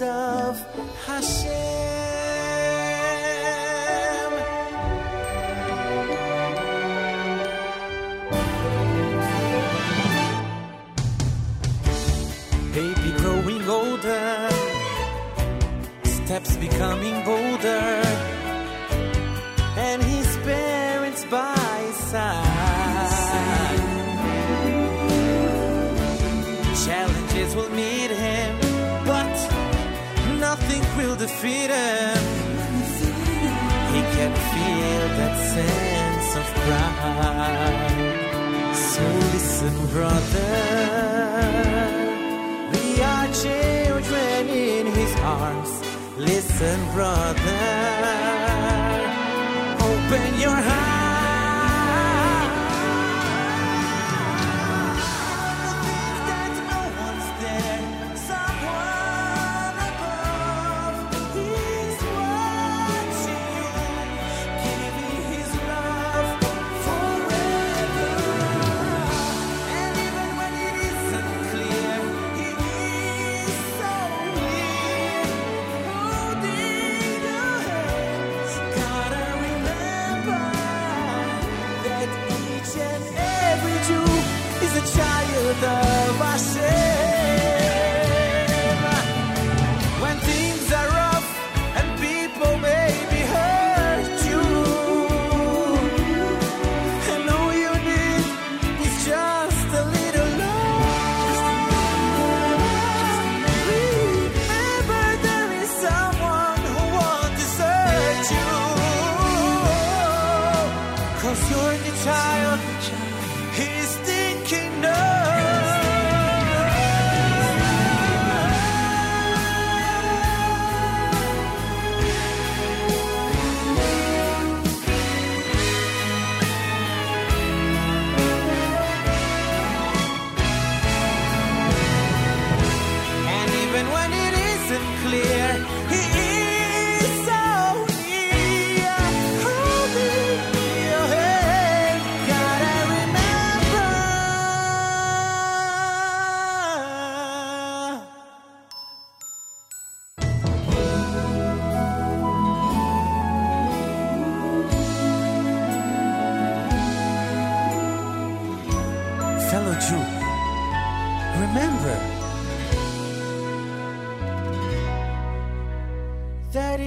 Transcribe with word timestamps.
Of 0.00 0.64
Hashem. 1.04 1.91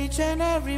Each 0.06 0.20
and 0.20 0.40
every 0.40 0.78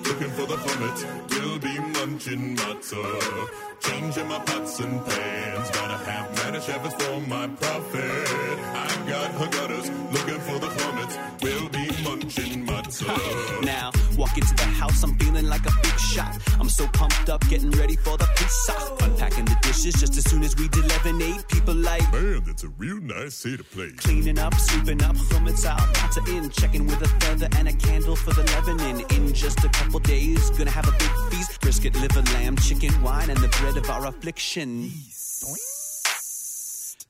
looking 0.21 0.37
for 0.37 0.45
the 0.45 0.55
hummus. 0.55 1.41
Will 1.41 1.59
be 1.59 1.79
munching 1.79 2.55
matzah. 2.55 2.97
Oh, 2.97 3.49
changing 3.79 4.27
my 4.27 4.39
pots 4.39 4.79
and 4.79 5.05
pans. 5.05 5.71
Gotta 5.71 5.97
have 5.97 6.37
for 7.01 7.21
my 7.27 7.47
prophet. 7.47 8.59
I 8.75 9.09
got 9.09 9.31
Haggadas 9.39 9.87
looking 10.13 10.39
for 10.41 10.59
the. 10.59 10.71
Will 11.41 11.69
be 11.69 11.87
munching 12.03 12.65
matzah. 12.65 13.05
Oh. 13.09 13.61
Now, 13.63 13.91
walk 14.31 14.37
into 14.37 14.55
the 14.55 14.69
house, 14.71 15.03
I'm 15.03 15.17
feeling 15.17 15.47
like 15.47 15.65
a 15.65 15.71
big 15.81 15.97
shot. 15.99 16.37
I'm 16.59 16.69
so 16.69 16.87
pumped 16.87 17.29
up, 17.29 17.41
getting 17.49 17.71
ready 17.71 17.95
for 17.95 18.17
the 18.17 18.27
pizza. 18.35 18.73
Unpacking 19.01 19.45
the 19.45 19.57
dishes 19.61 19.95
just 19.95 20.17
as 20.17 20.29
soon 20.29 20.43
as 20.43 20.55
we 20.55 20.67
did 20.67 20.85
11 20.85 21.21
8. 21.21 21.47
People 21.47 21.75
like, 21.75 22.01
Man, 22.13 22.43
that's 22.45 22.63
a 22.63 22.69
real 22.69 22.99
nice 23.01 23.35
Seder 23.35 23.63
plate. 23.63 23.97
Cleaning 23.97 24.39
up, 24.39 24.53
sweeping 24.55 25.01
up, 25.03 25.15
hummus 25.15 25.65
out, 25.65 25.79
matzah 25.95 26.27
in, 26.35 26.49
checking 26.49 26.85
with 26.85 27.01
a 27.01 27.07
feather 27.19 27.47
and 27.57 27.67
a 27.67 27.73
candle 27.73 28.15
for 28.15 28.33
the 28.33 28.43
leavening. 28.43 29.05
In 29.11 29.33
just 29.33 29.63
a 29.63 29.69
couple 29.69 29.99
days, 29.99 30.49
gonna 30.51 30.71
have 30.71 30.87
a 30.87 30.91
big 30.91 31.11
feast. 31.29 31.59
Brisket, 31.61 31.95
liver, 31.95 32.21
lamb, 32.33 32.55
chicken, 32.57 33.01
wine, 33.01 33.29
and 33.29 33.39
the 33.39 33.49
bread 33.59 33.77
of 33.77 33.89
our 33.89 34.07
affliction. 34.07 34.91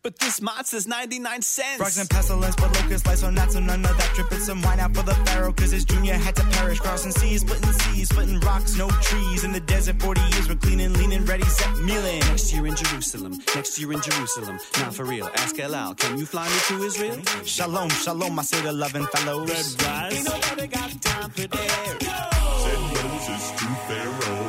But 0.04 0.18
this 0.18 0.40
matzah's 0.40 0.88
99 0.88 1.44
cents. 1.44 1.78
Frogs 1.78 2.00
and 2.00 2.10
pestilence, 2.10 2.56
but 2.56 2.74
locust 2.76 3.06
lights, 3.06 3.22
so 3.22 3.30
not 3.30 3.52
so 3.52 3.60
none 3.60 3.86
of 3.86 3.96
that. 3.96 4.12
Dripping 4.16 4.40
some 4.40 4.60
wine 4.64 4.80
out 4.80 4.96
for 4.96 5.04
the 5.04 5.14
pharaoh, 5.26 5.54
cause 5.54 5.70
his 5.70 5.86
junior 5.86 6.16
had 6.16 6.36
to 6.38 6.44
perish. 6.58 6.80
Crossing 6.80 7.12
seas, 7.12 7.42
splitting 7.42 7.72
seas, 7.72 8.10
splitting 8.10 8.40
rocks, 8.40 8.76
no 8.78 8.90
trees. 8.90 9.44
In 9.44 9.52
the 9.52 9.60
desert, 9.60 10.02
40 10.02 10.22
years, 10.22 10.50
we're 10.50 10.56
cleaning, 10.56 10.94
leaning, 10.94 11.24
ready, 11.26 11.44
set, 11.44 11.78
mealing. 11.78 12.20
Next 12.22 12.52
year 12.52 12.66
in 12.66 12.76
Jerusalem, 12.76 13.38
next 13.56 13.80
year 13.80 13.94
in 13.94 14.02
Jerusalem. 14.02 14.60
Now 14.80 14.90
for 14.90 15.06
real, 15.06 15.30
ask 15.36 15.60
El 15.60 15.76
Al, 15.76 15.94
can 15.94 16.18
you 16.18 16.26
fly 16.26 16.48
me 16.48 16.58
to 16.70 16.84
Israel? 16.84 17.20
Shalom, 17.46 17.90
shalom, 17.90 18.40
I 18.40 18.42
say 18.42 18.60
the 18.62 18.74
loving 18.74 19.06
fellows. 19.06 19.78
Ain't 19.86 20.26
nobody 20.26 20.66
got 20.68 21.00
time 21.02 21.30
for 21.30 21.46
that. 21.46 22.42
Said 22.64 22.80
Moses 23.06 23.52
to 23.52 23.66
Pharaoh, 23.86 24.41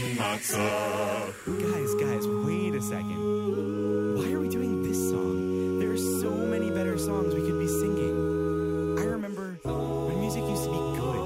be 0.00 0.14
matzah. 0.16 1.32
Guys, 1.46 1.94
guys, 1.94 2.26
wait 2.26 2.74
a 2.74 2.82
second. 2.82 4.16
Why 4.16 4.32
are 4.32 4.40
we 4.40 4.48
doing 4.48 4.82
this 4.82 4.98
song? 5.10 5.78
There 5.78 5.92
are 5.92 5.96
so 5.96 6.30
many 6.30 6.70
better 6.70 6.98
songs 6.98 7.32
we 7.32 7.42
could 7.42 7.60
be 7.60 7.68
singing. 7.68 8.98
I 8.98 9.04
remember 9.04 9.58
when 9.62 10.20
music 10.20 10.42
used 10.42 10.64
to 10.64 10.70
be 10.70 10.78
good 10.98 11.22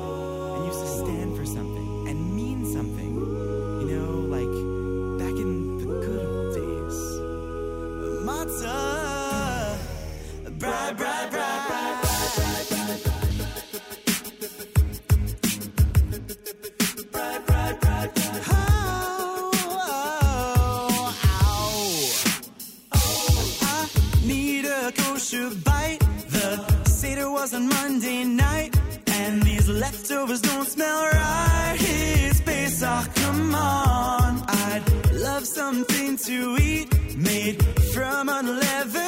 and 0.56 0.66
used 0.66 0.80
to 0.80 0.88
stand 1.00 1.36
for 1.36 1.46
something 1.46 2.08
and 2.08 2.36
mean 2.36 2.66
something. 2.66 3.14
You 3.80 3.96
know, 3.96 4.12
like 4.36 4.52
back 5.18 5.36
in 5.40 5.78
the 5.78 5.86
good 5.86 6.26
old 6.26 6.54
days. 6.54 6.98
Matzah, 8.28 9.78
bride, 10.58 10.96
bride, 10.98 11.30
bride, 11.30 11.37
kosher 25.28 25.50
bite. 25.64 25.98
The 26.28 26.84
Seder 26.84 27.30
was 27.30 27.54
on 27.54 27.68
Monday 27.68 28.24
night, 28.24 28.76
and 29.06 29.42
these 29.42 29.68
leftovers 29.68 30.40
don't 30.40 30.66
smell 30.66 31.02
right. 31.04 31.76
It's 31.80 32.40
Pesach, 32.40 33.14
come 33.14 33.54
on. 33.54 34.42
I'd 34.48 34.82
love 35.12 35.46
something 35.46 36.16
to 36.18 36.56
eat 36.60 37.16
made 37.16 37.62
from 37.92 38.28
unleavened 38.28 39.07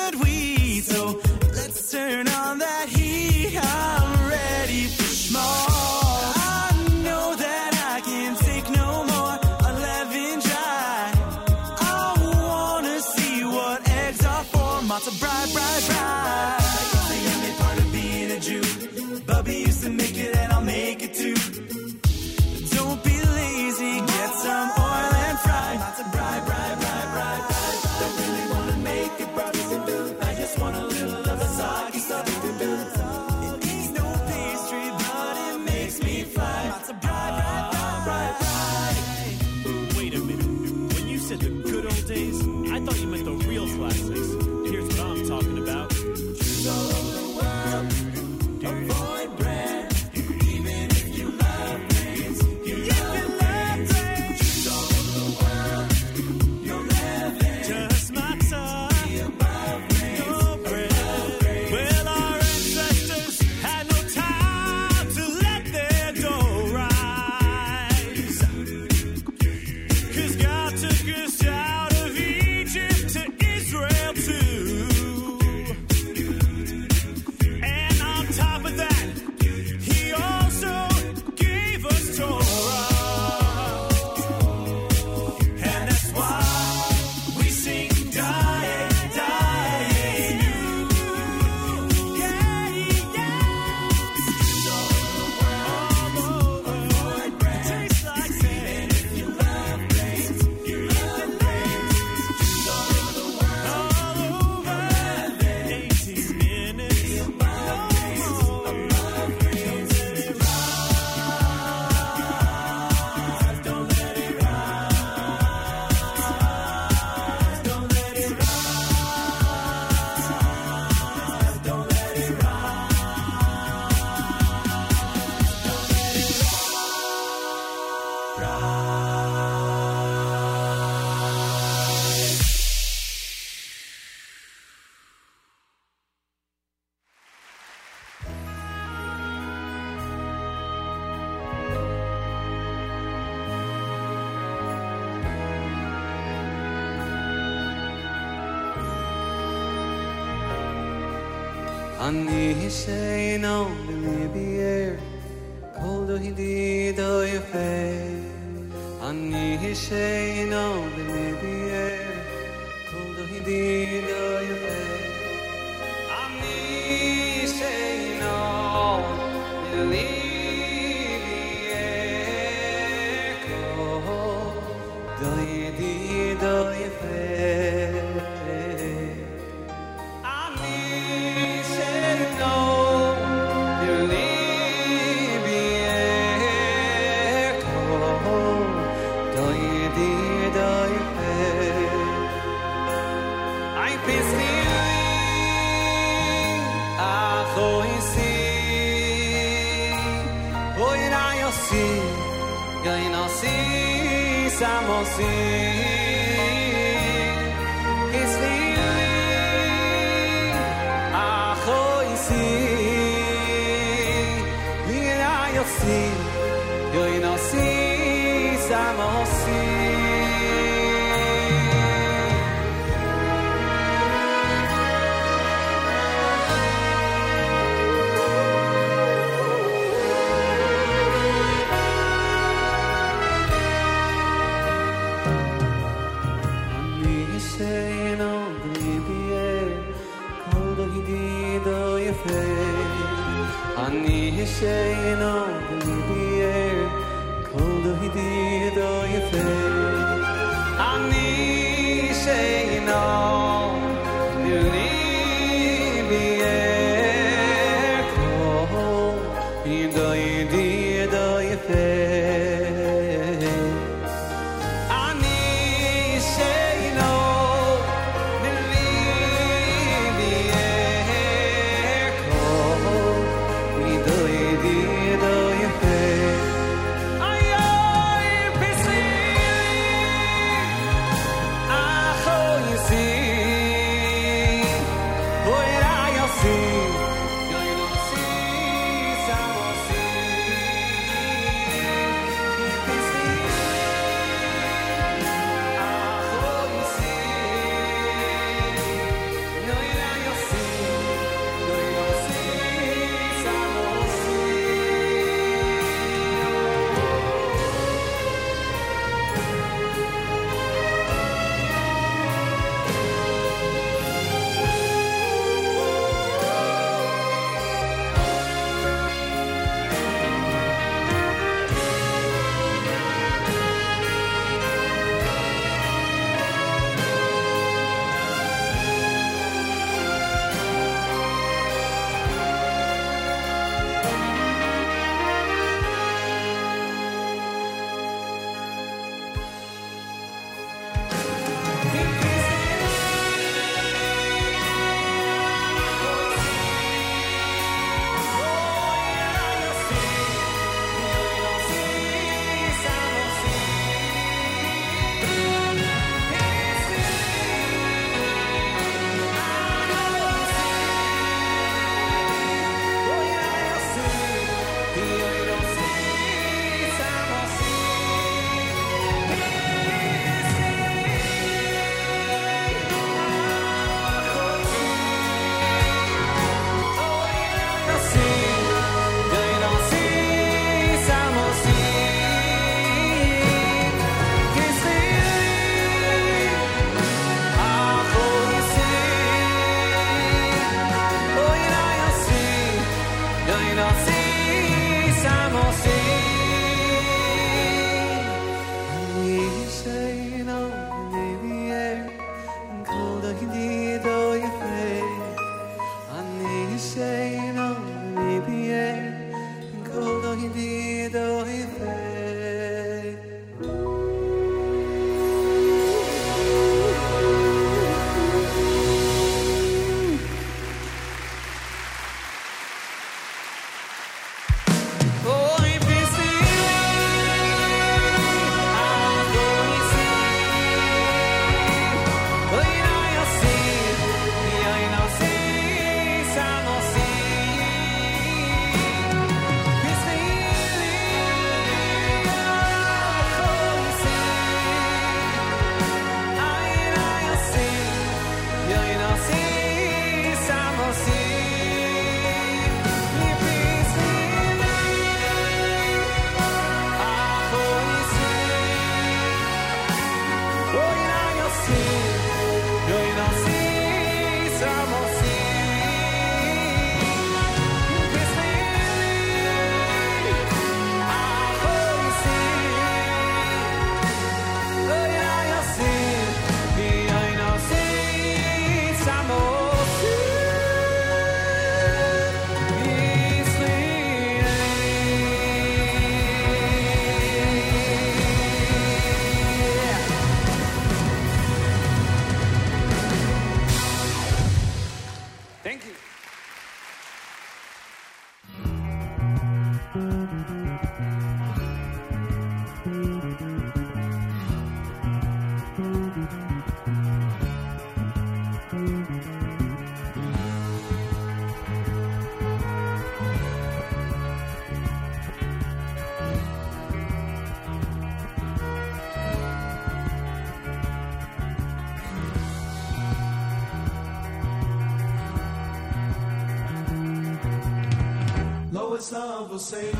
esav 529.60 529.99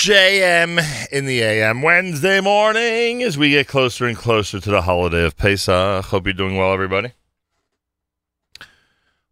JM 0.00 1.12
in 1.12 1.26
the 1.26 1.42
AM 1.42 1.82
Wednesday 1.82 2.40
morning 2.40 3.22
as 3.22 3.36
we 3.36 3.50
get 3.50 3.68
closer 3.68 4.06
and 4.06 4.16
closer 4.16 4.58
to 4.58 4.70
the 4.70 4.80
holiday 4.80 5.26
of 5.26 5.36
Pesach. 5.36 6.06
Hope 6.06 6.24
you're 6.24 6.32
doing 6.32 6.56
well, 6.56 6.72
everybody. 6.72 7.12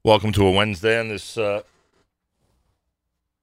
Welcome 0.04 0.30
to 0.32 0.46
a 0.46 0.50
Wednesday 0.50 1.00
on 1.00 1.08
this 1.08 1.38
uh, 1.38 1.62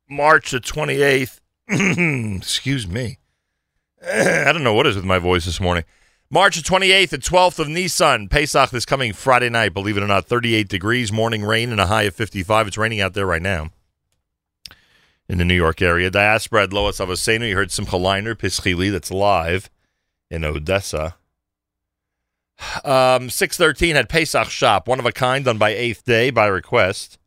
March 0.08 0.52
the 0.52 0.60
28th. 0.60 1.40
Excuse 2.38 2.88
me. 2.88 3.18
I 4.08 4.52
don't 4.54 4.64
know 4.64 4.76
what 4.76 4.86
is 4.86 4.96
with 4.96 5.04
my 5.04 5.18
voice 5.18 5.46
this 5.46 5.60
morning. 5.60 5.84
March 6.30 6.58
the 6.58 6.62
28th 6.62 7.14
and 7.14 7.24
12th 7.24 7.58
of 7.58 7.68
Nissan. 7.68 8.30
Pesach 8.30 8.70
this 8.70 8.86
coming 8.86 9.14
Friday 9.14 9.50
night. 9.50 9.74
Believe 9.74 9.98
it 9.98 10.04
or 10.04 10.08
not, 10.08 10.28
38 10.28 10.68
degrees, 10.68 11.12
morning 11.12 11.44
rain, 11.44 11.72
and 11.72 11.82
a 11.82 11.88
high 11.88 12.04
of 12.04 12.14
55. 12.14 12.68
It's 12.68 12.78
raining 12.78 13.02
out 13.02 13.16
there 13.16 13.26
right 13.26 13.42
now 13.42 13.72
in 15.28 15.38
the 15.38 15.46
New 15.46 15.56
York 15.56 15.82
area. 15.82 16.10
Diaspora 16.10 16.64
at 16.64 16.70
Loas 16.70 17.04
Avosenu. 17.06 17.50
You 17.50 17.56
heard 17.56 17.72
Simcha 17.72 17.96
Leiner, 17.96 18.36
Pischili, 18.36 18.92
that's 18.92 19.12
live 19.12 19.70
in 20.30 20.44
Odessa. 20.44 21.16
Um, 22.84 23.30
613 23.30 23.96
had 23.96 24.10
Pesach 24.10 24.50
Shop, 24.50 24.88
one 24.88 25.00
of 25.00 25.06
a 25.06 25.12
kind, 25.12 25.44
done 25.46 25.58
by 25.58 25.72
Eighth 25.72 26.06
Day 26.06 26.30
by 26.30 26.46
request. 26.48 27.18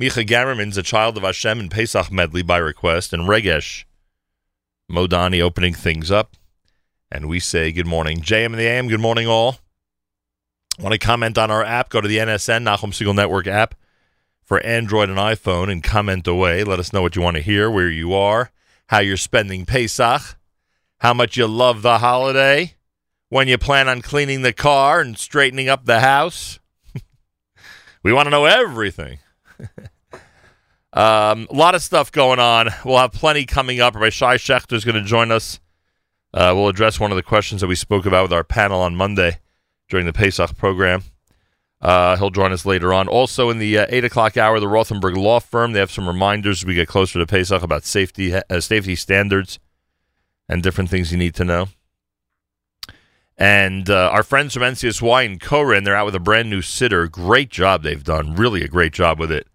Micha 0.00 0.26
Gamerman's 0.26 0.78
a 0.78 0.82
child 0.82 1.16
of 1.16 1.24
Hashem 1.24 1.60
in 1.60 1.68
Pesach 1.68 2.10
medley 2.10 2.42
by 2.42 2.56
request. 2.56 3.12
And 3.12 3.24
Regesh 3.24 3.84
Modani 4.90 5.40
opening 5.40 5.74
things 5.74 6.10
up. 6.10 6.36
And 7.12 7.28
we 7.28 7.40
say 7.40 7.72
good 7.72 7.86
morning. 7.86 8.20
JM 8.20 8.46
and 8.46 8.54
the 8.54 8.68
AM, 8.68 8.88
good 8.88 9.00
morning 9.00 9.26
all. 9.26 9.58
Want 10.78 10.92
to 10.92 10.98
comment 10.98 11.36
on 11.36 11.50
our 11.50 11.64
app? 11.64 11.90
Go 11.90 12.00
to 12.00 12.08
the 12.08 12.18
NSN, 12.18 12.62
Nachum 12.62 12.92
Segal 12.92 13.14
Network 13.14 13.46
app 13.46 13.74
for 14.50 14.60
Android 14.66 15.08
and 15.08 15.16
iPhone 15.16 15.70
and 15.70 15.80
comment 15.80 16.26
away. 16.26 16.64
Let 16.64 16.80
us 16.80 16.92
know 16.92 17.02
what 17.02 17.14
you 17.14 17.22
want 17.22 17.36
to 17.36 17.40
hear, 17.40 17.70
where 17.70 17.88
you 17.88 18.12
are, 18.14 18.50
how 18.88 18.98
you're 18.98 19.16
spending 19.16 19.64
Pesach, 19.64 20.22
how 20.98 21.14
much 21.14 21.36
you 21.36 21.46
love 21.46 21.82
the 21.82 21.98
holiday, 21.98 22.74
when 23.28 23.46
you 23.46 23.56
plan 23.58 23.88
on 23.88 24.02
cleaning 24.02 24.42
the 24.42 24.52
car 24.52 25.00
and 25.00 25.16
straightening 25.16 25.68
up 25.68 25.84
the 25.84 26.00
house. 26.00 26.58
we 28.02 28.12
want 28.12 28.26
to 28.26 28.30
know 28.30 28.44
everything. 28.44 29.20
um, 30.94 31.46
a 31.48 31.54
lot 31.54 31.76
of 31.76 31.82
stuff 31.82 32.10
going 32.10 32.40
on. 32.40 32.70
We'll 32.84 32.98
have 32.98 33.12
plenty 33.12 33.46
coming 33.46 33.78
up. 33.78 33.94
Rabbi 33.94 34.08
Shay 34.08 34.34
Schachter 34.34 34.72
is 34.72 34.84
going 34.84 35.00
to 35.00 35.04
join 35.04 35.30
us. 35.30 35.60
Uh, 36.34 36.54
we'll 36.56 36.66
address 36.66 36.98
one 36.98 37.12
of 37.12 37.16
the 37.16 37.22
questions 37.22 37.60
that 37.60 37.68
we 37.68 37.76
spoke 37.76 38.04
about 38.04 38.22
with 38.22 38.32
our 38.32 38.42
panel 38.42 38.80
on 38.80 38.96
Monday 38.96 39.38
during 39.88 40.06
the 40.06 40.12
Pesach 40.12 40.56
program. 40.56 41.04
Uh, 41.80 42.16
he'll 42.16 42.30
join 42.30 42.52
us 42.52 42.66
later 42.66 42.92
on. 42.92 43.08
Also, 43.08 43.48
in 43.48 43.58
the 43.58 43.78
uh, 43.78 43.86
eight 43.88 44.04
o'clock 44.04 44.36
hour, 44.36 44.60
the 44.60 44.66
Rothenberg 44.66 45.16
Law 45.16 45.40
Firm. 45.40 45.72
They 45.72 45.80
have 45.80 45.90
some 45.90 46.06
reminders 46.06 46.62
as 46.62 46.66
we 46.66 46.74
get 46.74 46.88
closer 46.88 47.18
to 47.18 47.26
Pesach 47.26 47.62
about 47.62 47.84
safety 47.84 48.34
uh, 48.34 48.60
safety 48.60 48.94
standards 48.94 49.58
and 50.48 50.62
different 50.62 50.90
things 50.90 51.10
you 51.10 51.18
need 51.18 51.34
to 51.36 51.44
know. 51.44 51.68
And 53.38 53.88
uh, 53.88 54.10
our 54.12 54.22
friends 54.22 54.52
from 54.52 54.62
NCSY 54.62 55.24
and 55.24 55.40
Koren, 55.40 55.84
they're 55.84 55.96
out 55.96 56.04
with 56.04 56.14
a 56.14 56.20
brand 56.20 56.50
new 56.50 56.60
siddur. 56.60 57.10
Great 57.10 57.48
job 57.48 57.82
they've 57.82 58.04
done. 58.04 58.34
Really 58.34 58.62
a 58.62 58.68
great 58.68 58.92
job 58.92 59.18
with 59.18 59.32
it. 59.32 59.46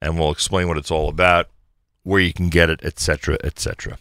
And 0.00 0.18
we'll 0.18 0.30
explain 0.30 0.68
what 0.68 0.78
it's 0.78 0.90
all 0.90 1.10
about, 1.10 1.50
where 2.02 2.20
you 2.20 2.32
can 2.32 2.48
get 2.48 2.70
it, 2.70 2.82
etc., 2.82 3.36
etc. 3.44 3.98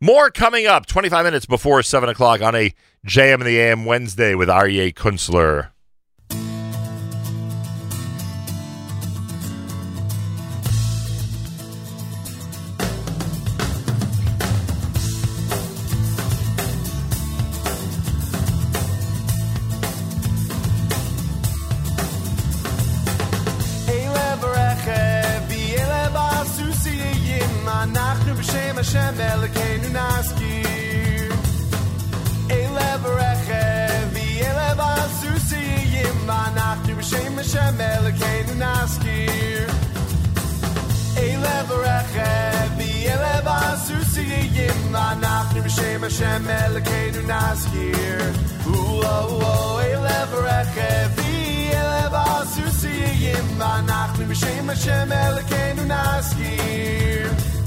More 0.00 0.30
coming 0.30 0.66
up 0.66 0.86
25 0.86 1.22
minutes 1.26 1.44
before 1.44 1.82
7 1.82 2.08
o'clock 2.08 2.40
on 2.40 2.54
a 2.54 2.72
JM 3.06 3.40
in 3.40 3.46
the 3.46 3.60
AM 3.60 3.84
Wednesday 3.84 4.34
with 4.34 4.48
Aryeh 4.48 4.94
Kunstler. 4.94 5.72
Hashem 28.82 29.14
Elokeinu 29.14 29.90
Naskir 29.94 31.30
Elev 32.50 33.04
Rechev 33.18 34.14
Elev 34.48 34.80
Asusi 34.94 35.62
Yimanachir 35.94 36.96
B'Shem 36.98 37.34
Hashem 37.38 37.78
Elokeinu 37.78 38.54
Naskir? 38.62 39.68
Elev 41.26 41.70
Rechev 41.84 42.80
Elev 43.12 43.46
Asusi 43.60 44.26
Yimanachir 44.56 45.62
B'Shem 45.62 46.00
Hashem 46.02 46.42
Elokeinu 46.42 47.22
Naskir 47.30 48.20
Eilev 48.66 49.30
Elev 49.92 50.32
Rechev 50.48 51.18
Elev 51.70 52.14
Asusi 52.26 52.94
Yimanachir 53.24 54.26
B'Shem 54.30 54.66
Hashem 54.74 55.08
Elokeinu 55.22 55.84
Naskir? 55.94 57.61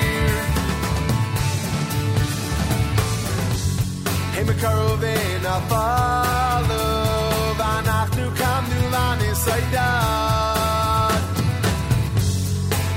הם 4.40 4.46
קרובים 4.60 5.40
נפלו, 5.42 6.74
ואנחנו 7.58 8.22
קמנו 8.36 8.90
לנסיידד. 8.90 9.76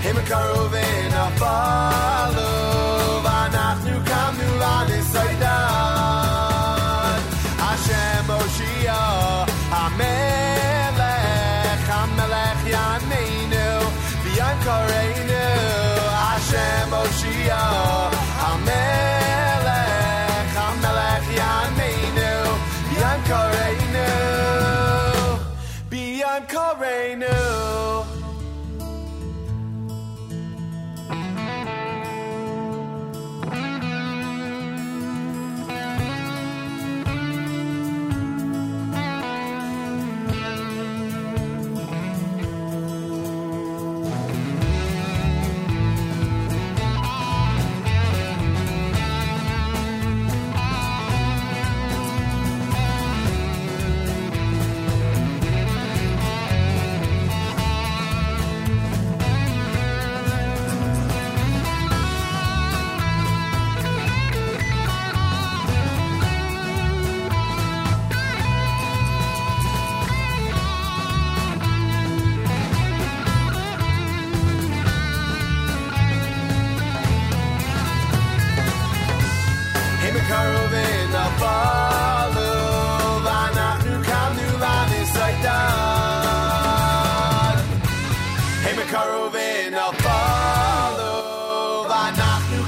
הם 0.04 0.16
קרובים 0.28 0.83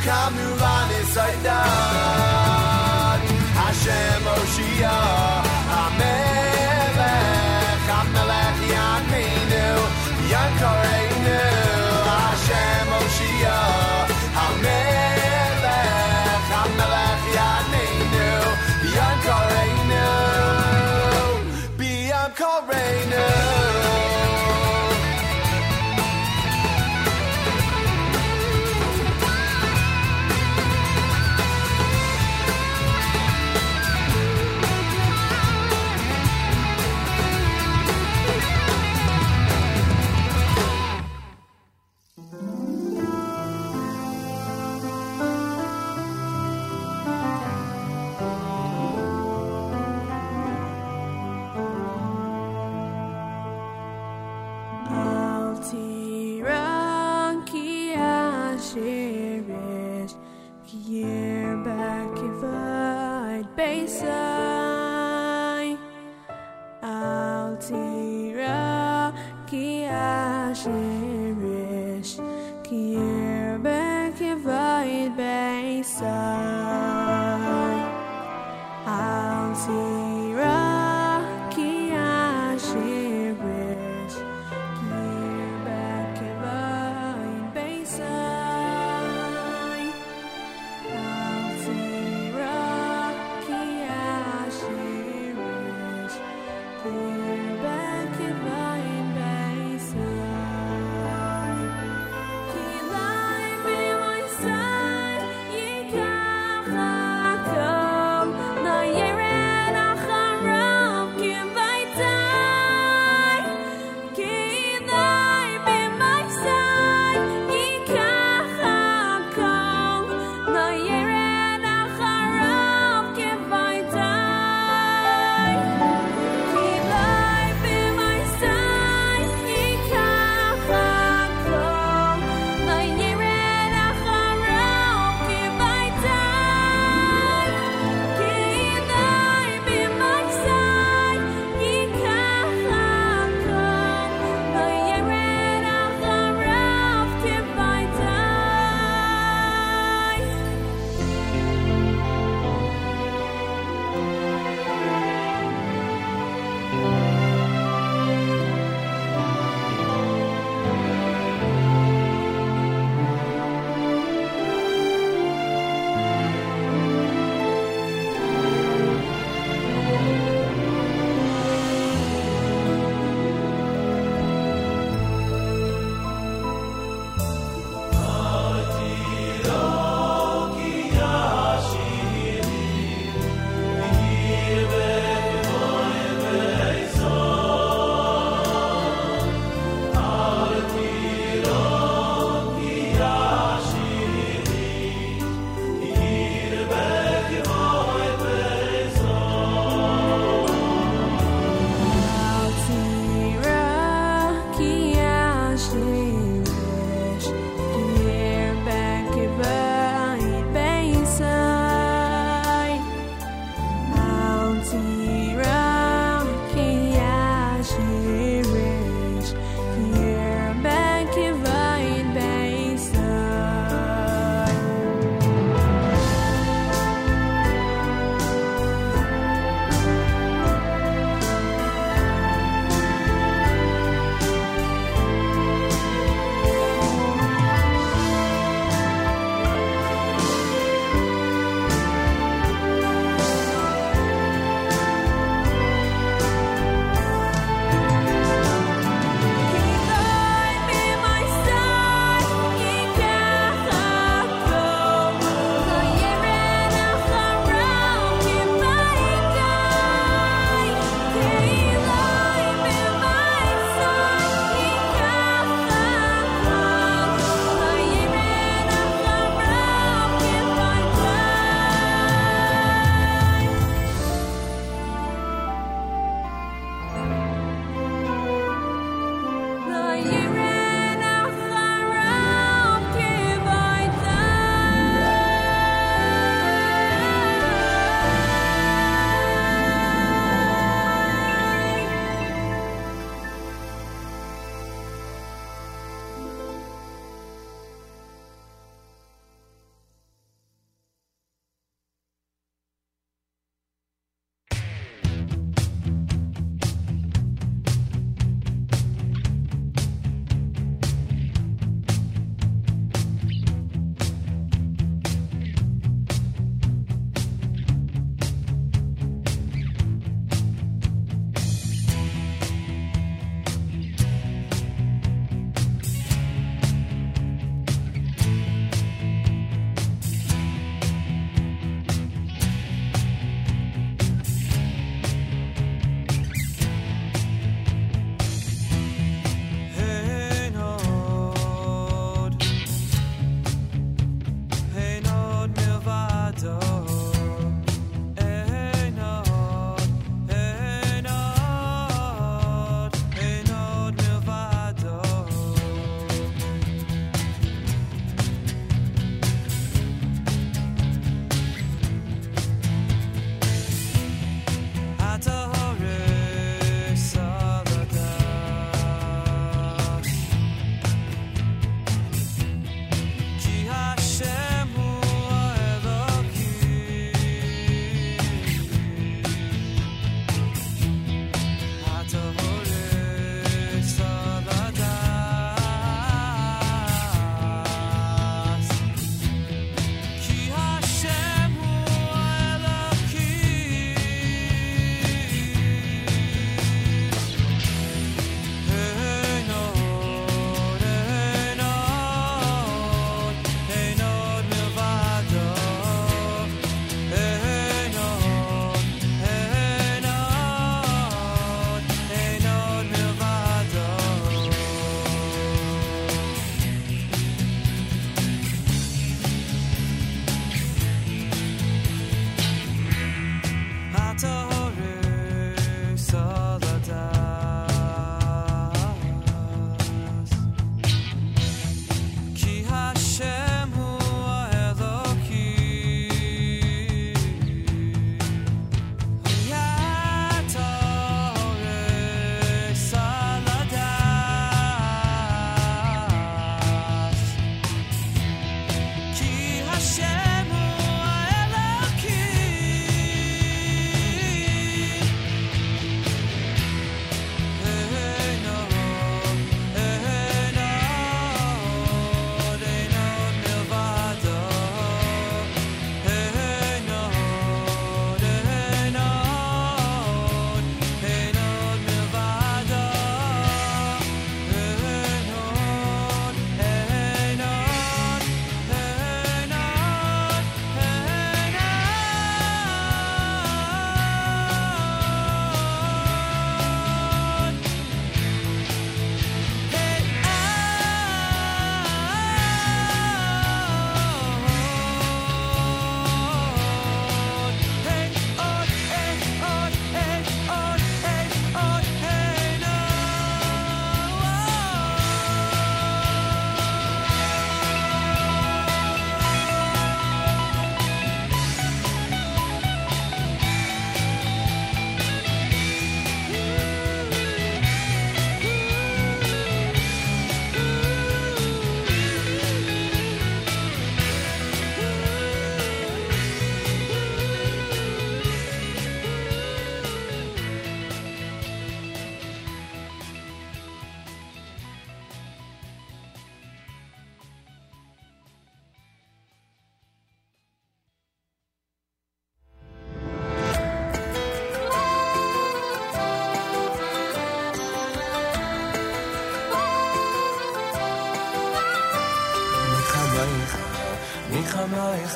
Kamulan 0.06 0.90
is 1.02 1.16
Hashem 3.58 4.22
Oshia. 4.34 5.35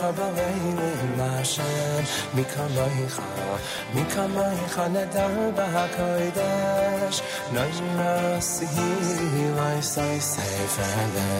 Kamaycha 0.00 0.10
b'leilim 0.16 1.18
Hashem 1.18 2.04
Mikamaycha 2.34 3.24
Mikamaycha 3.94 4.84
nedar 4.94 5.34
b'hakodesh 5.56 7.18
Naira 7.54 8.40
sihi 8.40 9.56
lai 9.56 9.80
sai 9.80 10.18
sefele 10.30 11.30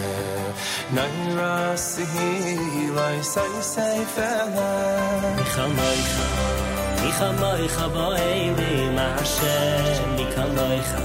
Naira 0.97 1.77
sihi 1.77 2.95
lai 2.97 3.19
sai 3.23 3.57
sefele 3.73 4.73
Michamoicha, 5.37 6.27
Michamoicha 7.03 7.87
boeili 7.95 8.73
Hashem, 8.97 10.09
Michamoicha, 10.17 11.05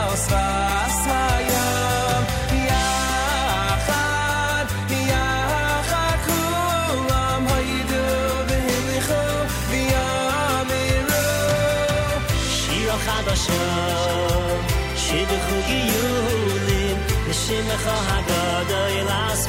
shide 15.11 15.37
khugi 15.45 15.79
yulim 15.93 16.97
nishim 17.27 17.67
kha 17.83 17.95
hagada 18.09 18.81
ilas 18.99 19.43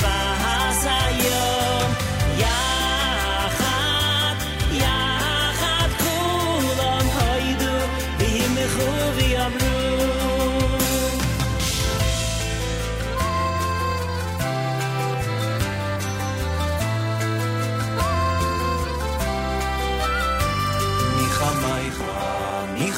hasayo 0.44 1.51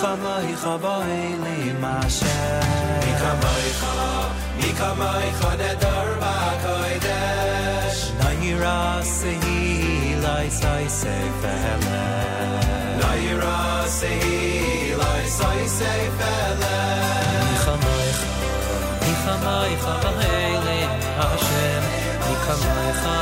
Michamaycha 0.04 0.74
Ba'elim 0.84 1.80
Hashem 1.80 2.64
Michamaycha 3.04 3.92
Michamaycha 4.60 5.50
Nedar 5.60 6.08
Ba'kodesh 6.22 8.00
Naira 8.20 8.80
Sehi 9.00 10.20
Lai 10.22 10.48
Sai 10.48 10.84
Sefele 10.98 12.04
Naira 13.00 13.58
Sehi 13.98 14.92
Lai 15.00 15.24
Sai 15.38 15.62
Sefele 15.78 16.76
Michamaycha 17.48 18.28
Michamaycha 19.04 19.92
Ba'elim 20.04 20.90
Hashem 21.20 21.82
Michamaycha 22.28 23.16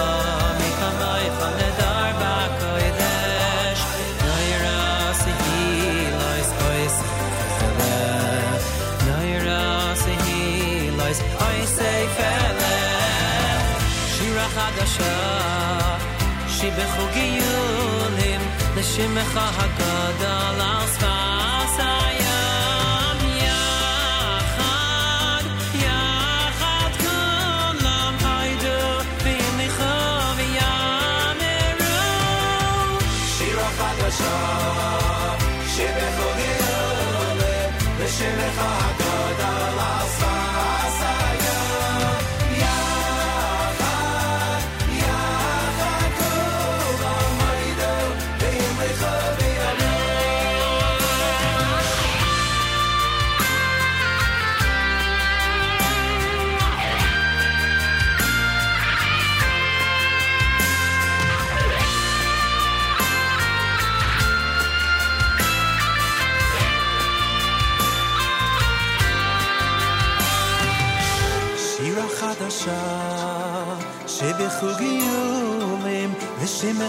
Sehi 11.15 11.35
Lai 11.41 11.67
Sai 11.67 12.05
Sefele 12.17 12.77
Shira 14.13 14.47
Chadasha 14.55 15.15
Shibechu 16.55 17.05
Giyulim 17.15 18.43
L'Shimecha 18.77 19.47
HaGadol 19.57 21.12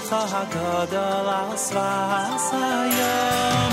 ושמך 0.03 0.13
הגדול 0.13 1.29
על 1.29 1.57
שפת 1.57 2.53
היום 2.53 3.72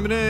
time 0.00 0.12
it 0.12 0.16
is. 0.16 0.29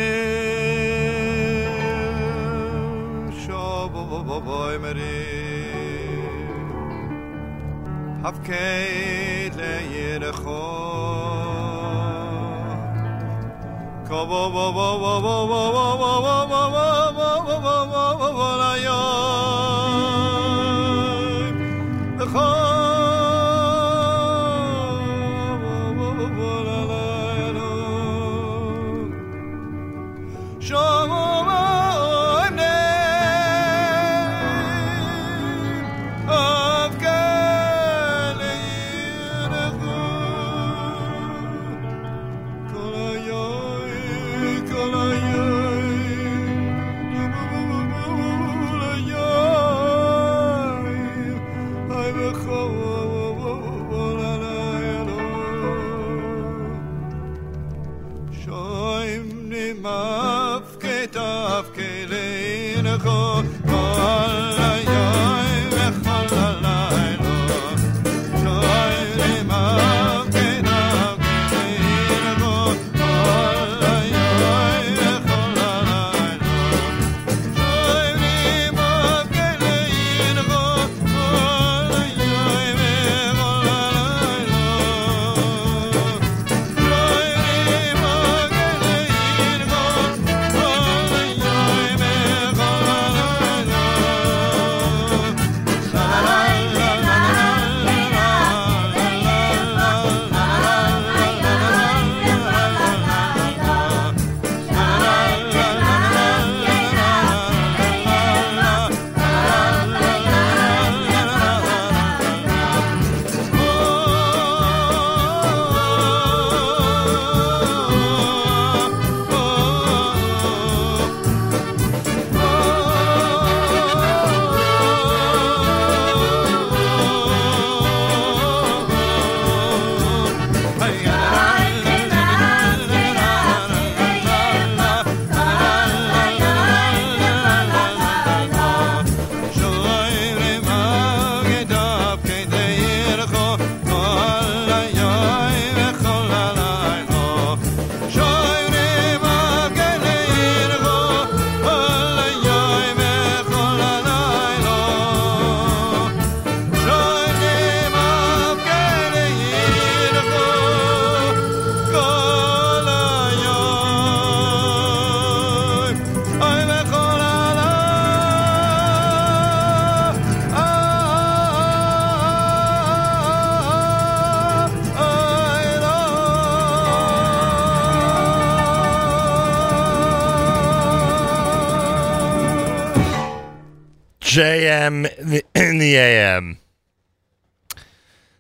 JM 184.81 185.45
in 185.55 185.79
the 185.79 185.97
AM. 185.97 186.59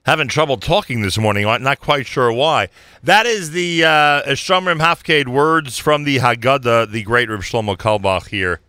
Having 0.06 0.28
trouble 0.28 0.56
talking 0.56 1.02
this 1.02 1.18
morning. 1.18 1.44
Not 1.44 1.80
quite 1.80 2.06
sure 2.06 2.32
why. 2.32 2.68
That 3.02 3.26
is 3.26 3.50
the 3.50 3.84
uh, 3.84 4.22
Shomrim 4.32 4.78
Hafkade 4.80 5.28
words 5.28 5.78
from 5.78 6.04
the 6.04 6.18
Haggadah, 6.18 6.90
the 6.90 7.02
great 7.02 7.28
Reb 7.28 7.40
Shlomo 7.40 7.76
Carlebach 7.76 8.28
here 8.28 8.60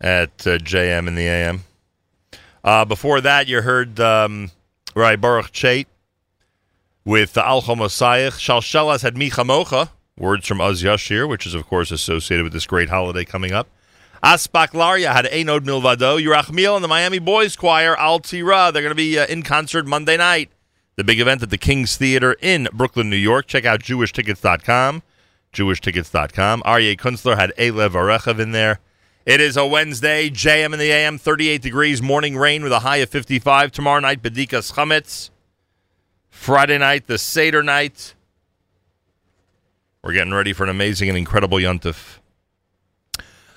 at 0.00 0.30
uh, 0.46 0.58
JM 0.58 1.08
in 1.08 1.16
the 1.16 1.26
AM. 1.26 1.64
Uh, 2.62 2.84
before 2.84 3.20
that, 3.20 3.48
you 3.48 3.62
heard 3.62 3.98
um, 3.98 4.50
Rai 4.94 5.16
Baruch 5.16 5.50
Chait 5.50 5.86
with 7.04 7.36
Al 7.36 7.62
Chomosayich. 7.62 8.38
Shalshelas 8.38 9.02
had 9.02 9.16
Micha 9.16 9.44
Mocha, 9.44 9.90
words 10.16 10.46
from 10.46 10.60
Az 10.60 10.82
Yashir, 10.82 11.28
which 11.28 11.46
is, 11.46 11.54
of 11.54 11.66
course, 11.66 11.90
associated 11.90 12.44
with 12.44 12.52
this 12.52 12.66
great 12.66 12.88
holiday 12.88 13.24
coming 13.24 13.52
up. 13.52 13.66
Aspaklaria 14.22 15.12
had 15.12 15.24
Einod 15.26 15.60
Milvado. 15.60 16.22
Yerachmiel 16.22 16.74
and 16.74 16.84
the 16.84 16.88
Miami 16.88 17.18
Boys 17.18 17.56
Choir, 17.56 17.96
Al 17.96 18.20
Tira. 18.20 18.70
They're 18.70 18.82
going 18.82 18.90
to 18.90 18.94
be 18.94 19.18
uh, 19.18 19.26
in 19.26 19.42
concert 19.42 19.86
Monday 19.86 20.18
night. 20.18 20.50
The 20.96 21.04
big 21.04 21.20
event 21.20 21.42
at 21.42 21.48
the 21.48 21.56
King's 21.56 21.96
Theater 21.96 22.36
in 22.42 22.68
Brooklyn, 22.72 23.08
New 23.08 23.16
York. 23.16 23.46
Check 23.46 23.64
out 23.64 23.80
jewishtickets.com. 23.80 25.02
Jewishtickets.com. 25.54 26.62
Aryeh 26.62 26.98
Kunstler 26.98 27.36
had 27.36 27.52
Elev 27.56 27.92
Arechev 27.92 28.38
in 28.38 28.52
there. 28.52 28.80
It 29.24 29.40
is 29.40 29.56
a 29.56 29.66
Wednesday, 29.66 30.28
JM 30.28 30.72
in 30.72 30.78
the 30.78 30.90
AM, 30.90 31.16
38 31.16 31.62
degrees, 31.62 32.02
morning 32.02 32.36
rain 32.36 32.62
with 32.62 32.72
a 32.72 32.80
high 32.80 32.98
of 32.98 33.08
55. 33.08 33.72
Tomorrow 33.72 34.00
night, 34.00 34.22
Bedikas 34.22 34.72
Chametz. 34.72 35.30
Friday 36.28 36.78
night, 36.78 37.06
the 37.06 37.18
Seder 37.18 37.62
night. 37.62 38.14
We're 40.02 40.12
getting 40.12 40.32
ready 40.32 40.52
for 40.52 40.64
an 40.64 40.70
amazing 40.70 41.08
and 41.08 41.18
incredible 41.18 41.58
Yontif. 41.58 42.19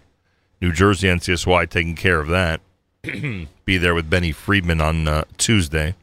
New 0.62 0.74
Jersey 0.74 1.08
NCSY 1.08 1.70
taking 1.70 1.96
care 1.96 2.20
of 2.20 2.28
that. 2.28 2.60
Be 3.70 3.78
there 3.78 3.94
with 3.94 4.10
Benny 4.10 4.32
Friedman 4.32 4.82
on 4.82 5.08
uh, 5.08 5.26
Tuesday. 5.38 5.94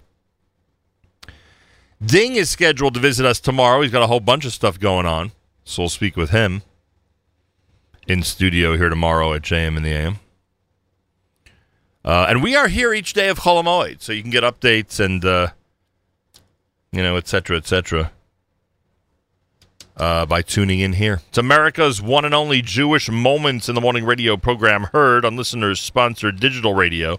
Ding 2.01 2.37
is 2.37 2.49
scheduled 2.49 2.95
to 2.95 3.01
visit 3.01 3.27
us 3.27 3.41
tomorrow. 3.41 3.81
He's 3.81 3.91
got 3.91 4.05
a 4.05 4.07
whole 4.07 4.21
bunch 4.21 4.45
of 4.45 4.53
stuff 4.53 4.79
going 4.79 5.05
on, 5.05 5.33
so 5.65 5.83
we'll 5.83 5.89
speak 5.89 6.17
with 6.17 6.31
him 6.31 6.63
in 8.07 8.23
studio 8.23 8.77
here 8.77 8.89
tomorrow 8.89 9.33
at 9.33 9.43
JM 9.43 9.77
in 9.77 9.83
the 9.83 9.91
AM. 9.91 10.21
Uh, 12.05 12.27
and 12.29 12.41
we 12.41 12.55
are 12.55 12.69
here 12.69 12.95
each 12.95 13.15
day 13.15 13.29
of 13.31 13.41
Cholamoid, 13.41 14.01
so 14.01 14.13
you 14.13 14.23
can 14.23 14.31
get 14.31 14.45
updates 14.45 15.05
and 15.05 15.25
uh, 15.25 15.49
you 16.93 17.03
know, 17.03 17.17
et 17.17 17.27
cetera, 17.27 17.57
et 17.57 17.67
cetera, 17.67 18.13
uh, 19.97 20.25
by 20.25 20.41
tuning 20.41 20.79
in 20.79 20.93
here. 20.93 21.21
It's 21.31 21.39
America's 21.39 22.01
one 22.01 22.25
and 22.25 22.33
only 22.33 22.63
Jewish 22.63 23.11
Moments 23.11 23.69
in 23.69 23.75
the 23.75 23.81
Morning 23.81 24.05
radio 24.05 24.37
program 24.37 24.85
heard 24.93 25.25
on 25.25 25.37
listeners 25.37 25.81
sponsored 25.81 26.39
digital 26.39 26.73
radio 26.73 27.19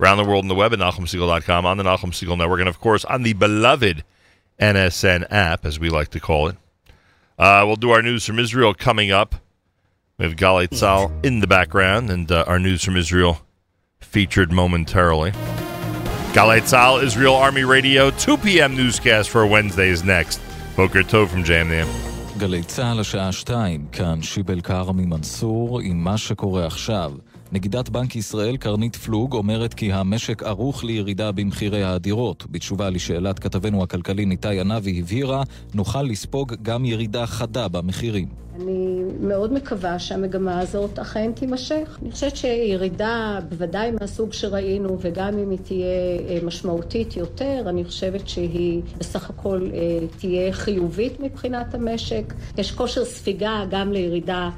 around 0.00 0.16
the 0.16 0.24
world 0.24 0.44
in 0.44 0.48
the 0.48 0.54
web 0.54 0.72
at 0.72 0.78
NachumSegal.com, 0.78 1.66
on 1.66 1.76
the 1.76 1.82
Nachum 1.82 2.10
Segal 2.10 2.38
Network, 2.38 2.60
and 2.60 2.68
of 2.68 2.80
course 2.80 3.04
on 3.04 3.22
the 3.22 3.34
beloved 3.34 4.02
NSN 4.58 5.26
app, 5.30 5.64
as 5.64 5.78
we 5.78 5.90
like 5.90 6.08
to 6.08 6.20
call 6.20 6.48
it. 6.48 6.56
Uh, 7.38 7.64
we'll 7.66 7.76
do 7.76 7.90
our 7.90 8.02
news 8.02 8.24
from 8.24 8.38
Israel 8.38 8.74
coming 8.74 9.10
up. 9.10 9.34
We 10.18 10.26
have 10.26 10.36
Gali 10.36 10.68
Tzal 10.68 11.24
in 11.24 11.40
the 11.40 11.46
background, 11.46 12.10
and 12.10 12.30
uh, 12.30 12.44
our 12.46 12.58
news 12.58 12.84
from 12.84 12.96
Israel 12.96 13.40
featured 14.00 14.52
momentarily. 14.52 15.30
Gali 16.32 16.60
Tzal, 16.60 17.02
Israel 17.02 17.34
Army 17.34 17.64
Radio, 17.64 18.10
2 18.10 18.36
p.m. 18.38 18.76
newscast 18.76 19.30
for 19.30 19.46
Wednesday 19.46 19.88
is 19.88 20.04
next. 20.04 20.40
Boker 20.76 21.02
Tov 21.02 21.28
from 21.28 21.44
JM 21.44 21.62
in 21.62 21.68
the 21.68 21.76
AM. 21.80 22.10
גלי 22.38 22.62
צה"ל 22.62 23.00
השעה 23.00 23.30
2, 23.32 23.86
כאן 23.92 24.22
שיבל 24.22 24.60
כרמי 24.60 25.06
מנסור 25.06 25.80
עם 25.80 26.04
מה 26.04 26.18
שקורה 26.18 26.66
עכשיו. 26.66 27.12
נגידת 27.52 27.88
בנק 27.88 28.16
ישראל 28.16 28.56
קרנית 28.56 28.96
פלוג 28.96 29.34
אומרת 29.34 29.74
כי 29.74 29.92
המשק 29.92 30.42
ערוך 30.42 30.84
לירידה 30.84 31.32
במחירי 31.32 31.84
הדירות. 31.84 32.46
בתשובה 32.50 32.90
לשאלת 32.90 33.38
כתבנו 33.38 33.82
הכלכלי 33.82 34.26
ניתאי 34.26 34.60
ענבי 34.60 35.00
הבהירה, 35.00 35.42
נוכל 35.74 36.02
לספוג 36.02 36.54
גם 36.62 36.84
ירידה 36.84 37.26
חדה 37.26 37.68
במחירים. 37.68 38.28
אני 38.56 39.02
מאוד 39.20 39.52
מקווה 39.52 39.98
שהמגמה 39.98 40.58
הזאת 40.58 40.98
אכן 40.98 41.32
תימשך. 41.34 41.98
אני 42.02 42.10
חושבת 42.10 42.36
שירידה, 42.36 43.38
בוודאי 43.48 43.90
מהסוג 43.90 44.32
שראינו, 44.32 44.98
וגם 45.00 45.38
אם 45.38 45.50
היא 45.50 45.58
תהיה 45.58 45.86
אה, 46.28 46.38
משמעותית 46.42 47.16
יותר, 47.16 47.62
אני 47.66 47.84
חושבת 47.84 48.28
שהיא 48.28 48.82
בסך 48.98 49.30
הכל 49.30 49.68
אה, 49.74 50.06
תהיה 50.18 50.52
חיובית 50.52 51.20
מבחינת 51.20 51.74
המשק. 51.74 52.34
יש 52.58 52.72
כושר 52.72 53.04
ספיגה 53.04 53.64
גם 53.70 53.92
לירידה 53.92 54.50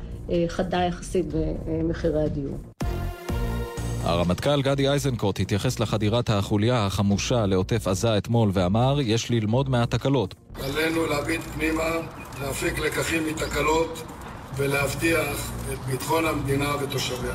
חדה 0.49 0.81
יחסית 0.83 1.27
במחירי 1.67 2.23
הדיור. 2.23 2.59
הרמטכ"ל 4.05 4.63
גדי 4.63 4.89
איזנקוט 4.89 5.41
התייחס 5.41 5.81
לחדירת 5.81 6.31
החוליה 6.31 6.87
החמושה 6.87 7.47
לעוטף 7.47 7.89
עזה 7.89 8.19
אתמול 8.19 8.51
ואמר, 8.53 9.01
יש 9.01 9.31
ללמוד 9.31 9.69
מהתקלות. 9.69 10.35
עלינו 10.55 11.07
להביט 11.07 11.41
פנימה, 11.41 11.91
להפיק 12.41 12.79
לקחים 12.79 13.27
מתקלות 13.27 14.03
ולהבטיח 14.57 15.53
את 15.73 15.79
ביטחון 15.79 16.27
המדינה 16.27 16.75
ותושביה. 16.81 17.35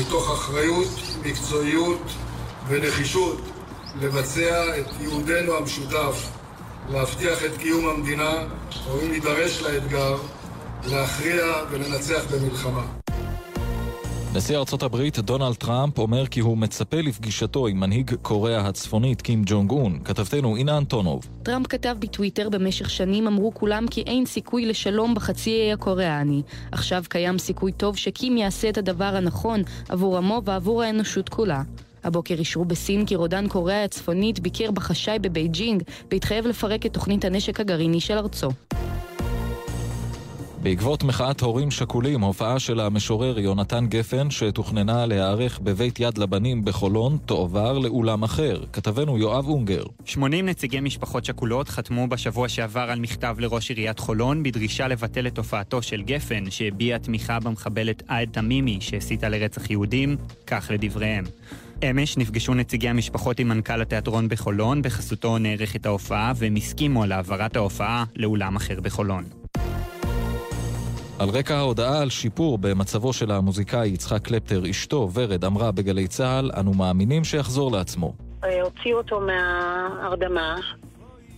מתוך 0.00 0.30
אחריות, 0.30 0.88
מקצועיות 1.24 2.02
ונחישות 2.68 3.40
לבצע 4.00 4.78
את 4.80 4.86
ייעודנו 5.00 5.56
המשותף, 5.56 6.30
להבטיח 6.90 7.44
את 7.44 7.56
קיום 7.56 7.88
המדינה, 7.88 8.32
או 8.90 9.00
אם 9.02 9.10
נידרש 9.10 9.62
לאתגר, 9.62 10.16
להכריע 10.84 11.44
ולנצח 11.70 12.34
במלחמה. 12.34 12.86
נשיא 14.34 14.56
ארצות 14.56 14.82
הברית 14.82 15.18
דונלד 15.18 15.54
טראמפ 15.54 15.98
אומר 15.98 16.26
כי 16.26 16.40
הוא 16.40 16.58
מצפה 16.58 16.96
לפגישתו 16.96 17.66
עם 17.66 17.80
מנהיג 17.80 18.14
קוריאה 18.22 18.60
הצפונית 18.60 19.22
קים 19.22 19.42
ג'ונג 19.46 19.70
און. 19.70 19.98
כתבתנו 20.04 20.56
אינה 20.56 20.78
אנטונוב. 20.78 21.26
טראמפ 21.42 21.66
כתב 21.66 21.96
בטוויטר 21.98 22.48
במשך 22.48 22.90
שנים 22.90 23.26
אמרו 23.26 23.54
כולם 23.54 23.86
כי 23.90 24.00
אין 24.00 24.26
סיכוי 24.26 24.66
לשלום 24.66 25.14
בחצי 25.14 25.50
האי 25.50 25.72
הקוריאני. 25.72 26.42
עכשיו 26.72 27.04
קיים 27.08 27.38
סיכוי 27.38 27.72
טוב 27.72 27.96
שקים 27.96 28.36
יעשה 28.36 28.68
את 28.68 28.78
הדבר 28.78 29.16
הנכון 29.16 29.62
עבור 29.88 30.16
עמו 30.16 30.42
ועבור 30.44 30.82
האנושות 30.82 31.28
כולה. 31.28 31.62
הבוקר 32.04 32.34
אישרו 32.34 32.64
בסין 32.64 33.06
כי 33.06 33.16
רודן 33.16 33.48
קוריאה 33.48 33.84
הצפונית 33.84 34.40
ביקר 34.40 34.70
בחשאי 34.70 35.18
בבייג'ינג 35.18 35.82
והתחייב 36.10 36.46
לפרק 36.46 36.86
את 36.86 36.94
תוכנית 36.94 37.24
הנשק 37.24 37.60
הגרעיני 37.60 38.00
של 38.00 38.18
ארצו. 38.18 38.48
בעקבות 40.68 41.04
מחאת 41.04 41.40
הורים 41.40 41.70
שכולים, 41.70 42.20
הופעה 42.20 42.58
של 42.58 42.80
המשורר 42.80 43.38
יונתן 43.38 43.86
גפן, 43.86 44.30
שתוכננה 44.30 45.06
להיערך 45.06 45.60
בבית 45.62 46.00
יד 46.00 46.18
לבנים 46.18 46.64
בחולון, 46.64 47.18
תועבר 47.26 47.78
לאולם 47.78 48.22
אחר. 48.22 48.64
כתבנו 48.72 49.18
יואב 49.18 49.48
אונגר. 49.48 49.82
80 50.04 50.46
נציגי 50.46 50.80
משפחות 50.80 51.24
שכולות 51.24 51.68
חתמו 51.68 52.08
בשבוע 52.08 52.48
שעבר 52.48 52.80
על 52.90 53.00
מכתב 53.00 53.36
לראש 53.38 53.70
עיריית 53.70 53.98
חולון 53.98 54.42
בדרישה 54.42 54.88
לבטל 54.88 55.26
את 55.26 55.38
הופעתו 55.38 55.82
של 55.82 56.02
גפן, 56.02 56.50
שהביע 56.50 56.98
תמיכה 56.98 57.40
במחבלת 57.40 58.02
עאד 58.08 58.28
תמימי 58.32 58.78
שהסיתה 58.80 59.28
לרצח 59.28 59.70
יהודים, 59.70 60.16
כך 60.46 60.70
לדבריהם. 60.74 61.24
אמש 61.90 62.16
נפגשו 62.16 62.54
נציגי 62.54 62.88
המשפחות 62.88 63.38
עם 63.38 63.48
מנכ"ל 63.48 63.82
התיאטרון 63.82 64.28
בחולון, 64.28 64.82
בחסותו 64.82 65.38
נערכת 65.38 65.86
ההופעה, 65.86 66.32
והם 66.36 66.56
הסכימו 66.56 67.02
על 67.02 67.12
העברת 67.12 67.56
ההופעה 67.56 68.04
לאולם 68.16 68.56
אחר 68.56 68.80
בחולון. 68.80 69.24
על 71.18 71.28
רקע 71.28 71.56
ההודעה 71.56 72.02
על 72.02 72.10
שיפור 72.10 72.58
במצבו 72.58 73.12
של 73.12 73.30
המוזיקאי 73.30 73.88
יצחק 73.88 74.22
קלפטר, 74.22 74.70
אשתו 74.70 75.08
ורד 75.14 75.44
אמרה 75.44 75.72
בגלי 75.72 76.08
צה"ל, 76.08 76.50
אנו 76.60 76.74
מאמינים 76.74 77.24
שיחזור 77.24 77.72
לעצמו. 77.72 78.12
הוציאו 78.62 78.98
אותו 78.98 79.20
מההרדמה, 79.20 80.56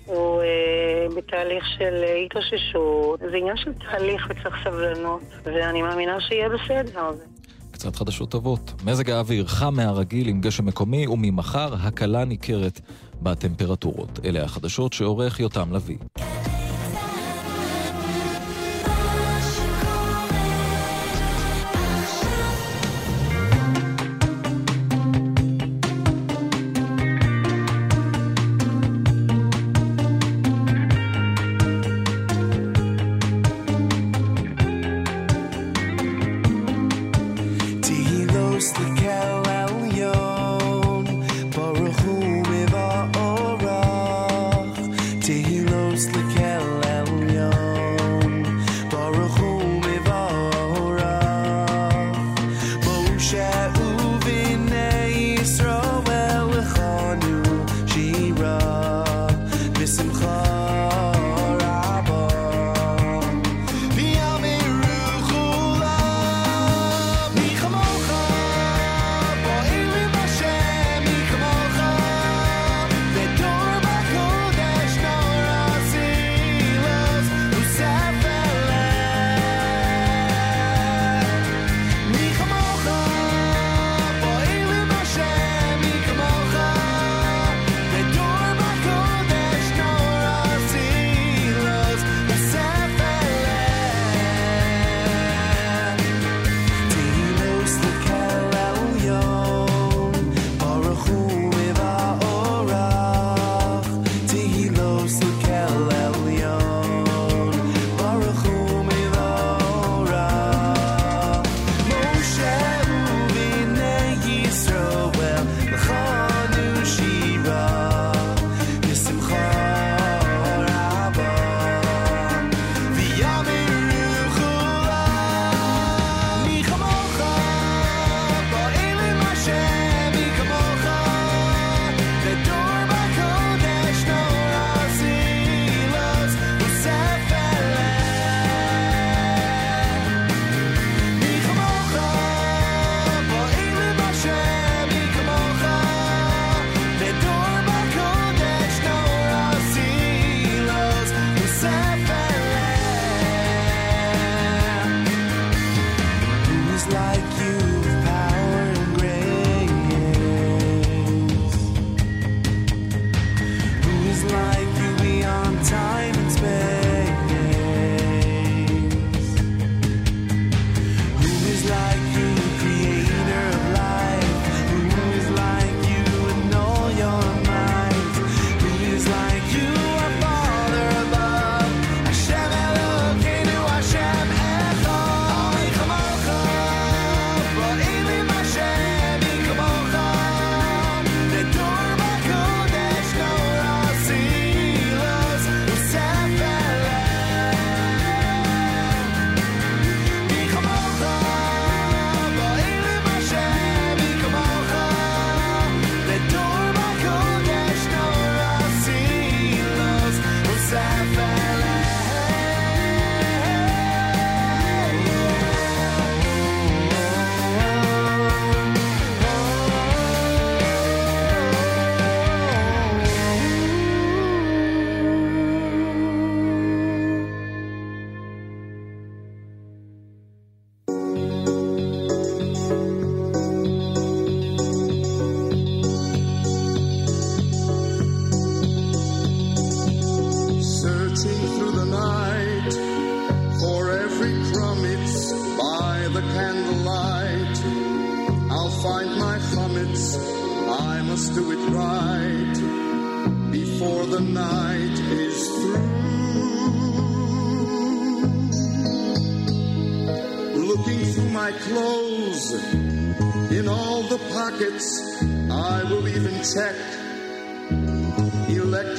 הוא 0.05 0.43
אה, 0.43 1.07
בתהליך 1.16 1.64
של 1.79 2.05
התאוששות. 2.26 3.20
זה 3.20 3.37
עניין 3.37 3.57
של 3.57 3.72
תהליך 3.72 4.26
וצריך 4.31 4.57
סבלנות, 4.64 5.22
ואני 5.45 5.83
מאמינה 5.83 6.20
שיהיה 6.20 6.49
בסדר. 6.49 7.11
קצת 7.70 7.97
חדשות 7.97 8.31
טובות. 8.31 8.72
מזג 8.85 9.11
האוויר 9.11 9.47
חם 9.47 9.74
מהרגיל 9.74 10.29
עם 10.29 10.41
גשם 10.41 10.66
מקומי, 10.66 11.07
וממחר 11.07 11.74
הקלה 11.74 12.24
ניכרת 12.24 12.81
בטמפרטורות. 13.22 14.20
אלה 14.24 14.45
החדשות 14.45 14.93
שעורך 14.93 15.41
יותם 15.41 15.72
לביא. 15.72 15.99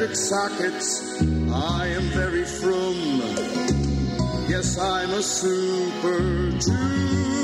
Electric 0.10 0.16
sockets. 0.16 1.22
I 1.51 1.88
am 1.88 2.03
very 2.14 2.45
frum. 2.45 3.22
Yes, 4.49 4.78
I'm 4.80 5.12
a 5.12 5.22
super 5.22 6.51
Jew. 6.51 7.39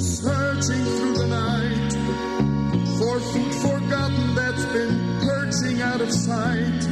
Searching 0.00 0.84
through 0.84 1.14
the 1.14 1.26
night 1.28 1.92
for 2.98 3.20
food 3.20 3.54
forgotten 3.54 4.34
that's 4.34 4.64
been 4.66 5.20
perching 5.20 5.82
out 5.82 6.00
of 6.00 6.12
sight. 6.12 6.88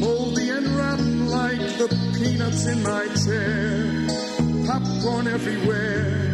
Moldy 0.00 0.50
and 0.50 0.66
rotten 0.68 1.28
like 1.28 1.60
the 1.78 1.88
peanuts 2.18 2.66
in 2.66 2.82
my 2.82 3.06
chair. 3.24 4.66
Popcorn 4.66 5.26
everywhere. 5.28 6.32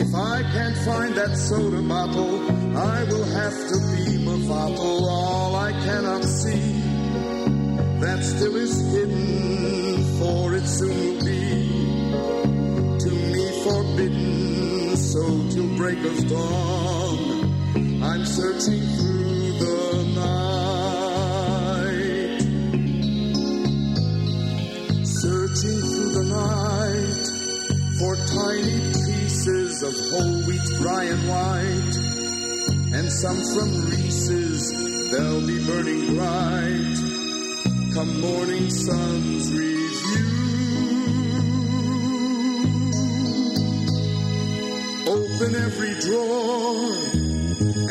If 0.00 0.14
I 0.14 0.42
can't 0.42 0.76
find 0.78 1.14
that 1.14 1.36
soda 1.36 1.82
bottle, 1.82 2.63
I 2.76 3.04
will 3.04 3.24
have 3.24 3.68
to 3.68 3.78
be 3.94 4.04
bottle. 4.48 5.08
All 5.08 5.54
I 5.54 5.72
cannot 5.72 6.24
see 6.24 6.82
that 8.00 8.22
still 8.22 8.56
is 8.56 8.80
hidden, 8.92 10.18
for 10.18 10.54
it 10.54 10.66
soon 10.66 10.96
will 10.96 11.20
be 11.24 11.68
to 13.04 13.10
me 13.10 13.62
forbidden. 13.64 14.96
So 14.96 15.22
till 15.50 15.76
break 15.76 15.98
of 16.04 16.28
dawn, 16.28 18.02
I'm 18.02 18.24
searching 18.26 18.82
through 18.96 19.52
the 19.64 20.04
night, 20.22 21.14
searching 25.06 25.80
through 25.90 26.12
the 26.18 26.24
night 26.42 27.26
for 27.98 28.16
tiny 28.16 28.80
pieces 29.06 29.82
of 29.82 29.94
whole 30.10 30.38
wheat, 30.46 30.68
rye, 30.80 31.04
and 31.04 31.22
white, 31.28 31.93
and 32.94 33.10
some 33.10 33.40
from 33.54 33.90
Reese's. 33.90 35.10
They'll 35.10 35.46
be 35.46 35.64
burning 35.66 36.14
bright 36.14 37.14
come 37.94 38.20
morning 38.20 38.68
sun's 38.70 39.52
review. 39.52 39.74
Open 45.06 45.54
every 45.54 45.94
drawer 46.00 46.92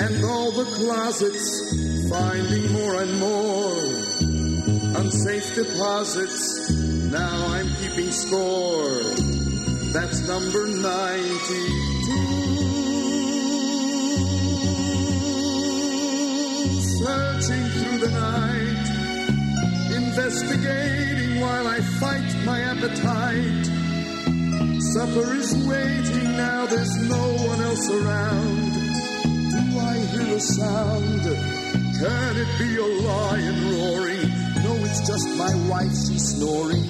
and 0.03 0.25
all 0.25 0.51
the 0.51 0.65
closets, 0.75 2.09
finding 2.09 2.69
more 2.73 3.01
and 3.01 3.19
more 3.19 3.83
unsafe 4.99 5.55
deposits. 5.55 6.69
Now 7.11 7.47
I'm 7.47 7.69
keeping 7.75 8.11
score. 8.11 9.03
That's 9.93 10.27
number 10.27 10.67
92. 10.67 11.82
Searching 17.13 17.65
through 17.75 17.97
the 17.99 18.09
night 18.09 18.83
investigating 20.03 21.41
while 21.41 21.67
I 21.67 21.79
fight 22.01 22.29
my 22.43 22.59
appetite. 22.61 23.65
Supper 24.93 25.33
is 25.35 25.53
waiting 25.67 26.37
now, 26.37 26.65
there's 26.65 26.95
no 27.07 27.25
one 27.51 27.61
else 27.61 27.87
around. 27.91 28.73
Do 29.53 29.79
I 29.91 29.95
hear 30.11 30.35
a 30.35 30.39
sound? 30.39 31.21
Can 32.01 32.33
it 32.43 32.51
be 32.57 32.77
a 32.77 32.89
lion 33.07 33.57
roaring? 33.73 34.29
No, 34.63 34.73
it's 34.87 35.05
just 35.05 35.27
my 35.37 35.53
wife, 35.69 35.95
she's 36.07 36.35
snoring. 36.35 36.83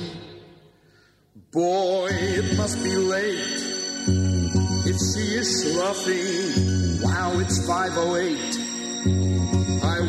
Boy, 1.52 2.08
it 2.12 2.56
must 2.56 2.82
be 2.82 2.96
late. 2.96 3.62
If 4.86 4.98
she 5.10 5.26
is 5.42 5.50
sloughing, 5.64 7.02
wow, 7.02 7.40
it's 7.40 7.68
508. 7.68 8.63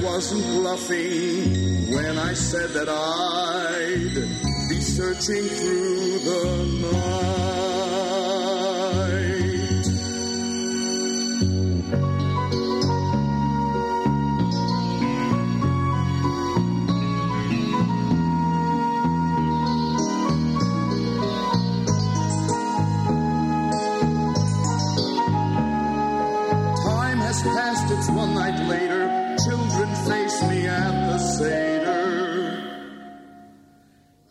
I 0.04 0.06
wasn't 0.06 0.44
bluffing 0.44 1.90
when 1.90 2.18
I 2.18 2.34
said 2.34 2.70
that 2.74 2.90
I'd 2.90 4.68
be 4.68 4.78
searching 4.78 5.48
through 5.48 6.18
the 6.18 6.92
night. 6.92 7.13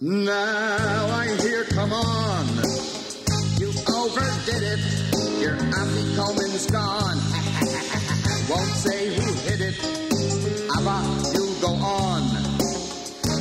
Now 0.06 1.08
I 1.16 1.28
hear, 1.42 1.64
come 1.64 1.94
on. 1.94 2.46
You 3.58 3.72
overdid 3.88 4.62
it. 4.62 4.80
Your 5.40 5.56
Auntie 5.56 6.14
Coleman's 6.18 6.66
gone. 6.70 7.16
Won't 8.50 8.68
say 8.84 9.16
who 9.16 9.32
hit 9.48 9.62
it. 9.62 9.80
Abba, 10.76 11.00
you 11.34 11.56
go 11.62 11.70
on. 11.70 12.22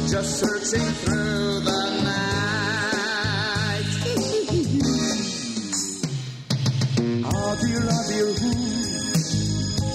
Just 0.07 0.39
searching 0.39 0.87
through 1.03 1.61
the 1.67 1.83
night. 2.05 3.83
Adir, 7.27 7.83
adir, 7.99 8.31
who? 8.39 8.51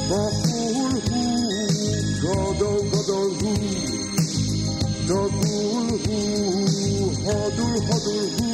Bafur, 0.09 0.91
who? 1.07 1.23
Godol, 2.27 2.81
godol, 2.91 3.29
who? 3.39 3.55
Dodul, 5.07 5.87
who? 6.03 6.19
Hodur, 7.23 7.75
hodur, 7.87 8.25
who? 8.35 8.49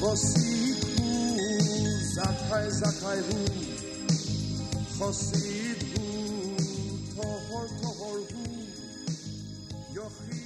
Vasik, 0.00 0.78
who? 0.94 1.10
Zakai, 2.14 2.66
zakai, 2.80 3.18
who? 3.26 3.38
Chosid, 4.96 5.80
who? 5.92 6.06
Tohor, 7.16 7.66
tohor, 7.82 8.18
who? 8.30 8.42
Yochid, 9.92 10.30
who? 10.34 10.41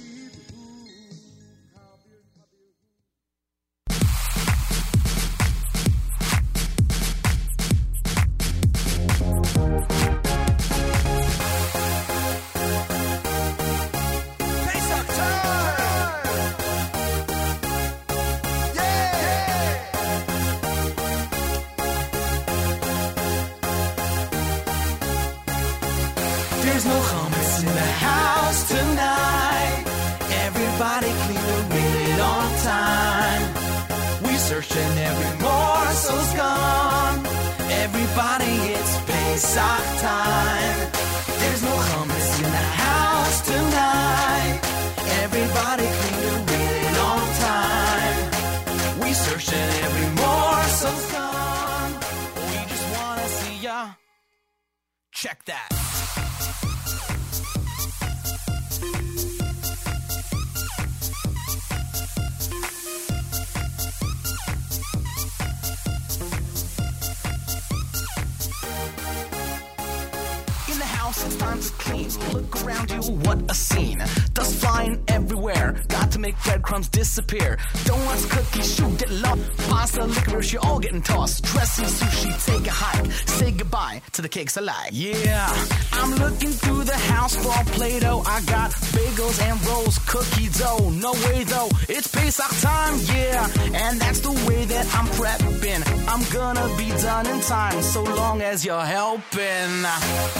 The 84.27 84.39
cakes 84.39 84.57
alive. 84.57 84.91
Yeah, 84.91 85.47
I'm 85.93 86.11
looking 86.15 86.51
through 86.51 86.83
the 86.83 86.99
house 87.13 87.35
for 87.35 87.57
Play-Doh. 87.75 88.23
I 88.25 88.41
got 88.41 88.71
bagels 88.95 89.39
and 89.47 89.57
rolls, 89.67 89.97
cookie 89.99 90.49
dough. 90.59 90.89
No 90.89 91.11
way 91.25 91.43
though, 91.45 91.69
it's 91.87 92.07
Pesach 92.07 92.53
time, 92.61 92.95
yeah. 93.13 93.47
And 93.73 93.99
that's 94.01 94.19
the 94.19 94.33
way 94.47 94.65
that 94.65 94.85
I'm 94.97 95.07
prepping. 95.17 95.81
I'm 96.11 96.23
gonna 96.33 96.67
be 96.77 96.89
done 97.07 97.27
in 97.27 97.39
time, 97.41 97.81
so 97.81 98.03
long 98.03 98.41
as 98.41 98.65
you're 98.65 98.89
helping. 98.99 99.71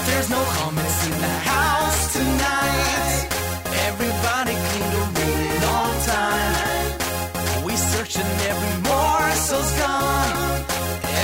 There's 0.07 0.29
no 0.29 0.41
hummus 0.57 0.97
in 1.07 1.15
the 1.25 1.35
house 1.53 2.01
tonight. 2.13 3.19
Everybody 3.87 4.53
clean 4.67 4.87
to 4.95 5.01
read 5.17 5.39
it 5.55 5.63
on 5.77 5.93
time. 6.13 7.65
We 7.65 7.73
searching 7.91 8.31
every 8.51 8.75
morsel's 8.89 9.71
gone. 9.79 10.57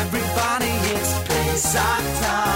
Everybody, 0.02 0.72
it's 0.94 1.12
Pesach 1.28 2.06
time. 2.22 2.53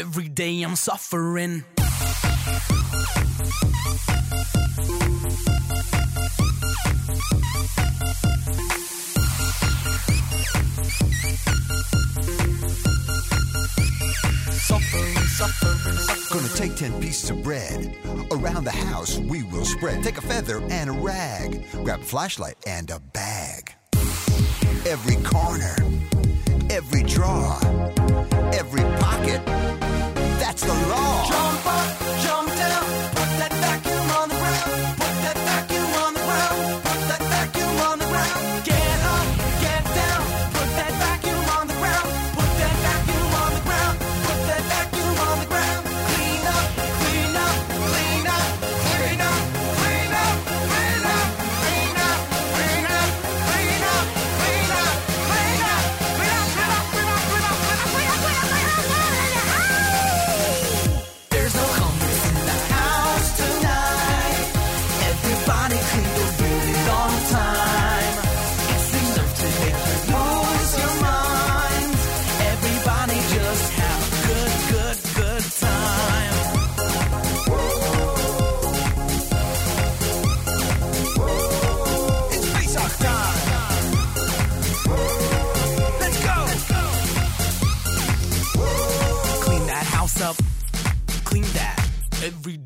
Every 0.00 0.30
day 0.30 0.62
I'm 0.62 0.76
suffering. 0.76 1.62
Suffering, 14.56 15.14
suffering, 15.28 15.76
suffering. 15.98 16.32
Gonna 16.32 16.48
take 16.54 16.76
10 16.76 17.02
pieces 17.02 17.28
of 17.28 17.42
bread. 17.42 17.94
Around 18.30 18.64
the 18.64 18.70
house, 18.70 19.18
we 19.18 19.42
will 19.42 19.66
spread. 19.66 20.02
Take 20.02 20.16
a 20.16 20.22
feather 20.22 20.62
and 20.70 20.88
a 20.88 20.94
rag. 20.94 21.62
Grab 21.84 22.00
a 22.00 22.04
flashlight 22.04 22.56
and 22.66 22.90
a 22.90 23.00
bag. 23.00 23.74
Every 24.86 25.16
corner, 25.16 25.76
every 26.80 27.02
drawer, 27.02 27.58
every 28.54 28.84
pocket. 29.04 29.44
That's 30.40 30.62
the 30.62 30.72
law. 30.88 31.26
Jump 31.28 31.66
up, 31.66 32.22
jump 32.24 32.49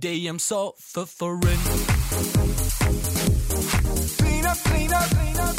day 0.05 0.27
I'm 0.27 0.39
suffering. 0.39 1.59
Clean 4.19 4.45
up, 4.45 4.59
clean 4.59 4.93
up, 4.93 5.09
clean 5.09 5.39
up. 5.39 5.57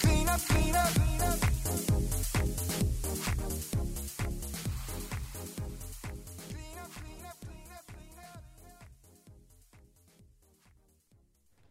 Clean 0.00 0.28
up, 0.28 0.40
clean 0.40 0.74
up, 0.74 0.94
clean 0.94 1.20
up. 1.20 1.38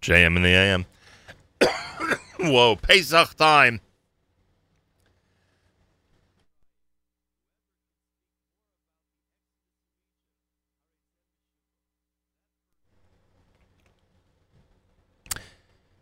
JM 0.02 0.38
in 0.38 0.44
the 0.44 0.50
AM. 0.50 0.86
Whoa, 2.50 2.78
Pesach 2.78 3.36
time. 3.36 3.82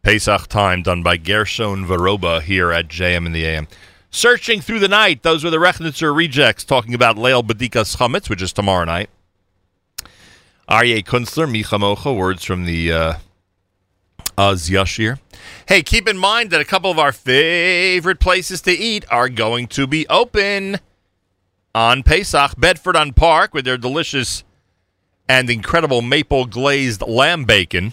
Pesach 0.08 0.48
time 0.48 0.84
done 0.84 1.04
by 1.04 1.18
Gershon 1.18 1.86
Veroba 1.86 2.42
here 2.42 2.72
at 2.72 2.88
JM 2.88 3.26
in 3.26 3.34
the 3.34 3.44
AM. 3.44 3.68
Searching 4.10 4.62
through 4.62 4.80
the 4.80 4.88
night, 4.88 5.22
those 5.22 5.44
were 5.44 5.50
the 5.50 5.58
Rechnitzer 5.58 6.16
rejects 6.16 6.64
talking 6.64 6.94
about 6.94 7.18
Leil 7.18 7.46
Badikas 7.46 7.98
Chametz, 7.98 8.30
which 8.30 8.42
is 8.42 8.54
tomorrow 8.54 8.86
night. 8.86 9.10
Aryeh 10.70 11.04
Kunstler, 11.04 11.52
Mi 11.52 11.62
Chamocha, 11.62 12.16
words 12.16 12.46
from 12.46 12.64
the 12.64 12.90
uh, 12.90 13.14
Az 14.38 14.70
Yashir. 14.70 15.20
Hey, 15.68 15.82
keep 15.82 16.08
in 16.08 16.18
mind 16.18 16.52
that 16.52 16.62
a 16.62 16.66
couple 16.66 16.90
of 16.90 16.98
our 16.98 17.12
favorite 17.12 18.22
places 18.22 18.62
to 18.62 18.72
eat 18.72 19.04
are 19.12 19.28
going 19.28 19.68
to 19.68 19.86
be 19.88 20.08
open 20.08 20.78
on 21.76 22.02
Pesach. 22.02 22.58
Bedford 22.58 22.96
on 22.96 23.12
Park 23.12 23.54
with 23.54 23.66
their 23.66 23.78
delicious 23.78 24.46
and 25.28 25.50
incredible 25.50 26.02
maple 26.02 26.46
glazed 26.46 27.02
lamb 27.02 27.44
bacon. 27.44 27.92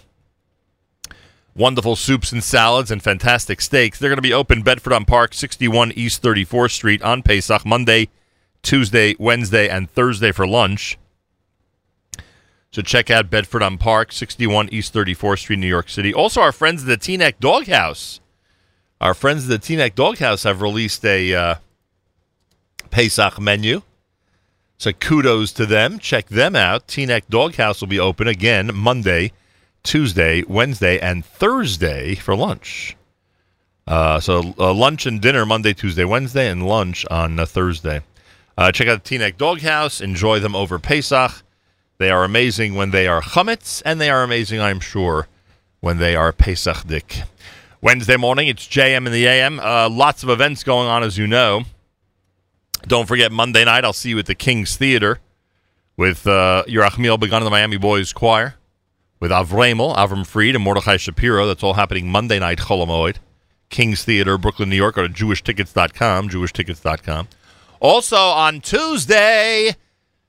Wonderful 1.56 1.94
soups 1.94 2.32
and 2.32 2.42
salads 2.42 2.90
and 2.90 3.02
fantastic 3.02 3.60
steaks. 3.60 3.98
They're 3.98 4.10
going 4.10 4.16
to 4.16 4.22
be 4.22 4.32
open 4.32 4.62
Bedford 4.62 4.92
on 4.92 5.04
Park, 5.04 5.34
61 5.34 5.92
East 5.92 6.20
34th 6.22 6.72
Street 6.72 7.02
on 7.02 7.22
Pesach, 7.22 7.64
Monday, 7.64 8.08
Tuesday, 8.62 9.14
Wednesday, 9.20 9.68
and 9.68 9.88
Thursday 9.88 10.32
for 10.32 10.46
lunch. 10.46 10.98
So 12.72 12.82
check 12.82 13.08
out 13.08 13.30
Bedford 13.30 13.62
on 13.62 13.78
Park, 13.78 14.10
61 14.10 14.68
East 14.70 14.92
34th 14.92 15.38
Street, 15.38 15.60
New 15.60 15.68
York 15.68 15.88
City. 15.88 16.12
Also, 16.12 16.40
our 16.40 16.50
friends 16.50 16.82
at 16.82 16.88
the 16.88 16.96
Teaneck 16.96 17.34
Doghouse. 17.38 18.20
Our 19.00 19.14
friends 19.14 19.48
at 19.48 19.62
the 19.62 19.76
Teaneck 19.76 19.94
Doghouse 19.94 20.42
have 20.42 20.60
released 20.60 21.04
a 21.04 21.34
uh, 21.34 21.54
Pesach 22.90 23.40
menu. 23.40 23.82
So 24.76 24.92
kudos 24.92 25.52
to 25.52 25.66
them. 25.66 26.00
Check 26.00 26.26
them 26.26 26.56
out. 26.56 26.88
Teaneck 26.88 27.28
Doghouse 27.28 27.80
will 27.80 27.88
be 27.88 28.00
open 28.00 28.26
again 28.26 28.72
Monday, 28.74 29.30
Tuesday, 29.84 30.42
Wednesday, 30.48 30.98
and 30.98 31.24
Thursday 31.24 32.16
for 32.16 32.34
lunch. 32.34 32.96
Uh, 33.86 34.18
so 34.18 34.54
uh, 34.58 34.72
lunch 34.72 35.06
and 35.06 35.20
dinner 35.20 35.46
Monday, 35.46 35.74
Tuesday, 35.74 36.04
Wednesday, 36.04 36.50
and 36.50 36.66
lunch 36.66 37.06
on 37.10 37.38
uh, 37.38 37.46
Thursday. 37.46 38.00
Uh, 38.56 38.72
check 38.72 38.88
out 38.88 39.04
the 39.04 39.18
Teaneck 39.18 39.36
Doghouse. 39.36 40.00
Enjoy 40.00 40.38
them 40.40 40.56
over 40.56 40.78
Pesach. 40.78 41.42
They 41.98 42.10
are 42.10 42.24
amazing 42.24 42.74
when 42.74 42.90
they 42.90 43.06
are 43.06 43.20
chametz, 43.20 43.82
and 43.84 44.00
they 44.00 44.10
are 44.10 44.22
amazing, 44.22 44.60
I'm 44.60 44.80
sure, 44.80 45.28
when 45.80 45.98
they 45.98 46.16
are 46.16 46.32
Pesach 46.32 46.86
dik. 46.86 47.22
Wednesday 47.80 48.16
morning, 48.16 48.48
it's 48.48 48.66
JM 48.66 49.06
in 49.06 49.12
the 49.12 49.26
AM. 49.26 49.60
Uh, 49.60 49.88
lots 49.88 50.22
of 50.22 50.30
events 50.30 50.64
going 50.64 50.88
on, 50.88 51.02
as 51.02 51.18
you 51.18 51.26
know. 51.26 51.64
Don't 52.86 53.06
forget 53.06 53.30
Monday 53.30 53.64
night. 53.64 53.84
I'll 53.84 53.92
see 53.92 54.10
you 54.10 54.18
at 54.18 54.26
the 54.26 54.34
King's 54.34 54.76
Theater 54.76 55.20
with 55.96 56.26
uh, 56.26 56.64
Yerachmiel 56.66 57.20
Begun 57.20 57.42
of 57.42 57.44
the 57.44 57.50
Miami 57.50 57.76
Boys 57.76 58.12
Choir, 58.12 58.54
with 59.24 59.32
Avremel, 59.32 59.96
Avram 59.96 60.26
Fried, 60.26 60.54
and 60.54 60.62
Mordechai 60.62 60.98
Shapiro. 60.98 61.46
That's 61.46 61.62
all 61.62 61.72
happening 61.72 62.10
Monday 62.10 62.38
night, 62.38 62.58
Cholomoid. 62.58 63.16
King's 63.70 64.04
Theater, 64.04 64.36
Brooklyn, 64.36 64.68
New 64.68 64.76
York. 64.76 64.96
Go 64.96 65.08
to 65.08 65.12
jewishtickets.com, 65.12 66.28
jewishtickets.com. 66.28 67.28
Also 67.80 68.18
on 68.18 68.60
Tuesday, 68.60 69.76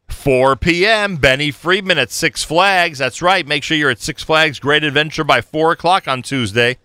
4 0.08 0.56
p.m., 0.56 1.18
Benny 1.18 1.52
Friedman 1.52 1.98
at 1.98 2.10
Six 2.10 2.46
Flags. 2.46 3.00
That's 3.00 3.22
right. 3.22 3.46
Make 3.46 3.64
sure 3.64 3.76
you're 3.76 3.90
at 3.90 4.00
Six 4.00 4.24
Flags 4.24 4.60
Great 4.60 4.86
Adventure 4.86 5.26
by 5.26 5.42
4 5.42 5.74
o'clock 5.74 6.08
on 6.08 6.22
Tuesday. 6.22 6.78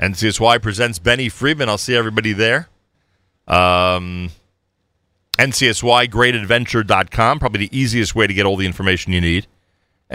NCSY 0.00 0.60
presents 0.60 0.98
Benny 0.98 1.28
Friedman. 1.28 1.68
I'll 1.68 1.78
see 1.78 1.94
everybody 1.94 2.32
there. 2.32 2.68
Um, 3.46 4.30
NCSYGreatAdventure.com, 5.38 7.38
probably 7.38 7.68
the 7.68 7.78
easiest 7.78 8.16
way 8.16 8.26
to 8.26 8.34
get 8.34 8.44
all 8.44 8.56
the 8.56 8.66
information 8.66 9.12
you 9.12 9.20
need. 9.20 9.46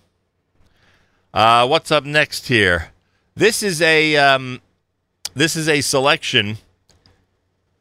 Uh, 1.32 1.64
what's 1.64 1.92
up 1.92 2.02
next 2.04 2.48
here? 2.48 2.88
This 3.36 3.62
is 3.62 3.80
a 3.80 4.16
um, 4.16 4.60
this 5.32 5.54
is 5.54 5.68
a 5.68 5.80
selection 5.80 6.58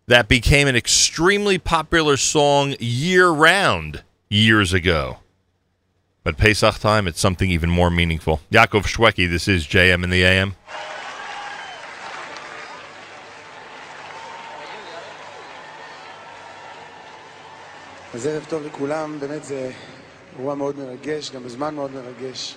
that 0.05 0.27
became 0.27 0.67
an 0.67 0.75
extremely 0.75 1.57
popular 1.57 2.15
song 2.15 2.75
year 2.79 3.29
round 3.29 4.03
years 4.29 4.71
ago. 4.71 5.17
But 6.23 6.37
Pesach 6.37 6.77
time, 6.77 7.07
it's 7.07 7.19
something 7.19 7.49
even 7.49 7.71
more 7.71 7.89
meaningful. 7.89 8.41
Yaakov 8.51 8.83
Shweki, 8.83 9.27
this 9.27 9.47
is 9.47 9.65
JM 9.65 10.03
in 10.03 10.11
the 10.11 10.23
AM. 10.23 10.53
אז 18.17 18.27
ערב 18.27 18.45
טוב 18.49 18.63
לכולם, 18.65 19.19
באמת 19.19 19.43
זה 19.43 19.71
אירוע 20.37 20.55
מאוד 20.55 20.77
מרגש, 20.77 21.31
גם 21.31 21.43
בזמן 21.43 21.75
מאוד 21.75 21.91
מרגש. 21.91 22.55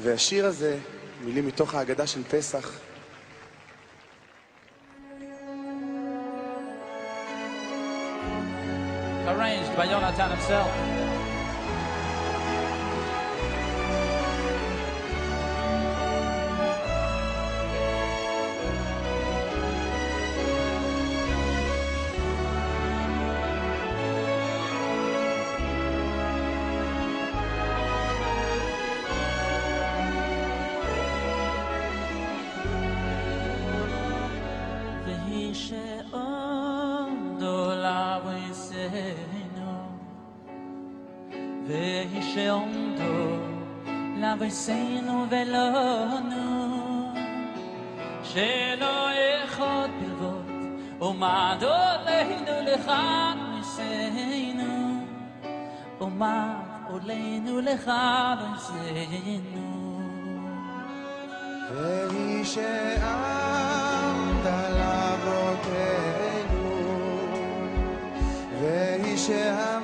והשיר 0.00 0.46
הזה, 0.46 0.78
מילים 1.24 1.46
מתוך 1.46 1.74
ההגדה 1.74 2.06
של 2.06 2.22
פסח, 2.24 2.70
Arranged 9.26 9.76
by 9.76 9.86
Jonathan 9.86 10.30
himself. 10.36 11.11
ניסינו 44.52 45.26
ולא 45.30 46.20
נו 46.30 47.14
שלא 48.22 49.08
pilvot 49.98 50.48
O 51.00 51.08
madot 51.22 52.00
lehinu 52.06 52.56
לכאן 52.68 53.36
ניסינו 53.54 54.74
O 56.00 56.06
mad 56.20 56.92
לכאן 57.68 58.36
ניסינו. 58.52 59.68
והיא 61.70 62.44
Seinu 62.44 63.02
Ehi 68.62 69.16
she 69.16 69.42
amda 69.56 69.78
la 69.78 69.81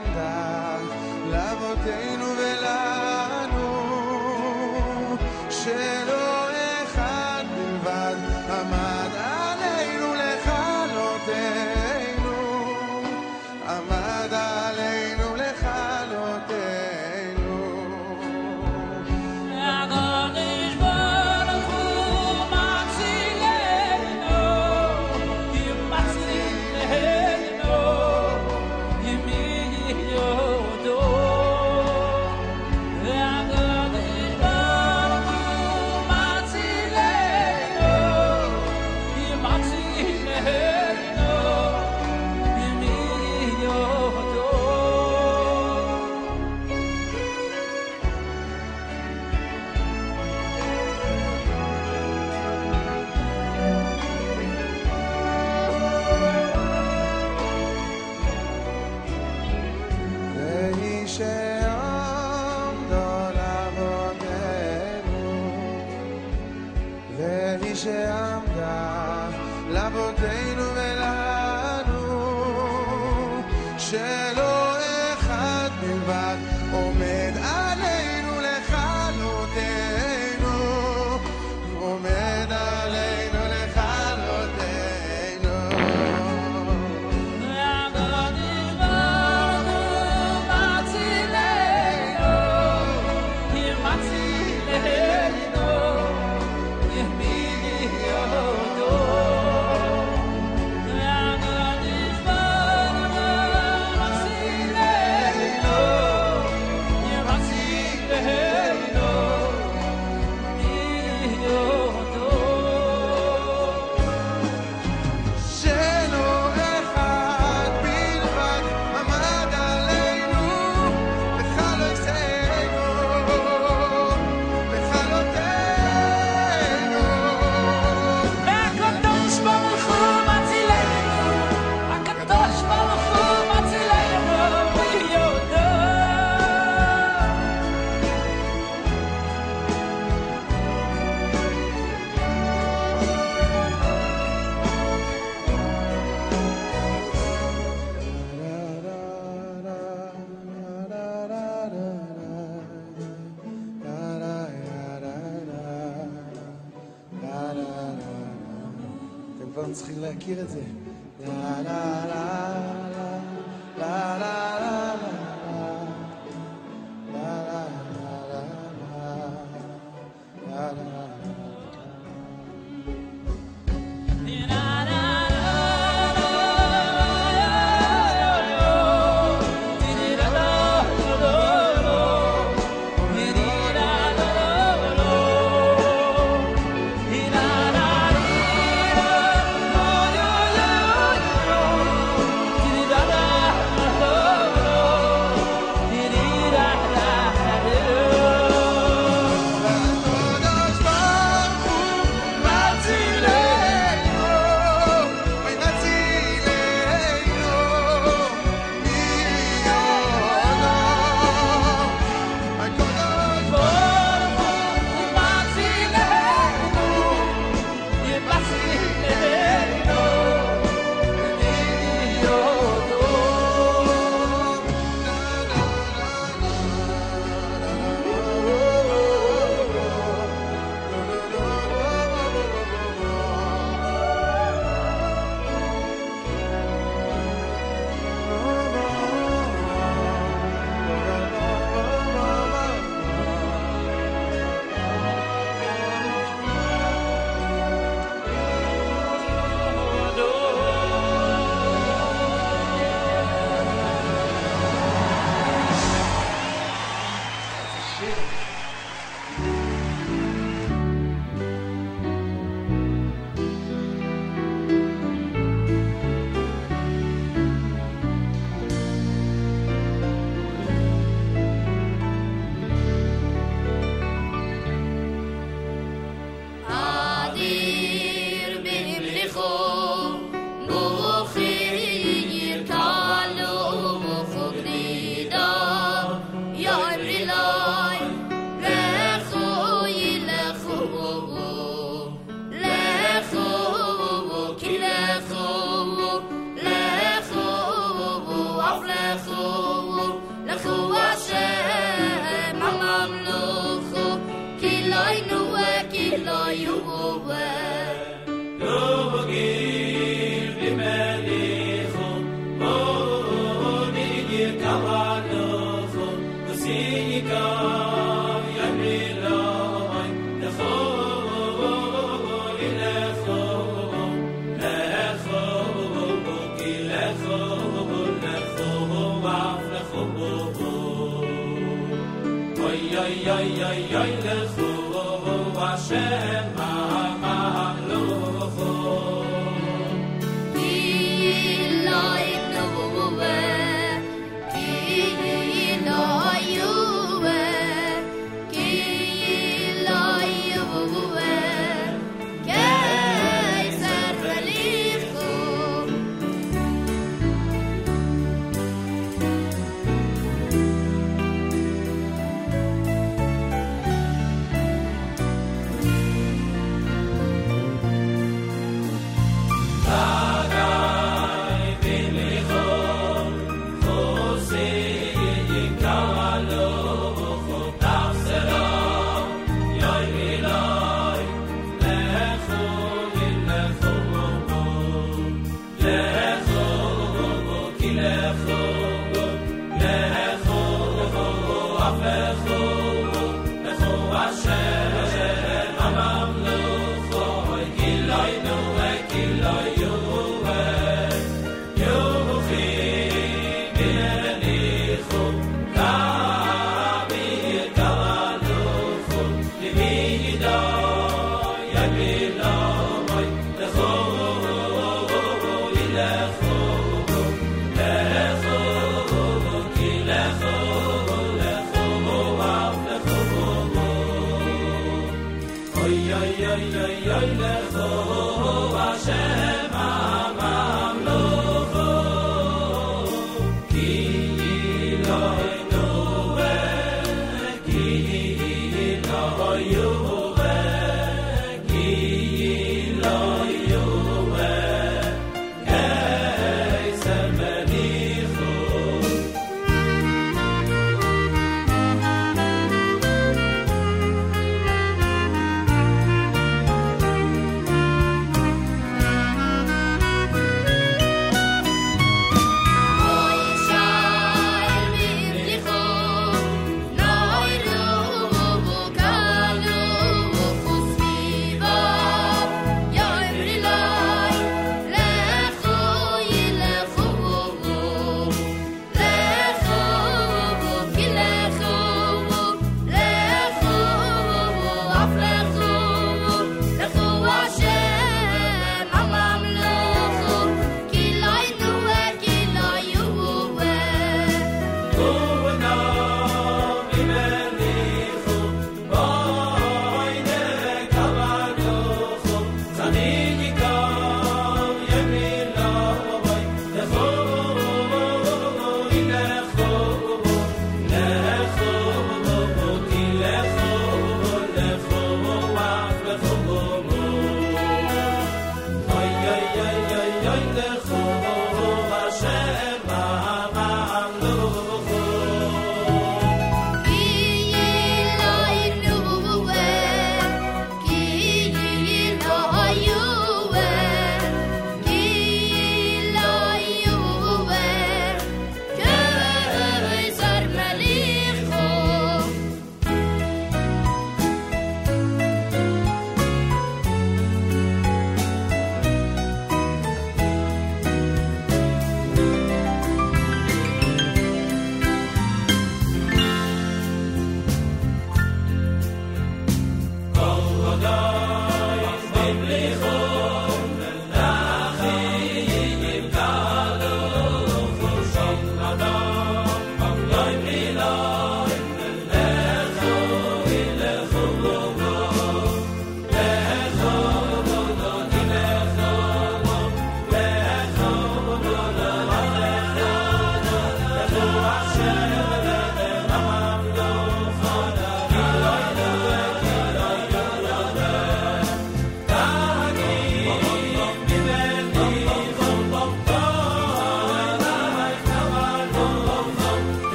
yay 333.28 333.48
yay 333.60 333.80
yay 333.92 334.12
ge 334.24 334.36
fur 334.54 334.68
oh, 335.00 335.28
oh, 335.32 335.52
oh, 335.56 336.57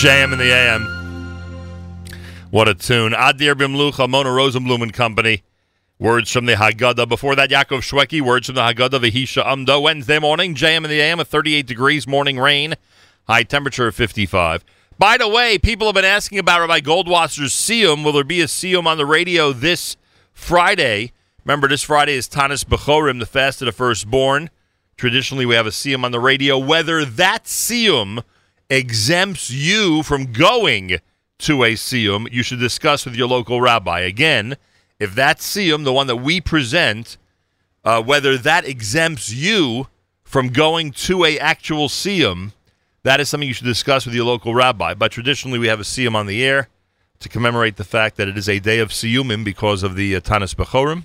JM 0.00 0.32
in 0.32 0.38
the 0.38 0.50
AM. 0.50 0.86
What 2.50 2.68
a 2.68 2.74
tune. 2.74 3.12
Adir 3.12 3.54
Bimlucha, 3.54 4.08
Mona 4.08 4.30
Rosenblum 4.30 4.82
and 4.82 4.94
Company. 4.94 5.42
Words 5.98 6.32
from 6.32 6.46
the 6.46 6.54
Haggadah. 6.54 7.06
Before 7.06 7.36
that, 7.36 7.50
Yaakov 7.50 7.82
Shweki. 7.82 8.22
Words 8.22 8.46
from 8.46 8.54
the 8.54 8.62
Haggadah, 8.62 8.98
Vahisha 8.98 9.44
Amdo. 9.44 9.82
Wednesday 9.82 10.18
morning, 10.18 10.54
JM 10.54 10.84
in 10.84 10.84
the 10.84 11.02
AM, 11.02 11.20
at 11.20 11.26
38 11.26 11.66
degrees, 11.66 12.06
morning 12.06 12.38
rain. 12.38 12.76
High 13.26 13.42
temperature 13.42 13.88
of 13.88 13.94
55. 13.94 14.64
By 14.98 15.18
the 15.18 15.28
way, 15.28 15.58
people 15.58 15.88
have 15.88 15.96
been 15.96 16.06
asking 16.06 16.38
about 16.38 16.60
Rabbi 16.60 16.80
Goldwasser's 16.80 17.52
Siyum. 17.52 18.02
Will 18.02 18.12
there 18.12 18.24
be 18.24 18.40
a 18.40 18.46
Siyum 18.46 18.86
on 18.86 18.96
the 18.96 19.04
radio 19.04 19.52
this 19.52 19.98
Friday? 20.32 21.12
Remember, 21.44 21.68
this 21.68 21.82
Friday 21.82 22.14
is 22.14 22.26
Tanis 22.26 22.64
Bechorim, 22.64 23.18
the 23.18 23.26
fast 23.26 23.60
of 23.60 23.66
the 23.66 23.72
firstborn. 23.72 24.48
Traditionally, 24.96 25.44
we 25.44 25.56
have 25.56 25.66
a 25.66 25.70
Siyum 25.70 26.04
on 26.04 26.12
the 26.12 26.20
radio. 26.20 26.56
Whether 26.56 27.04
that 27.04 27.44
Siyum 27.44 28.22
exempts 28.70 29.50
you 29.50 30.02
from 30.02 30.32
going 30.32 31.00
to 31.40 31.64
a 31.64 31.74
Siyum, 31.74 32.30
you 32.32 32.42
should 32.42 32.60
discuss 32.60 33.04
with 33.04 33.16
your 33.16 33.28
local 33.28 33.60
rabbi. 33.60 34.00
Again, 34.00 34.56
if 34.98 35.14
that 35.14 35.38
Siyum, 35.38 35.84
the 35.84 35.92
one 35.92 36.06
that 36.06 36.16
we 36.16 36.40
present, 36.40 37.18
uh, 37.84 38.02
whether 38.02 38.38
that 38.38 38.64
exempts 38.64 39.32
you 39.32 39.88
from 40.22 40.48
going 40.48 40.92
to 40.92 41.24
a 41.24 41.38
actual 41.38 41.88
Siyum, 41.88 42.52
that 43.02 43.20
is 43.20 43.28
something 43.28 43.48
you 43.48 43.54
should 43.54 43.64
discuss 43.64 44.06
with 44.06 44.14
your 44.14 44.26
local 44.26 44.54
rabbi. 44.54 44.94
But 44.94 45.10
traditionally, 45.12 45.58
we 45.58 45.68
have 45.68 45.80
a 45.80 45.84
Siyum 45.84 46.14
on 46.14 46.26
the 46.26 46.44
air 46.44 46.68
to 47.20 47.28
commemorate 47.28 47.76
the 47.76 47.84
fact 47.84 48.16
that 48.16 48.28
it 48.28 48.38
is 48.38 48.48
a 48.48 48.60
day 48.60 48.78
of 48.78 48.90
Siyumim 48.90 49.44
because 49.44 49.82
of 49.82 49.96
the 49.96 50.16
uh, 50.16 50.20
Tanis 50.20 50.54
Bechorim, 50.54 51.04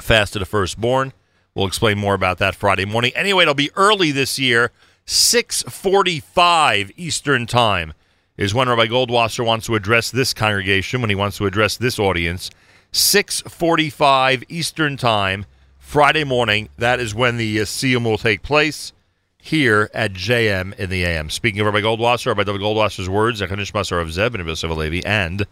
fast 0.00 0.36
of 0.36 0.40
the 0.40 0.46
firstborn. 0.46 1.12
We'll 1.54 1.66
explain 1.66 1.98
more 1.98 2.14
about 2.14 2.38
that 2.38 2.54
Friday 2.54 2.84
morning. 2.84 3.12
Anyway, 3.16 3.42
it'll 3.42 3.54
be 3.54 3.70
early 3.74 4.12
this 4.12 4.38
year, 4.38 4.70
645 5.10 6.92
Eastern 6.98 7.46
Time 7.46 7.94
is 8.36 8.52
when 8.52 8.68
Rabbi 8.68 8.88
Goldwasser 8.88 9.42
wants 9.42 9.64
to 9.64 9.74
address 9.74 10.10
this 10.10 10.34
congregation, 10.34 11.00
when 11.00 11.08
he 11.08 11.16
wants 11.16 11.38
to 11.38 11.46
address 11.46 11.78
this 11.78 11.98
audience. 11.98 12.50
645 12.92 14.44
Eastern 14.50 14.98
Time, 14.98 15.46
Friday 15.78 16.24
morning. 16.24 16.68
That 16.76 17.00
is 17.00 17.14
when 17.14 17.38
the 17.38 17.58
uh, 17.58 17.64
Siyum 17.64 18.04
will 18.04 18.18
take 18.18 18.42
place 18.42 18.92
here 19.38 19.90
at 19.94 20.12
JM 20.12 20.78
in 20.78 20.90
the 20.90 21.04
AM. 21.04 21.30
Speaking 21.30 21.60
of 21.60 21.66
Rabbi 21.66 21.80
Goldwasser, 21.80 22.26
Rabbi 22.26 22.44
David 22.44 22.60
Goldwasser's 22.60 23.08
words, 23.08 23.40
Zechanishmas 23.40 23.98
of 23.98 24.12
Zeb 24.12 24.34
and 24.34 24.46
Yosef 24.46 24.70
Alevi, 24.70 25.02
and 25.06 25.46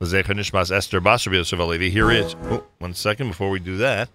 Zechanishmas 0.00 0.70
Esther 0.70 1.00
Basar 1.00 1.32
Yosef 1.32 1.58
Alevi. 1.58 1.90
Here 1.90 2.12
is, 2.12 2.36
oh, 2.44 2.64
one 2.78 2.94
second 2.94 3.26
before 3.26 3.50
we 3.50 3.58
do 3.58 3.76
that. 3.78 4.08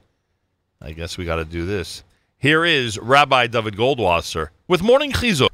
I 0.81 0.93
guess 0.93 1.17
we 1.17 1.25
got 1.25 1.35
to 1.35 1.45
do 1.45 1.65
this. 1.65 2.05
Here 2.37 2.65
is 2.65 2.99
Rabbi 2.99 3.47
David 3.47 3.77
Goldwasser 3.77 4.49
with 4.67 4.83
Morning 4.83 5.13
Chizuk. 5.13 5.47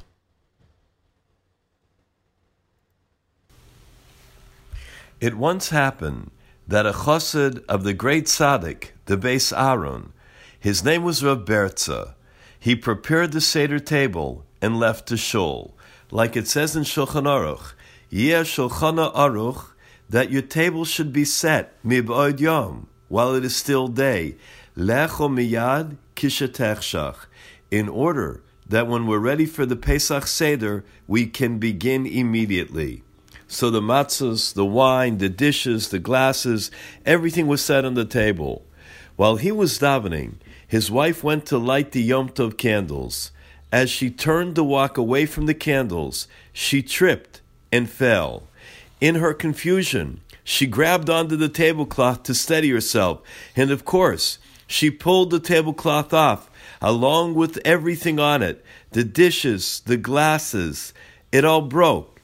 It 5.21 5.37
once 5.37 5.69
happened 5.69 6.31
that 6.67 6.87
a 6.87 6.91
chassid 6.91 7.63
of 7.69 7.83
the 7.83 7.93
great 7.93 8.25
tzaddik, 8.25 8.89
the 9.05 9.15
Beis 9.15 9.55
Aaron, 9.55 10.11
his 10.59 10.83
name 10.83 11.03
was 11.03 11.21
Bertza, 11.21 12.15
he 12.59 12.75
prepared 12.75 13.31
the 13.31 13.41
Seder 13.41 13.79
table 13.79 14.43
and 14.59 14.79
left 14.79 15.07
to 15.09 15.17
shul. 15.17 15.77
Like 16.09 16.35
it 16.35 16.47
says 16.47 16.75
in 16.75 16.83
Shulchan 16.83 17.25
Aruch, 17.25 17.73
Yeh 18.09 18.41
Shulchan 18.41 19.13
Aruch, 19.13 19.73
that 20.09 20.31
your 20.31 20.41
table 20.41 20.83
should 20.85 21.13
be 21.13 21.25
set 21.25 21.81
mib'od 21.83 22.39
yom, 22.39 22.87
while 23.07 23.35
it 23.35 23.45
is 23.45 23.55
still 23.55 23.87
day, 23.87 24.35
lecho 24.75 25.29
miyad 25.29 25.97
kishetechshach, 26.21 27.25
in 27.71 27.89
order 27.89 28.43
that 28.67 28.87
when 28.87 29.07
we're 29.07 29.17
ready 29.17 29.45
for 29.47 29.65
the 29.65 29.75
Pesach 29.75 30.27
Seder, 30.27 30.85
we 31.07 31.25
can 31.25 31.57
begin 31.57 32.05
immediately. 32.05 33.03
So 33.47 33.71
the 33.71 33.81
matzahs, 33.81 34.53
the 34.53 34.65
wine, 34.65 35.17
the 35.17 35.29
dishes, 35.29 35.89
the 35.89 35.99
glasses, 35.99 36.69
everything 37.05 37.47
was 37.47 37.61
set 37.61 37.85
on 37.85 37.95
the 37.95 38.05
table. 38.05 38.65
While 39.15 39.37
he 39.37 39.51
was 39.51 39.79
davening, 39.79 40.35
his 40.67 40.91
wife 40.91 41.23
went 41.23 41.47
to 41.47 41.57
light 41.57 41.91
the 41.91 42.03
Yom 42.03 42.29
Tov 42.29 42.55
candles. 42.57 43.31
As 43.71 43.89
she 43.89 44.11
turned 44.11 44.55
to 44.55 44.63
walk 44.63 44.97
away 44.97 45.25
from 45.25 45.47
the 45.47 45.53
candles, 45.53 46.27
she 46.53 46.83
tripped 46.83 47.41
and 47.71 47.89
fell. 47.89 48.47
In 49.01 49.15
her 49.15 49.33
confusion, 49.33 50.21
she 50.43 50.67
grabbed 50.67 51.09
onto 51.09 51.35
the 51.35 51.49
tablecloth 51.49 52.23
to 52.23 52.35
steady 52.35 52.69
herself, 52.69 53.21
and 53.55 53.71
of 53.71 53.85
course, 53.85 54.37
she 54.71 54.89
pulled 54.89 55.31
the 55.31 55.39
tablecloth 55.39 56.13
off, 56.13 56.49
along 56.81 57.35
with 57.35 57.59
everything 57.65 58.19
on 58.19 58.41
it 58.41 58.63
the 58.91 59.03
dishes, 59.03 59.81
the 59.85 59.97
glasses. 59.97 60.93
It 61.31 61.45
all 61.45 61.61
broke. 61.61 62.21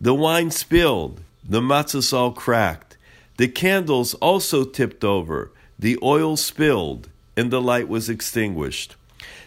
The 0.00 0.14
wine 0.14 0.50
spilled, 0.50 1.20
the 1.46 1.60
matzahs 1.60 2.12
all 2.12 2.32
cracked. 2.32 2.96
The 3.36 3.48
candles 3.48 4.14
also 4.14 4.64
tipped 4.64 5.04
over, 5.04 5.50
the 5.78 5.98
oil 6.02 6.36
spilled, 6.36 7.08
and 7.36 7.50
the 7.50 7.60
light 7.60 7.88
was 7.88 8.10
extinguished. 8.10 8.96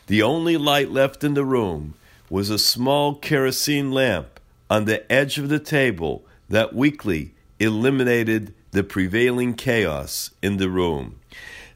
The 0.08 0.24
only 0.24 0.58
light 0.58 0.90
left 0.90 1.24
in 1.24 1.36
the 1.36 1.46
room 1.46 1.94
was 2.30 2.50
a 2.50 2.58
small 2.58 3.16
kerosene 3.16 3.92
lamp 3.92 4.40
on 4.70 4.86
the 4.86 5.12
edge 5.12 5.38
of 5.38 5.50
the 5.50 5.60
table 5.60 6.24
that 6.50 6.74
weakly 6.74 7.34
illuminated 7.60 8.54
the 8.72 8.84
prevailing 8.84 9.54
chaos 9.54 10.32
in 10.42 10.58
the 10.58 10.70
room. 10.70 11.20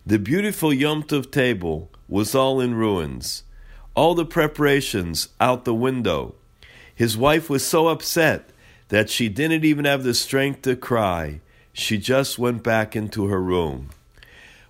The 0.07 0.19
beautiful 0.19 0.71
Yom 0.73 1.03
Tov 1.03 1.33
table 1.33 1.91
was 2.07 2.33
all 2.33 2.61
in 2.61 2.75
ruins, 2.75 3.43
all 3.93 4.15
the 4.15 4.23
preparations 4.23 5.27
out 5.37 5.65
the 5.65 5.73
window. 5.73 6.35
His 6.95 7.17
wife 7.17 7.49
was 7.49 7.67
so 7.67 7.89
upset 7.89 8.51
that 8.87 9.09
she 9.09 9.27
didn't 9.27 9.65
even 9.65 9.83
have 9.83 10.05
the 10.05 10.13
strength 10.13 10.61
to 10.61 10.77
cry. 10.77 11.41
She 11.73 11.97
just 11.97 12.39
went 12.39 12.63
back 12.63 12.95
into 12.95 13.27
her 13.27 13.41
room. 13.41 13.89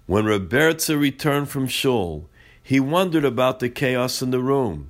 When 0.07 0.25
Roberta 0.25 0.97
returned 0.97 1.49
from 1.49 1.67
shul, 1.67 2.27
he 2.63 2.79
wondered 2.79 3.23
about 3.23 3.59
the 3.59 3.69
chaos 3.69 4.23
in 4.23 4.31
the 4.31 4.41
room. 4.41 4.89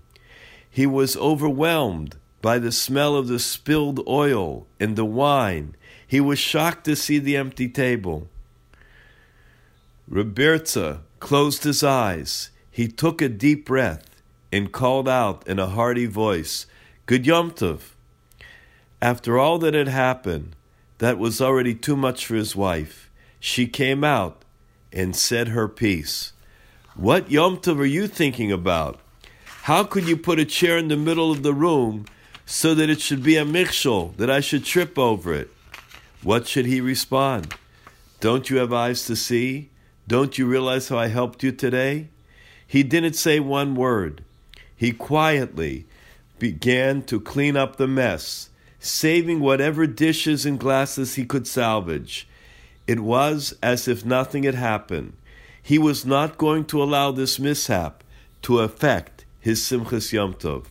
He 0.70 0.86
was 0.86 1.18
overwhelmed 1.18 2.16
by 2.42 2.58
the 2.58 2.72
smell 2.72 3.18
of 3.18 3.28
the 3.28 3.40
spilled 3.40 4.00
oil 4.08 4.66
and 4.80 4.96
the 4.96 5.04
wine. 5.04 5.76
He 6.08 6.22
was 6.22 6.40
shocked 6.40 6.86
to 6.86 6.96
see 6.96 7.20
the 7.20 7.36
empty 7.36 7.68
table. 7.68 8.30
Roberta 10.10 11.02
closed 11.20 11.64
his 11.64 11.84
eyes. 11.84 12.50
He 12.72 12.88
took 12.88 13.22
a 13.22 13.28
deep 13.28 13.66
breath 13.66 14.22
and 14.52 14.72
called 14.72 15.10
out 15.10 15.46
in 15.48 15.60
a 15.60 15.68
hearty 15.68 16.06
voice, 16.06 16.66
Good 17.06 17.26
Yom 17.26 17.52
Tov. 17.52 17.94
After 19.02 19.38
all 19.38 19.60
that 19.60 19.74
had 19.74 19.90
happened, 19.90 20.56
that 21.00 21.18
was 21.18 21.42
already 21.42 21.76
too 21.76 21.98
much 21.98 22.26
for 22.26 22.36
his 22.36 22.56
wife. 22.56 23.12
She 23.40 23.68
came 23.68 24.04
out 24.04 24.44
and 24.94 25.16
said 25.16 25.50
her 25.50 25.68
piece. 25.68 26.32
What 26.96 27.30
Yom 27.30 27.58
Tov 27.58 27.78
are 27.80 27.86
you 27.86 28.08
thinking 28.08 28.52
about? 28.52 29.02
How 29.64 29.84
could 29.84 30.08
you 30.08 30.16
put 30.16 30.40
a 30.40 30.46
chair 30.46 30.78
in 30.78 30.88
the 30.88 30.96
middle 30.96 31.32
of 31.32 31.44
the 31.44 31.54
room 31.54 32.06
so 32.46 32.74
that 32.74 32.90
it 32.90 33.02
should 33.02 33.22
be 33.22 33.36
a 33.36 33.44
mikshol, 33.44 34.16
that 34.16 34.32
I 34.32 34.40
should 34.40 34.64
trip 34.64 34.98
over 34.98 35.34
it? 35.34 35.52
What 36.24 36.48
should 36.48 36.66
he 36.66 36.80
respond? 36.80 37.54
Don't 38.22 38.50
you 38.50 38.58
have 38.58 38.72
eyes 38.72 39.06
to 39.06 39.16
see? 39.18 39.70
Don't 40.08 40.38
you 40.38 40.46
realize 40.46 40.88
how 40.88 40.98
I 40.98 41.08
helped 41.08 41.44
you 41.44 41.52
today? 41.52 42.08
He 42.66 42.82
didn't 42.82 43.14
say 43.14 43.40
one 43.40 43.76
word. 43.76 44.24
He 44.76 44.92
quietly 44.92 45.86
began 46.40 47.02
to 47.04 47.20
clean 47.20 47.58
up 47.58 47.76
the 47.76 47.88
mess, 47.88 48.50
saving 48.80 49.42
whatever 49.42 49.86
dishes 49.86 50.46
and 50.46 50.60
glasses 50.60 51.16
he 51.16 51.26
could 51.26 51.46
salvage. 51.46 52.28
It 52.86 53.02
was 53.02 53.54
as 53.62 53.88
if 53.88 54.06
nothing 54.06 54.44
had 54.44 54.56
happened. 54.56 55.14
He 55.62 55.78
was 55.78 56.06
not 56.06 56.38
going 56.38 56.64
to 56.66 56.82
allow 56.82 57.12
this 57.12 57.38
mishap 57.38 58.02
to 58.44 58.60
affect 58.60 59.26
his 59.42 59.62
Simchas 59.62 60.14
Yom 60.14 60.36
Tov. 60.36 60.68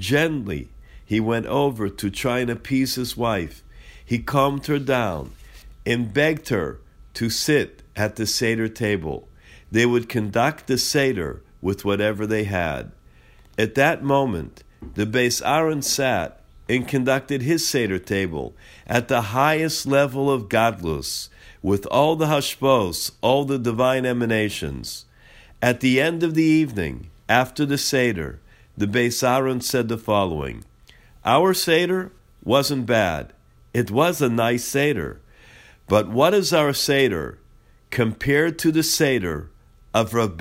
Gently, 0.00 0.68
he 1.06 1.20
went 1.20 1.46
over 1.46 1.88
to 1.88 2.10
try 2.10 2.40
and 2.40 2.50
appease 2.50 2.96
his 2.96 3.16
wife. 3.16 3.62
He 4.04 4.18
calmed 4.18 4.66
her 4.66 4.80
down 4.80 5.30
and 5.86 6.12
begged 6.12 6.48
her 6.48 6.80
to 7.14 7.30
sit 7.30 7.83
at 7.96 8.16
the 8.16 8.26
Seder 8.26 8.68
table. 8.68 9.28
They 9.70 9.86
would 9.86 10.08
conduct 10.08 10.66
the 10.66 10.78
Seder 10.78 11.42
with 11.60 11.84
whatever 11.84 12.26
they 12.26 12.44
had. 12.44 12.92
At 13.58 13.74
that 13.76 14.02
moment, 14.02 14.62
the 14.94 15.06
Beis 15.06 15.42
Aaron 15.44 15.82
sat 15.82 16.40
and 16.68 16.88
conducted 16.88 17.42
his 17.42 17.66
Seder 17.66 17.98
table 17.98 18.54
at 18.86 19.08
the 19.08 19.22
highest 19.22 19.86
level 19.86 20.30
of 20.30 20.48
Gadlus, 20.48 21.28
with 21.62 21.86
all 21.86 22.16
the 22.16 22.26
hashpos, 22.26 23.12
all 23.22 23.44
the 23.44 23.58
divine 23.58 24.04
emanations. 24.04 25.06
At 25.62 25.80
the 25.80 26.00
end 26.00 26.22
of 26.22 26.34
the 26.34 26.42
evening, 26.42 27.10
after 27.28 27.64
the 27.64 27.78
Seder, 27.78 28.40
the 28.76 28.86
Beis 28.86 29.26
Aaron 29.26 29.60
said 29.60 29.88
the 29.88 29.96
following 29.96 30.64
Our 31.24 31.54
Seder 31.54 32.12
wasn't 32.42 32.86
bad. 32.86 33.32
It 33.72 33.90
was 33.90 34.20
a 34.20 34.28
nice 34.28 34.64
Seder. 34.64 35.20
But 35.88 36.08
what 36.08 36.34
is 36.34 36.52
our 36.52 36.72
Seder 36.72 37.38
compared 37.94 38.58
to 38.58 38.72
the 38.72 38.82
Seder 38.82 39.48
of 39.94 40.14
Rav 40.14 40.36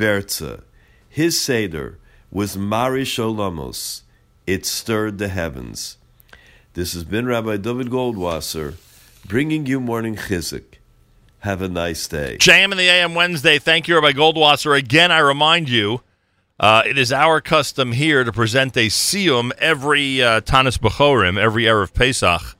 His 1.07 1.39
Seder 1.39 1.99
was 2.31 2.57
Marish 2.57 3.19
Olamos. 3.19 4.01
It 4.47 4.65
stirred 4.65 5.19
the 5.19 5.27
heavens. 5.27 5.97
This 6.73 6.93
has 6.93 7.03
been 7.03 7.27
Rabbi 7.27 7.57
David 7.57 7.91
Goldwasser 7.91 8.77
bringing 9.27 9.67
you 9.67 9.79
morning 9.79 10.15
chizuk. 10.15 10.63
Have 11.41 11.61
a 11.61 11.69
nice 11.69 12.07
day. 12.07 12.37
JM 12.39 12.71
in 12.71 12.77
the 12.77 12.89
AM 12.89 13.13
Wednesday. 13.13 13.59
Thank 13.59 13.87
you, 13.87 13.95
Rabbi 13.95 14.13
Goldwasser. 14.13 14.75
Again, 14.75 15.11
I 15.11 15.19
remind 15.19 15.69
you, 15.69 16.01
uh, 16.59 16.81
it 16.87 16.97
is 16.97 17.11
our 17.11 17.39
custom 17.39 17.91
here 17.91 18.23
to 18.23 18.31
present 18.31 18.75
a 18.77 18.87
siyum 18.87 19.51
every 19.59 20.23
uh, 20.23 20.41
Tanis 20.41 20.79
Bechorim, 20.79 21.37
every 21.37 21.65
Erev 21.65 21.93
Pesach 21.93 22.55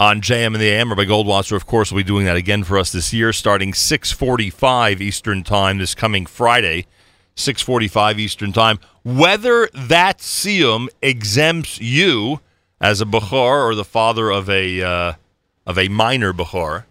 on 0.00 0.22
JM 0.22 0.54
in 0.54 0.60
the 0.60 0.70
AM. 0.70 0.88
Rabbi 0.88 1.04
Goldwasser, 1.04 1.54
of 1.54 1.66
course, 1.66 1.92
will 1.92 1.98
be 1.98 2.04
doing 2.04 2.24
that 2.24 2.36
again 2.36 2.64
for 2.64 2.78
us 2.78 2.90
this 2.90 3.12
year, 3.12 3.34
starting 3.34 3.74
645 3.74 5.02
Eastern 5.02 5.44
Time 5.44 5.76
this 5.76 5.94
coming 5.94 6.24
Friday, 6.24 6.86
645 7.36 8.18
Eastern 8.18 8.52
Time. 8.52 8.78
Whether 9.04 9.68
that 9.74 10.18
siyum 10.18 10.88
exempts 11.02 11.80
you 11.82 12.40
as 12.80 13.02
a 13.02 13.04
Bechor 13.04 13.62
or 13.62 13.74
the 13.74 13.84
father 13.84 14.30
of 14.30 14.48
a, 14.48 14.82
uh, 14.82 15.12
of 15.66 15.78
a 15.78 15.88
minor 15.88 16.32
Bechor, 16.32 16.84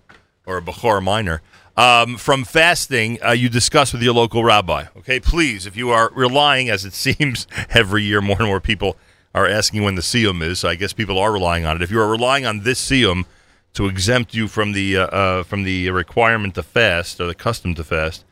or 0.45 0.57
a 0.57 0.61
Bechor 0.61 1.03
minor, 1.03 1.41
um, 1.76 2.15
from 2.15 2.44
fasting, 2.44 3.18
uh, 3.26 3.31
you 3.31 3.49
discuss 3.49 3.91
with 3.91 4.03
your 4.03 4.14
local 4.14 4.44
rabbi. 4.44 4.86
Okay, 4.98 5.19
please, 5.19 5.65
if 5.65 5.76
you 5.76 5.90
are 5.90 6.11
relying, 6.14 6.69
as 6.69 6.86
it 6.86 6.94
seems 7.06 7.48
every 7.72 8.03
year, 8.03 8.22
more 8.22 8.38
and 8.38 8.48
more 8.48 8.61
people 8.61 8.98
are 9.34 9.47
asking 9.47 9.84
when 9.84 9.95
the 9.95 10.01
siyum 10.01 10.41
is. 10.41 10.60
So 10.60 10.69
I 10.69 10.76
guess 10.76 10.93
people 10.93 11.18
are 11.18 11.31
relying 11.31 11.65
on 11.65 11.76
it. 11.76 11.81
If 11.81 11.91
you 11.91 11.99
are 11.99 12.10
relying 12.10 12.45
on 12.45 12.64
this 12.64 12.84
siyum 12.84 13.26
to 13.73 13.88
exempt 13.88 14.34
you 14.34 14.47
from 14.47 14.72
the 14.72 14.97
uh, 14.97 15.07
uh, 15.07 15.43
from 15.43 15.64
the 15.64 15.89
requirement 15.91 16.56
to 16.56 16.64
fast 16.64 17.19
or 17.22 17.27
the 17.27 17.35
custom 17.35 17.76
to 17.76 17.84
fast, 17.84 18.26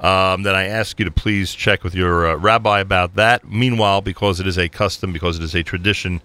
um, 0.00 0.42
then 0.42 0.54
I 0.54 0.64
ask 0.64 0.98
you 0.98 1.04
to 1.04 1.10
please 1.10 1.54
check 1.54 1.84
with 1.84 1.94
your 1.94 2.26
uh, 2.26 2.34
rabbi 2.36 2.80
about 2.80 3.14
that. 3.14 3.48
Meanwhile, 3.48 4.00
because 4.00 4.40
it 4.40 4.46
is 4.46 4.58
a 4.58 4.68
custom, 4.68 5.12
because 5.12 5.38
it 5.38 5.44
is 5.44 5.54
a 5.54 5.62
tradition 5.62 6.20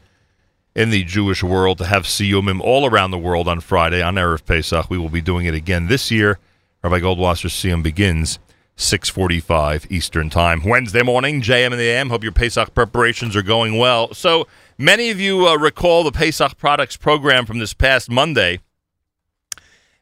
in 0.76 0.90
the 0.90 1.04
Jewish 1.04 1.44
world 1.44 1.78
to 1.80 1.86
have 1.86 2.04
siyumim 2.04 2.62
all 2.62 2.90
around 2.90 3.12
the 3.12 3.18
world 3.18 3.48
on 3.48 3.60
Friday 3.60 4.02
on 4.02 4.16
Erev 4.16 4.46
Pesach, 4.46 4.90
we 4.90 4.98
will 4.98 5.10
be 5.10 5.22
doing 5.22 5.46
it 5.46 5.54
again 5.54 5.88
this 5.88 6.10
year. 6.10 6.40
Rabbi 6.84 7.00
Goldwasser's 7.00 7.54
siyum 7.54 7.84
begins 7.84 8.40
6:45 8.80 9.92
Eastern 9.92 10.30
Time 10.30 10.64
Wednesday 10.64 11.04
morning. 11.04 11.42
JM 11.42 11.74
in 11.74 11.78
the 11.78 11.90
AM. 11.90 12.10
Hope 12.10 12.24
your 12.24 12.32
Pesach 12.32 12.74
preparations 12.74 13.36
are 13.36 13.42
going 13.42 13.78
well. 13.78 14.14
So 14.14 14.48
many 14.78 15.10
of 15.10 15.20
you 15.20 15.50
uh, 15.50 15.58
recall 15.58 16.06
the 16.06 16.14
Pesach 16.14 16.58
products 16.58 16.96
program 16.96 17.46
from 17.46 17.60
this 17.60 17.74
past 17.74 18.10
Monday, 18.10 18.62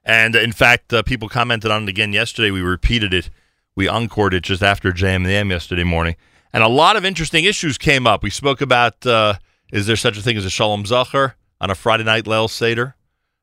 and 0.05 0.35
in 0.35 0.51
fact, 0.51 0.93
uh, 0.93 1.01
people 1.01 1.27
commented 1.27 1.71
on 1.71 1.83
it 1.83 1.89
again 1.89 2.13
yesterday. 2.13 2.51
We 2.51 2.61
repeated 2.61 3.15
it, 3.15 3.31
we 3.75 3.89
encored 3.89 4.35
it 4.35 4.43
just 4.43 4.61
after 4.61 4.91
JM 4.91 5.15
in 5.15 5.23
the 5.23 5.31
AM 5.31 5.49
yesterday 5.49 5.83
morning, 5.83 6.15
and 6.53 6.63
a 6.63 6.69
lot 6.69 6.95
of 6.95 7.03
interesting 7.03 7.45
issues 7.45 7.79
came 7.79 8.05
up. 8.05 8.21
We 8.21 8.29
spoke 8.29 8.61
about 8.61 9.03
uh, 9.07 9.39
is 9.73 9.87
there 9.87 9.95
such 9.95 10.19
a 10.19 10.21
thing 10.21 10.37
as 10.37 10.45
a 10.45 10.51
Shalom 10.51 10.83
Zacher 10.83 11.33
on 11.59 11.71
a 11.71 11.75
Friday 11.75 12.03
night 12.03 12.25
Leil 12.25 12.47
Seder, 12.47 12.95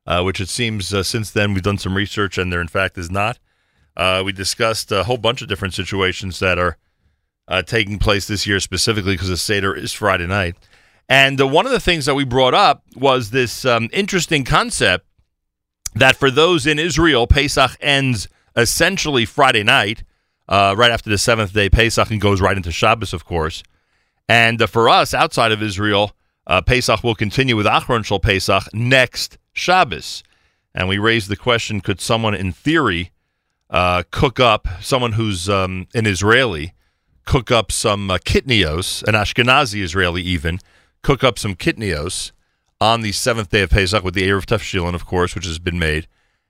uh, 0.07 0.23
which 0.23 0.41
it 0.41 0.49
seems 0.49 0.95
uh, 0.95 1.03
since 1.03 1.33
then 1.33 1.55
we've 1.55 1.63
done 1.65 1.79
some 1.79 1.97
research 1.97 2.39
and 2.39 2.53
there 2.53 2.61
in 2.61 2.69
fact 2.69 2.97
is 2.97 3.11
not. 3.11 3.41
Uh, 3.97 4.23
we 4.25 4.33
discussed 4.33 4.91
a 4.91 5.05
whole 5.05 5.17
bunch 5.19 5.43
of 5.43 5.49
different 5.49 5.75
situations 5.75 6.39
that 6.41 6.59
are 6.59 6.77
uh, 7.49 7.63
taking 7.63 7.99
place 7.99 8.27
this 8.27 8.47
year, 8.47 8.61
specifically 8.61 9.15
because 9.15 9.29
the 9.29 9.37
Seder 9.37 9.75
is 9.75 9.93
Friday 9.93 10.27
night. 10.27 10.57
And 11.09 11.41
uh, 11.41 11.47
one 11.47 11.67
of 11.67 11.73
the 11.73 11.81
things 11.81 12.07
that 12.07 12.15
we 12.15 12.25
brought 12.25 12.55
up 12.55 12.83
was 12.97 13.31
this 13.31 13.65
um, 13.65 13.89
interesting 13.93 14.45
concept 14.45 15.07
that 15.95 16.17
for 16.17 16.31
those 16.31 16.67
in 16.67 16.79
Israel, 16.79 17.27
Pesach 17.27 17.77
ends 17.81 18.29
essentially 18.57 19.25
Friday 19.25 19.63
night, 19.63 20.03
uh, 20.49 20.75
right 20.77 20.91
after 20.91 21.11
the 21.11 21.19
seventh 21.19 21.53
day 21.53 21.69
Pesach, 21.69 22.11
and 22.11 22.21
goes 22.21 22.41
right 22.41 22.57
into 22.57 22.73
Shabbos, 22.73 23.13
of 23.13 23.25
course. 23.25 23.63
And 24.29 24.61
uh, 24.61 24.67
for 24.67 24.89
us 24.89 25.15
outside 25.15 25.53
of 25.53 25.63
Israel, 25.63 26.13
uh, 26.47 26.63
Pesach 26.63 27.05
will 27.05 27.15
continue 27.15 27.57
with 27.57 27.67
Achron 27.67 28.05
Shal 28.05 28.21
Pesach 28.21 28.65
next 28.73 29.39
Shabbos. 29.53 30.23
And 30.75 30.89
we 30.89 30.99
raised 30.99 31.29
the 31.29 31.37
question: 31.37 31.81
Could 31.81 32.01
someone, 32.01 32.35
in 32.35 32.53
theory, 32.53 33.13
uh, 33.71 34.03
cook 34.11 34.39
up 34.41 34.69
someone 34.81 35.13
who's 35.13 35.49
um, 35.49 35.87
an 35.95 36.07
Israeli, 36.07 36.75
cook 37.25 37.51
up 37.51 37.73
some 37.73 38.11
uh, 38.11 38.19
kitnios, 38.19 39.03
an 39.05 39.15
Ashkenazi 39.15 39.83
Israeli 39.83 40.23
even, 40.23 40.59
cook 41.03 41.25
up 41.25 41.39
some 41.39 41.55
kitnios 41.55 42.33
on 42.81 43.01
the 43.01 43.13
seventh 43.13 43.51
day 43.51 43.63
of 43.63 43.71
Pesach 43.71 44.05
with 44.05 44.15
the 44.15 44.23
Eruv 44.29 44.45
Tavshilin, 44.45 44.95
of 44.95 45.07
course, 45.07 45.35
which 45.35 45.47
has 45.47 45.59
been 45.59 45.79
made, 45.79 46.07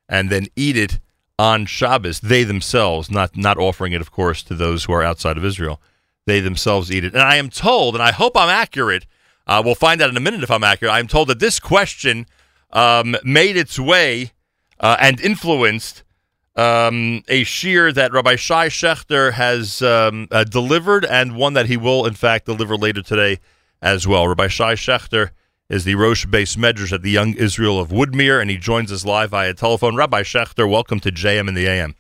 and 0.09 0.31
then 0.31 0.47
eat 0.57 0.77
it 0.77 0.99
on 1.39 1.67
Shabbos. 1.67 2.21
They 2.21 2.45
themselves, 2.45 3.11
not 3.11 3.37
not 3.37 3.59
offering 3.59 3.93
it, 3.93 4.01
of 4.01 4.11
course, 4.11 4.43
to 4.45 4.55
those 4.55 4.85
who 4.85 4.93
are 4.93 5.03
outside 5.03 5.37
of 5.37 5.45
Israel. 5.45 5.81
They 6.27 6.41
themselves 6.41 6.91
eat 6.91 7.05
it. 7.05 7.13
And 7.13 7.23
I 7.23 7.37
am 7.37 7.51
told, 7.51 7.95
and 7.95 8.03
I 8.03 8.13
hope 8.13 8.37
I'm 8.37 8.49
accurate. 8.49 9.07
Uh, 9.47 9.61
we'll 9.65 9.75
find 9.75 10.01
out 10.01 10.09
in 10.09 10.17
a 10.17 10.21
minute 10.21 10.43
if 10.43 10.51
I'm 10.51 10.65
accurate. 10.65 10.95
I'm 10.95 11.07
told 11.07 11.29
that 11.29 11.39
this 11.39 11.61
question 11.61 12.27
um, 12.73 13.17
made 13.25 13.57
its 13.57 13.79
way 13.79 14.33
uh, 14.81 14.97
and 14.99 15.21
influenced 15.21 16.03
um, 16.57 17.23
a 17.29 17.45
shiur 17.45 17.93
that 17.95 18.13
Rabbi 18.13 18.37
Shay 18.37 18.69
Schachter 18.69 19.33
has 19.33 19.83
um, 19.83 20.29
uh, 20.31 20.45
delivered, 20.45 21.05
and 21.05 21.37
one 21.37 21.55
that 21.55 21.67
he 21.67 21.77
will, 21.77 22.07
in 22.07 22.15
fact, 22.15 22.47
deliver 22.47 22.77
later 22.77 23.03
today 23.03 23.41
as 23.83 24.07
well. 24.07 24.29
Rabbi 24.29 24.47
Shay 24.49 24.75
Schachter 24.75 25.31
is 25.69 25.85
the 25.85 25.95
Rosh 25.95 26.27
Beis 26.27 26.57
Medrash 26.57 26.93
at 26.93 27.03
the 27.03 27.11
Young 27.11 27.35
Israel 27.35 27.81
of 27.81 27.89
Woodmere, 27.89 28.41
and 28.41 28.51
he 28.51 28.57
joins 28.57 28.93
us 28.93 29.05
live 29.05 29.31
via 29.31 29.55
telephone. 29.55 29.97
Rabbi 29.97 30.23
Schachter, 30.23 30.71
welcome 30.71 31.01
to 31.01 31.11
JM 31.11 31.49
in 31.49 31.55
the 31.55 31.67
AM. 31.67 31.95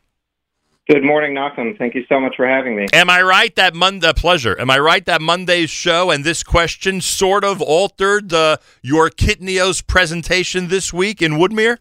Good 0.86 1.02
morning, 1.02 1.35
Nachum. 1.35 1.78
Thank 1.78 1.94
you 1.94 2.05
so 2.10 2.20
much 2.20 2.36
for 2.36 2.47
having 2.47 2.76
me. 2.76 2.86
Am 2.93 3.09
I 3.09 3.22
right 3.22 3.56
that 3.56 3.74
Monday? 3.74 4.12
Pleasure. 4.12 4.55
Am 4.60 4.68
I 4.68 4.78
right 4.78 5.05
that 5.06 5.22
Monday's 5.22 5.70
show 5.70 6.10
and 6.10 6.24
this 6.24 6.43
question 6.43 7.01
sort 7.01 7.43
of 7.43 7.62
altered 7.62 8.35
uh, 8.35 8.59
your 8.82 9.09
Kitnios 9.09 9.85
presentation 9.85 10.68
this 10.68 10.93
week 10.93 11.22
in 11.22 11.32
Woodmere? 11.32 11.78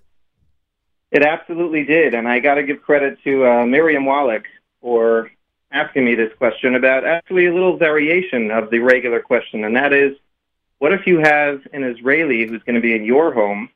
It 1.14 1.22
absolutely 1.22 1.84
did, 1.85 2.15
and 2.15 2.27
I 2.27 2.40
got 2.40 2.56
to 2.56 2.64
give 2.64 2.81
credit 2.81 3.19
to 3.23 3.45
uh, 3.45 3.65
Miriam 3.68 4.03
Wallach 4.03 4.45
for 4.81 5.30
asking 5.72 6.06
me 6.06 6.15
this 6.15 6.31
question 6.40 6.73
about 6.73 7.06
actually 7.06 7.45
a 7.45 7.53
little 7.53 7.77
variation 7.77 8.49
of 8.49 8.72
the 8.72 8.80
regular 8.80 9.22
question, 9.22 9.64
and 9.64 9.76
that 9.76 9.94
is, 9.94 10.18
what 10.80 10.91
if 10.91 11.06
you 11.06 11.19
have 11.19 11.61
an 11.72 11.84
Israeli 11.84 12.48
who's 12.48 12.64
going 12.64 12.76
to 12.76 12.81
be 12.81 12.95
in 12.95 13.03
your 13.03 13.31
home 13.31 13.69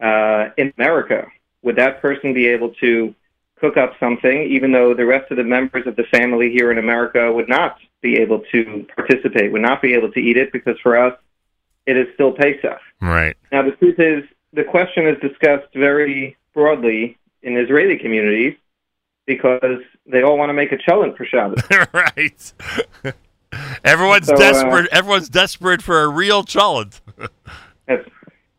uh, 0.00 0.48
in 0.56 0.72
America? 0.78 1.26
Would 1.62 1.76
that 1.76 2.00
person 2.00 2.32
be 2.32 2.46
able 2.48 2.70
to 2.80 3.14
cook 3.60 3.76
up 3.76 3.92
something, 4.00 4.44
even 4.44 4.72
though 4.72 4.94
the 4.94 5.04
rest 5.04 5.30
of 5.30 5.36
the 5.36 5.44
members 5.44 5.86
of 5.86 5.96
the 5.96 6.04
family 6.04 6.50
here 6.50 6.72
in 6.72 6.78
America 6.78 7.30
would 7.30 7.48
not 7.48 7.76
be 8.00 8.16
able 8.16 8.40
to 8.52 8.86
participate, 8.96 9.52
would 9.52 9.62
not 9.62 9.82
be 9.82 9.92
able 9.92 10.10
to 10.12 10.18
eat 10.18 10.38
it, 10.38 10.50
because 10.50 10.78
for 10.82 10.96
us, 10.96 11.14
it 11.84 11.98
is 11.98 12.06
still 12.14 12.32
Pesach. 12.32 12.80
Right. 13.02 13.36
Now, 13.52 13.62
the 13.62 13.72
truth 13.72 14.00
is, 14.00 14.24
the 14.54 14.64
question 14.64 15.06
is 15.06 15.20
discussed 15.20 15.72
very 15.74 16.38
broadly 16.54 17.18
in 17.42 17.56
Israeli 17.56 17.98
communities 17.98 18.54
because 19.26 19.80
they 20.06 20.22
all 20.22 20.38
want 20.38 20.50
to 20.50 20.54
make 20.54 20.72
a 20.72 20.76
cholent 20.76 21.16
for 21.16 21.24
Shabbos. 21.24 21.62
right. 21.92 22.52
Everyone's 23.84 24.26
So, 24.26 24.34
uh, 24.34 24.38
desperate. 24.38 24.88
Everyone's 24.92 25.28
desperate 25.28 25.82
for 25.82 26.02
a 26.02 26.08
real 26.08 26.44
cholent. 26.44 27.00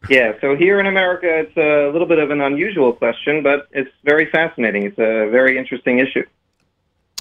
Yeah, 0.10 0.34
so 0.42 0.56
here 0.56 0.80
in 0.80 0.86
America, 0.86 1.28
it's 1.28 1.58
a 1.58 1.92
little 1.92 2.08
bit 2.08 2.20
of 2.20 2.30
an 2.30 2.42
unusual 2.42 2.94
question, 2.94 3.42
but 3.42 3.68
it's 3.72 3.90
very 4.04 4.30
fascinating. 4.30 4.84
It's 4.84 5.00
a 5.00 5.30
very 5.32 5.58
interesting 5.58 6.00
issue. 6.00 6.24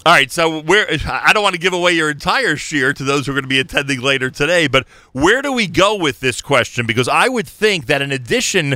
All 0.07 0.13
right, 0.13 0.31
so 0.31 0.61
where 0.61 0.87
I 1.07 1.33
don't 1.33 1.43
want 1.43 1.55
to 1.55 1.61
give 1.61 1.73
away 1.73 1.93
your 1.93 2.11
entire 2.11 2.57
shiur 2.57 2.95
to 2.95 3.05
those 3.05 3.25
who 3.25 3.33
are 3.33 3.35
going 3.35 3.45
to 3.45 3.49
be 3.49 3.59
attending 3.59 4.03
later 4.03 4.31
today, 4.31 4.67
but 4.67 4.87
where 5.13 5.41
do 5.41 5.51
we 5.51 5.67
go 5.67 5.97
with 5.97 6.21
this 6.21 6.43
question? 6.43 6.85
Because 6.85 7.09
I 7.09 7.29
would 7.29 7.49
think 7.49 7.87
that 7.87 8.03
in 8.03 8.13
addition 8.13 8.75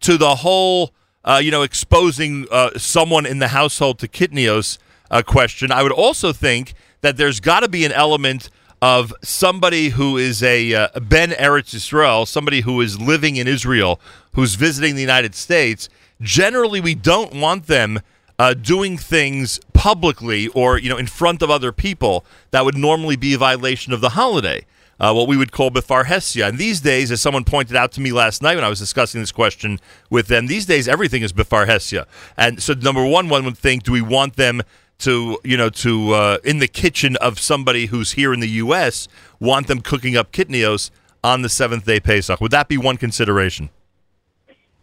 to 0.00 0.16
the 0.16 0.36
whole, 0.36 0.94
uh, 1.24 1.40
you 1.42 1.50
know, 1.50 1.62
exposing 1.62 2.46
uh, 2.50 2.70
someone 2.76 3.26
in 3.26 3.38
the 3.38 3.48
household 3.48 3.98
to 3.98 4.08
kitnios 4.08 4.78
uh, 5.10 5.22
question, 5.22 5.70
I 5.70 5.82
would 5.82 5.92
also 5.92 6.32
think 6.32 6.74
that 7.00 7.16
there's 7.16 7.40
got 7.40 7.60
to 7.60 7.68
be 7.68 7.84
an 7.84 7.92
element 7.92 8.50
of 8.82 9.12
somebody 9.22 9.90
who 9.90 10.16
is 10.16 10.42
a 10.42 10.72
uh, 10.74 11.00
Ben 11.00 11.30
Eretz 11.30 11.74
Israel, 11.74 12.24
somebody 12.24 12.62
who 12.62 12.80
is 12.80 12.98
living 12.98 13.36
in 13.36 13.46
Israel, 13.46 14.00
who's 14.34 14.54
visiting 14.54 14.94
the 14.94 15.02
United 15.02 15.34
States. 15.34 15.88
Generally, 16.20 16.80
we 16.80 16.94
don't 16.94 17.34
want 17.34 17.66
them 17.66 18.00
uh, 18.38 18.54
doing 18.54 18.96
things 18.96 19.60
publicly 19.74 20.48
or 20.48 20.78
you 20.78 20.88
know 20.88 20.96
in 20.96 21.06
front 21.06 21.42
of 21.42 21.50
other 21.50 21.72
people 21.72 22.24
that 22.52 22.64
would 22.64 22.76
normally 22.76 23.16
be 23.16 23.34
a 23.34 23.38
violation 23.38 23.92
of 23.92 24.00
the 24.00 24.10
holiday. 24.10 24.64
Uh, 25.00 25.14
what 25.14 25.26
we 25.26 25.36
would 25.36 25.50
call 25.50 25.70
bifar 25.70 26.04
hesia. 26.04 26.46
And 26.46 26.58
these 26.58 26.80
days, 26.80 27.10
as 27.10 27.22
someone 27.22 27.44
pointed 27.44 27.74
out 27.74 27.90
to 27.92 28.02
me 28.02 28.12
last 28.12 28.42
night 28.42 28.56
when 28.56 28.64
I 28.64 28.68
was 28.68 28.78
discussing 28.78 29.22
this 29.22 29.32
question 29.32 29.80
with 30.10 30.26
them, 30.26 30.46
these 30.46 30.66
days 30.66 30.86
everything 30.86 31.22
is 31.22 31.32
bifar 31.32 31.66
hesia. 31.66 32.04
And 32.36 32.62
so, 32.62 32.74
number 32.74 33.06
one, 33.06 33.30
one 33.30 33.46
would 33.46 33.56
think, 33.56 33.84
do 33.84 33.92
we 33.92 34.02
want 34.02 34.36
them 34.36 34.60
to, 34.98 35.38
you 35.42 35.56
know, 35.56 35.70
to 35.70 36.12
uh, 36.12 36.38
in 36.44 36.58
the 36.58 36.68
kitchen 36.68 37.16
of 37.16 37.38
somebody 37.38 37.86
who's 37.86 38.12
here 38.12 38.34
in 38.34 38.40
the 38.40 38.48
U.S. 38.48 39.08
want 39.38 39.68
them 39.68 39.80
cooking 39.80 40.16
up 40.16 40.32
kitnios 40.32 40.90
on 41.24 41.40
the 41.40 41.48
seventh 41.48 41.86
day 41.86 42.00
Pesach? 42.00 42.38
Would 42.40 42.50
that 42.52 42.68
be 42.68 42.76
one 42.76 42.98
consideration? 42.98 43.70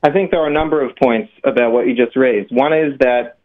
I 0.03 0.11
think 0.11 0.31
there 0.31 0.39
are 0.39 0.47
a 0.47 0.53
number 0.53 0.83
of 0.83 0.95
points 0.95 1.31
about 1.43 1.71
what 1.71 1.87
you 1.87 1.95
just 1.95 2.15
raised. 2.15 2.51
One 2.51 2.73
is 2.73 2.97
that 2.99 3.37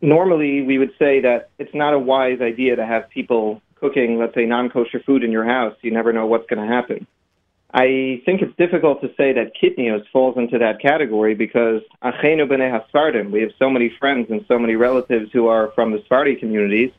normally 0.00 0.62
we 0.62 0.78
would 0.78 0.92
say 0.98 1.20
that 1.20 1.50
it's 1.58 1.74
not 1.74 1.94
a 1.94 1.98
wise 1.98 2.40
idea 2.40 2.76
to 2.76 2.84
have 2.84 3.08
people 3.10 3.62
cooking, 3.82 4.18
let's 4.18 4.34
say, 4.34 4.46
non 4.46 4.70
kosher 4.70 5.00
food 5.00 5.24
in 5.24 5.32
your 5.32 5.44
house. 5.44 5.76
You 5.82 5.90
never 5.90 6.12
know 6.12 6.26
what's 6.26 6.46
going 6.46 6.66
to 6.66 6.72
happen. 6.72 7.06
I 7.74 8.22
think 8.24 8.42
it's 8.42 8.54
difficult 8.56 9.00
to 9.00 9.08
say 9.16 9.32
that 9.32 9.52
kitnios 9.60 10.04
falls 10.12 10.36
into 10.36 10.58
that 10.58 10.80
category 10.80 11.34
because 11.34 11.82
achenu 12.02 12.46
b'nei 12.46 12.70
hasfardim, 12.70 13.30
we 13.30 13.40
have 13.40 13.52
so 13.58 13.68
many 13.68 13.88
friends 13.98 14.30
and 14.30 14.44
so 14.46 14.58
many 14.58 14.76
relatives 14.76 15.30
who 15.32 15.48
are 15.48 15.72
from 15.74 15.92
the 15.92 15.98
Sephardi 16.02 16.36
communities 16.36 16.92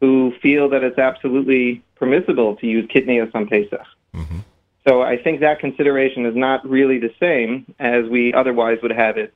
who 0.00 0.32
feel 0.42 0.68
that 0.70 0.82
it's 0.82 0.98
absolutely 0.98 1.82
permissible 1.96 2.56
to 2.56 2.66
use 2.66 2.88
kitnios 2.90 3.32
on 3.34 3.46
Pesach. 3.46 3.86
Mm-hmm. 4.14 4.38
So 4.86 5.02
I 5.02 5.16
think 5.22 5.40
that 5.40 5.60
consideration 5.60 6.26
is 6.26 6.34
not 6.34 6.68
really 6.68 6.98
the 6.98 7.12
same 7.20 7.72
as 7.78 8.06
we 8.08 8.32
otherwise 8.32 8.78
would 8.82 8.92
have 8.92 9.18
it 9.18 9.32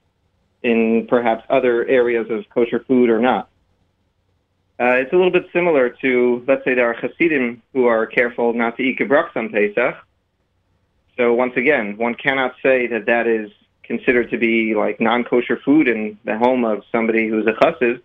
in 0.63 1.07
perhaps 1.09 1.45
other 1.49 1.85
areas 1.87 2.29
of 2.31 2.49
kosher 2.51 2.81
food 2.87 3.09
or 3.11 3.19
not. 3.19 3.49
Uh, 4.81 4.97
it's 4.97 5.13
a 5.13 5.17
little 5.17 5.31
bit 5.31 5.47
similar 5.53 5.91
to, 5.91 6.45
let's 6.49 6.65
say, 6.65 6.75
there 6.75 6.91
are 6.91 6.95
Hasidim 6.95 7.63
who 7.73 7.87
are 7.87 8.07
careful 8.07 8.53
not 8.53 8.77
to 8.79 8.83
eat 8.83 8.99
gebraks 8.99 9.37
on 9.37 9.51
Pesach. 9.51 9.97
So 11.17 11.35
once 11.35 11.53
again, 11.57 11.97
one 11.99 12.15
cannot 12.15 12.55
say 12.63 12.87
that 12.87 13.07
that 13.07 13.27
is 13.27 13.51
considered 13.83 14.31
to 14.31 14.39
be 14.39 14.75
like 14.75 15.01
non-kosher 15.01 15.59
food 15.65 15.89
in 15.89 16.19
the 16.25 16.39
home 16.39 16.65
of 16.65 16.85
somebody 16.91 17.29
who's 17.29 17.47
a 17.47 17.53
chassid. 17.53 18.01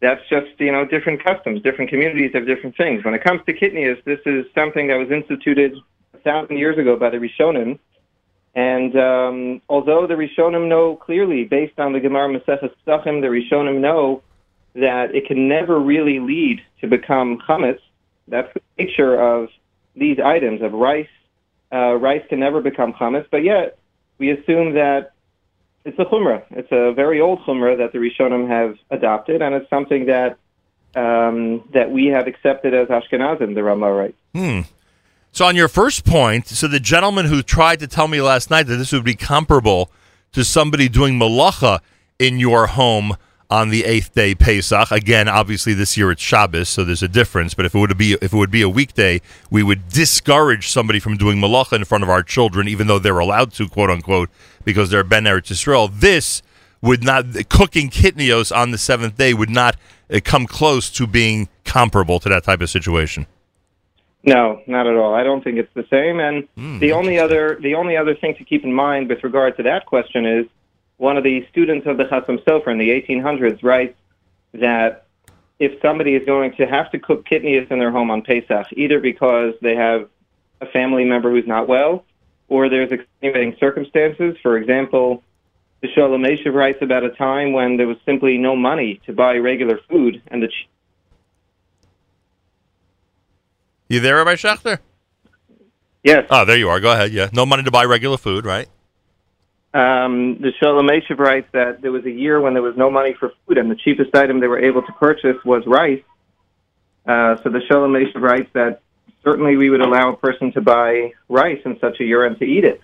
That's 0.00 0.20
just 0.28 0.58
you 0.58 0.70
know 0.70 0.84
different 0.84 1.24
customs. 1.24 1.62
Different 1.62 1.90
communities 1.90 2.30
have 2.34 2.46
different 2.46 2.76
things. 2.76 3.04
When 3.04 3.14
it 3.14 3.24
comes 3.24 3.40
to 3.46 3.52
kitnios, 3.52 4.02
this 4.04 4.20
is 4.26 4.44
something 4.54 4.86
that 4.88 4.96
was 4.96 5.10
instituted 5.10 5.76
a 6.12 6.18
thousand 6.18 6.58
years 6.58 6.78
ago 6.78 6.96
by 6.96 7.10
the 7.10 7.16
Rishonim. 7.16 7.78
And 8.54 8.96
um, 8.96 9.62
although 9.68 10.06
the 10.06 10.14
Rishonim 10.14 10.68
know 10.68 10.94
clearly, 10.94 11.44
based 11.44 11.78
on 11.78 11.92
the 11.92 12.00
Gemara 12.00 12.28
Maseches 12.38 12.72
Pesachim, 12.86 13.20
the 13.20 13.28
Rishonim 13.28 13.80
know 13.80 14.22
that 14.74 15.14
it 15.14 15.26
can 15.26 15.48
never 15.48 15.78
really 15.78 16.18
lead 16.18 16.60
to 16.80 16.88
become 16.88 17.38
chametz. 17.48 17.80
That's 18.28 18.52
the 18.54 18.60
nature 18.78 19.20
of 19.20 19.48
these 19.94 20.18
items 20.18 20.62
of 20.62 20.72
rice. 20.72 21.08
Uh, 21.72 21.94
rice 21.94 22.22
can 22.28 22.40
never 22.40 22.60
become 22.60 22.92
chametz, 22.92 23.26
but 23.30 23.44
yet 23.44 23.78
we 24.18 24.30
assume 24.30 24.74
that 24.74 25.12
it's 25.84 25.98
a 25.98 26.04
chumrah. 26.04 26.42
It's 26.50 26.72
a 26.72 26.92
very 26.92 27.20
old 27.20 27.40
chumrah 27.40 27.78
that 27.78 27.92
the 27.92 27.98
Rishonim 27.98 28.48
have 28.48 28.76
adopted, 28.90 29.42
and 29.42 29.54
it's 29.54 29.68
something 29.68 30.06
that 30.06 30.38
um, 30.96 31.68
that 31.72 31.90
we 31.90 32.06
have 32.06 32.26
accepted 32.26 32.72
as 32.72 32.88
Ashkenazim. 32.88 33.54
The 33.54 33.62
Ramah 33.62 33.92
writes. 33.92 34.16
Hmm. 34.34 34.60
So 35.32 35.44
on 35.46 35.56
your 35.56 35.66
first 35.66 36.04
point, 36.04 36.46
so 36.46 36.68
the 36.68 36.78
gentleman 36.78 37.26
who 37.26 37.42
tried 37.42 37.80
to 37.80 37.88
tell 37.88 38.06
me 38.06 38.22
last 38.22 38.50
night 38.50 38.64
that 38.64 38.76
this 38.76 38.92
would 38.92 39.04
be 39.04 39.16
comparable 39.16 39.90
to 40.32 40.44
somebody 40.44 40.88
doing 40.88 41.18
malacha 41.18 41.80
in 42.20 42.38
your 42.38 42.68
home 42.68 43.16
on 43.50 43.70
the 43.70 43.84
eighth 43.84 44.14
day 44.14 44.34
Pesach. 44.34 44.90
Again, 44.90 45.28
obviously 45.28 45.74
this 45.74 45.96
year 45.96 46.10
it's 46.10 46.22
Shabbos, 46.22 46.68
so 46.68 46.84
there's 46.84 47.02
a 47.02 47.08
difference. 47.08 47.54
But 47.54 47.66
if 47.66 47.74
it 47.74 47.78
would 47.78 47.96
be 47.96 48.14
if 48.14 48.32
it 48.32 48.36
would 48.36 48.50
be 48.50 48.62
a 48.62 48.68
weekday, 48.68 49.20
we 49.50 49.62
would 49.62 49.88
discourage 49.88 50.68
somebody 50.68 50.98
from 50.98 51.16
doing 51.16 51.38
malacha 51.38 51.74
in 51.74 51.84
front 51.84 52.04
of 52.04 52.10
our 52.10 52.22
children, 52.22 52.68
even 52.68 52.86
though 52.86 52.98
they're 52.98 53.18
allowed 53.18 53.52
to, 53.54 53.68
quote 53.68 53.90
unquote, 53.90 54.30
because 54.64 54.90
they're 54.90 55.04
ben 55.04 55.24
Eretz 55.24 55.52
Yisrael. 55.52 55.90
This 55.92 56.42
would 56.80 57.02
not 57.02 57.26
cooking 57.48 57.88
kitnios 57.88 58.54
on 58.54 58.70
the 58.70 58.78
seventh 58.78 59.16
day 59.16 59.32
would 59.32 59.50
not 59.50 59.76
uh, 60.12 60.20
come 60.22 60.46
close 60.46 60.90
to 60.90 61.06
being 61.06 61.48
comparable 61.64 62.20
to 62.20 62.28
that 62.28 62.44
type 62.44 62.60
of 62.60 62.68
situation. 62.68 63.26
No, 64.26 64.62
not 64.66 64.86
at 64.86 64.96
all. 64.96 65.14
I 65.14 65.22
don't 65.22 65.44
think 65.44 65.58
it's 65.58 65.72
the 65.74 65.86
same. 65.90 66.18
And 66.18 66.80
the 66.80 66.92
only 66.92 67.18
other 67.18 67.58
the 67.60 67.74
only 67.74 67.96
other 67.96 68.14
thing 68.14 68.34
to 68.36 68.44
keep 68.44 68.64
in 68.64 68.72
mind 68.72 69.08
with 69.08 69.22
regard 69.22 69.56
to 69.58 69.62
that 69.64 69.86
question 69.86 70.24
is 70.24 70.46
one 70.96 71.16
of 71.16 71.24
the 71.24 71.46
students 71.50 71.86
of 71.86 71.96
the 71.96 72.04
Chasam 72.04 72.42
Sofer 72.44 72.68
in 72.68 72.78
the 72.78 72.90
1800s 72.90 73.62
writes 73.62 73.96
that 74.52 75.06
if 75.58 75.80
somebody 75.80 76.14
is 76.14 76.24
going 76.24 76.54
to 76.56 76.66
have 76.66 76.90
to 76.92 76.98
cook 76.98 77.26
kitnios 77.26 77.70
in 77.70 77.78
their 77.78 77.90
home 77.90 78.10
on 78.10 78.22
Pesach, 78.22 78.66
either 78.72 79.00
because 79.00 79.54
they 79.62 79.74
have 79.74 80.08
a 80.60 80.66
family 80.66 81.04
member 81.04 81.30
who's 81.30 81.46
not 81.46 81.68
well, 81.68 82.04
or 82.48 82.68
there's 82.68 82.92
extenuating 82.92 83.56
circumstances. 83.58 84.36
For 84.42 84.56
example, 84.56 85.22
the 85.80 85.88
Meshav 85.88 86.54
writes 86.54 86.78
about 86.82 87.04
a 87.04 87.10
time 87.10 87.52
when 87.52 87.76
there 87.76 87.86
was 87.86 87.96
simply 88.04 88.38
no 88.38 88.56
money 88.56 89.00
to 89.06 89.12
buy 89.12 89.36
regular 89.36 89.78
food, 89.88 90.22
and 90.28 90.42
the 90.42 90.48
ch- 90.48 90.68
You 93.88 94.00
there, 94.00 94.16
Rabbi 94.16 94.34
Schachter? 94.34 94.78
Yes. 96.02 96.26
Oh, 96.30 96.44
there 96.44 96.56
you 96.56 96.68
are. 96.68 96.80
Go 96.80 96.92
ahead. 96.92 97.12
Yeah. 97.12 97.28
No 97.32 97.46
money 97.46 97.62
to 97.62 97.70
buy 97.70 97.84
regular 97.84 98.16
food, 98.16 98.44
right? 98.44 98.68
Um, 99.74 100.38
the 100.40 100.52
Shoel 100.62 100.80
U'Meishiv 100.80 101.18
writes 101.18 101.48
that 101.52 101.82
there 101.82 101.90
was 101.90 102.04
a 102.04 102.10
year 102.10 102.40
when 102.40 102.54
there 102.54 102.62
was 102.62 102.76
no 102.76 102.90
money 102.90 103.12
for 103.18 103.32
food, 103.44 103.58
and 103.58 103.68
the 103.68 103.74
cheapest 103.74 104.14
item 104.14 104.38
they 104.38 104.46
were 104.46 104.60
able 104.60 104.82
to 104.82 104.92
purchase 104.92 105.36
was 105.44 105.66
rice. 105.66 106.04
Uh, 107.04 107.36
so 107.42 107.50
the 107.50 107.58
Shoel 107.68 107.88
U'Meishiv 107.88 108.20
writes 108.20 108.48
that 108.52 108.82
certainly 109.24 109.56
we 109.56 109.70
would 109.70 109.80
allow 109.80 110.12
a 110.12 110.16
person 110.16 110.52
to 110.52 110.60
buy 110.60 111.12
rice 111.28 111.60
in 111.64 111.76
such 111.80 111.98
a 111.98 112.04
year 112.04 112.24
and 112.24 112.38
to 112.38 112.44
eat 112.44 112.64
it, 112.64 112.80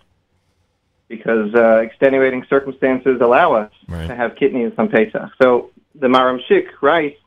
because 1.06 1.54
uh, 1.54 1.76
extenuating 1.76 2.44
circumstances 2.50 3.20
allow 3.20 3.52
us 3.52 3.70
to 4.08 4.16
have 4.16 4.34
kitnios 4.34 4.76
on 4.76 4.88
Pesach. 4.88 5.30
So 5.40 5.70
the 5.94 6.08
Maharam 6.08 6.40
Schick 6.48 6.66
writes 6.82 7.20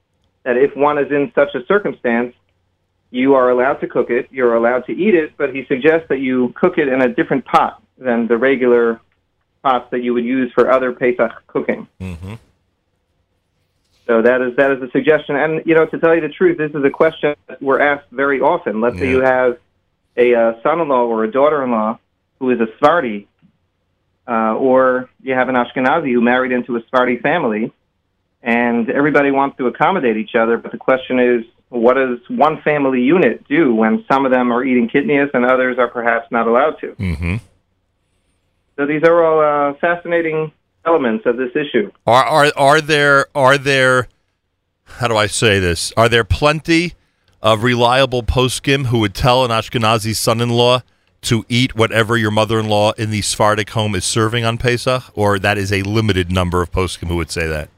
that 0.43 0.57
if 0.57 0.75
one 0.75 0.97
is 0.97 1.09
in 1.09 1.31
such 1.35 1.55
a 1.55 1.65
circumstance, 1.67 2.35
you 3.11 3.35
are 3.35 3.49
allowed 3.49 3.75
to 3.75 3.87
cook 3.87 4.09
it, 4.09 4.27
you're 4.29 4.55
allowed 4.55 4.85
to 4.87 4.91
eat 4.91 5.15
it, 5.15 5.37
but 5.37 5.55
he 5.55 5.65
suggests 5.67 6.07
that 6.09 6.19
you 6.19 6.53
cook 6.57 6.77
it 6.77 6.89
in 6.89 7.01
a 7.01 7.07
different 7.07 7.45
pot 7.45 7.81
than 7.97 8.27
the 8.27 8.37
regular 8.37 8.99
pots 9.63 9.89
that 9.91 10.03
you 10.03 10.13
would 10.13 10.25
use 10.25 10.51
for 10.53 10.69
other 10.69 10.91
Pesach 10.91 11.31
cooking. 11.47 11.87
Mm-hmm. 11.99 12.35
So 14.05 14.21
that 14.21 14.41
is 14.41 14.55
that 14.57 14.71
is 14.71 14.81
a 14.83 14.91
suggestion. 14.91 15.37
And 15.37 15.65
you 15.65 15.75
know, 15.75 15.85
to 15.85 15.97
tell 15.97 16.13
you 16.13 16.21
the 16.21 16.29
truth, 16.29 16.57
this 16.57 16.71
is 16.71 16.83
a 16.83 16.89
question 16.89 17.35
that 17.47 17.61
we're 17.61 17.79
asked 17.79 18.11
very 18.11 18.41
often. 18.41 18.81
Let's 18.81 18.99
say 18.99 19.09
you 19.09 19.21
have 19.21 19.57
a 20.17 20.35
uh, 20.35 20.61
son-in-law 20.61 21.05
or 21.05 21.23
a 21.23 21.31
daughter-in-law 21.31 21.97
who 22.39 22.49
is 22.51 22.59
a 22.59 22.67
Sephardi, 22.73 23.27
uh, 24.27 24.55
or 24.55 25.09
you 25.21 25.33
have 25.33 25.47
an 25.47 25.55
Ashkenazi 25.55 26.11
who 26.11 26.21
married 26.21 26.51
into 26.51 26.75
a 26.75 26.81
Sephardi 26.81 27.17
family, 27.17 27.71
and 28.41 28.89
everybody 28.89 29.31
wants 29.31 29.57
to 29.57 29.67
accommodate 29.67 30.17
each 30.17 30.35
other. 30.35 30.57
But 30.57 30.73
the 30.73 30.77
question 30.77 31.19
is, 31.19 31.45
what 31.69 31.93
does 31.93 32.19
one 32.27 32.61
family 32.61 33.01
unit 33.01 33.47
do 33.47 33.73
when 33.73 34.03
some 34.11 34.25
of 34.25 34.31
them 34.31 34.51
are 34.51 34.65
eating 34.65 34.89
kitnios 34.89 35.31
and 35.33 35.45
others 35.45 35.77
are 35.79 35.87
perhaps 35.87 36.29
not 36.29 36.45
allowed 36.45 36.79
to? 36.81 36.87
Mm-hmm. 36.87 37.35
So 38.75 38.85
these 38.85 39.03
are 39.03 39.23
all 39.23 39.39
uh, 39.71 39.73
fascinating 39.75 40.51
elements 40.85 41.25
of 41.25 41.37
this 41.37 41.51
issue. 41.55 41.91
Are 42.05 42.23
are 42.23 42.51
are 42.55 42.81
there 42.81 43.27
are 43.35 43.57
there 43.57 44.07
how 44.85 45.07
do 45.07 45.15
I 45.15 45.27
say 45.27 45.59
this? 45.59 45.93
Are 45.97 46.09
there 46.09 46.23
plenty 46.23 46.93
of 47.41 47.63
reliable 47.63 48.23
poskim 48.23 48.87
who 48.87 48.99
would 48.99 49.13
tell 49.13 49.43
an 49.43 49.51
Ashkenazi 49.51 50.15
son-in-law 50.15 50.81
to 51.23 51.45
eat 51.49 51.75
whatever 51.75 52.17
your 52.17 52.31
mother-in-law 52.31 52.93
in 52.93 53.09
the 53.09 53.21
Sephardic 53.21 53.69
home 53.71 53.95
is 53.95 54.03
serving 54.05 54.43
on 54.45 54.57
Pesach, 54.57 55.03
or 55.15 55.39
that 55.39 55.57
is 55.57 55.71
a 55.71 55.81
limited 55.83 56.31
number 56.31 56.61
of 56.61 56.71
poskim 56.71 57.07
who 57.07 57.15
would 57.15 57.31
say 57.31 57.47
that? 57.47 57.69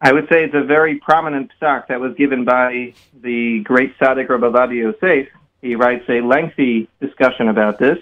I 0.00 0.12
would 0.12 0.28
say 0.30 0.44
it's 0.44 0.54
a 0.54 0.64
very 0.64 0.98
prominent 0.98 1.50
psak 1.60 1.86
that 1.88 2.00
was 2.00 2.14
given 2.14 2.44
by 2.44 2.94
the 3.22 3.60
great 3.64 3.96
Tzaddik 3.98 4.28
Rabbi 4.28 4.46
Ovadia 4.46 4.92
Yosef. 4.92 5.28
He 5.62 5.76
writes 5.76 6.04
a 6.08 6.20
lengthy 6.20 6.88
discussion 7.00 7.48
about 7.48 7.78
this, 7.78 7.98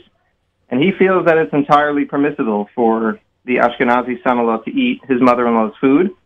and 0.73 0.83
he 0.83 0.91
feels 0.91 1.27
that 1.27 1.37
it's 1.37 1.53
entirely 1.53 2.07
permissible 2.07 2.69
for 2.75 3.21
the 3.45 3.57
Ashkenazi 3.57 4.23
son-in-law 4.25 4.59
to 4.63 4.71
eat 4.71 5.03
his 5.07 5.21
mother-in-law's 5.21 5.77
food. 5.79 6.17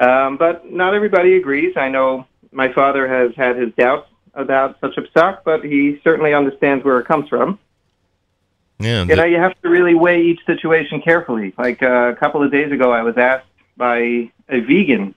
Um, 0.00 0.38
but 0.38 0.72
not 0.72 0.94
everybody 0.94 1.36
agrees. 1.36 1.76
I 1.76 1.90
know 1.90 2.26
my 2.50 2.72
father 2.72 3.06
has 3.06 3.36
had 3.36 3.56
his 3.56 3.72
doubts 3.74 4.08
about 4.32 4.80
such 4.80 4.96
a 4.96 5.02
psak, 5.02 5.40
but 5.44 5.62
he 5.62 6.00
certainly 6.02 6.32
understands 6.32 6.82
where 6.82 7.00
it 7.00 7.06
comes 7.06 7.28
from. 7.28 7.58
Yeah. 8.78 9.04
You 9.04 9.14
know, 9.14 9.24
you 9.24 9.36
have 9.36 9.60
to 9.60 9.68
really 9.68 9.94
weigh 9.94 10.22
each 10.22 10.40
situation 10.46 11.02
carefully. 11.02 11.52
Like 11.58 11.82
uh, 11.82 12.12
a 12.12 12.16
couple 12.16 12.42
of 12.42 12.50
days 12.50 12.72
ago, 12.72 12.92
I 12.92 13.02
was 13.02 13.18
asked 13.18 13.46
by 13.76 14.30
a 14.48 14.60
vegan 14.60 15.14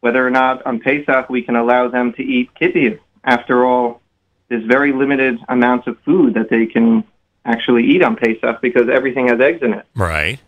whether 0.00 0.24
or 0.24 0.30
not 0.30 0.66
on 0.66 0.80
Pesach 0.80 1.30
we 1.30 1.42
can 1.42 1.56
allow 1.56 1.88
them 1.88 2.12
to 2.12 2.22
eat 2.22 2.50
kitnios. 2.60 3.00
After 3.24 3.64
all, 3.64 4.02
there's 4.48 4.64
very 4.66 4.92
limited 4.92 5.38
amounts 5.48 5.86
of 5.86 5.98
food 6.00 6.34
that 6.34 6.50
they 6.50 6.66
can 6.66 7.04
actually 7.44 7.84
eat 7.84 8.02
on 8.02 8.16
Pesach 8.16 8.60
because 8.60 8.88
everything 8.88 9.28
has 9.28 9.40
eggs 9.40 9.62
in 9.62 9.72
it. 9.74 9.86
Right. 9.94 10.40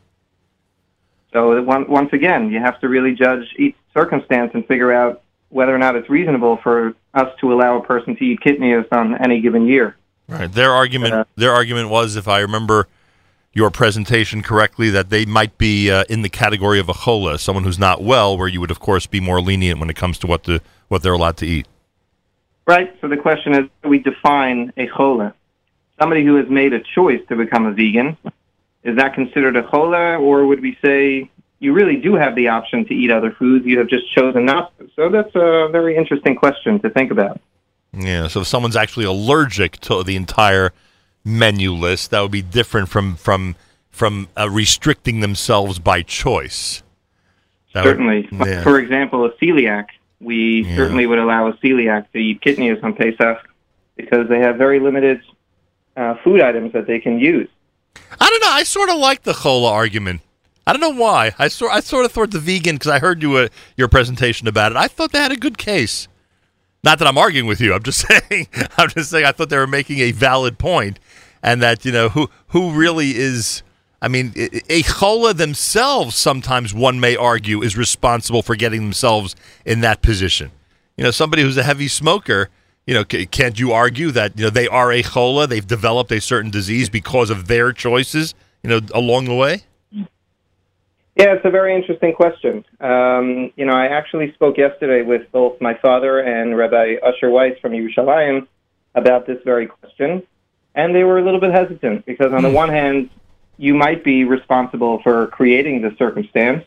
So 1.32 1.62
once 1.62 2.12
again, 2.12 2.50
you 2.50 2.60
have 2.60 2.78
to 2.80 2.88
really 2.88 3.14
judge 3.14 3.54
each 3.56 3.76
circumstance 3.94 4.50
and 4.54 4.66
figure 4.66 4.92
out 4.92 5.22
whether 5.48 5.74
or 5.74 5.78
not 5.78 5.96
it's 5.96 6.08
reasonable 6.08 6.58
for 6.58 6.94
us 7.14 7.28
to 7.40 7.52
allow 7.52 7.78
a 7.78 7.82
person 7.84 8.16
to 8.16 8.24
eat 8.24 8.40
kitnios 8.40 8.86
on 8.92 9.16
any 9.22 9.40
given 9.40 9.66
year. 9.66 9.96
Right. 10.28 10.50
Their 10.50 10.72
argument 10.72 11.26
their 11.36 11.52
argument 11.52 11.88
was, 11.88 12.16
if 12.16 12.28
I 12.28 12.40
remember 12.40 12.86
your 13.52 13.70
presentation 13.70 14.42
correctly, 14.42 14.88
that 14.90 15.10
they 15.10 15.26
might 15.26 15.58
be 15.58 15.90
uh, 15.90 16.04
in 16.08 16.22
the 16.22 16.28
category 16.28 16.78
of 16.78 16.88
a 16.88 16.94
chola, 16.94 17.38
someone 17.38 17.64
who's 17.64 17.78
not 17.78 18.02
well, 18.02 18.36
where 18.36 18.48
you 18.48 18.60
would 18.60 18.70
of 18.70 18.80
course 18.80 19.06
be 19.06 19.20
more 19.20 19.40
lenient 19.40 19.78
when 19.80 19.90
it 19.90 19.96
comes 19.96 20.18
to 20.18 20.26
what 20.26 20.44
the 20.44 20.60
what 20.88 21.02
they're 21.02 21.12
allowed 21.12 21.36
to 21.38 21.46
eat. 21.46 21.66
Right. 22.66 22.94
So 23.00 23.08
the 23.08 23.16
question 23.16 23.54
is, 23.54 23.68
do 23.82 23.88
we 23.88 23.98
define 23.98 24.72
a 24.76 24.86
chola? 24.86 25.34
Somebody 26.00 26.24
who 26.24 26.36
has 26.36 26.48
made 26.48 26.72
a 26.72 26.80
choice 26.80 27.20
to 27.28 27.36
become 27.36 27.66
a 27.66 27.72
vegan, 27.72 28.16
is 28.82 28.96
that 28.96 29.14
considered 29.14 29.56
a 29.56 29.62
chola, 29.70 30.18
or 30.18 30.46
would 30.46 30.60
we 30.60 30.76
say 30.84 31.30
you 31.60 31.72
really 31.72 31.96
do 31.96 32.14
have 32.14 32.34
the 32.34 32.48
option 32.48 32.84
to 32.86 32.94
eat 32.94 33.10
other 33.10 33.30
foods, 33.32 33.64
you 33.64 33.78
have 33.78 33.88
just 33.88 34.12
chosen 34.12 34.44
not 34.44 34.76
to? 34.78 34.90
So 34.96 35.08
that's 35.08 35.30
a 35.34 35.68
very 35.70 35.96
interesting 35.96 36.34
question 36.34 36.80
to 36.80 36.90
think 36.90 37.10
about. 37.12 37.40
Yeah. 37.92 38.26
So 38.28 38.40
if 38.40 38.46
someone's 38.46 38.74
actually 38.76 39.04
allergic 39.04 39.78
to 39.80 40.02
the 40.02 40.16
entire 40.16 40.72
menu 41.24 41.72
list 41.72 42.10
that 42.10 42.20
would 42.20 42.32
be 42.32 42.42
different 42.42 42.88
from 42.88 43.14
from 43.14 43.54
from 43.90 44.26
uh, 44.36 44.48
restricting 44.50 45.20
themselves 45.20 45.78
by 45.78 46.02
choice. 46.02 46.82
That 47.74 47.84
would- 47.84 47.90
Certainly. 47.90 48.28
yeah. 48.32 48.62
For 48.62 48.78
example, 48.78 49.24
a 49.26 49.30
celiac, 49.34 49.88
we 50.20 50.64
certainly 50.76 51.06
would 51.06 51.18
allow 51.18 51.46
a 51.48 51.52
celiac 51.58 52.10
to 52.12 52.18
eat 52.18 52.40
kitnios 52.40 52.82
on 52.82 52.94
Pesach 52.94 53.38
because 53.96 54.28
they 54.30 54.40
have 54.40 54.56
very 54.56 54.80
limited 54.80 55.20
uh, 55.96 56.14
food 56.24 56.40
items 56.40 56.72
that 56.72 56.86
they 56.86 56.98
can 56.98 57.18
use. 57.18 57.48
I 58.20 58.28
don't 58.28 58.40
know. 58.40 58.50
I 58.50 58.62
sort 58.62 58.88
of 58.88 58.96
like 58.96 59.22
the 59.22 59.32
chola 59.32 59.70
argument. 59.70 60.20
I 60.66 60.72
don't 60.72 60.80
know 60.80 61.02
why. 61.02 61.32
I 61.38 61.48
sort 61.48 61.72
I 61.72 61.80
sort 61.80 62.04
of 62.04 62.12
thought 62.12 62.30
the 62.30 62.38
vegan 62.38 62.76
because 62.76 62.90
I 62.90 62.98
heard 62.98 63.22
you 63.22 63.36
uh, 63.36 63.48
your 63.76 63.88
presentation 63.88 64.46
about 64.46 64.72
it. 64.72 64.78
I 64.78 64.88
thought 64.88 65.12
they 65.12 65.18
had 65.18 65.32
a 65.32 65.36
good 65.36 65.58
case. 65.58 66.08
Not 66.84 66.98
that 66.98 67.08
I'm 67.08 67.18
arguing 67.18 67.46
with 67.46 67.60
you. 67.60 67.74
I'm 67.74 67.82
just 67.82 68.06
saying. 68.30 68.46
I'm 68.76 68.88
just 68.88 69.10
saying. 69.10 69.24
I 69.24 69.32
thought 69.32 69.48
they 69.48 69.58
were 69.58 69.66
making 69.66 69.98
a 69.98 70.12
valid 70.12 70.58
point, 70.58 71.00
and 71.42 71.62
that 71.62 71.84
you 71.84 71.92
know 71.92 72.08
who 72.10 72.30
who 72.48 72.72
really 72.72 73.16
is. 73.16 73.62
I 74.00 74.08
mean, 74.08 74.32
a 74.68 74.82
chola 74.82 75.32
themselves. 75.32 76.16
Sometimes 76.16 76.74
one 76.74 76.98
may 76.98 77.14
argue 77.14 77.62
is 77.62 77.76
responsible 77.76 78.42
for 78.42 78.56
getting 78.56 78.82
themselves 78.82 79.36
in 79.64 79.80
that 79.82 80.02
position. 80.02 80.50
You 80.96 81.04
know, 81.04 81.12
somebody 81.12 81.42
who's 81.42 81.56
a 81.56 81.62
heavy 81.62 81.88
smoker. 81.88 82.50
You 82.86 82.94
know, 82.94 83.04
can't 83.04 83.60
you 83.60 83.72
argue 83.72 84.10
that 84.10 84.36
you 84.36 84.44
know 84.44 84.50
they 84.50 84.66
are 84.66 84.90
a 84.90 85.02
chola? 85.02 85.46
They've 85.46 85.66
developed 85.66 86.10
a 86.10 86.20
certain 86.20 86.50
disease 86.50 86.88
because 86.88 87.30
of 87.30 87.46
their 87.46 87.72
choices. 87.72 88.34
You 88.62 88.70
know, 88.70 88.80
along 88.94 89.26
the 89.26 89.34
way. 89.34 89.62
Yeah, 91.14 91.34
it's 91.34 91.44
a 91.44 91.50
very 91.50 91.76
interesting 91.76 92.14
question. 92.14 92.64
Um, 92.80 93.52
you 93.56 93.66
know, 93.66 93.74
I 93.74 93.86
actually 93.86 94.32
spoke 94.32 94.56
yesterday 94.56 95.02
with 95.02 95.30
both 95.30 95.60
my 95.60 95.74
father 95.74 96.20
and 96.20 96.56
Rabbi 96.56 96.96
Usher 97.02 97.30
Weiss 97.30 97.58
from 97.60 97.72
Yerushalayim 97.72 98.46
about 98.94 99.26
this 99.26 99.38
very 99.44 99.66
question, 99.66 100.22
and 100.74 100.94
they 100.94 101.04
were 101.04 101.18
a 101.18 101.24
little 101.24 101.40
bit 101.40 101.52
hesitant 101.52 102.06
because, 102.06 102.32
on 102.32 102.42
the 102.42 102.50
one 102.50 102.70
hand, 102.70 103.10
you 103.58 103.74
might 103.74 104.02
be 104.02 104.24
responsible 104.24 105.02
for 105.02 105.26
creating 105.26 105.82
the 105.82 105.94
circumstance, 105.98 106.64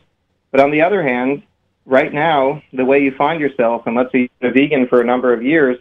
but 0.52 0.60
on 0.60 0.70
the 0.70 0.80
other 0.80 1.02
hand, 1.02 1.42
right 1.84 2.12
now, 2.12 2.62
the 2.72 2.84
way 2.84 3.02
you 3.02 3.12
find 3.12 3.40
yourself, 3.40 3.86
and 3.86 3.96
let's 3.96 4.12
say 4.12 4.20
you've 4.22 4.38
been 4.38 4.50
a 4.50 4.52
vegan 4.52 4.86
for 4.86 5.00
a 5.00 5.04
number 5.04 5.32
of 5.32 5.42
years, 5.42 5.76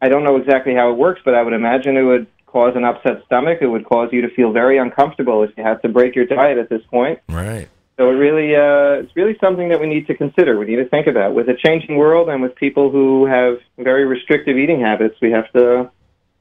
I 0.00 0.08
don't 0.08 0.24
know 0.24 0.36
exactly 0.36 0.74
how 0.74 0.90
it 0.90 0.96
works, 0.96 1.20
but 1.24 1.34
I 1.34 1.42
would 1.42 1.52
imagine 1.52 1.96
it 1.96 2.02
would 2.02 2.26
cause 2.46 2.74
an 2.76 2.84
upset 2.84 3.22
stomach. 3.26 3.58
It 3.60 3.66
would 3.66 3.84
cause 3.84 4.10
you 4.12 4.22
to 4.22 4.30
feel 4.30 4.52
very 4.52 4.78
uncomfortable 4.78 5.42
if 5.42 5.50
you 5.56 5.64
had 5.64 5.82
to 5.82 5.88
break 5.88 6.14
your 6.14 6.26
diet 6.26 6.58
at 6.58 6.68
this 6.68 6.82
point. 6.90 7.20
Right. 7.28 7.68
So 7.98 8.10
it 8.10 8.14
really, 8.14 8.54
uh, 8.54 9.02
it's 9.02 9.16
really 9.16 9.36
something 9.40 9.70
that 9.70 9.80
we 9.80 9.88
need 9.88 10.06
to 10.06 10.14
consider. 10.14 10.56
We 10.56 10.66
need 10.66 10.76
to 10.76 10.88
think 10.88 11.08
about 11.08 11.34
with 11.34 11.48
a 11.48 11.54
changing 11.54 11.96
world 11.96 12.28
and 12.28 12.40
with 12.40 12.54
people 12.54 12.90
who 12.90 13.26
have 13.26 13.58
very 13.76 14.04
restrictive 14.04 14.56
eating 14.56 14.80
habits. 14.80 15.16
We 15.20 15.32
have 15.32 15.50
to 15.52 15.90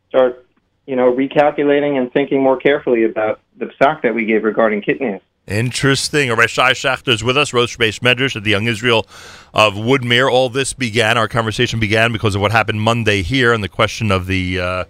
start, 0.10 0.46
you 0.86 0.96
know, 0.96 1.12
recalculating 1.12 1.98
and 1.98 2.14
thinking 2.14 2.44
more 2.44 2.58
carefully 2.58 3.06
about 3.06 3.40
the 3.58 3.72
stock 3.76 4.04
that 4.04 4.14
we 4.14 4.26
gave 4.26 4.44
regarding 4.44 4.84
kitnios. 4.84 5.22
Interesting. 5.48 6.30
Rabbi 6.30 6.46
Shay 6.48 6.72
Schachter 6.72 7.14
is 7.14 7.24
with 7.24 7.38
us, 7.38 7.54
Rosh 7.54 7.78
Beis 7.78 8.00
Medrash 8.00 8.36
at 8.36 8.44
the 8.44 8.52
Young 8.52 8.68
Israel 8.68 9.08
of 9.54 9.76
Woodmere. 9.76 10.30
All 10.30 10.50
this 10.50 10.74
began, 10.74 11.18
our 11.18 11.30
conversation 11.30 11.80
began 11.80 12.12
because 12.12 12.36
of 12.36 12.42
what 12.42 12.52
happened 12.52 12.82
Monday 12.82 13.22
here 13.22 13.54
and 13.54 13.64
the 13.64 13.70
question 13.70 14.12
of 14.12 14.28
the 14.28 14.60
uh, 14.60 14.84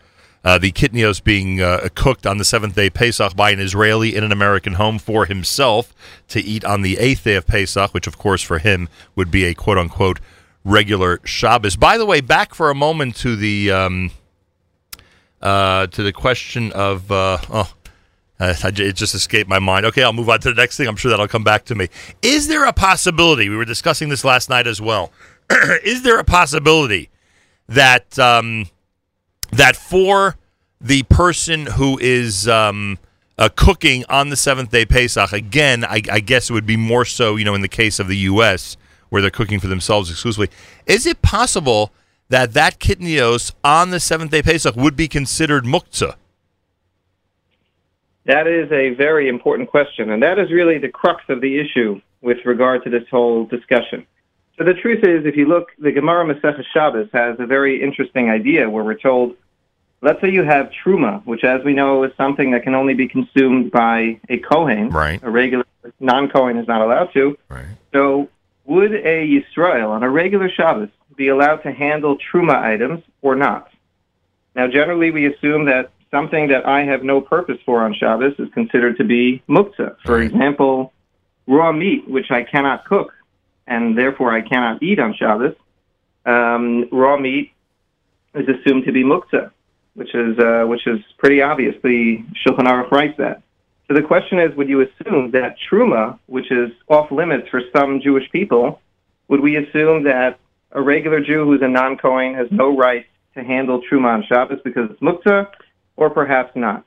uh, 0.43 0.57
the 0.57 0.71
kitnios 0.71 1.23
being 1.23 1.61
uh, 1.61 1.89
cooked 1.93 2.25
on 2.25 2.39
the 2.39 2.45
seventh 2.45 2.73
day 2.73 2.89
Pesach 2.89 3.35
by 3.35 3.51
an 3.51 3.59
Israeli 3.59 4.15
in 4.15 4.23
an 4.23 4.31
American 4.31 4.73
home 4.73 4.97
for 4.97 5.25
himself 5.27 5.93
to 6.29 6.39
eat 6.39 6.65
on 6.65 6.81
the 6.81 6.97
eighth 6.97 7.25
day 7.25 7.35
of 7.35 7.45
Pesach, 7.45 7.93
which 7.93 8.07
of 8.07 8.17
course 8.17 8.41
for 8.41 8.57
him 8.57 8.89
would 9.15 9.29
be 9.29 9.45
a 9.45 9.53
quote 9.53 9.77
unquote 9.77 10.19
regular 10.63 11.19
Shabbos. 11.23 11.75
By 11.75 11.99
the 11.99 12.05
way, 12.05 12.19
back 12.19 12.55
for 12.55 12.71
a 12.71 12.75
moment 12.75 13.15
to 13.17 13.35
the 13.35 13.69
um, 13.71 14.09
uh, 15.39 15.85
to 15.87 16.01
the 16.01 16.13
question 16.13 16.71
of 16.71 17.11
uh, 17.11 17.37
oh. 17.51 17.71
It 18.39 18.95
just 18.95 19.15
escaped 19.15 19.49
my 19.49 19.59
mind. 19.59 19.85
Okay, 19.87 20.03
I'll 20.03 20.13
move 20.13 20.29
on 20.29 20.39
to 20.41 20.49
the 20.49 20.61
next 20.61 20.77
thing. 20.77 20.87
I'm 20.87 20.95
sure 20.95 21.09
that'll 21.09 21.27
come 21.27 21.43
back 21.43 21.65
to 21.65 21.75
me. 21.75 21.89
Is 22.21 22.47
there 22.47 22.65
a 22.65 22.73
possibility? 22.73 23.49
We 23.49 23.55
were 23.55 23.65
discussing 23.65 24.09
this 24.09 24.23
last 24.23 24.49
night 24.49 24.67
as 24.67 24.79
well. 24.79 25.11
is 25.83 26.03
there 26.03 26.19
a 26.19 26.23
possibility 26.23 27.09
that 27.67 28.17
um, 28.19 28.67
that 29.51 29.75
for 29.75 30.37
the 30.79 31.03
person 31.03 31.65
who 31.65 31.97
is 31.99 32.47
um, 32.47 32.99
uh, 33.37 33.49
cooking 33.55 34.05
on 34.09 34.29
the 34.29 34.35
seventh 34.35 34.71
day 34.71 34.85
Pesach, 34.85 35.33
again, 35.33 35.83
I, 35.83 36.01
I 36.11 36.19
guess 36.19 36.49
it 36.49 36.53
would 36.53 36.65
be 36.65 36.77
more 36.77 37.05
so, 37.05 37.35
you 37.35 37.45
know, 37.45 37.55
in 37.55 37.61
the 37.61 37.67
case 37.67 37.99
of 37.99 38.07
the 38.07 38.17
U.S. 38.17 38.77
where 39.09 39.21
they're 39.21 39.31
cooking 39.31 39.59
for 39.59 39.67
themselves 39.67 40.11
exclusively. 40.11 40.49
Is 40.85 41.05
it 41.05 41.21
possible 41.21 41.91
that 42.29 42.53
that 42.53 42.79
kitnios 42.79 43.53
on 43.63 43.89
the 43.89 43.99
seventh 43.99 44.31
day 44.31 44.43
Pesach 44.43 44.75
would 44.75 44.95
be 44.95 45.07
considered 45.07 45.63
muktzah? 45.63 46.15
That 48.27 48.45
is 48.45 48.69
a 48.73 48.89
very 48.89 49.29
important 49.29 49.69
question, 49.69 50.11
and 50.11 50.21
that 50.21 50.37
is 50.37 50.51
really 50.51 50.77
the 50.77 50.89
crux 50.89 51.23
of 51.29 51.39
the 51.39 51.59
issue 51.59 52.01
with 52.21 52.37
regard 52.45 52.83
to 52.83 52.89
this 52.89 53.07
whole 53.09 53.45
discussion. 53.45 54.05
So 54.57 54.65
the 54.65 54.73
truth 54.73 55.03
is, 55.03 55.25
if 55.25 55.37
you 55.37 55.45
look, 55.47 55.69
the 55.79 55.93
Gemara 55.93 56.25
Masechah 56.25 56.65
Shabbos 56.73 57.07
has 57.13 57.39
a 57.39 57.45
very 57.45 57.81
interesting 57.81 58.29
idea 58.29 58.69
where 58.69 58.83
we're 58.83 58.95
told, 58.95 59.37
let's 60.01 60.19
say 60.19 60.29
you 60.29 60.43
have 60.43 60.71
truma, 60.83 61.25
which, 61.25 61.45
as 61.45 61.63
we 61.63 61.73
know, 61.73 62.03
is 62.03 62.11
something 62.17 62.51
that 62.51 62.63
can 62.63 62.75
only 62.75 62.95
be 62.95 63.07
consumed 63.07 63.71
by 63.71 64.19
a 64.27 64.39
kohen. 64.39 64.89
Right. 64.89 65.23
A 65.23 65.29
regular 65.29 65.65
non-kohen 66.01 66.57
is 66.57 66.67
not 66.67 66.81
allowed 66.81 67.13
to. 67.13 67.37
Right. 67.47 67.65
So 67.93 68.27
would 68.65 68.93
a 68.93 69.25
Yisrael 69.25 69.89
on 69.89 70.03
a 70.03 70.09
regular 70.09 70.49
Shabbos 70.49 70.89
be 71.15 71.29
allowed 71.29 71.63
to 71.63 71.71
handle 71.71 72.17
truma 72.17 72.61
items 72.61 73.03
or 73.21 73.35
not? 73.35 73.69
Now, 74.53 74.67
generally, 74.67 75.11
we 75.11 75.27
assume 75.27 75.65
that 75.65 75.91
something 76.11 76.47
that 76.49 76.65
I 76.65 76.83
have 76.83 77.03
no 77.03 77.21
purpose 77.21 77.57
for 77.65 77.83
on 77.83 77.93
Shabbos 77.93 78.33
is 78.39 78.49
considered 78.53 78.97
to 78.97 79.03
be 79.03 79.41
muktzah. 79.49 79.97
For 80.05 80.21
example, 80.21 80.93
raw 81.47 81.71
meat, 81.71 82.07
which 82.07 82.31
I 82.31 82.43
cannot 82.43 82.85
cook, 82.85 83.13
and 83.65 83.97
therefore 83.97 84.33
I 84.33 84.41
cannot 84.41 84.81
eat 84.81 84.99
on 84.99 85.13
Shabbos. 85.13 85.55
Um, 86.25 86.87
raw 86.91 87.17
meat 87.17 87.53
is 88.35 88.47
assumed 88.47 88.85
to 88.85 88.91
be 88.91 89.03
muktzah, 89.03 89.51
which 89.95 90.13
is 90.13 90.37
uh, 90.39 90.65
which 90.67 90.85
is 90.87 90.99
pretty 91.17 91.41
obvious. 91.41 91.75
The 91.83 92.23
Shulchan 92.45 92.67
Aruch 92.67 92.91
writes 92.91 93.17
that. 93.17 93.41
So 93.87 93.93
the 93.93 94.01
question 94.01 94.39
is, 94.39 94.53
would 94.57 94.67
you 94.67 94.81
assume 94.81 95.31
that 95.31 95.55
truma, 95.71 96.19
which 96.25 96.51
is 96.51 96.71
off 96.89 97.09
limits 97.09 97.47
for 97.49 97.61
some 97.73 98.01
Jewish 98.01 98.29
people, 98.31 98.81
would 99.29 99.39
we 99.39 99.55
assume 99.55 100.03
that 100.03 100.39
a 100.71 100.81
regular 100.81 101.21
Jew 101.21 101.45
who's 101.45 101.61
a 101.61 101.69
non-Kohen 101.69 102.35
has 102.35 102.47
no 102.51 102.75
right 102.75 103.05
to 103.35 103.43
handle 103.43 103.81
truma 103.89 104.15
on 104.15 104.23
Shabbos 104.27 104.59
because 104.63 104.91
it's 104.91 104.99
muktzah, 104.99 105.47
or 105.97 106.09
perhaps 106.09 106.55
not? 106.55 106.85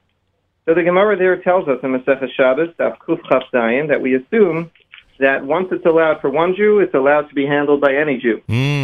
So 0.64 0.74
the 0.74 0.82
Gemara 0.82 1.16
there 1.16 1.36
tells 1.42 1.68
us 1.68 1.78
in 1.82 1.90
Masechah 1.90 2.32
Shabbos, 2.34 2.70
Kuf 2.78 3.20
Chaf 3.28 3.42
Zayin, 3.52 3.88
that 3.88 4.00
we 4.00 4.14
assume 4.14 4.70
that 5.18 5.44
once 5.44 5.68
it's 5.70 5.84
allowed 5.84 6.20
for 6.20 6.30
one 6.30 6.54
Jew, 6.56 6.78
it's 6.78 6.94
allowed 6.94 7.28
to 7.28 7.34
be 7.34 7.44
handled 7.44 7.80
by 7.80 7.94
any 7.94 8.18
Jew. 8.18 8.40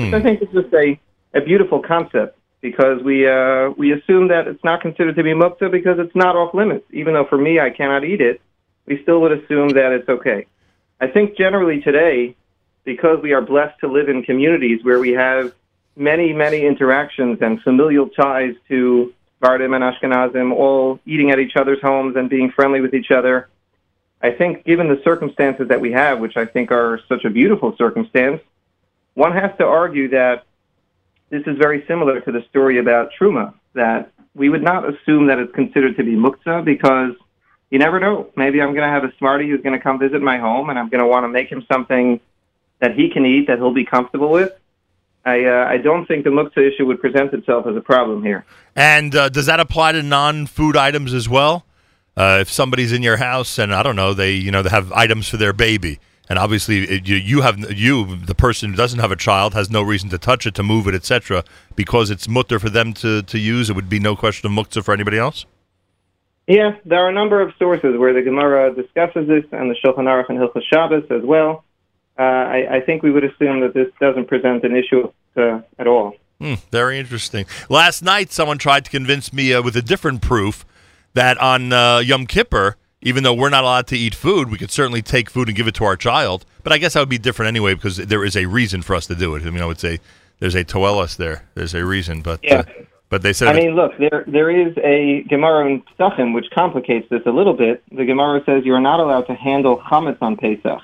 Which 0.07 0.15
I 0.15 0.23
think 0.23 0.43
is 0.43 0.49
just 0.53 0.73
a, 0.75 1.01
a 1.33 1.41
beautiful 1.41 1.81
concept 1.81 2.39
because 2.61 3.03
we 3.03 3.29
uh, 3.29 3.71
we 3.77 3.93
assume 3.93 4.29
that 4.29 4.49
it's 4.49 4.63
not 4.65 4.81
considered 4.81 5.17
to 5.17 5.23
be 5.23 5.33
muktzah 5.33 5.71
because 5.71 5.99
it's 5.99 6.15
not 6.15 6.37
off 6.37 6.55
limits. 6.55 6.85
Even 6.91 7.15
though 7.15 7.27
for 7.27 7.39
me 7.39 7.61
I 7.61 7.71
cannot 7.71 8.05
eat 8.05 8.21
it, 8.21 8.41
we 8.87 9.01
still 9.03 9.21
would 9.21 9.33
assume 9.33 9.71
that 9.71 9.93
it's 9.93 10.09
okay. 10.09 10.47
I 11.01 11.09
think 11.09 11.37
generally 11.37 11.81
today, 11.83 12.35
because 12.85 13.21
we 13.23 13.33
are 13.33 13.43
blessed 13.43 13.79
to 13.81 13.89
live 13.89 14.09
in 14.09 14.23
communities 14.23 14.83
where 14.83 14.99
we 14.99 15.13
have 15.13 15.55
many, 15.97 16.33
many 16.33 16.67
interactions 16.67 17.39
and 17.41 17.61
familial 17.63 18.09
ties 18.09 18.55
to 18.69 19.13
Sephardim 19.39 19.75
and 19.75 19.85
Ashkenazim, 19.85 20.53
all 20.53 20.99
eating 21.05 21.31
at 21.31 21.39
each 21.39 21.57
other's 21.57 21.81
homes 21.83 22.17
and 22.17 22.31
being 22.31 22.51
friendly 22.51 22.81
with 22.81 22.95
each 22.95 23.11
other. 23.11 23.49
I 24.23 24.31
think, 24.31 24.65
given 24.65 24.89
the 24.89 25.01
circumstances 25.05 25.69
that 25.69 25.81
we 25.81 25.93
have, 25.93 26.21
which 26.21 26.37
I 26.37 26.47
think 26.47 26.73
are 26.73 27.01
such 27.09 27.25
a 27.25 27.31
beautiful 27.31 27.77
circumstance, 27.77 28.41
one 29.15 29.33
has 29.33 29.51
to 29.59 29.65
argue 29.65 30.09
that 30.09 30.45
this 31.29 31.43
is 31.47 31.59
very 31.59 31.85
similar 31.87 32.21
to 32.21 32.33
the 32.33 32.45
story 32.49 32.79
about 32.79 33.11
Truma, 33.19 33.55
that 33.75 34.11
we 34.35 34.49
would 34.49 34.63
not 34.63 34.89
assume 34.89 35.27
that 35.27 35.39
it's 35.39 35.55
considered 35.55 35.97
to 35.97 36.05
be 36.05 36.13
muktzah 36.13 36.65
because 36.65 37.15
you 37.71 37.79
never 37.79 37.99
know. 37.99 38.31
Maybe 38.37 38.61
I'm 38.61 38.75
going 38.75 38.87
to 38.87 38.93
have 38.93 39.05
a 39.05 39.13
smarty 39.19 39.49
who's 39.49 39.61
going 39.63 39.77
to 39.77 39.83
come 39.83 39.99
visit 39.99 40.23
my 40.23 40.39
home 40.39 40.71
and 40.71 40.79
I'm 40.79 40.89
going 40.89 41.03
to 41.03 41.07
want 41.07 41.25
to 41.25 41.29
make 41.29 41.51
him 41.51 41.65
something 41.71 42.21
that 42.79 42.95
he 42.95 43.11
can 43.11 43.25
eat 43.25 43.49
that 43.49 43.59
he'll 43.59 43.73
be 43.73 43.85
comfortable 43.85 44.31
with. 44.31 44.53
I, 45.27 45.45
uh, 45.45 45.67
I 45.69 45.79
don't 45.79 46.07
think 46.07 46.23
the 46.23 46.31
muktzah 46.31 46.73
issue 46.73 46.87
would 46.87 47.01
present 47.01 47.33
itself 47.35 47.67
as 47.67 47.77
a 47.77 47.81
problem 47.81 48.23
here. 48.23 48.45
And 48.77 49.15
uh, 49.15 49.29
does 49.29 49.47
that 49.47 49.59
apply 49.59 49.93
to 49.93 50.03
non-food 50.03 50.77
items 50.77 51.13
as 51.13 51.29
well? 51.29 51.67
Uh, 52.17 52.39
if 52.41 52.51
somebody's 52.51 52.93
in 52.93 53.03
your 53.03 53.17
house 53.17 53.59
and 53.59 53.75
I 53.75 53.83
don't 53.83 53.97
know, 53.97 54.15
they 54.15 54.33
you 54.33 54.51
know 54.51 54.63
they 54.63 54.71
have 54.71 54.91
items 54.93 55.29
for 55.29 55.37
their 55.37 55.53
baby, 55.53 55.99
and 56.31 56.39
obviously 56.39 56.85
it, 56.85 57.07
you 57.07 57.17
you 57.17 57.43
have 57.43 57.59
you 57.77 58.17
the 58.17 58.35
person 58.35 58.71
who 58.71 58.77
doesn't 58.77 59.01
have 59.01 59.13
a 59.13 59.17
child 59.17 59.53
has 59.53 59.69
no 59.69 59.83
reason 59.83 60.09
to 60.11 60.17
touch 60.17 60.47
it, 60.47 60.55
to 60.55 60.63
move 60.63 60.89
it, 60.89 60.95
etc. 60.95 61.45
Because 61.75 62.09
it's 62.09 62.27
mutter 62.27 62.59
for 62.59 62.71
them 62.71 62.95
to 62.95 63.21
to 63.23 63.39
use. 63.39 63.69
It 63.69 63.77
would 63.77 63.91
be 63.91 63.99
no 63.99 64.17
question 64.17 64.51
of 64.51 64.57
muktzah 64.57 64.83
for 64.83 64.95
anybody 64.95 65.19
else. 65.19 65.45
Yeah, 66.47 66.77
there 66.87 67.05
are 67.05 67.11
a 67.11 67.13
number 67.13 67.43
of 67.43 67.53
sources 67.59 67.99
where 67.99 68.15
the 68.15 68.23
Gemara 68.23 68.75
discusses 68.75 69.29
this, 69.29 69.45
and 69.53 69.71
the 69.71 69.77
Shulchan 69.85 70.07
Aruch 70.07 70.31
and 70.31 70.39
Hilchas 70.39 70.63
Shabbos 70.73 71.05
as 71.11 71.23
well. 71.23 71.66
Uh, 72.19 72.23
I, 72.23 72.77
I 72.77 72.81
think 72.81 73.03
we 73.03 73.11
would 73.11 73.25
assume 73.25 73.61
that 73.61 73.75
this 73.75 73.89
doesn't 74.01 74.27
present 74.27 74.65
an 74.65 74.75
issue 74.75 75.13
uh, 75.37 75.61
at 75.79 75.87
all. 75.87 76.15
Hmm, 76.41 76.55
very 76.71 76.99
interesting. 76.99 77.47
Last 77.69 78.03
night, 78.03 78.31
someone 78.33 78.59
tried 78.59 78.85
to 78.87 78.91
convince 78.91 79.33
me 79.33 79.53
uh, 79.55 79.63
with 79.63 79.77
a 79.77 79.83
different 79.83 80.23
proof 80.23 80.65
that 81.15 81.39
on 81.39 81.73
uh, 81.73 81.99
Yom 81.99 82.27
Kippur, 82.27 82.77
even 83.03 83.23
though 83.23 83.35
we're 83.35 83.51
not 83.51 83.65
allowed 83.65 83.87
to 83.89 83.97
eat 83.97 84.15
food, 84.15 84.51
we 84.51 84.59
could 84.59 84.71
certainly 84.71 85.03
take 85.03 85.31
food 85.31 85.49
and 85.49 85.57
give 85.57 85.67
it 85.67 85.75
to 85.77 85.85
our 85.85 85.97
child. 85.97 86.45
But 86.63 86.73
I 86.73 86.79
guess 86.79 86.95
that 86.95 87.01
would 87.01 87.09
be 87.09 87.19
different 87.19 87.49
anyway 87.49 87.75
because 87.75 87.97
there 87.99 88.25
is 88.25 88.37
a 88.37 88.47
reason 88.47 88.83
for 88.83 88.95
us 88.95 89.07
to 89.07 89.15
do 89.15 89.35
it. 89.35 89.45
I 89.47 89.51
mean, 89.51 89.63
I 89.63 89.67
would 89.67 89.81
say 89.81 90.01
there's 90.41 90.55
a 90.55 90.65
toelis 90.65 91.17
there. 91.17 91.45
There's 91.55 91.75
a 91.75 91.85
reason, 91.85 92.21
but 92.23 92.41
Yeah. 92.43 92.61
uh, 92.61 92.65
but 93.09 93.23
they 93.23 93.33
said 93.33 93.49
I 93.49 93.53
mean, 93.59 93.77
look, 93.77 93.93
there 93.99 94.25
there 94.27 94.51
is 94.51 94.77
a 94.79 95.23
Gemara 95.29 95.67
in 95.71 95.83
Psachim 95.99 96.35
which 96.35 96.47
complicates 96.53 97.09
this 97.09 97.23
a 97.25 97.31
little 97.31 97.55
bit. 97.55 97.83
The 97.93 98.05
Gemara 98.05 98.43
says 98.45 98.65
you're 98.65 98.81
not 98.81 98.99
allowed 99.01 99.29
to 99.29 99.35
handle 99.35 99.79
chametz 99.79 100.19
on 100.21 100.37
Pesach, 100.37 100.81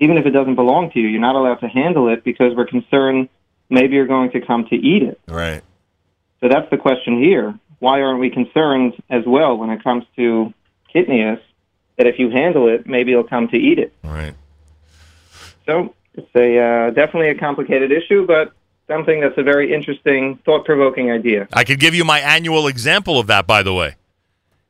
even 0.00 0.16
if 0.16 0.26
it 0.26 0.30
doesn't 0.30 0.54
belong 0.54 0.90
to 0.92 1.00
you. 1.00 1.08
You're 1.08 1.20
not 1.20 1.34
allowed 1.34 1.56
to 1.60 1.68
handle 1.68 2.08
it 2.08 2.24
because 2.24 2.54
we're 2.54 2.66
concerned 2.66 3.28
maybe 3.70 3.96
you're 3.96 4.06
going 4.06 4.30
to 4.32 4.40
come 4.40 4.66
to 4.68 4.74
eat 4.76 5.02
it. 5.02 5.20
right. 5.28 5.62
So 6.40 6.48
that's 6.48 6.70
the 6.70 6.76
question 6.78 7.20
here. 7.20 7.58
Why 7.80 8.00
aren't 8.00 8.20
we 8.20 8.30
concerned 8.30 8.94
as 9.10 9.24
well 9.26 9.56
when 9.56 9.70
it 9.70 9.82
comes 9.82 10.04
to 10.16 10.54
kitnius 10.94 11.40
that 11.96 12.06
if 12.06 12.18
you 12.20 12.30
handle 12.30 12.68
it, 12.68 12.86
maybe 12.86 13.10
you'll 13.10 13.24
come 13.24 13.48
to 13.48 13.56
eat 13.56 13.78
it? 13.80 13.92
Right. 14.04 14.34
So 15.66 15.94
it's 16.14 16.30
a 16.34 16.58
uh, 16.58 16.90
definitely 16.90 17.30
a 17.30 17.34
complicated 17.34 17.90
issue, 17.92 18.26
but 18.26 18.52
something 18.86 19.20
that's 19.20 19.36
a 19.36 19.42
very 19.42 19.74
interesting, 19.74 20.36
thought-provoking 20.44 21.10
idea. 21.10 21.48
I 21.52 21.64
could 21.64 21.78
give 21.80 21.94
you 21.94 22.04
my 22.04 22.20
annual 22.20 22.68
example 22.68 23.18
of 23.18 23.26
that, 23.26 23.46
by 23.46 23.62
the 23.62 23.74
way. 23.74 23.96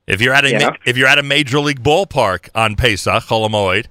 If 0.07 0.21
you're 0.23 0.35
at 0.35 0.45
a 0.45 0.51
Yeah. 0.51 0.71
if 0.87 0.97
you're 0.97 1.07
at 1.07 1.19
a 1.19 1.23
major 1.23 1.61
league 1.61 1.83
ballpark 1.83 2.49
on 2.55 2.77
Pesach, 2.77 3.25
Chol 3.25 3.47
Hamoed, 3.49 3.87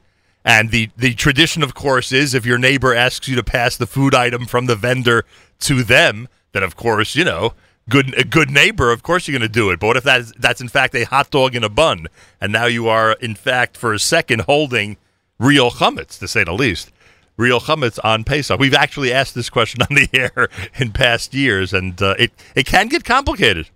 and 0.47 0.71
the 0.71 0.89
the 0.95 1.13
tradition, 1.13 1.61
of 1.61 1.73
course, 1.73 2.13
is 2.13 2.33
if 2.33 2.45
your 2.45 2.57
neighbor 2.57 2.95
asks 2.95 3.27
you 3.27 3.35
to 3.35 3.43
pass 3.43 3.75
the 3.75 3.85
food 3.85 4.15
item 4.15 4.45
from 4.45 4.65
the 4.65 4.77
vendor 4.77 5.25
to 5.59 5.83
them, 5.83 6.29
then 6.53 6.63
of 6.63 6.77
course 6.77 7.15
you 7.15 7.25
know 7.25 7.53
good 7.89 8.17
a 8.17 8.23
good 8.23 8.49
neighbor, 8.49 8.91
of 8.91 9.03
course 9.03 9.27
you're 9.27 9.37
going 9.37 9.47
to 9.49 9.53
do 9.53 9.69
it. 9.69 9.79
But 9.79 9.87
what 9.87 9.97
if 9.97 10.03
that's 10.03 10.31
that's 10.37 10.61
in 10.61 10.69
fact 10.69 10.95
a 10.95 11.03
hot 11.03 11.31
dog 11.31 11.53
in 11.53 11.65
a 11.65 11.69
bun, 11.69 12.07
and 12.39 12.53
now 12.53 12.65
you 12.65 12.87
are 12.87 13.13
in 13.13 13.35
fact 13.35 13.75
for 13.75 13.93
a 13.93 13.99
second 13.99 14.41
holding 14.41 14.97
real 15.37 15.69
chametz, 15.69 16.17
to 16.19 16.27
say 16.27 16.43
the 16.43 16.53
least. 16.53 16.91
Real 17.35 17.59
chametz 17.59 17.99
on 18.03 18.23
Pesach. 18.23 18.59
We've 18.59 18.73
actually 18.73 19.13
asked 19.13 19.35
this 19.35 19.49
question 19.49 19.81
on 19.89 19.95
the 19.95 20.09
air 20.13 20.49
in 20.79 20.91
past 20.91 21.33
years, 21.33 21.73
and 21.73 22.01
uh, 22.01 22.15
it 22.17 22.31
it 22.55 22.65
can 22.65 22.87
get 22.87 23.03
complicated. 23.03 23.69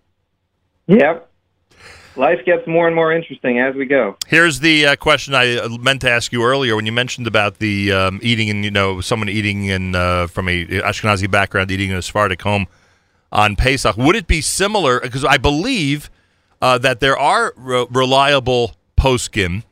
Yep. 0.88 1.31
Life 2.16 2.40
gets 2.46 2.68
more 2.68 2.88
and 2.88 2.96
more 2.96 3.14
interesting 3.14 3.60
as 3.60 3.74
we 3.76 3.86
go. 3.86 4.18
Here's 4.28 4.60
the 4.60 4.86
uh, 4.86 4.96
question 4.98 5.34
I 5.34 5.58
uh, 5.58 5.70
meant 5.70 6.02
to 6.02 6.10
ask 6.10 6.34
you 6.34 6.44
earlier 6.44 6.76
when 6.76 6.86
you 6.86 6.92
mentioned 6.92 7.26
about 7.26 7.60
the 7.60 7.92
um, 7.92 8.20
eating 8.22 8.50
and 8.50 8.66
you 8.66 8.72
know 8.72 9.00
someone 9.00 9.30
eating 9.30 9.66
in 9.66 9.96
uh, 9.96 10.28
from 10.28 10.50
a 10.50 10.66
Ashkenazi 10.66 11.32
background 11.32 11.72
eating 11.72 11.92
in 11.92 11.96
a 11.96 12.02
Sephardic 12.02 12.42
home 12.42 12.68
on 13.32 13.56
Pesach. 13.56 13.96
Would 13.96 14.16
it 14.16 14.28
be 14.28 14.42
similar? 14.42 15.00
Because 15.00 15.24
I 15.24 15.38
believe 15.38 16.10
uh, 16.62 16.78
that 16.80 17.00
there 17.00 17.18
are 17.18 17.54
re- 17.56 17.88
reliable 17.90 18.76
poskim 18.98 19.64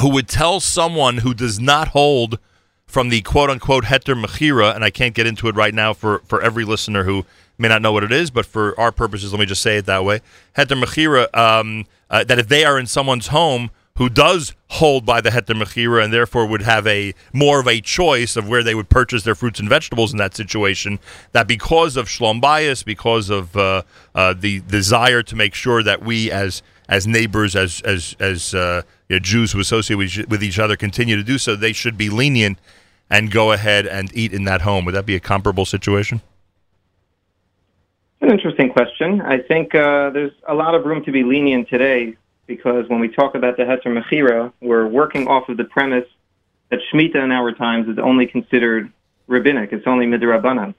who 0.00 0.10
would 0.10 0.28
tell 0.28 0.60
someone 0.60 1.18
who 1.18 1.34
does 1.34 1.60
not 1.60 1.88
hold 1.88 2.38
from 2.86 3.10
the 3.10 3.20
quote 3.20 3.50
unquote 3.50 3.84
heter 3.84 4.20
mechira, 4.20 4.74
and 4.74 4.84
I 4.84 4.90
can't 4.90 5.14
get 5.14 5.26
into 5.26 5.48
it 5.48 5.54
right 5.54 5.74
now 5.74 5.92
for, 5.92 6.20
for 6.20 6.40
every 6.40 6.64
listener 6.64 7.04
who 7.04 7.26
may 7.58 7.68
not 7.68 7.82
know 7.82 7.92
what 7.92 8.04
it 8.04 8.12
is, 8.12 8.30
but 8.30 8.46
for 8.46 8.78
our 8.78 8.92
purposes, 8.92 9.32
let 9.32 9.40
me 9.40 9.46
just 9.46 9.62
say 9.62 9.78
it 9.78 9.86
that 9.86 10.04
way. 10.04 10.20
Heter 10.56 10.82
mechira, 10.82 11.34
um, 11.36 11.86
uh, 12.08 12.24
that 12.24 12.38
if 12.38 12.48
they 12.48 12.64
are 12.64 12.78
in 12.78 12.86
someone's 12.86 13.28
home 13.28 13.70
who 13.96 14.08
does 14.08 14.54
hold 14.68 15.04
by 15.04 15.20
the 15.20 15.30
heter 15.30 15.60
mechira 15.60 16.04
and 16.04 16.12
therefore 16.12 16.46
would 16.46 16.62
have 16.62 16.86
a 16.86 17.12
more 17.32 17.58
of 17.58 17.66
a 17.66 17.80
choice 17.80 18.36
of 18.36 18.48
where 18.48 18.62
they 18.62 18.74
would 18.74 18.88
purchase 18.88 19.24
their 19.24 19.34
fruits 19.34 19.58
and 19.58 19.68
vegetables 19.68 20.12
in 20.12 20.18
that 20.18 20.36
situation, 20.36 21.00
that 21.32 21.48
because 21.48 21.96
of 21.96 22.08
shalom 22.08 22.40
bayis, 22.40 22.84
because 22.84 23.28
of 23.28 23.56
uh, 23.56 23.82
uh, 24.14 24.32
the 24.38 24.60
desire 24.60 25.22
to 25.24 25.34
make 25.34 25.52
sure 25.52 25.82
that 25.82 26.02
we 26.04 26.30
as 26.30 26.62
as 26.88 27.08
neighbors, 27.08 27.56
as 27.56 27.80
as 27.80 28.14
as 28.20 28.54
uh, 28.54 28.82
you 29.08 29.16
know, 29.16 29.20
Jews 29.20 29.50
who 29.50 29.58
associate 29.58 29.96
with, 29.96 30.28
with 30.28 30.44
each 30.44 30.60
other, 30.60 30.76
continue 30.76 31.16
to 31.16 31.24
do 31.24 31.36
so, 31.36 31.56
they 31.56 31.72
should 31.72 31.98
be 31.98 32.08
lenient 32.08 32.58
and 33.10 33.32
go 33.32 33.50
ahead 33.50 33.86
and 33.86 34.14
eat 34.14 34.32
in 34.32 34.44
that 34.44 34.60
home. 34.60 34.84
Would 34.84 34.94
that 34.94 35.06
be 35.06 35.16
a 35.16 35.20
comparable 35.20 35.64
situation? 35.64 36.20
An 38.20 38.30
interesting 38.32 38.72
question. 38.72 39.20
I 39.20 39.38
think 39.38 39.74
uh, 39.74 40.10
there's 40.10 40.32
a 40.48 40.54
lot 40.54 40.74
of 40.74 40.84
room 40.84 41.04
to 41.04 41.12
be 41.12 41.22
lenient 41.22 41.68
today 41.68 42.16
because 42.46 42.88
when 42.88 42.98
we 42.98 43.08
talk 43.08 43.36
about 43.36 43.56
the 43.56 43.62
Heter 43.62 43.96
Mechira, 43.96 44.52
we're 44.60 44.86
working 44.88 45.28
off 45.28 45.48
of 45.48 45.56
the 45.56 45.64
premise 45.64 46.06
that 46.70 46.80
Shemitah 46.90 47.22
in 47.22 47.30
our 47.30 47.52
times 47.52 47.88
is 47.88 47.98
only 47.98 48.26
considered 48.26 48.92
rabbinic. 49.28 49.72
It's 49.72 49.86
only 49.86 50.06
midrabanan. 50.06 50.74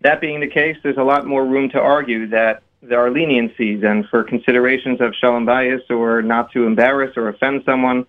That 0.00 0.20
being 0.20 0.40
the 0.40 0.48
case, 0.48 0.76
there's 0.82 0.96
a 0.96 1.02
lot 1.02 1.26
more 1.26 1.44
room 1.44 1.68
to 1.70 1.80
argue 1.80 2.26
that 2.28 2.62
there 2.82 2.98
are 2.98 3.10
leniencies, 3.10 3.84
and 3.84 4.08
for 4.08 4.24
considerations 4.24 5.00
of 5.00 5.14
shalom 5.14 5.46
bayis 5.46 5.88
or 5.90 6.22
not 6.22 6.50
to 6.52 6.66
embarrass 6.66 7.16
or 7.16 7.28
offend 7.28 7.62
someone, 7.64 8.06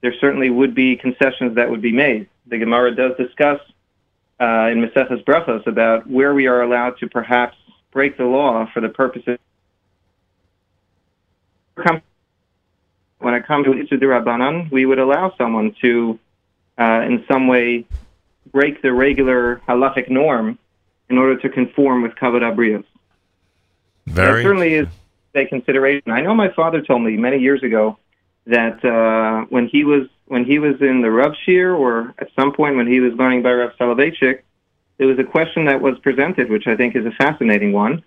there 0.00 0.14
certainly 0.20 0.50
would 0.50 0.74
be 0.74 0.96
concessions 0.96 1.54
that 1.56 1.70
would 1.70 1.82
be 1.82 1.92
made. 1.92 2.28
The 2.46 2.58
Gemara 2.58 2.94
does 2.94 3.16
discuss 3.16 3.60
uh, 4.40 4.70
in 4.72 4.80
Maseches 4.80 5.24
Brachos 5.24 5.66
about 5.66 6.08
where 6.08 6.34
we 6.34 6.46
are 6.46 6.62
allowed 6.62 6.98
to 6.98 7.08
perhaps 7.08 7.56
break 7.90 8.16
the 8.16 8.24
law 8.24 8.68
for 8.72 8.80
the 8.80 8.88
purposes. 8.88 9.38
When 13.18 13.34
it 13.34 13.46
comes 13.46 13.66
to 13.66 13.72
Issur 13.72 13.98
Rabbanan, 14.00 14.70
we 14.70 14.86
would 14.86 14.98
allow 14.98 15.34
someone 15.36 15.74
to, 15.80 16.18
uh, 16.78 17.02
in 17.04 17.24
some 17.30 17.48
way, 17.48 17.84
break 18.52 18.80
the 18.80 18.92
regular 18.92 19.60
halachic 19.68 20.08
norm 20.08 20.58
in 21.10 21.18
order 21.18 21.36
to 21.40 21.48
conform 21.48 22.02
with 22.02 22.12
Kavod 22.12 22.42
Habriyos. 22.42 22.84
Very. 24.06 24.42
That 24.42 24.48
certainly 24.48 24.74
is 24.74 24.88
a 25.34 25.46
consideration. 25.46 26.10
I 26.10 26.20
know 26.20 26.34
my 26.34 26.50
father 26.52 26.80
told 26.82 27.02
me 27.02 27.16
many 27.16 27.38
years 27.38 27.62
ago 27.62 27.98
that 28.46 28.84
uh, 28.84 29.46
when 29.50 29.68
he 29.68 29.84
was 29.84 30.08
when 30.26 30.44
he 30.44 30.58
was 30.58 30.80
in 30.80 31.00
the 31.00 31.10
Rav 31.10 31.34
Shir 31.44 31.74
or 31.74 32.14
at 32.18 32.28
some 32.38 32.52
point 32.52 32.76
when 32.76 32.86
he 32.86 33.00
was 33.00 33.12
learning 33.14 33.42
by 33.42 33.52
Rav 33.52 33.72
Soloveitchik, 33.78 34.40
there 34.98 35.06
was 35.06 35.18
a 35.18 35.24
question 35.24 35.64
that 35.66 35.80
was 35.80 35.98
presented, 36.00 36.50
which 36.50 36.66
I 36.66 36.76
think 36.76 36.94
is 36.96 37.06
a 37.06 37.12
fascinating 37.12 37.72
one, 37.72 38.04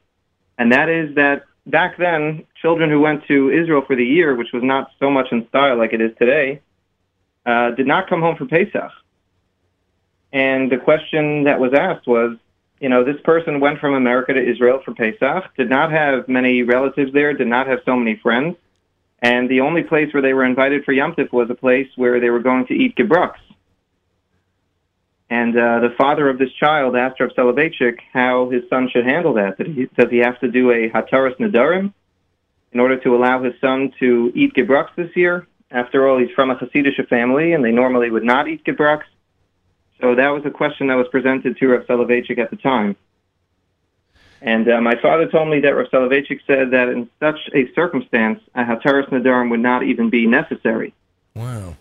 and 0.58 0.72
that 0.72 0.90
is 0.90 1.16
that 1.16 1.46
back 1.66 1.98
then, 1.98 2.46
children 2.62 2.90
who 2.90 3.00
went 3.00 3.26
to 3.28 3.50
Israel 3.50 3.84
for 3.86 3.96
the 3.96 4.06
year, 4.06 4.36
which 4.36 4.52
was 4.54 4.64
not 4.64 4.92
so 5.00 5.10
much 5.10 5.32
in 5.32 5.48
style 5.48 5.78
like 5.78 5.94
it 5.94 6.02
is 6.02 6.12
today, 6.18 6.62
uh, 7.46 7.72
did 7.72 7.88
not 7.88 8.10
come 8.10 8.22
home 8.22 8.36
for 8.36 8.46
Pesach. 8.46 8.92
And 10.34 10.72
the 10.72 10.78
question 10.78 11.44
that 11.44 11.60
was 11.60 11.74
asked 11.74 12.08
was, 12.08 12.38
you 12.80 12.90
know, 12.90 13.04
this 13.04 13.20
person 13.22 13.60
went 13.60 13.80
from 13.80 13.94
America 13.94 14.34
to 14.34 14.42
Israel 14.42 14.82
for 14.84 14.94
Pesach, 14.94 15.56
did 15.56 15.70
not 15.70 15.92
have 15.92 16.28
many 16.28 16.64
relatives 16.64 17.14
there, 17.14 17.34
did 17.34 17.48
not 17.48 17.68
have 17.68 17.80
so 17.86 17.96
many 17.96 18.16
friends, 18.16 18.58
and 19.20 19.50
the 19.50 19.62
only 19.62 19.84
place 19.84 20.12
where 20.14 20.22
they 20.22 20.34
were 20.34 20.46
invited 20.46 20.84
for 20.84 20.94
Yom 20.94 21.14
Tif 21.14 21.32
was 21.32 21.50
a 21.50 21.56
place 21.56 21.88
where 21.96 22.20
they 22.20 22.30
were 22.30 22.40
going 22.40 22.66
to 22.68 22.74
eat 22.74 22.96
gebrux. 22.96 23.36
And 25.32 25.58
uh, 25.58 25.80
the 25.80 25.96
father 25.98 26.30
of 26.30 26.38
this 26.38 26.52
child 26.60 26.98
asked 26.98 27.22
Rav 27.22 27.30
Soloveitchik 27.30 28.00
how 28.12 28.50
his 28.50 28.64
son 28.70 28.90
should 28.92 29.06
handle 29.06 29.36
that. 29.36 29.58
Did 29.58 29.68
he, 29.68 29.86
does 29.98 30.10
he 30.12 30.18
have 30.18 30.38
to 30.42 30.50
do 30.50 30.72
a 30.72 30.90
hataras 30.90 31.38
nedarim 31.38 31.94
in 32.74 32.82
order 32.82 33.00
to 33.00 33.16
allow 33.16 33.42
his 33.42 33.54
son 33.62 33.94
to 34.00 34.34
eat 34.36 34.54
gebrux 34.54 34.90
this 34.98 35.10
year? 35.16 35.48
After 35.72 36.06
all, 36.06 36.20
he's 36.20 36.32
from 36.36 36.52
a 36.52 36.56
Hasidic 36.56 37.08
family, 37.08 37.54
and 37.54 37.64
they 37.64 37.72
normally 37.72 38.12
would 38.12 38.26
not 38.26 38.50
eat 38.50 38.66
gebrux. 38.66 39.04
So 40.02 40.16
that 40.16 40.28
was 40.28 40.46
a 40.46 40.52
question 40.52 40.88
that 40.88 40.96
was 40.96 41.08
presented 41.10 41.56
to 41.58 41.68
Rav 41.70 41.86
Soloveitchik 41.88 42.38
at 42.38 42.50
the 42.50 42.58
time. 42.58 42.98
And 44.42 44.70
uh, 44.70 44.82
my 44.82 44.96
father 45.02 45.30
told 45.30 45.48
me 45.48 45.62
that 45.62 45.70
Rav 45.70 45.88
Soloveitchik 45.88 46.42
said 46.46 46.72
that 46.72 46.90
in 46.90 47.10
such 47.22 47.40
a 47.56 47.72
circumstance, 47.74 48.42
a 48.54 48.66
hataras 48.66 49.08
nedarim 49.08 49.50
would 49.50 49.62
not 49.62 49.84
even 49.84 50.10
be 50.10 50.28
necessary. 50.28 50.94
Wow. 51.36 51.78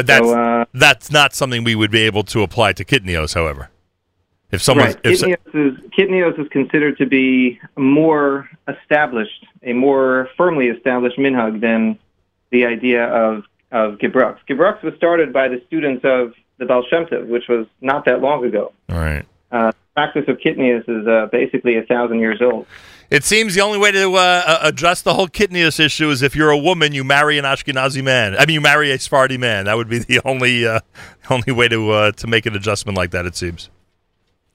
But 0.00 0.06
that's 0.06 0.26
So, 0.26 0.38
uh, 0.38 0.64
that's 0.72 1.10
not 1.10 1.34
something 1.34 1.62
we 1.62 1.74
would 1.74 1.90
be 1.90 2.00
able 2.00 2.22
to 2.24 2.42
apply 2.42 2.72
to 2.72 2.86
kitnios, 2.86 3.34
however. 3.34 3.68
If 4.50 4.62
someone, 4.62 4.86
right. 4.86 5.00
if 5.04 5.18
so- 5.18 5.28
is, 5.28 5.78
Kitnios 5.96 6.40
is 6.40 6.48
considered 6.48 6.96
to 6.98 7.06
be 7.06 7.60
more 7.76 8.48
established, 8.66 9.44
a 9.62 9.74
more 9.74 10.30
firmly 10.38 10.68
established 10.68 11.18
minhag 11.18 11.60
than 11.60 11.98
the 12.50 12.64
idea 12.64 13.04
of, 13.08 13.44
of 13.72 13.98
Gebrux. 13.98 14.38
Gebrux 14.48 14.82
was 14.82 14.94
started 14.94 15.34
by 15.34 15.48
the 15.48 15.62
students 15.66 16.02
of 16.04 16.32
the 16.56 16.64
Baal 16.64 16.82
Shem 16.88 17.04
Tov, 17.04 17.26
which 17.26 17.46
was 17.48 17.66
not 17.82 18.06
that 18.06 18.22
long 18.22 18.42
ago. 18.46 18.72
all 18.88 18.98
right. 18.98 19.26
Uh, 19.52 19.70
practice 19.94 20.24
of 20.28 20.38
Kitnios 20.38 20.88
is 20.88 21.06
uh, 21.06 21.26
basically 21.30 21.76
a 21.76 21.82
thousand 21.82 22.20
years 22.20 22.40
old. 22.40 22.66
It 23.10 23.24
seems 23.24 23.56
the 23.56 23.60
only 23.62 23.78
way 23.78 23.90
to 23.90 24.14
uh, 24.14 24.18
uh, 24.18 24.58
address 24.62 25.02
the 25.02 25.14
whole 25.14 25.26
kitnius 25.26 25.80
issue 25.80 26.10
is 26.10 26.22
if 26.22 26.36
you're 26.36 26.50
a 26.50 26.58
woman, 26.58 26.92
you 26.92 27.02
marry 27.02 27.38
an 27.38 27.44
Ashkenazi 27.44 28.04
man. 28.04 28.36
I 28.36 28.46
mean, 28.46 28.54
you 28.54 28.60
marry 28.60 28.92
a 28.92 28.98
Sephardi 29.00 29.36
man. 29.36 29.64
That 29.64 29.76
would 29.76 29.88
be 29.88 29.98
the 29.98 30.20
only 30.24 30.64
uh, 30.64 30.78
only 31.28 31.52
way 31.52 31.66
to 31.68 31.90
uh, 31.90 32.12
to 32.12 32.26
make 32.28 32.46
an 32.46 32.54
adjustment 32.54 32.96
like 32.96 33.10
that. 33.10 33.26
It 33.26 33.34
seems. 33.34 33.68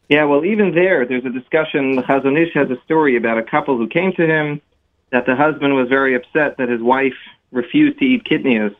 Yeah, 0.07 0.23
well, 0.25 0.45
even 0.45 0.73
there, 0.73 1.05
there's 1.05 1.25
a 1.25 1.29
discussion. 1.29 1.95
The 1.95 2.03
has 2.03 2.69
a 2.69 2.81
story 2.85 3.17
about 3.17 3.39
a 3.39 3.43
couple 3.43 3.75
who 3.75 3.87
came 3.87 4.13
to 4.13 4.25
him 4.25 4.61
that 5.09 5.25
the 5.25 5.35
husband 5.35 5.75
was 5.75 5.89
very 5.89 6.15
upset 6.15 6.57
that 6.57 6.69
his 6.69 6.81
wife 6.81 7.15
refused 7.51 7.99
to 7.99 8.05
eat 8.05 8.23
kitnios 8.23 8.75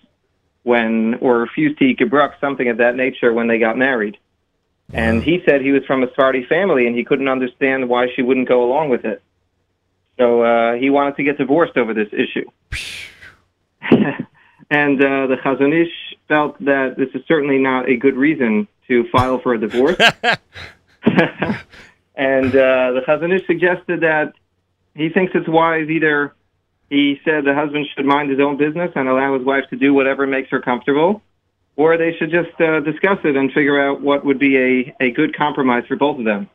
when, 0.63 1.15
or 1.15 1.39
refused 1.39 1.79
to 1.79 1.85
eat 1.85 1.99
gebruk, 1.99 2.39
something 2.39 2.69
of 2.69 2.77
that 2.77 2.95
nature, 2.95 3.33
when 3.33 3.47
they 3.47 3.57
got 3.57 3.77
married. 3.77 4.17
And 4.93 5.23
he 5.23 5.41
said 5.45 5.61
he 5.61 5.71
was 5.71 5.83
from 5.85 6.03
a 6.03 6.07
Sephardi 6.07 6.45
family 6.45 6.85
and 6.85 6.95
he 6.95 7.03
couldn't 7.03 7.27
understand 7.27 7.89
why 7.89 8.07
she 8.15 8.21
wouldn't 8.21 8.47
go 8.47 8.63
along 8.63 8.89
with 8.89 9.03
it. 9.03 9.21
So 10.17 10.41
uh, 10.41 10.73
he 10.75 10.89
wanted 10.89 11.17
to 11.17 11.23
get 11.23 11.37
divorced 11.37 11.77
over 11.77 11.93
this 11.93 12.09
issue. 12.11 12.45
and 14.69 15.01
uh, 15.01 15.27
the 15.27 15.37
Chazon 15.43 15.73
Ish 15.73 16.17
felt 16.27 16.63
that 16.63 16.95
this 16.97 17.09
is 17.13 17.21
certainly 17.27 17.57
not 17.57 17.89
a 17.89 17.97
good 17.97 18.15
reason 18.15 18.67
to 18.87 19.07
file 19.09 19.39
for 19.39 19.53
a 19.53 19.59
divorce. 19.59 19.97
and 20.25 20.37
uh, 22.47 22.55
the 22.93 23.01
Chazon 23.07 23.35
Ish 23.35 23.45
suggested 23.45 24.01
that 24.01 24.33
he 24.95 25.09
thinks 25.09 25.33
it's 25.35 25.47
wise 25.47 25.89
either 25.89 26.33
he 26.89 27.19
said 27.25 27.45
the 27.45 27.53
husband 27.53 27.87
should 27.95 28.05
mind 28.05 28.29
his 28.29 28.39
own 28.39 28.57
business 28.57 28.91
and 28.95 29.07
allow 29.07 29.37
his 29.37 29.45
wife 29.45 29.65
to 29.69 29.75
do 29.75 29.93
whatever 29.93 30.27
makes 30.27 30.49
her 30.51 30.61
comfortable, 30.61 31.21
or 31.75 31.97
they 31.97 32.15
should 32.17 32.31
just 32.31 32.59
uh, 32.61 32.79
discuss 32.81 33.17
it 33.23 33.35
and 33.35 33.51
figure 33.51 33.79
out 33.79 34.01
what 34.01 34.23
would 34.23 34.39
be 34.39 34.57
a, 34.57 34.95
a 34.99 35.11
good 35.11 35.35
compromise 35.35 35.83
for 35.87 35.95
both 35.95 36.19
of 36.19 36.25
them. 36.25 36.49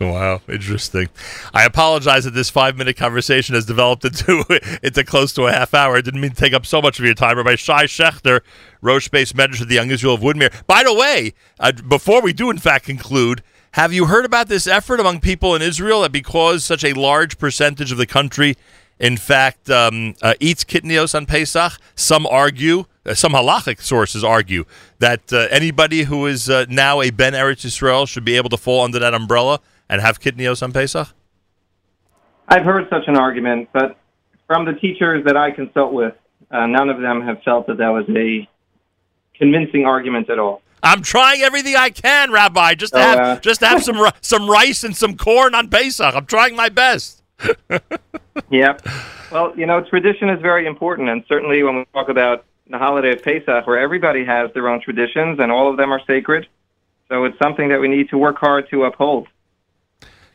Wow, 0.00 0.40
interesting. 0.48 1.10
I 1.52 1.66
apologize 1.66 2.24
that 2.24 2.30
this 2.30 2.48
five 2.48 2.78
minute 2.78 2.96
conversation 2.96 3.54
has 3.54 3.66
developed 3.66 4.06
into 4.06 4.42
into 4.82 5.04
close 5.04 5.34
to 5.34 5.42
a 5.46 5.52
half 5.52 5.74
hour. 5.74 5.96
I 5.96 6.00
didn't 6.00 6.22
mean 6.22 6.30
to 6.30 6.36
take 6.36 6.54
up 6.54 6.64
so 6.64 6.80
much 6.80 6.98
of 6.98 7.04
your 7.04 7.12
time. 7.12 7.36
Rabbi 7.36 7.56
Shay 7.56 7.84
Schachter, 7.84 8.40
Rosh 8.80 9.10
Beis 9.10 9.34
Medrash 9.34 9.60
of 9.60 9.68
the 9.68 9.74
Young 9.74 9.90
Israel 9.90 10.14
of 10.14 10.22
Woodmere. 10.22 10.66
By 10.66 10.84
the 10.84 10.94
way, 10.94 11.34
uh, 11.58 11.72
before 11.72 12.22
we 12.22 12.32
do 12.32 12.48
in 12.48 12.56
fact 12.56 12.86
conclude, 12.86 13.42
have 13.72 13.92
you 13.92 14.06
heard 14.06 14.24
about 14.24 14.48
this 14.48 14.66
effort 14.66 15.00
among 15.00 15.20
people 15.20 15.54
in 15.54 15.60
Israel 15.60 16.00
that 16.00 16.12
because 16.12 16.64
such 16.64 16.82
a 16.82 16.94
large 16.94 17.36
percentage 17.36 17.92
of 17.92 17.98
the 17.98 18.06
country, 18.06 18.56
in 18.98 19.18
fact, 19.18 19.68
um, 19.68 20.14
uh, 20.22 20.32
eats 20.40 20.64
kitnios 20.64 21.14
on 21.14 21.26
Pesach, 21.26 21.74
some 21.94 22.26
argue, 22.26 22.86
uh, 23.04 23.12
some 23.12 23.32
halachic 23.32 23.82
sources 23.82 24.24
argue, 24.24 24.64
that 24.98 25.30
uh, 25.30 25.46
anybody 25.50 26.04
who 26.04 26.24
is 26.26 26.48
uh, 26.48 26.64
now 26.70 27.02
a 27.02 27.10
Ben 27.10 27.34
Eretz 27.34 27.66
Yisrael 27.66 28.08
should 28.08 28.24
be 28.24 28.36
able 28.36 28.48
to 28.48 28.56
fall 28.56 28.82
under 28.82 28.98
that 28.98 29.12
umbrella 29.12 29.60
and 29.90 30.00
have 30.00 30.20
kitnios 30.20 30.62
on 30.62 30.72
Pesach? 30.72 31.08
I've 32.48 32.64
heard 32.64 32.88
such 32.88 33.02
an 33.08 33.16
argument, 33.16 33.68
but 33.72 33.98
from 34.46 34.64
the 34.64 34.72
teachers 34.72 35.24
that 35.26 35.36
I 35.36 35.50
consult 35.50 35.92
with, 35.92 36.14
uh, 36.50 36.66
none 36.66 36.88
of 36.88 37.00
them 37.00 37.20
have 37.22 37.42
felt 37.42 37.66
that 37.66 37.76
that 37.78 37.88
was 37.88 38.06
a 38.08 38.48
convincing 39.36 39.84
argument 39.84 40.30
at 40.30 40.38
all. 40.38 40.62
I'm 40.82 41.02
trying 41.02 41.42
everything 41.42 41.76
I 41.76 41.90
can, 41.90 42.32
Rabbi, 42.32 42.74
just 42.74 42.94
to 42.94 43.00
So, 43.00 43.06
have 43.06 43.18
uh, 43.18 43.40
just 43.40 43.60
to 43.60 43.66
have 43.66 43.82
some 43.82 44.10
some 44.22 44.48
rice 44.48 44.82
and 44.82 44.96
some 44.96 45.16
corn 45.16 45.54
on 45.54 45.68
Pesach. 45.68 46.14
I'm 46.14 46.24
trying 46.24 46.56
my 46.56 46.70
best. 46.70 47.22
Yep. 48.50 48.86
Well, 49.30 49.52
you 49.56 49.64
know, 49.66 49.80
tradition 49.80 50.28
is 50.28 50.40
very 50.40 50.66
important, 50.66 51.08
and 51.08 51.22
certainly 51.28 51.62
when 51.62 51.76
we 51.76 51.84
talk 51.92 52.08
about 52.08 52.44
the 52.68 52.78
holiday 52.78 53.12
of 53.12 53.22
Pesach, 53.22 53.64
where 53.64 53.78
everybody 53.78 54.24
has 54.24 54.50
their 54.54 54.68
own 54.68 54.80
traditions 54.80 55.38
and 55.38 55.52
all 55.52 55.70
of 55.70 55.76
them 55.76 55.92
are 55.92 56.00
sacred, 56.04 56.48
so 57.08 57.24
it's 57.24 57.38
something 57.38 57.68
that 57.68 57.80
we 57.80 57.86
need 57.86 58.08
to 58.10 58.18
work 58.18 58.38
hard 58.38 58.68
to 58.70 58.84
uphold. 58.84 59.28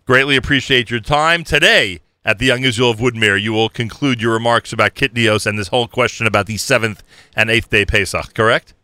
Greatly 0.07 0.35
appreciate 0.35 0.91
your 0.91 0.99
time 0.99 1.43
today 1.43 1.99
at 2.23 2.37
the 2.37 2.45
Young 2.45 2.63
Israel 2.63 2.91
of 2.91 2.99
Woodmere. 2.99 3.41
You 3.41 3.53
will 3.53 3.69
conclude 3.69 4.21
your 4.21 4.33
remarks 4.33 4.71
about 4.71 4.93
kitnios 4.93 5.47
and 5.47 5.57
this 5.57 5.69
whole 5.69 5.87
question 5.87 6.27
about 6.27 6.45
the 6.45 6.57
seventh 6.57 7.01
and 7.35 7.49
eighth 7.49 7.71
day 7.71 7.85
Pesach. 7.85 8.35
Correct? 8.35 8.75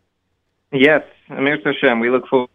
Yes, 0.72 1.04
Amir 1.30 1.60
Hashem, 1.64 2.00
we 2.00 2.10
look 2.10 2.26
forward. 2.26 2.50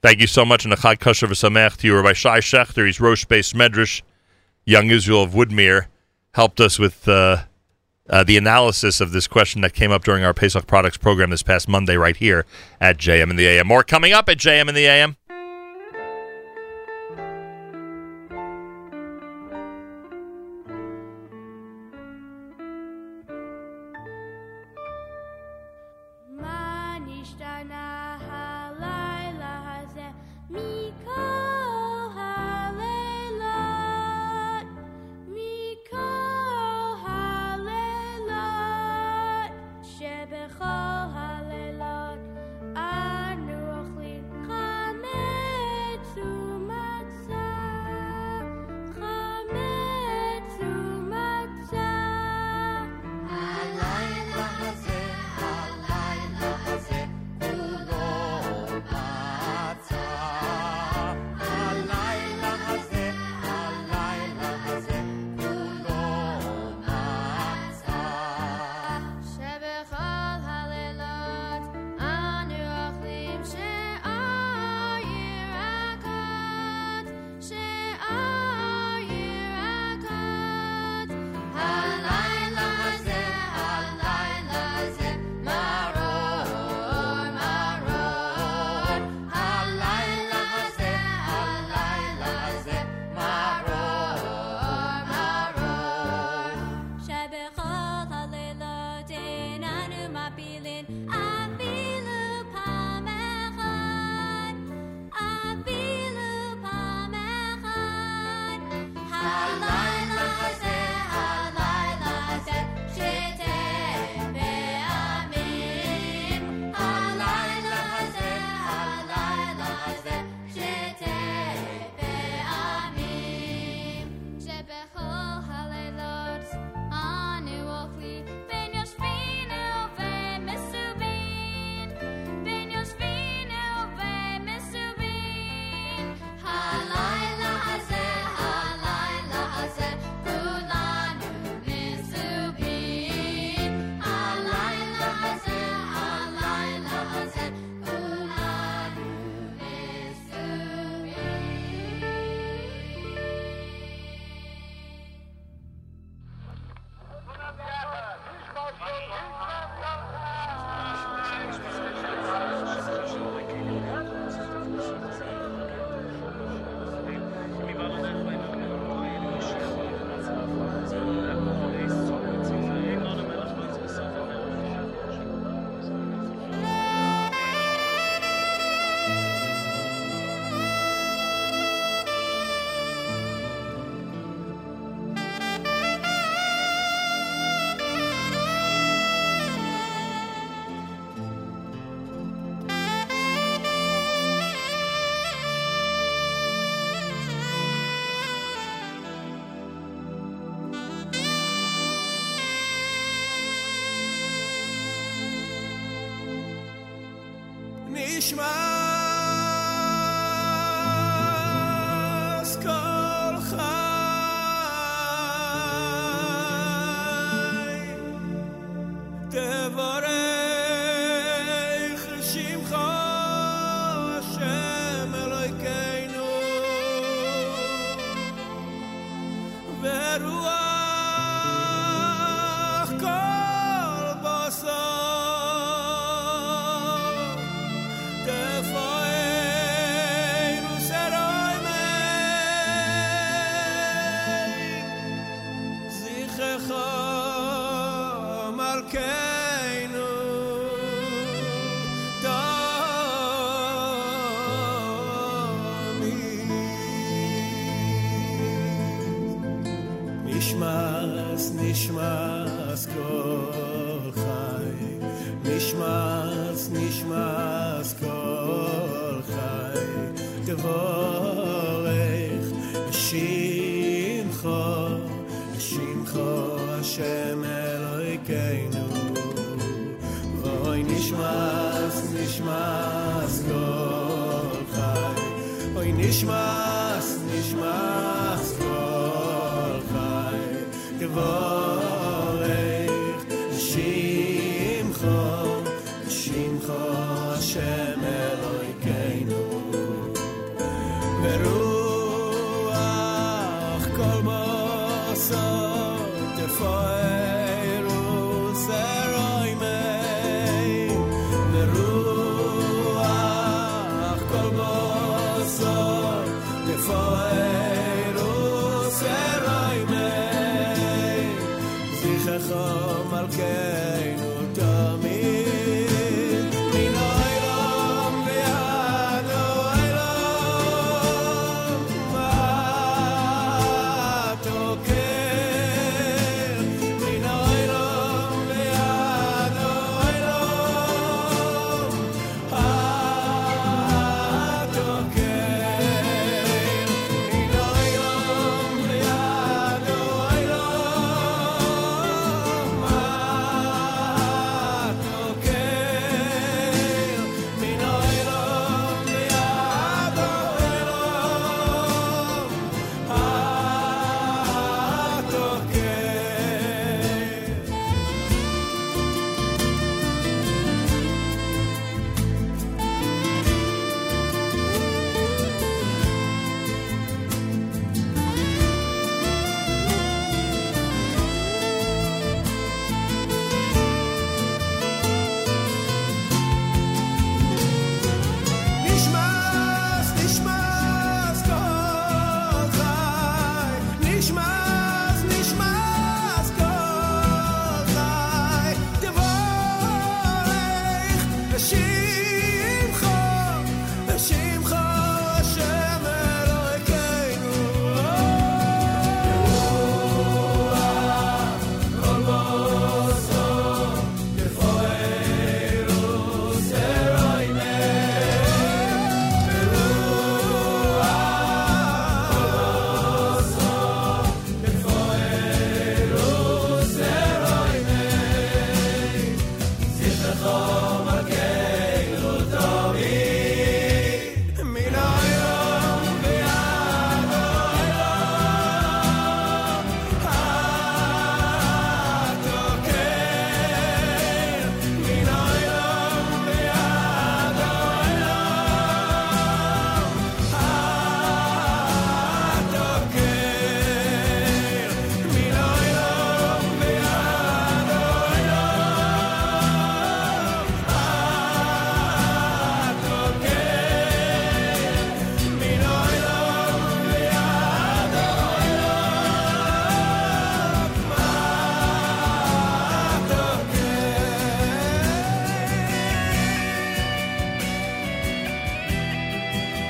Thank 0.00 0.20
you 0.20 0.26
so 0.26 0.46
much, 0.46 0.64
and 0.64 0.72
a 0.72 0.78
Chag 0.78 0.98
Kosher 0.98 1.26
v'Samech 1.26 1.76
to 1.78 1.88
you, 1.88 1.96
Rabbi 1.96 2.14
Shay 2.14 2.38
Schachter. 2.38 2.86
He's 2.86 3.00
Rosh 3.00 3.26
Beis 3.26 3.52
Medrash, 3.52 4.00
Young 4.64 4.88
Israel 4.88 5.24
of 5.24 5.32
Woodmere, 5.32 5.88
helped 6.32 6.60
us 6.60 6.78
with 6.78 7.06
uh, 7.06 7.42
uh, 8.08 8.24
the 8.24 8.38
analysis 8.38 8.98
of 9.02 9.12
this 9.12 9.26
question 9.26 9.60
that 9.60 9.74
came 9.74 9.92
up 9.92 10.04
during 10.04 10.24
our 10.24 10.32
Pesach 10.32 10.66
Products 10.66 10.96
program 10.96 11.28
this 11.28 11.42
past 11.42 11.68
Monday, 11.68 11.98
right 11.98 12.16
here 12.16 12.46
at 12.80 12.96
JM 12.96 13.28
in 13.28 13.36
the 13.36 13.46
AM. 13.46 13.66
More 13.66 13.82
coming 13.82 14.14
up 14.14 14.30
at 14.30 14.38
JM 14.38 14.70
in 14.70 14.74
the 14.74 14.86
AM. 14.86 15.18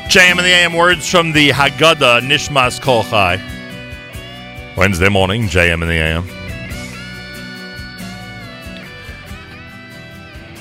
JM 0.08 0.30
in 0.30 0.36
the 0.38 0.44
AM 0.44 0.72
words 0.72 1.06
from 1.06 1.32
the 1.32 1.50
Haggadah 1.50 2.22
Nishmas 2.22 2.80
Kol 2.80 3.04
Chai. 3.04 3.36
Wednesday 4.74 5.10
morning, 5.10 5.42
JM 5.42 5.82
in 5.82 5.88
the 5.88 5.92
AM. 5.92 6.26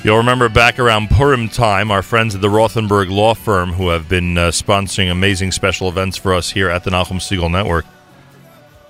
You'll 0.03 0.17
remember 0.17 0.49
back 0.49 0.79
around 0.79 1.09
Purim 1.11 1.47
time, 1.47 1.91
our 1.91 2.01
friends 2.01 2.35
at 2.35 2.41
the 2.41 2.49
Rothenberg 2.49 3.09
Law 3.09 3.33
Firm, 3.35 3.71
who 3.71 3.87
have 3.87 4.09
been 4.09 4.37
uh, 4.37 4.49
sponsoring 4.49 5.09
amazing 5.09 5.53
special 5.53 5.87
events 5.87 6.17
for 6.17 6.33
us 6.33 6.49
here 6.49 6.69
at 6.69 6.83
the 6.83 6.91
Nachum 6.91 7.21
Segal 7.21 7.49
Network, 7.49 7.85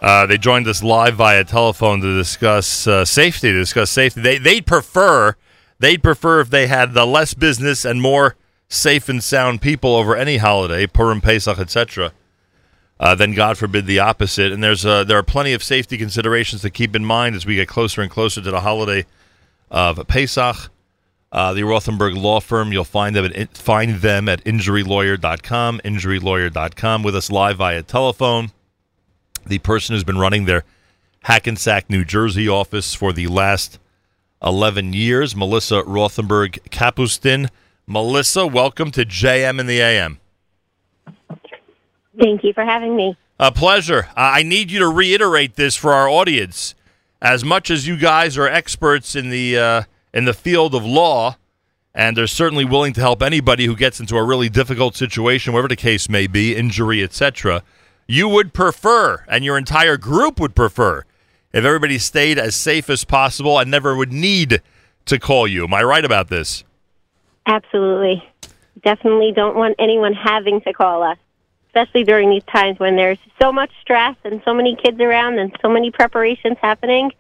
uh, 0.02 0.26
they 0.26 0.40
joined 0.40 0.68
us 0.68 0.82
live 0.82 1.18
via 1.18 1.44
telephone 1.44 2.02
to 2.02 2.18
discuss 2.18 2.88
uh, 2.88 3.06
safety. 3.06 3.52
To 3.52 3.60
discuss 3.60 3.92
safety, 3.92 4.22
they 4.22 4.40
they'd 4.40 4.66
prefer 4.66 5.36
they'd 5.78 6.02
prefer 6.02 6.40
if 6.40 6.50
they 6.50 6.66
had 6.66 6.96
the 6.96 7.06
less 7.06 7.36
business 7.36 7.86
and 7.86 8.02
more 8.02 8.36
safe 8.70 9.10
and 9.10 9.24
sound 9.24 9.62
people 9.62 9.96
over 9.96 10.16
any 10.16 10.38
holiday, 10.38 10.88
Purim, 10.88 11.22
Pesach, 11.22 11.60
etc., 11.60 12.12
uh, 13.00 13.14
then 13.16 13.34
God 13.34 13.58
forbid 13.58 13.86
the 13.86 14.00
opposite. 14.00 14.52
And 14.52 14.64
there's 14.64 14.86
uh, 14.86 15.04
there 15.04 15.18
are 15.18 15.24
plenty 15.24 15.54
of 15.54 15.64
safety 15.64 15.98
considerations 15.98 16.64
to 16.64 16.70
keep 16.70 16.96
in 16.96 17.06
mind 17.06 17.36
as 17.36 17.46
we 17.46 17.56
get 17.56 17.68
closer 17.68 18.02
and 18.02 18.10
closer 18.10 18.42
to 18.42 18.52
the 18.52 18.62
holiday 18.62 19.06
of 19.70 20.06
Pesach. 20.08 20.72
Uh, 21.32 21.54
the 21.54 21.62
Rothenberg 21.62 22.16
Law 22.20 22.40
Firm, 22.40 22.72
you'll 22.72 22.86
find 22.86 23.16
them 23.16 23.26
at 23.26 23.58
find 23.58 23.98
them 23.98 24.30
at 24.30 24.44
injurylawyer.com, 24.46 25.82
injurylawyer.com, 25.84 27.04
with 27.04 27.16
us 27.16 27.30
live 27.30 27.58
via 27.58 27.84
telephone. 27.84 28.52
The 29.46 29.60
person 29.60 29.94
who's 29.94 30.04
been 30.04 30.18
running 30.18 30.46
their 30.46 30.64
Hackensack, 31.24 31.90
New 31.90 32.06
Jersey 32.06 32.48
office 32.48 32.94
for 32.94 33.12
the 33.12 33.28
last 33.28 33.80
11 34.42 34.94
years, 34.94 35.36
Melissa 35.36 35.84
Rothenberg 35.84 36.60
Kapustin. 36.70 37.50
Melissa, 37.90 38.46
welcome 38.46 38.92
to 38.92 39.06
JM 39.06 39.62
in 39.62 39.66
the 39.66 39.80
AM. 39.80 40.20
Thank 42.20 42.44
you 42.44 42.52
for 42.52 42.66
having 42.66 42.98
me. 42.98 43.16
A 43.40 43.50
pleasure. 43.50 44.10
I 44.14 44.40
I 44.40 44.44
need 44.44 44.72
you 44.72 44.80
to 44.80 44.90
reiterate 44.90 45.56
this 45.56 45.78
for 45.78 45.94
our 45.94 46.10
audience. 46.10 46.76
As 47.22 47.46
much 47.46 47.72
as 47.72 47.88
you 47.88 47.96
guys 47.96 48.38
are 48.38 48.46
experts 48.46 49.16
in 49.16 49.30
the 49.30 49.58
uh, 49.58 49.84
in 50.14 50.26
the 50.26 50.34
field 50.34 50.76
of 50.76 50.86
law, 50.86 51.38
and 51.96 52.18
they're 52.18 52.28
certainly 52.28 52.66
willing 52.66 52.92
to 52.92 53.00
help 53.00 53.24
anybody 53.24 53.66
who 53.66 53.76
gets 53.76 54.02
into 54.02 54.18
a 54.18 54.24
really 54.24 54.50
difficult 54.50 54.98
situation, 54.98 55.54
whatever 55.54 55.70
the 55.70 55.78
case 55.78 56.10
may 56.10 56.28
be, 56.28 56.58
injury, 56.58 57.02
etc., 57.02 57.64
you 58.06 58.28
would 58.28 58.54
prefer, 58.54 59.24
and 59.30 59.46
your 59.46 59.58
entire 59.58 59.96
group 59.96 60.42
would 60.42 60.56
prefer, 60.56 61.06
if 61.54 61.64
everybody 61.64 61.98
stayed 61.98 62.38
as 62.38 62.54
safe 62.54 62.90
as 62.90 63.06
possible 63.06 63.58
and 63.58 63.72
never 63.72 63.96
would 63.96 64.12
need 64.12 64.62
to 65.06 65.18
call 65.18 65.48
you. 65.48 65.64
Am 65.64 65.74
I 65.74 65.84
right 65.84 66.04
about 66.04 66.28
this? 66.28 66.66
Absolutely. 67.48 68.24
Definitely 68.84 69.32
don't 69.32 69.56
want 69.56 69.76
anyone 69.80 70.14
having 70.14 70.62
to 70.62 70.74
call 70.74 71.02
us, 71.02 71.18
especially 71.68 72.04
during 72.04 72.30
these 72.30 72.44
times 72.44 72.78
when 72.78 72.96
there's 72.96 73.18
so 73.42 73.52
much 73.52 73.72
stress 73.82 74.16
and 74.24 74.42
so 74.46 74.54
many 74.54 74.76
kids 74.76 75.00
around 75.00 75.40
and 75.40 75.56
so 75.62 75.70
many 75.70 75.90
preparations 75.90 76.58
happening. 76.62 77.12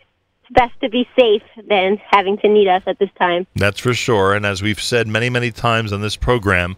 It's 0.41 0.51
best 0.51 0.79
to 0.81 0.89
be 0.89 1.07
safe 1.17 1.43
than 1.67 1.99
having 2.11 2.37
to 2.39 2.49
need 2.49 2.67
us 2.67 2.83
at 2.85 2.99
this 2.99 3.09
time. 3.17 3.47
That's 3.55 3.79
for 3.79 3.93
sure. 3.93 4.35
And 4.35 4.45
as 4.45 4.61
we've 4.61 4.81
said 4.81 5.07
many, 5.07 5.29
many 5.29 5.51
times 5.51 5.91
on 5.91 6.01
this 6.01 6.17
program, 6.17 6.75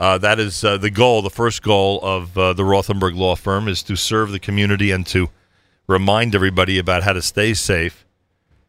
uh, 0.00 0.16
that 0.18 0.38
is 0.38 0.64
uh, 0.64 0.78
the 0.78 0.90
goal. 0.90 1.22
The 1.22 1.30
first 1.30 1.62
goal 1.62 2.00
of 2.02 2.36
uh, 2.38 2.52
the 2.54 2.62
Rothenberg 2.62 3.16
Law 3.16 3.36
Firm 3.36 3.68
is 3.68 3.82
to 3.84 3.96
serve 3.96 4.30
the 4.32 4.38
community 4.38 4.90
and 4.90 5.06
to 5.08 5.28
remind 5.86 6.34
everybody 6.34 6.78
about 6.78 7.02
how 7.02 7.12
to 7.12 7.22
stay 7.22 7.54
safe 7.54 8.06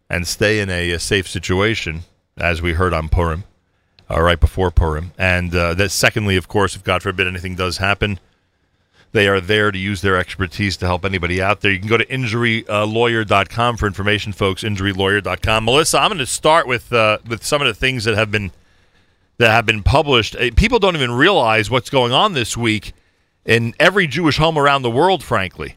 and 0.10 0.28
stay 0.28 0.60
in 0.60 0.70
a, 0.70 0.91
a 0.91 1.00
safe 1.00 1.28
situation, 1.28 2.02
as 2.38 2.62
we 2.62 2.74
heard 2.74 2.94
on 2.94 3.10
Purim, 3.10 3.44
uh, 4.10 4.22
right 4.22 4.40
before 4.40 4.72
Purim. 4.72 5.11
And 5.18 5.53
uh, 5.56 5.73
that, 5.76 5.91
secondly, 5.91 6.36
of 6.38 6.48
course, 6.48 6.76
if 6.76 6.84
God 6.84 7.03
forbid 7.03 7.27
anything 7.27 7.56
does 7.56 7.77
happen, 7.77 8.19
they 9.11 9.27
are 9.27 9.41
there 9.41 9.72
to 9.72 9.77
use 9.77 10.02
their 10.02 10.18
expertise 10.18 10.77
to 10.77 10.86
help 10.86 11.03
anybody 11.03 11.41
out 11.41 11.61
there. 11.61 11.72
You 11.72 11.80
can 11.80 11.88
go 11.88 11.98
to 11.98 12.06
injurylawyer.com 12.06 13.77
for 13.77 13.88
information, 13.88 14.34
folks. 14.34 14.64
Injurylawyer.com. 14.64 15.65
Melissa, 15.65 15.99
I'm 15.99 16.10
going 16.10 16.19
to 16.19 16.26
start 16.26 16.68
with 16.68 16.94
uh, 16.94 17.18
with 17.27 17.44
some 17.44 17.61
of 17.61 17.68
the 17.68 17.73
things 17.73 18.03
that 18.03 18.15
have 18.15 18.31
been 18.31 18.52
that 19.38 19.52
have 19.52 19.65
been 19.65 19.84
published. 19.84 20.36
Uh, 20.36 20.52
People 20.56 20.80
don't 20.80 20.95
even 20.95 21.11
realize 21.11 21.72
what's 21.72 21.90
going 21.90 22.11
on 22.11 22.34
this 22.34 22.56
week 22.56 22.94
in 23.45 23.73
every 23.80 24.06
Jewish 24.06 24.38
home 24.38 24.57
around 24.57 24.84
the 24.84 24.91
world, 24.91 25.23
frankly. 25.23 25.76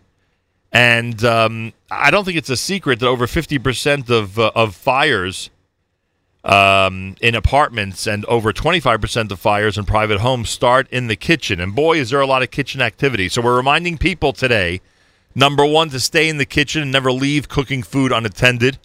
And 0.70 1.22
um, 1.24 1.72
I 1.90 2.10
don't 2.10 2.24
think 2.24 2.36
it's 2.36 2.50
a 2.50 2.56
secret 2.56 3.00
that 3.00 3.06
over 3.06 3.26
50% 3.26 4.10
of 4.10 4.38
uh, 4.38 4.52
of 4.54 4.74
fires 4.74 5.48
um, 6.44 7.16
in 7.20 7.34
apartments 7.34 8.06
and 8.06 8.24
over 8.24 8.52
25% 8.52 9.30
of 9.30 9.38
fires 9.38 9.78
in 9.78 9.84
private 9.84 10.20
homes 10.20 10.50
start 10.50 10.88
in 10.90 11.06
the 11.06 11.16
kitchen. 11.16 11.60
And 11.60 11.74
boy, 11.74 11.98
is 11.98 12.10
there 12.10 12.20
a 12.20 12.26
lot 12.26 12.42
of 12.42 12.50
kitchen 12.50 12.80
activity. 12.80 13.28
So 13.28 13.40
we're 13.42 13.56
reminding 13.56 13.98
people 13.98 14.32
today 14.32 14.80
number 15.34 15.64
one, 15.64 15.88
to 15.90 16.00
stay 16.00 16.28
in 16.28 16.38
the 16.38 16.46
kitchen 16.46 16.82
and 16.82 16.92
never 16.92 17.12
leave 17.12 17.48
cooking 17.48 17.82
food 17.82 18.12
unattended. 18.12 18.78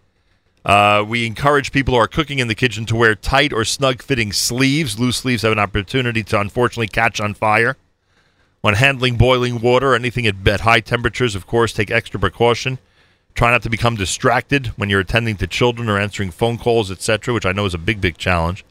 Uh, 0.66 1.04
we 1.08 1.26
encourage 1.26 1.72
people 1.72 1.94
who 1.94 2.00
are 2.00 2.08
cooking 2.08 2.40
in 2.40 2.48
the 2.48 2.56
kitchen 2.56 2.86
to 2.86 2.96
wear 2.96 3.16
tight 3.16 3.54
or 3.54 3.64
snug 3.64 4.02
fitting 4.02 4.34
sleeves. 4.34 5.00
Loose 5.00 5.18
sleeves 5.18 5.44
have 5.44 5.52
an 5.52 5.60
opportunity 5.60 6.24
to 6.24 6.40
unfortunately 6.40 6.88
catch 6.88 7.22
on 7.22 7.34
fire. 7.34 7.78
When 8.62 8.74
handling 8.74 9.16
boiling 9.18 9.62
water 9.62 9.92
or 9.92 9.96
anything 9.96 10.28
at, 10.28 10.46
at 10.48 10.62
high 10.62 10.82
temperatures, 10.82 11.36
of 11.36 11.48
course, 11.48 11.72
take 11.72 11.92
extra 11.92 12.20
precaution. 12.20 12.80
Try 13.38 13.52
not 13.52 13.62
to 13.62 13.70
become 13.70 13.96
distracted 13.96 14.68
when 14.78 14.90
you're 14.90 15.02
attending 15.02 15.36
to 15.38 15.46
children 15.46 15.90
or 15.90 16.00
answering 16.00 16.32
phone 16.32 16.58
calls, 16.58 16.90
etc., 16.90 17.36
which 17.36 17.46
I 17.46 17.52
know 17.52 17.66
is 17.66 17.76
a 17.76 17.78
big, 17.78 18.02
big 18.02 18.18
challenge. 18.18 18.66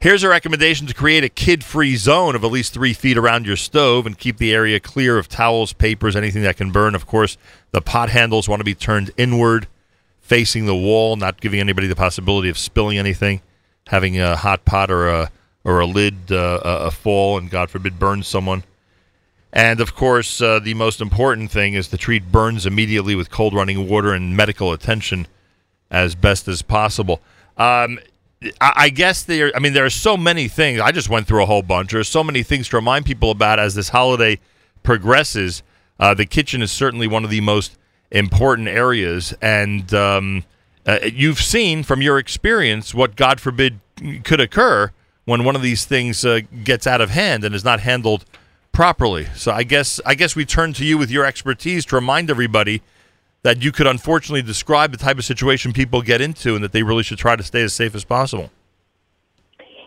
Here's 0.00 0.22
a 0.22 0.28
recommendation 0.28 0.86
to 0.86 0.92
create 0.92 1.24
a 1.24 1.30
kid 1.30 1.64
free 1.64 1.96
zone 1.96 2.36
of 2.36 2.44
at 2.44 2.50
least 2.50 2.74
three 2.74 2.92
feet 2.92 3.16
around 3.16 3.46
your 3.46 3.56
stove 3.56 4.04
and 4.04 4.18
keep 4.18 4.36
the 4.36 4.52
area 4.52 4.80
clear 4.80 5.16
of 5.16 5.28
towels, 5.28 5.72
papers, 5.72 6.14
anything 6.14 6.42
that 6.42 6.58
can 6.58 6.70
burn. 6.70 6.94
Of 6.94 7.06
course, 7.06 7.38
the 7.70 7.80
pot 7.80 8.10
handles 8.10 8.50
want 8.50 8.60
to 8.60 8.64
be 8.64 8.74
turned 8.74 9.12
inward, 9.16 9.66
facing 10.20 10.66
the 10.66 10.76
wall, 10.76 11.16
not 11.16 11.40
giving 11.40 11.58
anybody 11.58 11.86
the 11.86 11.96
possibility 11.96 12.50
of 12.50 12.58
spilling 12.58 12.98
anything. 12.98 13.40
Having 13.86 14.20
a 14.20 14.36
hot 14.36 14.66
pot 14.66 14.90
or 14.90 15.08
a, 15.08 15.30
or 15.64 15.80
a 15.80 15.86
lid 15.86 16.30
uh, 16.30 16.60
a 16.62 16.76
a 16.88 16.90
fall 16.90 17.38
and, 17.38 17.48
God 17.48 17.70
forbid, 17.70 17.98
burn 17.98 18.24
someone. 18.24 18.62
And 19.52 19.80
of 19.80 19.94
course, 19.94 20.40
uh, 20.40 20.60
the 20.60 20.74
most 20.74 21.00
important 21.00 21.50
thing 21.50 21.74
is 21.74 21.88
to 21.88 21.96
treat 21.96 22.30
burns 22.30 22.66
immediately 22.66 23.14
with 23.14 23.30
cold 23.30 23.52
running 23.52 23.88
water 23.88 24.12
and 24.12 24.36
medical 24.36 24.72
attention 24.72 25.26
as 25.90 26.14
best 26.14 26.46
as 26.46 26.62
possible. 26.62 27.20
Um, 27.56 27.98
I, 28.60 28.88
guess 28.88 29.22
there. 29.22 29.52
I 29.54 29.58
mean, 29.58 29.74
there 29.74 29.84
are 29.84 29.90
so 29.90 30.16
many 30.16 30.48
things. 30.48 30.80
I 30.80 30.92
just 30.92 31.10
went 31.10 31.26
through 31.26 31.42
a 31.42 31.46
whole 31.46 31.62
bunch. 31.62 31.90
There 31.90 32.00
are 32.00 32.04
so 32.04 32.24
many 32.24 32.42
things 32.42 32.68
to 32.68 32.76
remind 32.76 33.04
people 33.04 33.30
about 33.30 33.58
as 33.58 33.74
this 33.74 33.90
holiday 33.90 34.38
progresses. 34.82 35.62
Uh, 35.98 36.14
the 36.14 36.24
kitchen 36.24 36.62
is 36.62 36.72
certainly 36.72 37.06
one 37.06 37.24
of 37.24 37.30
the 37.30 37.42
most 37.42 37.76
important 38.10 38.68
areas, 38.68 39.34
and 39.42 39.92
um, 39.92 40.44
uh, 40.86 41.00
you've 41.02 41.40
seen 41.40 41.82
from 41.82 42.00
your 42.00 42.18
experience 42.18 42.94
what, 42.94 43.14
God 43.14 43.40
forbid, 43.40 43.80
could 44.24 44.40
occur 44.40 44.90
when 45.26 45.44
one 45.44 45.54
of 45.54 45.60
these 45.60 45.84
things 45.84 46.24
uh, 46.24 46.40
gets 46.64 46.86
out 46.86 47.02
of 47.02 47.10
hand 47.10 47.44
and 47.44 47.54
is 47.54 47.64
not 47.64 47.80
handled 47.80 48.24
properly. 48.72 49.26
So 49.34 49.52
I 49.52 49.62
guess 49.62 50.00
I 50.04 50.14
guess 50.14 50.34
we 50.36 50.44
turn 50.44 50.72
to 50.74 50.84
you 50.84 50.98
with 50.98 51.10
your 51.10 51.24
expertise 51.24 51.84
to 51.86 51.96
remind 51.96 52.30
everybody 52.30 52.82
that 53.42 53.62
you 53.62 53.72
could 53.72 53.86
unfortunately 53.86 54.42
describe 54.42 54.92
the 54.92 54.98
type 54.98 55.18
of 55.18 55.24
situation 55.24 55.72
people 55.72 56.02
get 56.02 56.20
into 56.20 56.54
and 56.54 56.62
that 56.62 56.72
they 56.72 56.82
really 56.82 57.02
should 57.02 57.18
try 57.18 57.36
to 57.36 57.42
stay 57.42 57.62
as 57.62 57.72
safe 57.72 57.94
as 57.94 58.04
possible. 58.04 58.50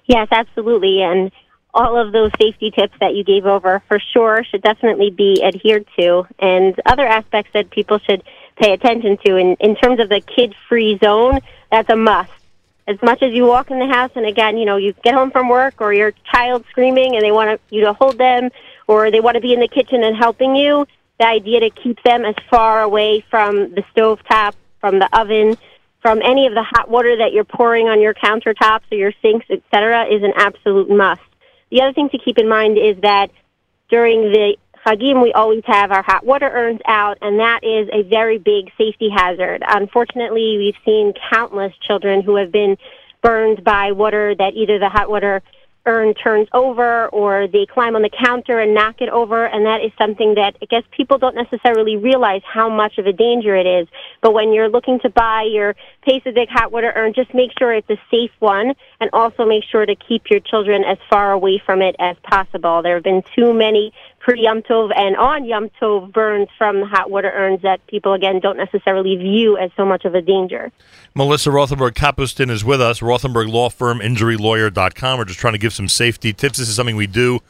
Yes, 0.06 0.28
absolutely. 0.32 1.02
And 1.02 1.32
all 1.74 1.98
of 1.98 2.12
those 2.12 2.32
safety 2.40 2.72
tips 2.72 2.94
that 3.00 3.16
you 3.16 3.24
gave 3.24 3.46
over 3.46 3.82
for 3.88 4.00
sure 4.00 4.44
should 4.44 4.62
definitely 4.62 5.10
be 5.10 5.44
adhered 5.44 5.86
to. 5.98 6.28
And 6.40 6.80
other 6.86 7.06
aspects 7.06 7.52
that 7.54 7.70
people 7.70 8.00
should 8.00 8.24
pay 8.58 8.74
attention 8.74 9.18
to 9.26 9.38
in, 9.38 9.56
in 9.60 9.76
terms 9.76 10.00
of 10.00 10.10
the 10.10 10.22
kid 10.22 10.54
free 10.68 10.98
zone, 11.00 11.40
that's 11.72 11.90
a 11.90 11.96
must. 11.96 12.32
As 12.88 13.02
much 13.02 13.24
as 13.24 13.34
you 13.34 13.46
walk 13.46 13.72
in 13.72 13.80
the 13.80 13.88
house 13.88 14.12
and 14.16 14.26
again, 14.26 14.58
you 14.58 14.66
know, 14.66 14.76
you 14.76 14.94
get 15.04 15.14
home 15.14 15.32
from 15.32 15.48
work 15.48 15.76
or 15.80 15.94
your 15.94 16.14
child 16.32 16.66
screaming 16.70 17.16
and 17.16 17.24
they 17.24 17.32
want 17.32 17.60
you 17.70 17.82
to 17.86 17.94
hold 17.94 18.18
them 18.18 18.50
or 18.88 19.12
they 19.12 19.20
want 19.20 19.36
to 19.36 19.42
be 19.42 19.54
in 19.54 19.60
the 19.60 19.68
kitchen 19.68 20.04
and 20.04 20.16
helping 20.16 20.56
you, 20.56 20.86
the 21.20 21.28
idea 21.28 21.60
to 21.62 21.70
keep 21.70 22.02
them 22.04 22.26
as 22.26 22.36
far 22.50 22.82
away 22.82 23.24
from 23.30 23.74
the 23.74 23.84
stove 23.92 24.20
top, 24.30 24.56
from 24.80 25.00
the 25.00 25.10
oven, 25.18 25.58
from 26.02 26.22
any 26.22 26.48
of 26.48 26.54
the 26.54 26.64
hot 26.64 26.90
water 26.90 27.16
that 27.18 27.32
you're 27.32 27.46
pouring 27.46 27.88
on 27.88 28.02
your 28.02 28.14
countertops 28.14 28.82
or 28.92 28.96
your 28.96 29.14
sinks, 29.22 29.46
etc., 29.50 30.06
is 30.06 30.24
an 30.24 30.34
absolute 30.36 30.90
must. 30.90 31.22
The 31.72 31.82
other 31.82 31.94
thing 31.94 32.10
to 32.10 32.18
keep 32.18 32.38
in 32.38 32.50
mind 32.50 32.78
is 32.78 32.98
that 33.02 33.32
during 33.90 34.32
the 34.32 34.58
Chagim, 34.86 35.24
we 35.24 35.32
always 35.32 35.64
have 35.66 35.92
our 35.92 36.04
hot 36.04 36.26
water 36.26 36.50
urns 36.52 36.82
out, 36.86 37.18
and 37.22 37.40
that 37.40 37.64
is 37.64 37.88
a 37.94 38.04
very 38.04 38.38
big 38.38 38.70
safety 38.78 39.10
hazard. 39.10 39.64
Unfortunately, 39.66 40.58
we've 40.58 40.76
seen 40.84 41.14
countless 41.32 41.74
children 41.88 42.22
who 42.22 42.36
have 42.36 42.52
been 42.52 42.78
burned 43.22 43.64
by 43.64 43.94
water 43.94 44.36
that 44.36 44.54
either 44.56 44.80
the 44.80 44.90
hot 44.90 45.10
water 45.10 45.42
urn 45.86 46.14
turns 46.14 46.48
over 46.54 47.08
or 47.10 47.48
they 47.48 47.66
climb 47.66 47.96
on 47.96 48.02
the 48.02 48.10
counter 48.10 48.60
and 48.60 48.74
knock 48.74 49.02
it 49.02 49.10
over 49.10 49.46
and 49.46 49.66
that 49.66 49.82
is 49.82 49.92
something 49.98 50.36
that 50.36 50.56
I 50.62 50.66
guess 50.66 50.84
people 50.92 51.18
don't 51.18 51.36
necessarily 51.36 51.98
realize 51.98 52.42
how 52.46 52.70
much 52.70 52.98
of 52.98 53.06
a 53.06 53.14
danger 53.14 53.56
it 53.56 53.66
is. 53.66 53.88
But 54.22 54.34
when 54.34 54.54
you're 54.54 54.70
looking 54.70 55.00
to 55.02 55.10
buy 55.10 55.44
your 55.44 55.76
Pesachdik 56.08 56.48
hot 56.50 56.72
water 56.72 56.94
urn, 56.96 57.14
just 57.14 57.34
make 57.34 57.52
sure 57.58 57.74
it's 57.74 57.90
a 57.90 58.00
safe 58.10 58.32
one 58.40 58.74
and 59.02 59.10
also 59.14 59.46
make 59.46 59.64
sure 59.64 59.86
to 59.86 59.96
keep 59.96 60.30
your 60.30 60.40
children 60.40 60.84
as 60.84 60.98
far 61.10 61.32
away 61.32 61.62
from 61.66 61.82
it 61.82 61.96
as 62.00 62.16
possible. 62.24 62.82
There 62.82 62.96
have 62.96 63.04
been 63.04 63.24
too 63.36 63.54
many 63.54 63.94
pre 64.24 64.42
Yom 64.42 64.62
Tov 64.62 64.92
and 64.96 65.18
on 65.18 65.44
Yom 65.44 65.70
Tov 65.82 66.12
burns 66.12 66.48
from 66.58 66.80
the 66.80 66.86
hot 66.86 67.12
water 67.12 67.30
urns 67.36 67.62
that 67.62 67.86
people 67.88 68.14
again 68.14 68.40
don't 68.40 68.58
necessarily 68.58 69.18
view 69.18 69.58
as 69.58 69.70
so 69.76 69.86
much 69.86 70.06
of 70.06 70.16
a 70.16 70.22
danger. 70.22 70.72
Melissa 71.14 71.50
Rothenberg 71.50 71.92
Kapustin 71.92 72.50
is 72.50 72.64
with 72.64 72.82
us, 72.82 73.02
Rothenberg 73.02 73.52
Law 73.52 73.70
Firm, 73.70 74.00
injurylawyer.com. 74.00 75.20
We're 75.20 75.26
just 75.26 75.40
trying 75.40 75.54
to 75.54 75.60
give 75.60 75.74
some 75.74 75.90
safety 75.90 76.32
tips. 76.34 76.58
This 76.58 76.70
is 76.70 76.76
something 76.76 76.96
we 76.96 77.06
do 77.06 77.42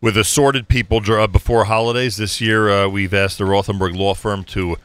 with 0.00 0.16
assorted 0.16 0.68
people 0.68 1.00
uh, 1.08 1.26
before 1.28 1.64
holidays. 1.64 2.16
This 2.16 2.40
year, 2.40 2.68
uh, 2.68 2.88
we've 2.88 3.14
asked 3.14 3.38
the 3.38 3.44
Rothenberg 3.44 3.96
Law 3.96 4.14
Firm 4.14 4.42
to 4.44 4.76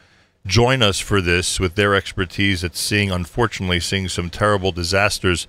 join 0.46 0.82
us 0.82 1.00
for 1.00 1.20
this 1.20 1.58
with 1.58 1.74
their 1.74 1.96
expertise 1.96 2.62
at 2.62 2.76
seeing, 2.76 3.10
unfortunately, 3.10 3.80
seeing 3.80 4.08
some 4.08 4.30
terrible 4.30 4.70
disasters 4.70 5.48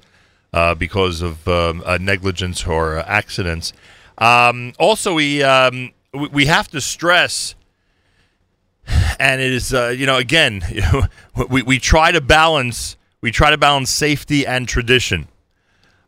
uh, 0.52 0.74
because 0.74 1.22
of 1.22 1.48
um, 1.48 1.84
uh, 1.86 2.00
negligence 2.02 2.66
or 2.66 2.98
uh, 2.98 3.04
accidents. 3.08 3.72
Um, 4.18 4.74
also, 4.80 5.14
we, 5.14 5.44
um, 5.44 5.94
we 6.14 6.46
have 6.46 6.68
to 6.70 6.82
stress, 6.82 7.56
and 9.20 9.42
it 9.42 9.52
is 9.52 9.74
uh, 9.74 9.88
you 9.90 10.06
know 10.06 10.18
again 10.18 10.62
we 11.50 11.64
we 11.64 11.80
try 11.80 12.12
to 12.12 12.22
balance 12.22 12.98
we 13.22 13.32
try 13.32 13.50
to 13.50 13.58
balance 13.58 13.90
safety 13.90 14.46
and 14.46 14.68
tradition. 14.68 15.28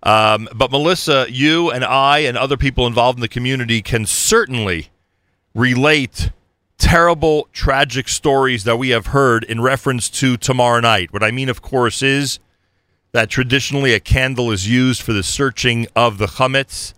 Um, 0.03 0.47
but 0.55 0.71
Melissa, 0.71 1.25
you 1.27 1.71
and 1.71 1.83
I 1.83 2.19
and 2.19 2.37
other 2.37 2.55
people 2.55 2.85
involved 2.85 3.17
in 3.17 3.21
the 3.21 3.27
community 3.27 3.81
can 3.81 4.05
certainly 4.05 4.89
relate 5.55 6.31
terrible, 6.77 7.49
tragic 7.51 8.07
stories 8.07 8.63
that 8.63 8.77
we 8.77 8.89
have 8.89 9.07
heard 9.07 9.43
in 9.43 9.59
reference 9.59 10.09
to 10.09 10.37
tomorrow 10.37 10.79
night. 10.79 11.11
What 11.11 11.23
I 11.23 11.31
mean, 11.31 11.49
of 11.49 11.61
course, 11.63 12.03
is 12.03 12.39
that 13.11 13.29
traditionally 13.29 13.93
a 13.93 13.99
candle 13.99 14.51
is 14.51 14.69
used 14.69 15.01
for 15.01 15.13
the 15.13 15.23
searching 15.23 15.87
of 15.95 16.19
the 16.19 16.27
chametz. 16.27 16.93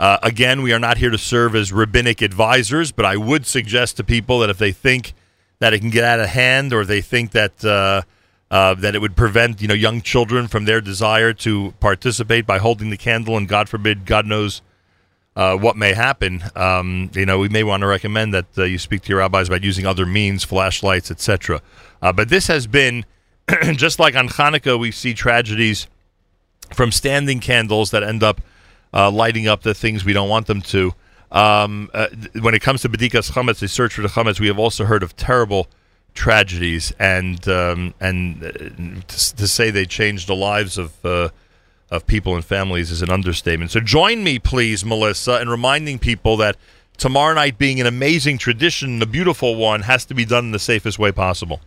Uh, 0.00 0.18
again, 0.22 0.62
we 0.62 0.72
are 0.72 0.78
not 0.78 0.96
here 0.96 1.10
to 1.10 1.18
serve 1.18 1.54
as 1.54 1.74
rabbinic 1.74 2.22
advisors, 2.22 2.90
but 2.90 3.04
I 3.04 3.18
would 3.18 3.44
suggest 3.44 3.98
to 3.98 4.04
people 4.04 4.38
that 4.38 4.48
if 4.48 4.56
they 4.56 4.72
think 4.72 5.12
that 5.58 5.74
it 5.74 5.80
can 5.80 5.90
get 5.90 6.04
out 6.04 6.18
of 6.20 6.30
hand, 6.30 6.72
or 6.72 6.86
they 6.86 7.02
think 7.02 7.32
that 7.32 7.62
uh, 7.62 8.00
uh, 8.50 8.72
that 8.76 8.94
it 8.94 9.00
would 9.02 9.14
prevent 9.14 9.60
you 9.60 9.68
know 9.68 9.74
young 9.74 10.00
children 10.00 10.48
from 10.48 10.64
their 10.64 10.80
desire 10.80 11.34
to 11.34 11.74
participate 11.80 12.46
by 12.46 12.56
holding 12.56 12.88
the 12.88 12.96
candle, 12.96 13.36
and 13.36 13.46
God 13.46 13.68
forbid, 13.68 14.06
God 14.06 14.24
knows 14.24 14.62
uh, 15.36 15.58
what 15.58 15.76
may 15.76 15.92
happen. 15.92 16.44
Um, 16.56 17.10
you 17.12 17.26
know, 17.26 17.38
we 17.38 17.50
may 17.50 17.62
want 17.62 17.82
to 17.82 17.86
recommend 17.86 18.32
that 18.32 18.46
uh, 18.56 18.64
you 18.64 18.78
speak 18.78 19.02
to 19.02 19.10
your 19.10 19.18
rabbis 19.18 19.48
about 19.48 19.62
using 19.62 19.84
other 19.84 20.06
means, 20.06 20.44
flashlights, 20.44 21.10
etc. 21.10 21.60
Uh, 22.00 22.10
but 22.10 22.30
this 22.30 22.46
has 22.46 22.66
been 22.66 23.04
just 23.72 23.98
like 23.98 24.16
on 24.16 24.28
Hanukkah, 24.28 24.80
we 24.80 24.92
see 24.92 25.12
tragedies 25.12 25.88
from 26.72 26.90
standing 26.90 27.38
candles 27.38 27.90
that 27.90 28.02
end 28.02 28.22
up 28.22 28.40
uh, 28.92 29.10
lighting 29.10 29.48
up 29.48 29.62
the 29.62 29.74
things 29.74 30.04
we 30.04 30.12
don't 30.12 30.28
want 30.28 30.46
them 30.46 30.62
to. 30.62 30.92
Um, 31.32 31.90
uh, 31.94 32.08
when 32.40 32.54
it 32.54 32.60
comes 32.60 32.82
to 32.82 32.88
Bedikas 32.88 33.30
Chametz, 33.32 33.60
the 33.60 33.68
search 33.68 33.94
for 33.94 34.02
the 34.02 34.08
Chametz, 34.08 34.40
we 34.40 34.48
have 34.48 34.58
also 34.58 34.84
heard 34.84 35.02
of 35.02 35.16
terrible 35.16 35.68
tragedies, 36.14 36.92
and 36.98 37.46
um, 37.48 37.94
and 38.00 38.42
uh, 38.42 38.50
to, 38.50 39.36
to 39.36 39.48
say 39.48 39.70
they 39.70 39.86
changed 39.86 40.26
the 40.26 40.34
lives 40.34 40.76
of 40.76 41.04
uh, 41.04 41.28
of 41.90 42.06
people 42.06 42.34
and 42.34 42.44
families 42.44 42.90
is 42.90 43.02
an 43.02 43.10
understatement. 43.10 43.70
So 43.70 43.80
join 43.80 44.22
me, 44.22 44.38
please, 44.38 44.84
Melissa, 44.84 45.40
in 45.40 45.48
reminding 45.48 45.98
people 45.98 46.36
that 46.38 46.56
tomorrow 46.98 47.34
night 47.34 47.58
being 47.58 47.80
an 47.80 47.86
amazing 47.86 48.38
tradition, 48.38 49.02
a 49.02 49.06
beautiful 49.06 49.56
one, 49.56 49.82
has 49.82 50.04
to 50.06 50.14
be 50.14 50.24
done 50.24 50.46
in 50.46 50.50
the 50.52 50.58
safest 50.58 50.98
way 50.98 51.10
possible. 51.10 51.60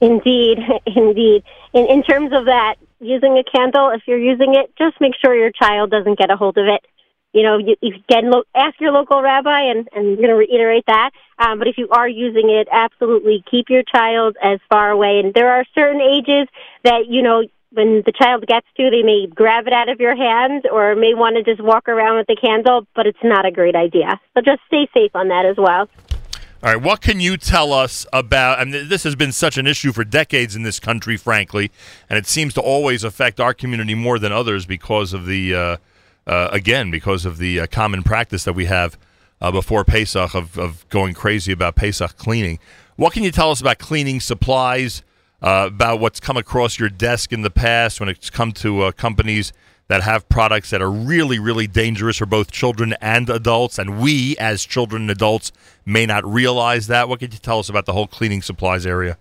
Indeed, 0.00 0.58
indeed. 0.86 1.42
In, 1.72 1.86
in 1.86 2.02
terms 2.02 2.32
of 2.32 2.44
that, 2.46 2.76
using 3.00 3.38
a 3.38 3.44
candle, 3.44 3.90
if 3.90 4.02
you're 4.06 4.18
using 4.18 4.54
it, 4.54 4.72
just 4.78 5.00
make 5.00 5.12
sure 5.22 5.34
your 5.34 5.50
child 5.50 5.90
doesn't 5.90 6.18
get 6.18 6.30
a 6.30 6.36
hold 6.36 6.58
of 6.58 6.66
it. 6.66 6.84
You 7.32 7.44
know, 7.44 7.58
you, 7.58 7.76
you 7.80 7.94
get 8.08 8.24
lo- 8.24 8.42
ask 8.54 8.80
your 8.80 8.90
local 8.92 9.22
rabbi, 9.22 9.70
and, 9.70 9.88
and 9.92 10.08
I'm 10.08 10.16
going 10.16 10.28
to 10.28 10.34
reiterate 10.34 10.84
that. 10.86 11.10
Um, 11.38 11.58
but 11.58 11.68
if 11.68 11.78
you 11.78 11.88
are 11.90 12.08
using 12.08 12.50
it, 12.50 12.68
absolutely 12.70 13.44
keep 13.48 13.70
your 13.70 13.82
child 13.84 14.36
as 14.42 14.58
far 14.68 14.90
away. 14.90 15.20
And 15.20 15.32
there 15.32 15.52
are 15.52 15.64
certain 15.74 16.00
ages 16.00 16.48
that 16.82 17.06
you 17.08 17.22
know 17.22 17.44
when 17.72 18.02
the 18.04 18.12
child 18.12 18.46
gets 18.46 18.66
to, 18.76 18.90
they 18.90 19.02
may 19.02 19.26
grab 19.32 19.66
it 19.66 19.72
out 19.72 19.88
of 19.88 20.00
your 20.00 20.16
hands 20.16 20.64
or 20.70 20.96
may 20.96 21.14
want 21.14 21.36
to 21.36 21.42
just 21.42 21.62
walk 21.62 21.88
around 21.88 22.16
with 22.16 22.26
the 22.26 22.36
candle, 22.36 22.86
but 22.96 23.06
it's 23.06 23.22
not 23.22 23.46
a 23.46 23.52
great 23.52 23.76
idea. 23.76 24.20
So 24.34 24.42
just 24.42 24.60
stay 24.66 24.88
safe 24.92 25.12
on 25.14 25.28
that 25.28 25.46
as 25.46 25.56
well. 25.56 25.88
All 26.62 26.70
right, 26.70 26.82
what 26.82 27.00
can 27.00 27.20
you 27.20 27.38
tell 27.38 27.72
us 27.72 28.04
about? 28.12 28.58
I 28.58 28.64
mean, 28.66 28.90
this 28.90 29.04
has 29.04 29.16
been 29.16 29.32
such 29.32 29.56
an 29.56 29.66
issue 29.66 29.92
for 29.92 30.04
decades 30.04 30.54
in 30.54 30.62
this 30.62 30.78
country, 30.78 31.16
frankly, 31.16 31.70
and 32.10 32.18
it 32.18 32.26
seems 32.26 32.52
to 32.52 32.60
always 32.60 33.02
affect 33.02 33.40
our 33.40 33.54
community 33.54 33.94
more 33.94 34.18
than 34.18 34.30
others 34.30 34.66
because 34.66 35.14
of 35.14 35.24
the, 35.24 35.54
uh, 35.54 35.76
uh, 36.26 36.50
again, 36.52 36.90
because 36.90 37.24
of 37.24 37.38
the 37.38 37.60
uh, 37.60 37.66
common 37.66 38.02
practice 38.02 38.44
that 38.44 38.52
we 38.52 38.66
have 38.66 38.98
uh, 39.40 39.50
before 39.50 39.84
Pesach 39.84 40.34
of, 40.34 40.58
of 40.58 40.86
going 40.90 41.14
crazy 41.14 41.50
about 41.50 41.76
Pesach 41.76 42.18
cleaning. 42.18 42.58
What 42.96 43.14
can 43.14 43.22
you 43.22 43.30
tell 43.30 43.50
us 43.50 43.62
about 43.62 43.78
cleaning 43.78 44.20
supplies? 44.20 45.02
Uh, 45.40 45.64
about 45.68 46.00
what's 46.00 46.20
come 46.20 46.36
across 46.36 46.78
your 46.78 46.90
desk 46.90 47.32
in 47.32 47.40
the 47.40 47.48
past 47.48 47.98
when 47.98 48.10
it's 48.10 48.28
come 48.28 48.52
to 48.52 48.82
uh, 48.82 48.92
companies 48.92 49.54
that 49.90 50.04
have 50.04 50.28
products 50.28 50.70
that 50.70 50.80
are 50.80 50.90
really, 50.90 51.40
really 51.40 51.66
dangerous 51.66 52.18
for 52.18 52.26
both 52.26 52.52
children 52.52 52.94
and 53.00 53.28
adults, 53.28 53.76
and 53.76 54.00
we 54.00 54.36
as 54.38 54.64
children 54.64 55.02
and 55.02 55.10
adults 55.10 55.50
may 55.84 56.06
not 56.06 56.24
realize 56.24 56.86
that. 56.86 57.08
What 57.08 57.18
could 57.18 57.32
you 57.32 57.40
tell 57.40 57.58
us 57.58 57.68
about 57.68 57.86
the 57.86 57.92
whole 57.92 58.06
cleaning 58.06 58.40
supplies 58.40 58.86
area? 58.86 59.18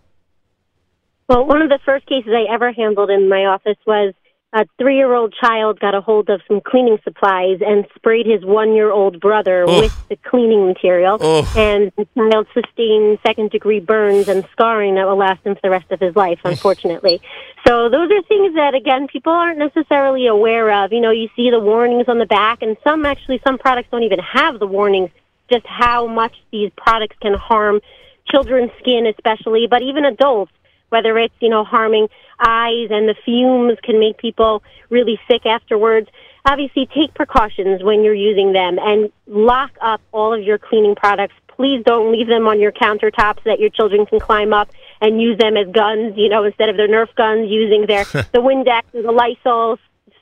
Well, 1.27 1.43
one 1.47 1.63
of 1.63 1.69
the 1.69 1.79
first 1.83 2.05
cases 2.05 2.31
I 2.35 2.53
ever 2.53 2.71
handled 2.71 3.09
in 3.09 3.27
my 3.27 3.45
office 3.45 3.77
was 3.87 4.13
a 4.51 4.65
three 4.79 4.97
year 4.97 5.13
old 5.13 5.33
child 5.39 5.79
got 5.79 5.93
a 5.93 6.01
hold 6.01 6.29
of 6.29 6.41
some 6.47 6.59
cleaning 6.61 6.97
supplies 7.03 7.59
and 7.65 7.85
sprayed 7.95 8.25
his 8.25 8.43
one 8.43 8.73
year 8.73 8.91
old 8.91 9.19
brother 9.19 9.63
Ugh. 9.67 9.83
with 9.83 10.07
the 10.09 10.15
cleaning 10.17 10.65
material. 10.67 11.17
Ugh. 11.21 11.45
And 11.55 11.91
the 11.97 12.07
child 12.15 12.47
sustained 12.53 13.19
second 13.25 13.51
degree 13.51 13.79
burns 13.79 14.27
and 14.27 14.47
scarring 14.51 14.95
that 14.95 15.07
will 15.07 15.17
last 15.17 15.45
him 15.45 15.53
for 15.53 15.61
the 15.63 15.69
rest 15.69 15.91
of 15.91 15.99
his 15.99 16.15
life, 16.15 16.39
unfortunately. 16.43 17.21
So 17.67 17.89
those 17.89 18.09
are 18.11 18.21
things 18.23 18.55
that, 18.55 18.73
again, 18.73 19.07
people 19.07 19.33
aren't 19.33 19.59
necessarily 19.59 20.27
aware 20.27 20.71
of. 20.71 20.91
You 20.91 21.01
know, 21.01 21.11
you 21.11 21.29
see 21.35 21.49
the 21.49 21.59
warnings 21.59 22.05
on 22.07 22.17
the 22.17 22.25
back, 22.25 22.61
and 22.61 22.77
some 22.83 23.05
actually, 23.05 23.41
some 23.43 23.57
products 23.57 23.89
don't 23.91 24.03
even 24.03 24.19
have 24.19 24.59
the 24.59 24.67
warnings, 24.67 25.09
just 25.51 25.65
how 25.65 26.07
much 26.07 26.35
these 26.51 26.71
products 26.77 27.15
can 27.21 27.33
harm 27.33 27.81
children's 28.25 28.71
skin, 28.79 29.05
especially, 29.07 29.67
but 29.67 29.81
even 29.81 30.05
adults 30.05 30.51
whether 30.89 31.17
it's 31.17 31.33
you 31.39 31.49
know 31.49 31.63
harming 31.63 32.07
eyes 32.39 32.87
and 32.91 33.07
the 33.07 33.15
fumes 33.25 33.77
can 33.83 33.99
make 33.99 34.17
people 34.17 34.63
really 34.89 35.19
sick 35.27 35.45
afterwards. 35.45 36.09
Obviously 36.45 36.87
take 36.87 37.13
precautions 37.13 37.83
when 37.83 38.03
you're 38.03 38.13
using 38.13 38.53
them 38.53 38.79
and 38.79 39.11
lock 39.27 39.71
up 39.81 40.01
all 40.11 40.33
of 40.33 40.43
your 40.43 40.57
cleaning 40.57 40.95
products. 40.95 41.35
Please 41.47 41.83
don't 41.83 42.11
leave 42.11 42.27
them 42.27 42.47
on 42.47 42.59
your 42.59 42.71
countertops 42.71 43.43
that 43.43 43.59
your 43.59 43.69
children 43.69 44.05
can 44.05 44.19
climb 44.19 44.53
up 44.53 44.69
and 45.01 45.21
use 45.21 45.37
them 45.37 45.57
as 45.57 45.67
guns 45.71 46.13
you 46.17 46.29
know 46.29 46.43
instead 46.43 46.69
of 46.69 46.77
their 46.77 46.87
nerf 46.87 47.13
guns 47.15 47.49
using 47.49 47.85
their 47.85 48.03
the 48.33 48.39
windex 48.39 48.83
or 48.93 49.01
the 49.01 49.11
lysol 49.11 49.77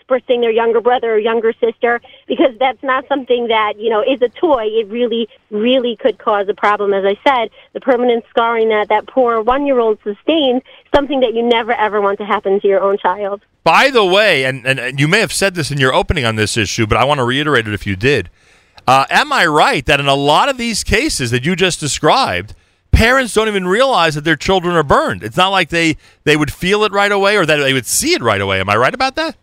spritzing 0.08 0.42
their 0.42 0.52
younger 0.52 0.82
brother 0.82 1.14
or 1.14 1.18
younger 1.18 1.54
sister 1.60 2.02
because 2.28 2.52
that's 2.60 2.82
not 2.84 3.08
something 3.08 3.48
that 3.48 3.74
you 3.78 3.90
know 3.90 4.02
is 4.02 4.22
a 4.22 4.30
toy. 4.30 4.66
It 4.66 4.88
really 4.88 5.28
really 5.52 5.96
could 5.96 6.18
cause 6.18 6.48
a 6.50 6.54
problem. 6.54 6.94
As 6.94 7.06
i 7.06 7.18
said 7.28 7.50
the 7.74 7.80
permanent 7.80 8.24
scarring 8.30 8.70
that 8.70 8.90
that 8.90 9.08
poor 9.08 9.42
one 9.42 9.66
year 9.66 9.80
old 9.80 10.00
sustained 10.04 10.62
something 10.94 11.20
that 11.22 11.34
you 11.34 11.44
never 11.44 11.74
ever 11.74 12.02
want 12.02 12.20
to 12.20 12.26
happen 12.26 12.60
to 12.60 12.68
your 12.68 12.82
own 12.82 12.98
child. 12.98 13.42
By 13.64 13.90
the 13.90 14.06
way, 14.06 14.46
and, 14.46 14.66
and, 14.66 14.80
and 14.80 15.00
you 15.00 15.10
may 15.10 15.20
have 15.20 15.34
said 15.34 15.56
this 15.56 15.72
in 15.72 15.78
your 15.78 15.94
opening 15.94 16.24
on 16.24 16.38
this 16.38 16.56
issue, 16.56 16.88
but 16.88 16.98
I 16.98 17.04
want 17.04 17.18
to 17.18 17.26
reiterate 17.26 17.68
it 17.68 17.74
if 17.74 17.86
you 17.86 17.98
did. 17.98 18.30
Uh, 18.88 19.06
am 19.10 19.34
I 19.34 19.46
right 19.46 19.86
that 19.86 20.00
in 20.00 20.08
a 20.08 20.16
lot 20.16 20.48
of 20.48 20.58
these 20.58 20.86
cases 20.86 21.32
that 21.32 21.44
you 21.44 21.54
just 21.58 21.82
described, 21.82 22.56
parents 22.98 23.34
don't 23.34 23.48
even 23.48 23.68
realize 23.68 24.16
that 24.16 24.24
their 24.24 24.36
children 24.36 24.76
are 24.76 24.84
burned? 24.84 25.24
It's 25.24 25.38
not 25.38 25.50
like 25.50 25.70
they, 25.70 25.98
they 26.24 26.36
would 26.36 26.52
feel 26.52 26.84
it 26.84 26.92
right 26.92 27.12
away 27.12 27.38
or 27.38 27.46
that 27.46 27.58
they 27.58 27.74
would 27.74 27.86
see 27.86 28.14
it 28.14 28.22
right 28.22 28.42
away. 28.42 28.60
Am 28.60 28.70
I 28.70 28.76
right 28.76 28.94
about 28.94 29.16
that? 29.16 29.36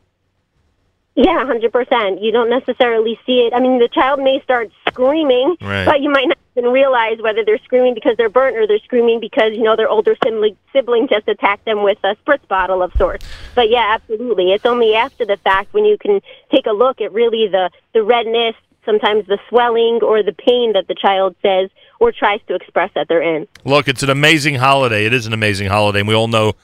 yeah 1.17 1.47
hundred 1.47 1.71
percent 1.73 2.21
you 2.21 2.33
don't 2.33 2.51
necessarily 2.51 3.17
see 3.25 3.43
it 3.47 3.55
i 3.55 3.61
mean 3.61 3.79
the 3.79 3.87
child 3.87 4.19
may 4.21 4.41
start 4.43 4.69
screaming 4.89 5.55
Right. 5.61 5.85
but 5.87 6.01
you 6.01 6.11
might 6.11 6.27
not 6.27 6.37
even 6.57 6.73
realize 6.73 7.19
whether 7.21 7.45
they're 7.45 7.63
screaming 7.63 7.95
because 7.95 8.17
they're 8.17 8.29
burnt 8.29 8.57
or 8.57 8.67
they're 8.67 8.81
screaming 8.81 9.21
because 9.21 9.53
you 9.53 9.63
know 9.63 9.77
their 9.77 9.89
older 9.89 10.17
sibling 10.25 10.57
sibling 10.73 11.07
just 11.07 11.29
attacked 11.29 11.67
them 11.67 11.85
with 11.85 11.99
a 12.03 12.17
spritz 12.17 12.45
bottle 12.49 12.83
of 12.83 12.93
sorts 12.95 13.25
but 13.55 13.71
yeah 13.71 13.95
absolutely 13.95 14.51
it's 14.51 14.67
only 14.67 14.97
after 14.97 15.25
the 15.25 15.37
fact 15.37 15.73
when 15.73 15.85
you 15.85 15.97
can 15.97 16.21
take 16.51 16.67
a 16.67 16.73
look 16.73 17.01
at 17.01 17.13
really 17.13 17.47
the 17.47 17.71
the 17.93 18.03
redness 18.03 18.57
sometimes 18.85 19.25
the 19.29 19.39
swelling 19.49 20.01
or 20.03 20.21
the 20.25 20.33
pain 20.33 20.73
that 20.73 20.89
the 20.89 20.97
child 20.97 21.37
says 21.43 21.71
or 22.01 22.13
tries 22.13 22.41
to 22.49 22.55
express 22.55 22.91
that 22.95 23.09
they're 23.09 23.23
in 23.23 23.47
Look, 23.65 23.89
it's 23.89 24.03
an 24.03 24.11
amazing 24.11 24.57
holiday. 24.57 25.07
It 25.07 25.13
is 25.13 25.27
an 25.27 25.33
amazing 25.33 25.69
holiday, 25.69 26.01
and 26.01 26.09
we 26.09 26.15
all 26.15 26.29
know 26.29 26.55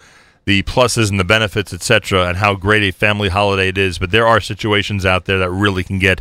the 0.44 0.62
pluses 0.62 1.10
and 1.10 1.20
the 1.20 1.24
benefits, 1.24 1.72
etc., 1.72 2.26
and 2.26 2.38
how 2.38 2.54
great 2.54 2.82
a 2.82 2.90
family 2.90 3.28
holiday 3.28 3.68
it 3.68 3.78
is. 3.78 3.98
But 3.98 4.10
there 4.10 4.26
are 4.26 4.40
situations 4.40 5.06
out 5.06 5.26
there 5.26 5.38
that 5.38 5.50
really 5.50 5.84
can 5.84 5.98
get 5.98 6.20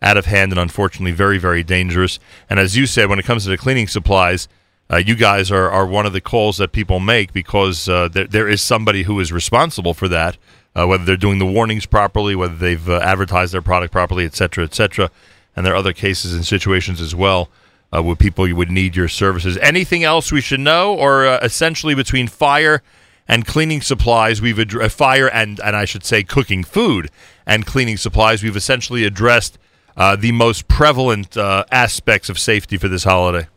out 0.00 0.16
of 0.16 0.26
hand 0.26 0.52
and 0.52 0.60
unfortunately 0.60 1.12
very, 1.12 1.38
very 1.38 1.62
dangerous. 1.62 2.18
And 2.48 2.58
as 2.58 2.76
you 2.76 2.86
said, 2.86 3.08
when 3.08 3.18
it 3.18 3.24
comes 3.24 3.44
to 3.44 3.50
the 3.50 3.58
cleaning 3.58 3.88
supplies, 3.88 4.48
uh, 4.90 4.96
you 4.96 5.14
guys 5.14 5.50
are, 5.50 5.70
are 5.70 5.86
one 5.86 6.06
of 6.06 6.12
the 6.12 6.20
calls 6.20 6.56
that 6.58 6.72
people 6.72 6.98
make 6.98 7.32
because 7.32 7.88
uh, 7.88 8.08
there, 8.08 8.26
there 8.26 8.48
is 8.48 8.62
somebody 8.62 9.02
who 9.02 9.20
is 9.20 9.32
responsible 9.32 9.92
for 9.92 10.08
that, 10.08 10.38
uh, 10.74 10.86
whether 10.86 11.04
they're 11.04 11.16
doing 11.16 11.38
the 11.38 11.46
warnings 11.46 11.84
properly, 11.84 12.34
whether 12.34 12.54
they've 12.54 12.88
uh, 12.88 12.98
advertised 13.00 13.52
their 13.52 13.62
product 13.62 13.92
properly, 13.92 14.24
etc., 14.24 14.64
etc. 14.64 15.10
And 15.54 15.66
there 15.66 15.74
are 15.74 15.76
other 15.76 15.92
cases 15.92 16.32
and 16.32 16.46
situations 16.46 17.00
as 17.00 17.14
well 17.14 17.50
uh, 17.92 18.14
people 18.14 18.46
you 18.46 18.56
would 18.56 18.70
need 18.70 18.96
your 18.96 19.08
services. 19.08 19.56
Anything 19.58 20.04
else 20.04 20.30
we 20.32 20.40
should 20.40 20.60
know, 20.60 20.94
or 20.94 21.26
uh, 21.26 21.38
essentially 21.42 21.94
between 21.94 22.28
fire 22.28 22.82
and 23.26 23.46
cleaning 23.46 23.80
supplies, 23.80 24.40
we've 24.40 24.56
addr- 24.56 24.84
uh, 24.84 24.88
fire 24.88 25.28
and 25.28 25.60
and 25.60 25.76
I 25.76 25.84
should 25.84 26.04
say 26.04 26.22
cooking 26.22 26.64
food 26.64 27.10
and 27.48 27.64
cleaning 27.64 27.96
supplies, 27.96 28.42
we've 28.42 28.56
essentially 28.56 29.04
addressed 29.04 29.58
uh, 29.96 30.14
the 30.14 30.32
most 30.32 30.68
prevalent 30.68 31.36
uh, 31.36 31.64
aspects 31.72 32.28
of 32.28 32.38
safety 32.38 32.76
for 32.76 32.88
this 32.88 33.04
holiday. 33.04 33.48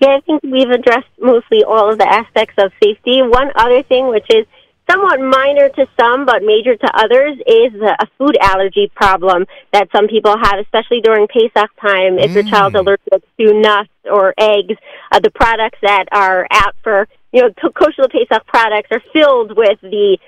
Yeah, 0.00 0.16
I 0.16 0.20
think 0.20 0.42
we've 0.42 0.68
addressed 0.68 1.08
mostly 1.18 1.64
all 1.64 1.90
of 1.90 1.98
the 1.98 2.06
aspects 2.06 2.54
of 2.58 2.72
safety. 2.82 3.22
One 3.22 3.50
other 3.54 3.82
thing, 3.84 4.08
which 4.08 4.26
is 4.28 4.46
somewhat 4.88 5.20
minor 5.20 5.68
to 5.70 5.86
some 5.98 6.24
but 6.24 6.42
major 6.42 6.76
to 6.76 6.90
others 6.94 7.36
is 7.46 7.74
a 7.80 8.06
food 8.18 8.36
allergy 8.40 8.90
problem 8.94 9.46
that 9.72 9.88
some 9.92 10.08
people 10.08 10.36
have, 10.38 10.58
especially 10.60 11.00
during 11.00 11.26
Pesach 11.28 11.70
time. 11.80 12.18
If 12.18 12.32
your 12.32 12.44
child's 12.44 12.76
allergic 12.76 13.22
to 13.38 13.60
nuts 13.60 13.90
or 14.04 14.34
eggs, 14.38 14.74
uh, 15.12 15.20
the 15.20 15.30
products 15.30 15.78
that 15.82 16.06
are 16.12 16.46
out 16.50 16.74
for 16.82 17.08
you 17.32 17.42
know 17.42 17.50
kosher 17.74 18.08
Pesach 18.08 18.46
products 18.46 18.88
are 18.90 19.02
filled 19.12 19.56
with 19.56 19.80
the 19.82 20.18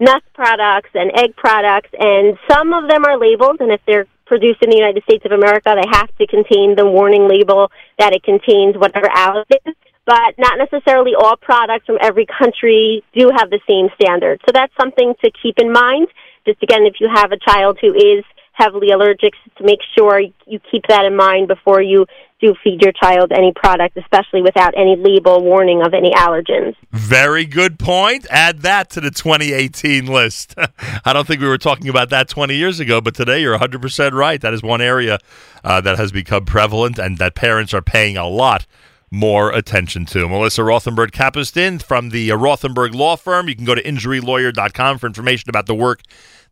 nut 0.00 0.22
products 0.34 0.90
and 0.94 1.10
egg 1.16 1.36
products, 1.36 1.90
and 1.98 2.38
some 2.50 2.72
of 2.72 2.88
them 2.88 3.04
are 3.04 3.18
labeled, 3.18 3.60
and 3.60 3.72
if 3.72 3.80
they're 3.86 4.06
produced 4.26 4.62
in 4.62 4.70
the 4.70 4.76
United 4.76 5.02
States 5.04 5.24
of 5.24 5.32
America, 5.32 5.74
they 5.74 5.88
have 5.90 6.14
to 6.18 6.26
contain 6.26 6.76
the 6.76 6.86
warning 6.86 7.26
label 7.28 7.70
that 7.98 8.12
it 8.12 8.22
contains 8.22 8.76
whatever 8.76 9.08
allergens. 9.08 9.74
But 10.08 10.38
not 10.38 10.56
necessarily 10.56 11.12
all 11.14 11.36
products 11.36 11.84
from 11.84 11.98
every 12.00 12.24
country 12.24 13.04
do 13.12 13.28
have 13.36 13.50
the 13.50 13.60
same 13.68 13.90
standard. 14.00 14.40
So 14.46 14.52
that's 14.54 14.72
something 14.80 15.12
to 15.22 15.30
keep 15.42 15.58
in 15.58 15.70
mind. 15.70 16.08
Just 16.46 16.62
again, 16.62 16.86
if 16.86 16.94
you 16.98 17.10
have 17.14 17.30
a 17.30 17.36
child 17.36 17.76
who 17.82 17.92
is 17.92 18.24
heavily 18.54 18.88
allergic, 18.90 19.34
to 19.58 19.64
make 19.64 19.80
sure 19.96 20.18
you 20.46 20.60
keep 20.70 20.84
that 20.88 21.04
in 21.04 21.14
mind 21.14 21.46
before 21.46 21.82
you 21.82 22.06
do 22.40 22.54
feed 22.64 22.80
your 22.80 22.92
child 22.92 23.32
any 23.32 23.52
product, 23.54 23.98
especially 23.98 24.40
without 24.40 24.72
any 24.78 24.96
label 24.96 25.44
warning 25.44 25.82
of 25.82 25.92
any 25.92 26.10
allergens. 26.12 26.74
Very 26.90 27.44
good 27.44 27.78
point. 27.78 28.26
Add 28.30 28.62
that 28.62 28.88
to 28.90 29.02
the 29.02 29.10
2018 29.10 30.06
list. 30.06 30.54
I 31.04 31.12
don't 31.12 31.26
think 31.26 31.42
we 31.42 31.48
were 31.48 31.58
talking 31.58 31.90
about 31.90 32.08
that 32.08 32.30
20 32.30 32.54
years 32.54 32.80
ago, 32.80 33.02
but 33.02 33.14
today 33.14 33.42
you're 33.42 33.58
100% 33.58 34.12
right. 34.12 34.40
That 34.40 34.54
is 34.54 34.62
one 34.62 34.80
area 34.80 35.18
uh, 35.62 35.82
that 35.82 35.98
has 35.98 36.12
become 36.12 36.46
prevalent 36.46 36.98
and 36.98 37.18
that 37.18 37.34
parents 37.34 37.74
are 37.74 37.82
paying 37.82 38.16
a 38.16 38.26
lot 38.26 38.64
more 39.10 39.50
attention 39.50 40.04
to. 40.06 40.28
Melissa 40.28 40.62
Rothenberg 40.62 41.10
Kapustin 41.10 41.82
from 41.82 42.10
the 42.10 42.30
Rothenberg 42.30 42.94
Law 42.94 43.16
Firm. 43.16 43.48
You 43.48 43.56
can 43.56 43.64
go 43.64 43.74
to 43.74 43.82
injurylawyer.com 43.82 44.98
for 44.98 45.06
information 45.06 45.48
about 45.48 45.66
the 45.66 45.74
work 45.74 46.02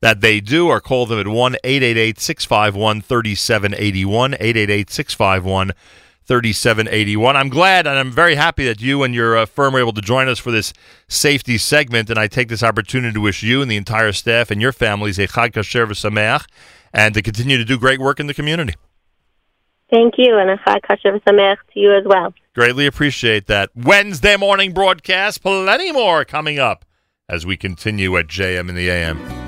that 0.00 0.20
they 0.20 0.40
do 0.40 0.68
or 0.68 0.80
call 0.80 1.06
them 1.06 1.18
at 1.18 1.28
1 1.28 1.56
888 1.64 2.18
651 2.18 3.00
3781. 3.02 4.34
888 4.34 4.90
651 4.90 5.72
3781. 6.26 7.36
I'm 7.36 7.48
glad 7.48 7.86
and 7.86 7.98
I'm 7.98 8.10
very 8.10 8.34
happy 8.34 8.66
that 8.66 8.80
you 8.80 9.02
and 9.04 9.14
your 9.14 9.36
uh, 9.36 9.46
firm 9.46 9.74
were 9.74 9.80
able 9.80 9.92
to 9.92 10.00
join 10.00 10.28
us 10.28 10.38
for 10.38 10.50
this 10.50 10.72
safety 11.08 11.56
segment. 11.56 12.10
And 12.10 12.18
I 12.18 12.26
take 12.26 12.48
this 12.48 12.62
opportunity 12.62 13.14
to 13.14 13.20
wish 13.20 13.42
you 13.42 13.62
and 13.62 13.70
the 13.70 13.76
entire 13.76 14.12
staff 14.12 14.50
and 14.50 14.60
your 14.60 14.72
families 14.72 15.18
a 15.18 15.28
Chag 15.28 15.52
Kasher 15.52 15.86
v'Sameach 15.86 16.46
and 16.92 17.14
to 17.14 17.22
continue 17.22 17.56
to 17.58 17.64
do 17.64 17.78
great 17.78 18.00
work 18.00 18.18
in 18.18 18.26
the 18.26 18.34
community. 18.34 18.74
Thank 19.88 20.14
you, 20.18 20.36
and 20.36 20.50
a 20.50 20.56
Chag 20.56 20.80
Kasher 20.80 21.20
V'Sameach 21.20 21.58
to 21.74 21.80
you 21.80 21.94
as 21.94 22.04
well. 22.04 22.34
Greatly 22.56 22.86
appreciate 22.86 23.48
that. 23.48 23.68
Wednesday 23.76 24.34
morning 24.34 24.72
broadcast, 24.72 25.42
plenty 25.42 25.92
more 25.92 26.24
coming 26.24 26.58
up 26.58 26.86
as 27.28 27.44
we 27.44 27.54
continue 27.54 28.16
at 28.16 28.28
JM 28.28 28.70
in 28.70 28.74
the 28.74 28.88
AM. 28.88 29.45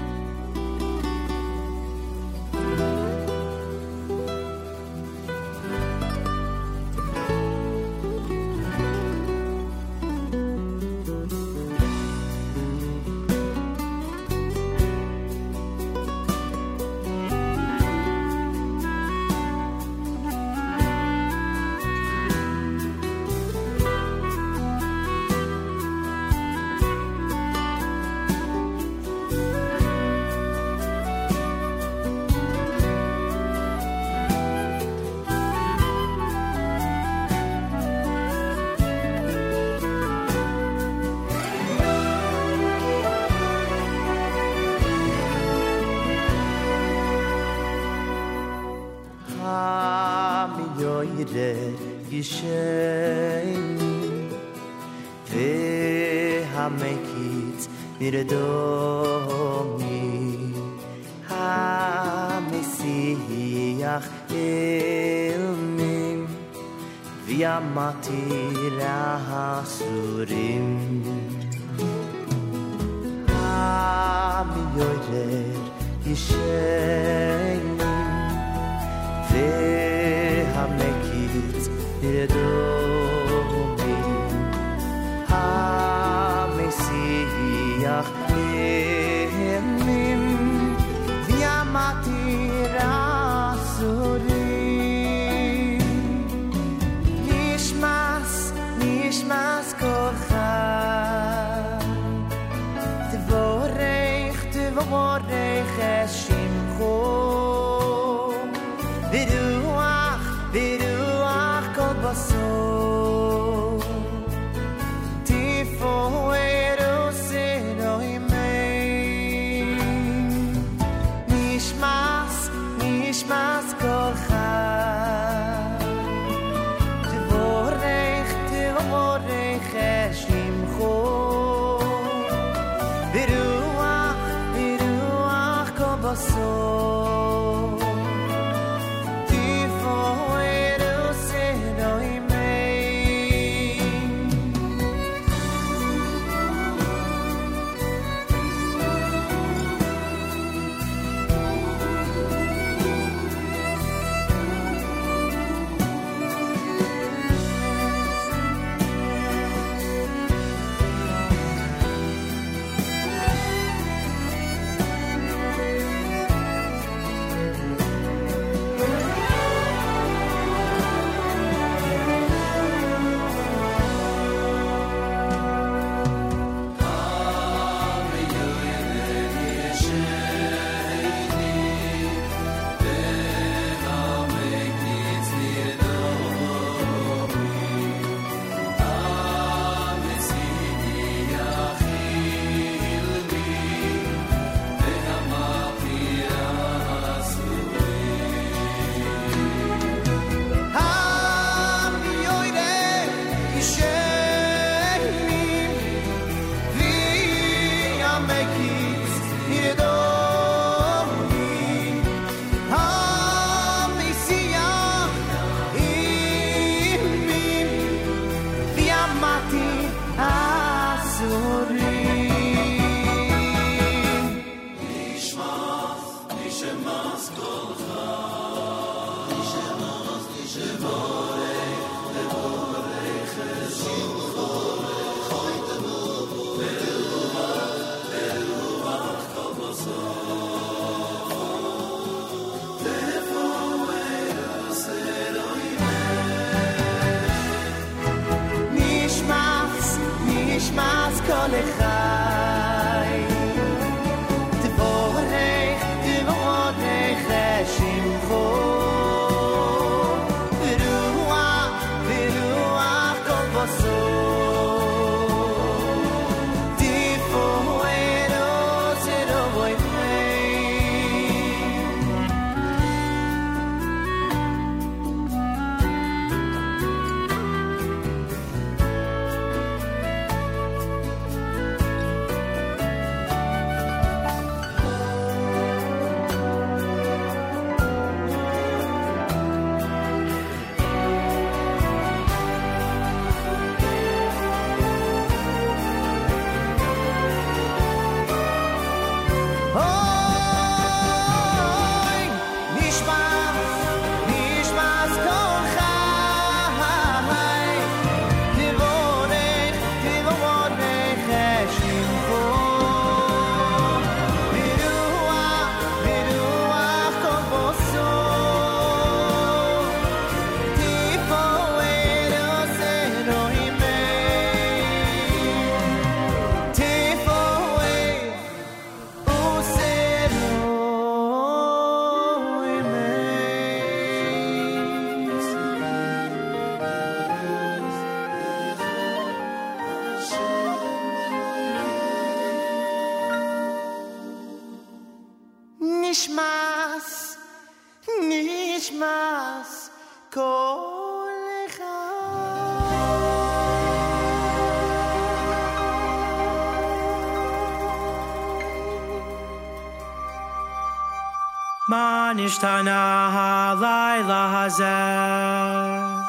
Nishtana 362.48 363.78
Laila 363.78 364.42
Hallelujah, 364.54 366.24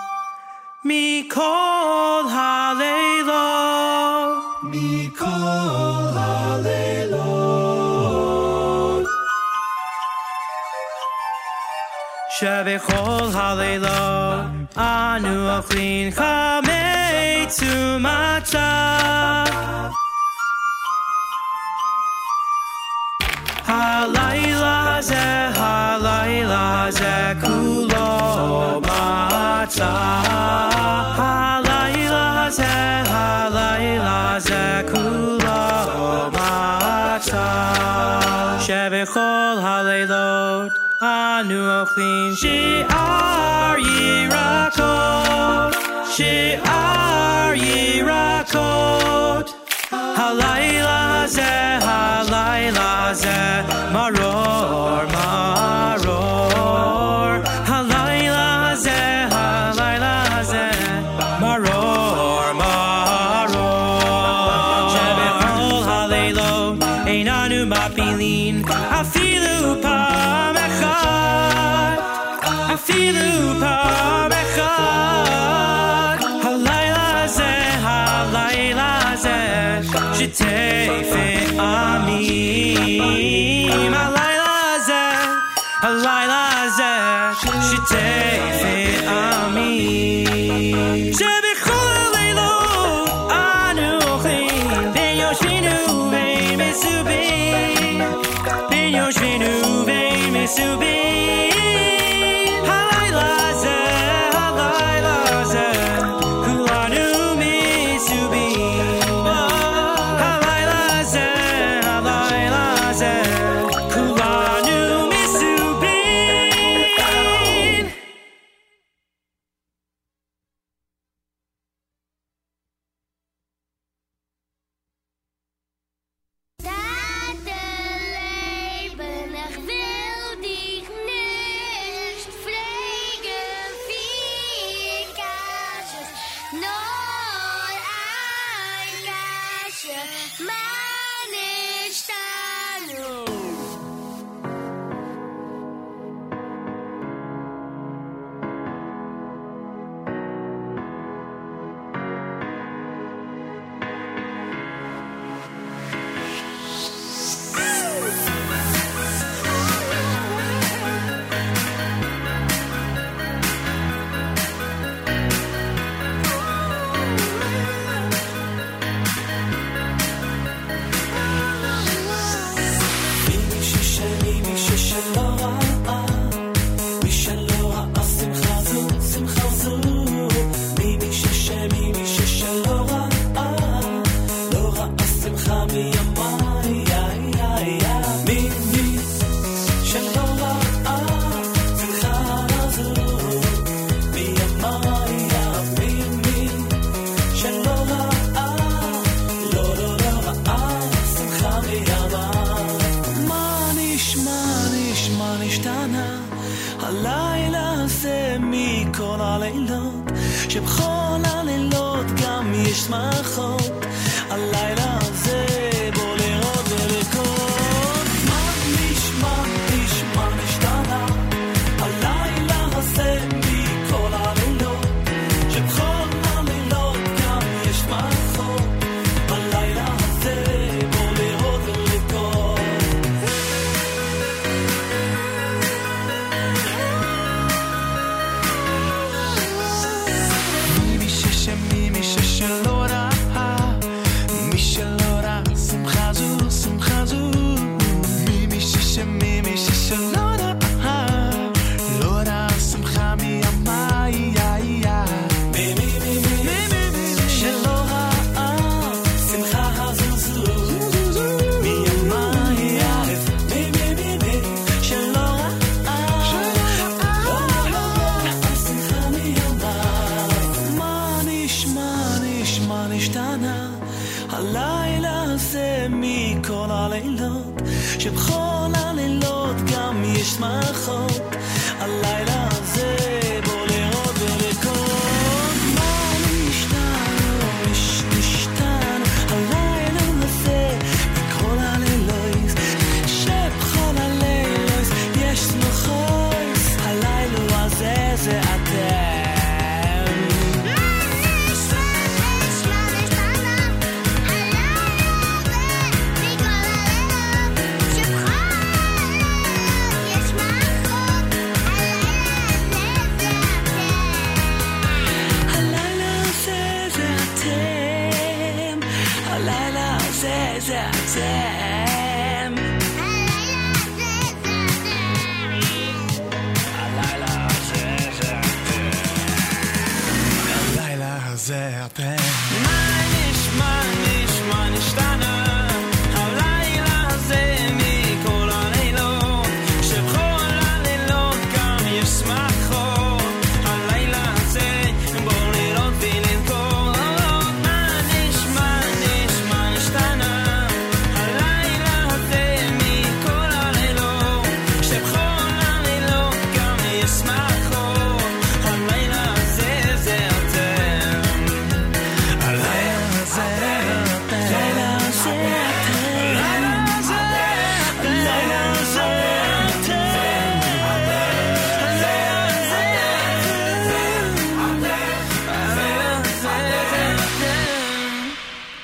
Me 0.84 1.24
call 1.24 2.28
Hallelujah, 2.28 3.32
Me 4.66 5.10
call 5.12 6.12
Halelo. 6.20 7.30
Shabbat 12.38 12.82
call 12.82 13.32
Halelo. 13.32 14.00
Anu 14.76 15.36
Achlin 15.58 16.12
Hamei 16.12 17.48
Tumacha. 17.48 18.68
Shevechol 38.66 39.58
anu 41.02 41.62
she'ar 42.42 43.78
yirakot, 43.78 45.74
she'ar 46.16 47.54
yirakot. 47.56 49.48
Halayla 50.20 50.98
hazeh, 51.14 51.80
halayla 51.88 52.92
ze 53.22 53.40
maror. 53.94 55.19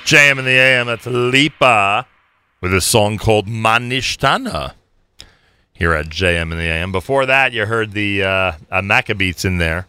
JM 0.06 0.38
in 0.38 0.44
the 0.44 0.52
AM, 0.52 0.86
that's 0.86 1.04
Lipa 1.04 2.06
with 2.60 2.72
a 2.72 2.80
song 2.80 3.18
called 3.18 3.48
Manishtana 3.48 4.74
here 5.72 5.94
at 5.94 6.06
JM 6.06 6.52
in 6.52 6.58
the 6.58 6.62
AM. 6.62 6.92
Before 6.92 7.26
that, 7.26 7.52
you 7.52 7.66
heard 7.66 7.90
the 7.90 8.22
uh, 8.22 8.28
uh, 8.70 8.82
Maccabeats 8.82 9.44
in 9.44 9.58
there 9.58 9.88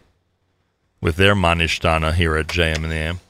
with 1.00 1.14
their 1.14 1.36
Manishtana 1.36 2.14
here 2.14 2.34
at 2.36 2.48
JM 2.48 2.78
in 2.78 2.88
the 2.88 2.96
AM. 2.96 3.20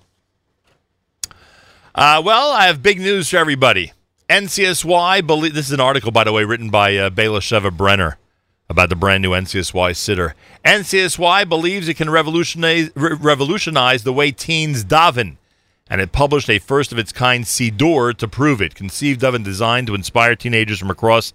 Uh, 1.94 2.23
well, 2.25 2.52
I 2.52 2.68
have 2.68 2.83
big 2.83 2.99
news 2.99 3.28
for 3.28 3.36
everybody. 3.36 3.92
NCSY, 4.31 5.26
believe, 5.26 5.52
this 5.52 5.67
is 5.67 5.73
an 5.73 5.81
article, 5.81 6.10
by 6.10 6.25
the 6.25 6.33
way, 6.33 6.44
written 6.44 6.70
by 6.70 6.97
uh, 6.97 7.10
Bayla 7.10 7.41
Sheva 7.41 7.76
Brenner 7.76 8.17
about 8.70 8.89
the 8.89 8.97
brand 8.97 9.20
new 9.20 9.33
NCSY 9.33 9.91
siddur. 9.91 10.33
NCSY 10.65 11.47
believes 11.50 11.86
it 11.86 11.99
can 11.99 12.08
revolutionize, 12.08 12.91
re- 12.94 13.12
revolutionize 13.12 14.05
the 14.05 14.12
way 14.15 14.31
teens 14.33 14.86
daven, 14.86 15.36
and 15.91 16.00
it 16.00 16.12
published 16.12 16.50
a 16.50 16.58
first 16.58 16.92
of 16.92 16.99
its 16.99 17.12
kind 17.12 17.44
Siddur 17.44 18.17
to 18.17 18.28
prove 18.28 18.60
it. 18.60 18.75
Conceived 18.75 19.25
of 19.25 19.34
and 19.34 19.44
designed 19.44 19.86
to 19.86 19.94
inspire 19.94 20.36
teenagers 20.36 20.78
from 20.78 20.91
across 20.91 21.33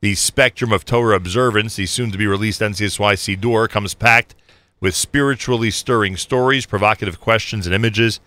the 0.00 0.14
spectrum 0.16 0.72
of 0.72 0.84
Torah 0.84 1.16
observance, 1.16 1.76
the 1.76 1.86
soon 1.86 2.10
to 2.10 2.18
be 2.18 2.26
released 2.26 2.60
NCSY 2.60 3.14
Siddur 3.14 3.68
comes 3.68 3.94
packed 3.94 4.34
with 4.80 4.96
spiritually 4.96 5.70
stirring 5.70 6.16
stories, 6.16 6.66
provocative 6.66 7.20
questions, 7.20 7.66
and 7.66 7.74
images. 7.74 8.18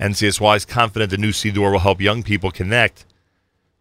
NCSY 0.00 0.56
is 0.56 0.64
confident 0.64 1.10
the 1.10 1.18
new 1.18 1.32
Siddur 1.32 1.72
will 1.72 1.80
help 1.80 2.00
young 2.00 2.22
people 2.22 2.50
connect 2.50 3.04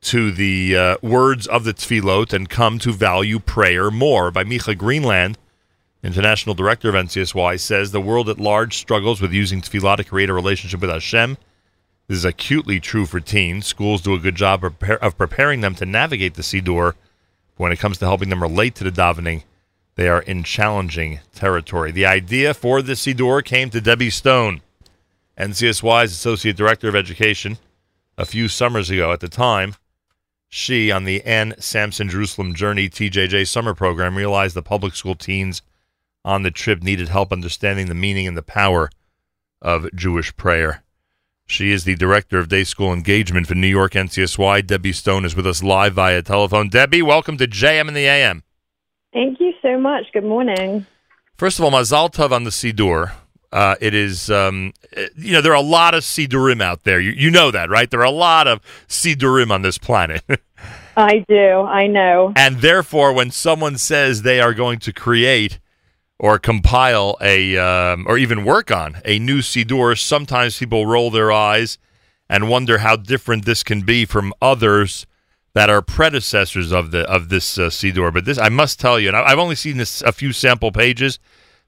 to 0.02 0.32
the 0.32 0.76
uh, 0.76 0.98
words 1.02 1.48
of 1.48 1.64
the 1.64 1.74
Tefillot 1.74 2.34
and 2.34 2.50
come 2.50 2.80
to 2.80 2.92
value 2.92 3.40
prayer 3.40 3.90
more. 3.90 4.30
By 4.30 4.44
Micha 4.44 4.78
Greenland, 4.78 5.38
international 6.04 6.56
director 6.56 6.90
of 6.90 6.96
NCSY, 6.96 7.60
says 7.60 7.92
the 7.92 8.02
world 8.02 8.30
at 8.30 8.40
large 8.40 8.78
struggles 8.78 9.22
with 9.22 9.34
using 9.34 9.62
Tefillah 9.62 9.98
to 9.98 10.04
create 10.04 10.30
a 10.30 10.34
relationship 10.34 10.82
with 10.82 10.90
Hashem. 10.90 11.38
This 12.08 12.20
is 12.20 12.26
acutely 12.26 12.80
true 12.80 13.06
for 13.06 13.20
teens. 13.20 13.66
Schools 13.66 14.02
do 14.02 14.14
a 14.14 14.20
good 14.20 14.36
job 14.36 14.64
of, 14.64 15.18
preparing 15.18 15.62
them 15.62 15.76
to 15.76 15.86
navigate 15.86 16.36
the 16.36 16.42
Siddur. 16.42 16.94
But 16.94 17.64
when 17.64 17.72
it 17.72 17.80
comes 17.80 17.98
to 17.98 18.06
helping 18.06 18.30
them 18.30 18.42
relate 18.42 18.76
to 18.76 18.84
the 18.84 18.92
davening, 18.92 19.44
they 19.96 20.08
are 20.08 20.22
in 20.22 20.44
challenging 20.44 21.20
territory. 21.34 21.92
The 21.92 22.06
idea 22.06 22.54
for 22.54 22.82
the 22.82 22.94
Siddur 22.94 23.44
came 23.44 23.70
to 23.72 23.82
Debbie 23.82 24.12
Stone, 24.12 24.62
NCSY's 25.38 26.12
Associate 26.12 26.56
Director 26.56 26.88
of 26.88 26.96
Education, 26.96 27.58
a 28.18 28.26
few 28.26 28.48
summers 28.48 28.90
ago. 28.90 29.12
At 29.12 29.20
the 29.20 29.28
time, 29.28 29.76
she, 30.48 30.92
on 30.92 31.04
the 31.04 31.24
Anne 31.24 31.56
Samson 31.60 32.08
Jerusalem 32.08 32.54
Journey 32.56 32.88
TJJ 32.88 33.48
summer 33.48 33.74
program, 33.74 34.16
realized 34.16 34.56
the 34.56 34.62
public 34.62 34.96
school 34.96 35.16
teens 35.16 35.62
on 36.26 36.44
the 36.44 36.52
trip 36.52 36.84
needed 36.84 37.10
help 37.10 37.32
understanding 37.32 37.88
the 37.88 37.96
meaning 37.96 38.28
and 38.28 38.38
the 38.38 38.44
power 38.44 38.90
of 39.62 39.88
Jewish 39.96 40.36
prayer. 40.36 40.84
She 41.46 41.72
is 41.72 41.86
the 41.86 41.96
director 41.96 42.40
of 42.40 42.50
day 42.50 42.66
school 42.66 42.92
engagement 42.92 43.48
for 43.48 43.56
New 43.56 43.68
York 43.68 43.94
NCSY. 43.94 44.68
Debbie 44.68 44.92
Stone 44.92 45.24
is 45.24 45.36
with 45.36 45.48
us 45.48 45.64
live 45.64 45.94
via 45.94 46.22
telephone. 46.22 46.68
Debbie, 46.68 47.02
welcome 47.02 47.38
to 47.38 47.48
JM 47.48 47.88
in 47.88 47.94
the 47.94 48.06
AM. 48.06 48.44
Thank 49.14 49.40
you 49.40 49.54
so 49.62 49.80
much. 49.80 50.06
Good 50.12 50.26
morning. 50.26 50.86
First 51.38 51.58
of 51.58 51.66
all, 51.66 51.72
Mazal 51.72 52.12
Tov 52.12 52.32
on 52.32 52.44
the 52.44 52.50
Siddur. 52.50 53.14
Uh, 53.54 53.76
it 53.80 53.94
is, 53.94 54.30
um, 54.30 54.74
you 55.16 55.32
know, 55.32 55.40
there 55.40 55.54
are 55.54 55.56
a 55.56 55.62
lot 55.62 55.94
of 55.94 56.04
Siddurim 56.04 56.62
out 56.62 56.84
there. 56.84 57.00
You, 57.00 57.12
you 57.12 57.32
know 57.32 57.50
that, 57.50 57.70
right? 57.70 57.90
There 57.90 58.02
are 58.02 58.04
a 58.04 58.12
lot 58.12 58.46
of 58.46 58.60
Siddurim 58.90 59.50
on 59.50 59.62
this 59.62 59.78
planet. 59.78 60.22
I 60.98 61.24
do. 61.30 61.62
I 61.62 61.88
know. 61.88 62.34
and 62.36 62.58
therefore, 62.58 63.14
when 63.14 63.32
someone 63.32 63.78
says 63.78 64.24
they 64.24 64.42
are 64.42 64.54
going 64.54 64.80
to 64.80 64.92
create 64.92 65.60
or 66.20 66.40
compile 66.40 67.18
a, 67.22 67.58
um, 67.58 68.06
or 68.08 68.18
even 68.18 68.44
work 68.44 68.72
on 68.72 69.02
a 69.06 69.20
new 69.20 69.40
Siddur, 69.40 69.98
sometimes 69.98 70.58
people 70.58 70.86
roll 70.86 71.12
their 71.12 71.32
eyes 71.32 71.78
and 72.30 72.50
wonder 72.50 72.80
how 72.80 72.96
different 72.96 73.46
this 73.46 73.64
can 73.64 73.82
be 73.82 74.06
from 74.06 74.34
others 74.42 75.06
that 75.54 75.70
are 75.70 75.82
predecessors 75.82 76.72
of 76.72 76.92
the 76.92 77.00
of 77.10 77.30
this 77.30 77.58
uh, 77.58 77.64
Siddur. 77.70 78.14
But 78.14 78.26
this, 78.26 78.38
I 78.38 78.50
must 78.50 78.80
tell 78.80 79.00
you, 79.00 79.08
and 79.08 79.18
I've 79.18 79.40
only 79.40 79.56
seen 79.56 79.78
this 79.78 80.02
a 80.04 80.12
few 80.12 80.32
sample 80.32 80.72
pages, 80.72 81.20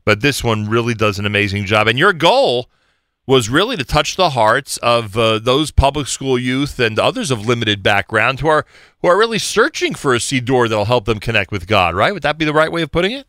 but 0.06 0.22
this 0.22 0.44
one 0.44 0.69
really 0.69 0.94
does 0.94 1.18
an 1.18 1.26
amazing 1.26 1.66
job. 1.66 1.88
And 1.88 1.98
your 1.98 2.14
goal 2.14 2.69
was 3.26 3.50
really 3.50 3.78
to 3.78 3.84
touch 3.84 4.16
the 4.16 4.32
hearts 4.32 4.78
of 4.78 5.18
uh, 5.18 5.40
those 5.40 5.72
public 5.72 6.08
school 6.08 6.38
youth 6.38 6.80
and 6.80 7.00
others 7.00 7.32
of 7.32 7.48
limited 7.48 7.82
background 7.82 8.40
who 8.40 8.48
are 8.48 8.66
who 9.02 9.08
are 9.08 9.18
really 9.18 9.40
searching 9.40 9.95
for 9.95 10.14
a 10.14 10.19
Siddur 10.19 10.68
that'll 10.68 10.86
help 10.86 11.06
them 11.06 11.19
connect 11.19 11.52
with 11.52 11.68
God. 11.68 11.95
Right? 11.95 12.14
Would 12.14 12.24
that 12.24 12.38
be 12.38 12.45
the 12.45 12.53
right 12.53 12.72
way 12.72 12.82
of 12.82 12.92
putting 12.92 13.11
it? 13.11 13.28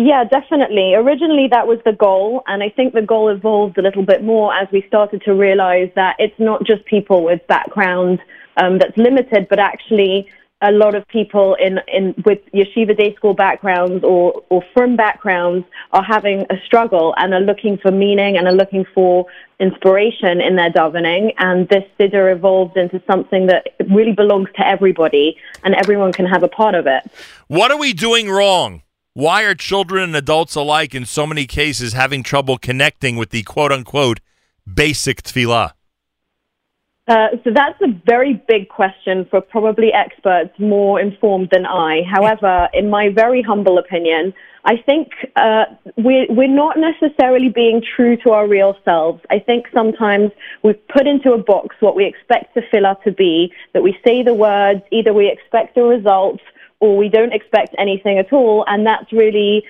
Yeah, 0.00 0.22
definitely. 0.22 0.94
Originally, 0.94 1.48
that 1.50 1.66
was 1.66 1.80
the 1.84 1.92
goal, 1.92 2.44
and 2.46 2.62
I 2.62 2.68
think 2.68 2.94
the 2.94 3.02
goal 3.02 3.30
evolved 3.30 3.78
a 3.78 3.82
little 3.82 4.04
bit 4.04 4.22
more 4.22 4.54
as 4.54 4.68
we 4.70 4.84
started 4.86 5.22
to 5.22 5.34
realize 5.34 5.90
that 5.96 6.14
it's 6.20 6.38
not 6.38 6.64
just 6.64 6.84
people 6.84 7.24
with 7.24 7.44
background 7.48 8.20
um, 8.58 8.78
that's 8.78 8.96
limited, 8.96 9.48
but 9.48 9.58
actually 9.58 10.28
a 10.62 10.70
lot 10.70 10.94
of 10.94 11.06
people 11.08 11.56
in, 11.56 11.80
in 11.88 12.14
with 12.24 12.38
yeshiva 12.54 12.96
day 12.96 13.12
school 13.16 13.34
backgrounds 13.34 14.04
or, 14.04 14.40
or 14.50 14.62
from 14.72 14.94
backgrounds 14.94 15.66
are 15.90 16.04
having 16.04 16.46
a 16.48 16.54
struggle 16.64 17.12
and 17.16 17.34
are 17.34 17.40
looking 17.40 17.76
for 17.76 17.90
meaning 17.90 18.36
and 18.36 18.46
are 18.46 18.54
looking 18.54 18.84
for 18.94 19.26
inspiration 19.58 20.40
in 20.40 20.54
their 20.54 20.70
davening. 20.70 21.34
And 21.38 21.68
this 21.68 21.82
siddur 21.98 22.32
evolved 22.32 22.76
into 22.76 23.02
something 23.04 23.46
that 23.46 23.74
really 23.90 24.12
belongs 24.12 24.48
to 24.58 24.64
everybody, 24.64 25.36
and 25.64 25.74
everyone 25.74 26.12
can 26.12 26.26
have 26.26 26.44
a 26.44 26.48
part 26.48 26.76
of 26.76 26.86
it. 26.86 27.02
What 27.48 27.72
are 27.72 27.78
we 27.78 27.92
doing 27.92 28.30
wrong? 28.30 28.82
Why 29.14 29.42
are 29.42 29.54
children 29.54 30.04
and 30.04 30.16
adults 30.16 30.54
alike 30.54 30.94
in 30.94 31.04
so 31.04 31.26
many 31.26 31.46
cases 31.46 31.92
having 31.92 32.22
trouble 32.22 32.58
connecting 32.58 33.16
with 33.16 33.30
the 33.30 33.42
quote 33.42 33.72
unquote 33.72 34.20
basic 34.72 35.22
tefillah? 35.22 35.72
Uh, 37.08 37.28
so 37.42 37.50
that's 37.54 37.80
a 37.80 37.88
very 38.06 38.34
big 38.48 38.68
question 38.68 39.26
for 39.30 39.40
probably 39.40 39.92
experts 39.94 40.50
more 40.58 41.00
informed 41.00 41.48
than 41.50 41.64
I. 41.64 42.02
However, 42.02 42.68
in 42.74 42.90
my 42.90 43.08
very 43.08 43.40
humble 43.40 43.78
opinion, 43.78 44.34
I 44.66 44.76
think 44.76 45.08
uh, 45.34 45.64
we're, 45.96 46.26
we're 46.28 46.54
not 46.54 46.76
necessarily 46.76 47.48
being 47.48 47.82
true 47.96 48.18
to 48.18 48.32
our 48.32 48.46
real 48.46 48.76
selves. 48.84 49.22
I 49.30 49.38
think 49.38 49.68
sometimes 49.72 50.32
we've 50.62 50.86
put 50.88 51.06
into 51.06 51.32
a 51.32 51.38
box 51.38 51.76
what 51.80 51.96
we 51.96 52.04
expect 52.04 52.54
tefillah 52.54 53.02
to 53.04 53.12
be, 53.12 53.54
that 53.72 53.82
we 53.82 53.96
say 54.04 54.22
the 54.22 54.34
words, 54.34 54.82
either 54.92 55.14
we 55.14 55.30
expect 55.30 55.76
the 55.76 55.84
results 55.84 56.42
or 56.80 56.96
we 56.96 57.08
don't 57.08 57.32
expect 57.32 57.74
anything 57.78 58.18
at 58.18 58.32
all, 58.32 58.64
and 58.66 58.86
that's 58.86 59.12
really 59.12 59.64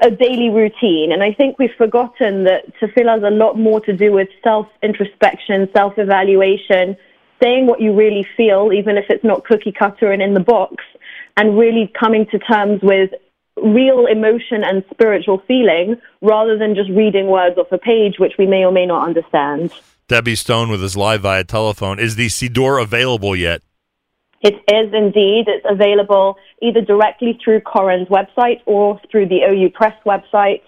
a 0.00 0.10
daily 0.10 0.48
routine. 0.48 1.12
And 1.12 1.22
I 1.22 1.32
think 1.32 1.58
we've 1.58 1.74
forgotten 1.76 2.44
that 2.44 2.72
tefillah 2.80 3.14
has 3.14 3.22
a 3.22 3.34
lot 3.34 3.58
more 3.58 3.80
to 3.80 3.92
do 3.92 4.12
with 4.12 4.28
self 4.42 4.66
introspection, 4.82 5.68
self 5.74 5.94
evaluation, 5.98 6.96
saying 7.42 7.66
what 7.66 7.80
you 7.80 7.92
really 7.92 8.26
feel, 8.36 8.72
even 8.72 8.96
if 8.96 9.06
it's 9.10 9.24
not 9.24 9.44
cookie 9.44 9.72
cutter 9.72 10.12
and 10.12 10.22
in 10.22 10.34
the 10.34 10.40
box, 10.40 10.84
and 11.36 11.58
really 11.58 11.92
coming 11.98 12.26
to 12.30 12.38
terms 12.38 12.80
with 12.82 13.10
real 13.62 14.06
emotion 14.06 14.64
and 14.64 14.82
spiritual 14.90 15.42
feeling 15.46 15.96
rather 16.22 16.56
than 16.56 16.74
just 16.74 16.88
reading 16.90 17.26
words 17.26 17.58
off 17.58 17.70
a 17.70 17.78
page, 17.78 18.14
which 18.18 18.34
we 18.38 18.46
may 18.46 18.64
or 18.64 18.72
may 18.72 18.86
not 18.86 19.06
understand. 19.06 19.72
Debbie 20.08 20.34
Stone 20.34 20.70
with 20.70 20.82
us 20.82 20.96
live 20.96 21.22
via 21.22 21.44
telephone. 21.44 21.98
Is 21.98 22.16
the 22.16 22.26
Siddur 22.26 22.82
available 22.82 23.36
yet? 23.36 23.62
It 24.42 24.54
is 24.54 24.92
indeed. 24.92 25.44
It's 25.46 25.64
available 25.68 26.36
either 26.60 26.80
directly 26.80 27.38
through 27.42 27.60
Koren's 27.60 28.08
website 28.08 28.60
or 28.66 29.00
through 29.10 29.28
the 29.28 29.42
OU 29.48 29.70
Press 29.70 29.94
website. 30.04 30.62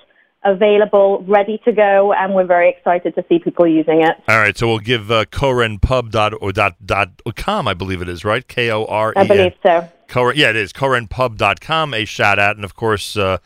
Available, 0.46 1.24
ready 1.26 1.58
to 1.64 1.72
go, 1.72 2.12
and 2.12 2.34
we're 2.34 2.44
very 2.44 2.68
excited 2.68 3.14
to 3.14 3.24
see 3.30 3.38
people 3.38 3.66
using 3.66 4.02
it. 4.02 4.14
All 4.28 4.38
right, 4.38 4.56
so 4.56 4.66
we'll 4.68 4.78
give 4.78 5.10
uh, 5.10 5.24
korenpub.com, 5.24 6.52
dot, 6.52 6.74
dot 6.84 7.08
com, 7.34 7.66
I 7.66 7.72
believe 7.72 8.02
it 8.02 8.10
is, 8.10 8.26
right? 8.26 8.46
K 8.46 8.70
O 8.70 8.84
R 8.84 9.12
E. 9.12 9.14
I 9.16 9.26
believe 9.26 9.54
so. 9.62 9.88
Koren, 10.06 10.36
yeah, 10.36 10.50
it 10.50 10.56
is. 10.56 10.74
korenpub.com, 10.74 11.94
a 11.94 12.04
shout 12.04 12.38
out, 12.38 12.56
and 12.56 12.64
of 12.64 12.76
course 12.76 13.16
uh, 13.16 13.38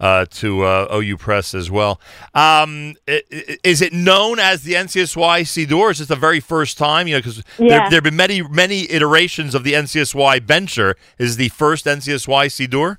uh, 0.00 0.26
to 0.30 0.62
uh, 0.62 0.88
OU 0.92 1.16
Press 1.16 1.54
as 1.54 1.70
well. 1.70 2.00
Um, 2.34 2.94
is 3.06 3.80
it 3.80 3.92
known 3.92 4.38
as 4.38 4.62
the 4.62 4.74
NCSY 4.74 5.42
Siddur? 5.42 5.90
Is 5.90 5.98
this 5.98 6.08
the 6.08 6.16
very 6.16 6.40
first 6.40 6.76
time? 6.78 7.06
You 7.06 7.14
know, 7.14 7.18
because 7.20 7.42
there, 7.58 7.68
Yeah. 7.68 7.88
there 7.88 7.96
have 7.98 8.04
been 8.04 8.16
many, 8.16 8.42
many 8.42 8.90
iterations 8.90 9.54
of 9.54 9.64
the 9.64 9.72
NCSY 9.74 10.46
Bencher. 10.46 10.96
Is 11.18 11.36
the 11.36 11.48
first 11.50 11.86
NCSY 11.86 12.46
Siddur? 12.46 12.98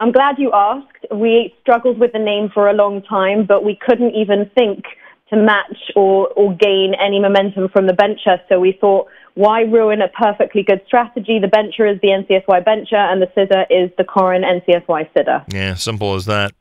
I'm 0.00 0.12
glad 0.12 0.38
you 0.38 0.50
asked. 0.52 1.06
We 1.12 1.54
struggled 1.60 1.98
with 1.98 2.12
the 2.12 2.18
name 2.18 2.50
for 2.52 2.68
a 2.68 2.72
long 2.72 3.02
time, 3.02 3.46
but 3.46 3.64
we 3.64 3.76
couldn't 3.76 4.14
even 4.14 4.50
think 4.54 4.84
to 5.30 5.36
match 5.36 5.78
or, 5.96 6.28
or 6.36 6.54
gain 6.54 6.94
any 7.00 7.18
momentum 7.20 7.68
from 7.68 7.86
the 7.86 7.92
bencher. 7.92 8.40
So 8.48 8.60
we 8.60 8.72
thought, 8.80 9.06
why 9.34 9.62
ruin 9.62 10.00
a 10.00 10.08
perfectly 10.08 10.62
good 10.62 10.80
strategy? 10.86 11.38
The 11.38 11.48
bencher 11.48 11.86
is 11.86 12.00
the 12.00 12.08
NCSY 12.08 12.64
bencher, 12.64 12.96
and 12.96 13.20
the 13.20 13.26
siddur 13.28 13.66
is 13.68 13.90
the 13.98 14.04
Koren 14.04 14.42
NCSY 14.42 15.10
siddur. 15.14 15.44
Yeah, 15.52 15.74
simple 15.74 16.14
as 16.14 16.24
that. 16.26 16.52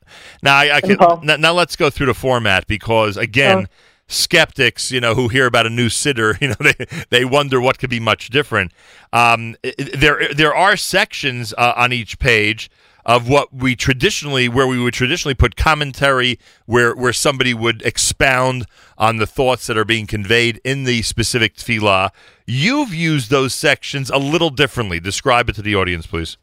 Now, 0.41 0.57
I, 0.57 0.77
I 0.77 0.81
can, 0.81 0.97
now, 1.23 1.35
now 1.35 1.53
let's 1.53 1.75
go 1.75 1.89
through 1.89 2.07
the 2.07 2.13
format 2.13 2.65
because 2.65 3.15
again, 3.15 3.67
skeptics, 4.07 4.91
you 4.91 4.99
know, 4.99 5.13
who 5.13 5.27
hear 5.27 5.45
about 5.45 5.67
a 5.67 5.69
new 5.69 5.87
siddur, 5.87 6.35
you 6.41 6.49
know, 6.49 6.55
they 6.59 7.05
they 7.09 7.25
wonder 7.25 7.61
what 7.61 7.77
could 7.77 7.89
be 7.89 7.99
much 7.99 8.29
different. 8.29 8.71
Um, 9.11 9.55
there 9.93 10.33
there 10.33 10.55
are 10.55 10.75
sections 10.75 11.53
uh, 11.57 11.73
on 11.75 11.93
each 11.93 12.17
page 12.17 12.69
of 13.05 13.27
what 13.27 13.53
we 13.53 13.75
traditionally 13.75 14.47
where 14.47 14.67
we 14.67 14.81
would 14.81 14.93
traditionally 14.93 15.33
put 15.33 15.55
commentary 15.55 16.39
where 16.65 16.95
where 16.95 17.13
somebody 17.13 17.53
would 17.53 17.81
expound 17.83 18.65
on 18.97 19.17
the 19.17 19.27
thoughts 19.27 19.67
that 19.67 19.77
are 19.77 19.85
being 19.85 20.07
conveyed 20.07 20.59
in 20.63 20.83
the 20.83 21.01
specific 21.01 21.55
tefillah. 21.55 22.09
You've 22.45 22.93
used 22.93 23.29
those 23.29 23.53
sections 23.53 24.09
a 24.09 24.17
little 24.17 24.49
differently. 24.49 24.99
Describe 24.99 25.49
it 25.49 25.55
to 25.55 25.61
the 25.61 25.75
audience, 25.75 26.07
please. 26.07 26.37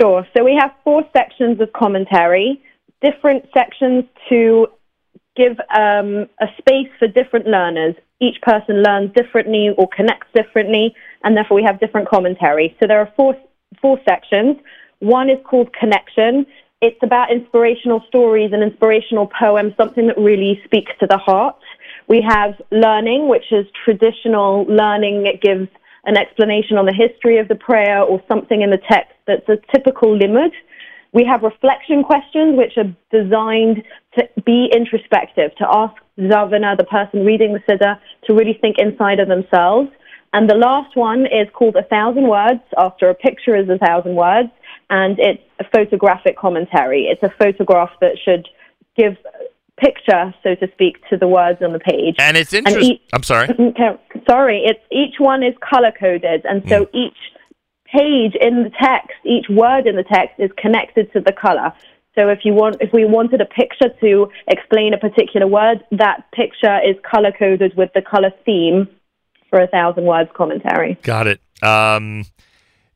Sure. 0.00 0.26
So 0.36 0.44
we 0.44 0.56
have 0.58 0.72
four 0.84 1.02
sections 1.16 1.60
of 1.60 1.72
commentary, 1.72 2.62
different 3.02 3.46
sections 3.52 4.04
to 4.28 4.68
give 5.36 5.58
um, 5.74 6.28
a 6.40 6.46
space 6.58 6.88
for 6.98 7.08
different 7.08 7.46
learners. 7.46 7.94
Each 8.20 8.40
person 8.42 8.82
learns 8.82 9.12
differently 9.14 9.70
or 9.76 9.88
connects 9.88 10.26
differently, 10.34 10.94
and 11.22 11.36
therefore 11.36 11.56
we 11.56 11.62
have 11.62 11.80
different 11.80 12.08
commentary. 12.08 12.76
So 12.80 12.86
there 12.86 12.98
are 13.00 13.12
four 13.16 13.36
four 13.80 14.00
sections. 14.08 14.56
One 15.00 15.30
is 15.30 15.38
called 15.44 15.72
connection. 15.72 16.46
It's 16.80 16.98
about 17.02 17.30
inspirational 17.30 18.02
stories 18.08 18.52
and 18.52 18.62
inspirational 18.62 19.26
poems, 19.38 19.74
something 19.76 20.06
that 20.06 20.18
really 20.18 20.60
speaks 20.64 20.92
to 21.00 21.06
the 21.06 21.18
heart. 21.18 21.56
We 22.08 22.20
have 22.22 22.54
learning, 22.70 23.28
which 23.28 23.52
is 23.52 23.66
traditional 23.84 24.64
learning. 24.64 25.26
It 25.26 25.40
gives 25.40 25.68
an 26.04 26.16
explanation 26.16 26.78
on 26.78 26.86
the 26.86 26.92
history 26.92 27.38
of 27.38 27.48
the 27.48 27.54
prayer 27.54 28.02
or 28.02 28.22
something 28.28 28.62
in 28.62 28.70
the 28.70 28.80
text 28.90 29.12
that's 29.26 29.48
a 29.48 29.58
typical 29.74 30.16
limud. 30.16 30.52
We 31.12 31.24
have 31.24 31.42
reflection 31.42 32.02
questions, 32.02 32.56
which 32.56 32.76
are 32.76 32.94
designed 33.10 33.82
to 34.16 34.28
be 34.44 34.70
introspective, 34.72 35.54
to 35.56 35.66
ask 35.68 35.94
Zavana, 36.18 36.76
the 36.76 36.84
person 36.84 37.24
reading 37.24 37.52
the 37.52 37.60
Siddur, 37.60 37.98
to 38.26 38.34
really 38.34 38.58
think 38.60 38.76
inside 38.78 39.20
of 39.20 39.28
themselves. 39.28 39.90
And 40.32 40.48
the 40.48 40.54
last 40.54 40.96
one 40.96 41.26
is 41.26 41.48
called 41.54 41.76
A 41.76 41.82
Thousand 41.84 42.28
Words, 42.28 42.60
after 42.76 43.08
a 43.08 43.14
picture 43.14 43.56
is 43.56 43.68
a 43.68 43.78
thousand 43.78 44.14
words, 44.14 44.50
and 44.90 45.18
it's 45.18 45.42
a 45.60 45.64
photographic 45.64 46.36
commentary. 46.38 47.02
It's 47.04 47.22
a 47.22 47.30
photograph 47.38 47.90
that 48.00 48.16
should 48.24 48.48
give 48.96 49.16
picture, 49.78 50.34
so 50.42 50.54
to 50.56 50.70
speak, 50.72 50.96
to 51.08 51.16
the 51.16 51.28
words 51.28 51.62
on 51.62 51.72
the 51.72 51.78
page. 51.78 52.16
And 52.18 52.36
it's 52.36 52.52
interesting. 52.52 52.92
each- 52.94 53.02
I'm 53.12 53.22
sorry. 53.22 53.46
Sorry, 54.28 54.62
it's 54.66 54.80
each 54.92 55.14
one 55.18 55.42
is 55.42 55.54
color 55.60 55.90
coded, 55.98 56.44
and 56.44 56.62
so 56.68 56.84
Mm. 56.84 56.88
each 56.92 57.16
page 57.90 58.34
in 58.38 58.64
the 58.64 58.70
text, 58.70 59.16
each 59.24 59.48
word 59.48 59.86
in 59.86 59.96
the 59.96 60.02
text 60.04 60.34
is 60.38 60.50
connected 60.58 61.10
to 61.14 61.20
the 61.20 61.32
color. 61.32 61.72
So 62.14 62.28
if 62.28 62.40
you 62.44 62.52
want, 62.52 62.76
if 62.80 62.92
we 62.92 63.04
wanted 63.06 63.40
a 63.40 63.46
picture 63.46 63.88
to 64.00 64.30
explain 64.48 64.92
a 64.92 64.98
particular 64.98 65.46
word, 65.46 65.82
that 65.92 66.24
picture 66.32 66.78
is 66.84 66.96
color 67.10 67.32
coded 67.32 67.74
with 67.76 67.90
the 67.94 68.02
color 68.02 68.30
theme 68.44 68.88
for 69.48 69.60
a 69.60 69.66
thousand 69.68 70.04
words 70.04 70.28
commentary. 70.34 70.98
Got 71.02 71.26
it. 71.28 71.40
Um, 71.62 72.24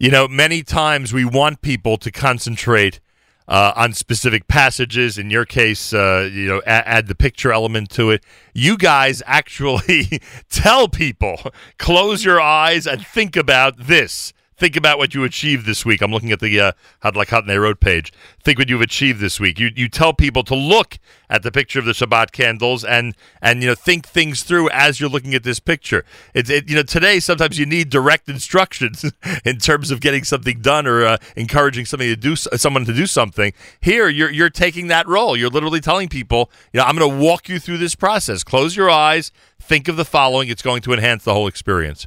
you 0.02 0.10
know, 0.10 0.26
many 0.26 0.64
times 0.64 1.12
we 1.12 1.24
want 1.24 1.62
people 1.62 1.96
to 1.98 2.10
concentrate 2.10 2.98
uh, 3.46 3.72
on 3.76 3.92
specific 3.92 4.48
passages. 4.48 5.16
In 5.16 5.30
your 5.30 5.44
case, 5.44 5.94
uh, 5.94 6.28
you 6.32 6.48
know, 6.48 6.60
add 6.66 7.06
the 7.06 7.14
picture 7.14 7.52
element 7.52 7.88
to 7.90 8.10
it. 8.10 8.24
You 8.52 8.76
guys 8.76 9.22
actually 9.26 10.20
tell 10.50 10.88
people 10.88 11.40
close 11.78 12.24
your 12.24 12.40
eyes 12.40 12.84
and 12.84 13.06
think 13.06 13.36
about 13.36 13.78
this. 13.78 14.32
Think 14.62 14.76
about 14.76 14.96
what 14.96 15.12
you 15.12 15.24
achieved 15.24 15.66
this 15.66 15.84
week. 15.84 16.00
I'm 16.02 16.12
looking 16.12 16.30
at 16.30 16.38
the 16.38 16.60
uh, 16.60 16.72
Hadlak 17.02 17.58
Road 17.58 17.80
page. 17.80 18.12
Think 18.44 18.60
what 18.60 18.68
you've 18.68 18.80
achieved 18.80 19.18
this 19.18 19.40
week. 19.40 19.58
You 19.58 19.70
you 19.74 19.88
tell 19.88 20.14
people 20.14 20.44
to 20.44 20.54
look 20.54 21.00
at 21.28 21.42
the 21.42 21.50
picture 21.50 21.80
of 21.80 21.84
the 21.84 21.90
Shabbat 21.90 22.30
candles 22.30 22.84
and 22.84 23.16
and 23.40 23.60
you 23.60 23.70
know 23.70 23.74
think 23.74 24.06
things 24.06 24.44
through 24.44 24.70
as 24.70 25.00
you're 25.00 25.10
looking 25.10 25.34
at 25.34 25.42
this 25.42 25.58
picture. 25.58 26.04
It's 26.32 26.48
it, 26.48 26.70
you 26.70 26.76
know 26.76 26.84
today 26.84 27.18
sometimes 27.18 27.58
you 27.58 27.66
need 27.66 27.90
direct 27.90 28.28
instructions 28.28 29.04
in 29.44 29.58
terms 29.58 29.90
of 29.90 30.00
getting 30.00 30.22
something 30.22 30.60
done 30.60 30.86
or 30.86 31.06
uh, 31.06 31.16
encouraging 31.34 31.84
somebody 31.84 32.14
to 32.14 32.20
do 32.20 32.36
someone 32.36 32.84
to 32.84 32.94
do 32.94 33.08
something. 33.08 33.52
Here 33.80 34.08
you're 34.08 34.30
you're 34.30 34.48
taking 34.48 34.86
that 34.86 35.08
role. 35.08 35.36
You're 35.36 35.50
literally 35.50 35.80
telling 35.80 36.08
people, 36.08 36.52
you 36.72 36.78
know, 36.78 36.84
I'm 36.84 36.96
going 36.96 37.10
to 37.10 37.18
walk 37.20 37.48
you 37.48 37.58
through 37.58 37.78
this 37.78 37.96
process. 37.96 38.44
Close 38.44 38.76
your 38.76 38.90
eyes. 38.90 39.32
Think 39.58 39.88
of 39.88 39.96
the 39.96 40.04
following. 40.04 40.48
It's 40.48 40.62
going 40.62 40.82
to 40.82 40.92
enhance 40.92 41.24
the 41.24 41.34
whole 41.34 41.48
experience. 41.48 42.06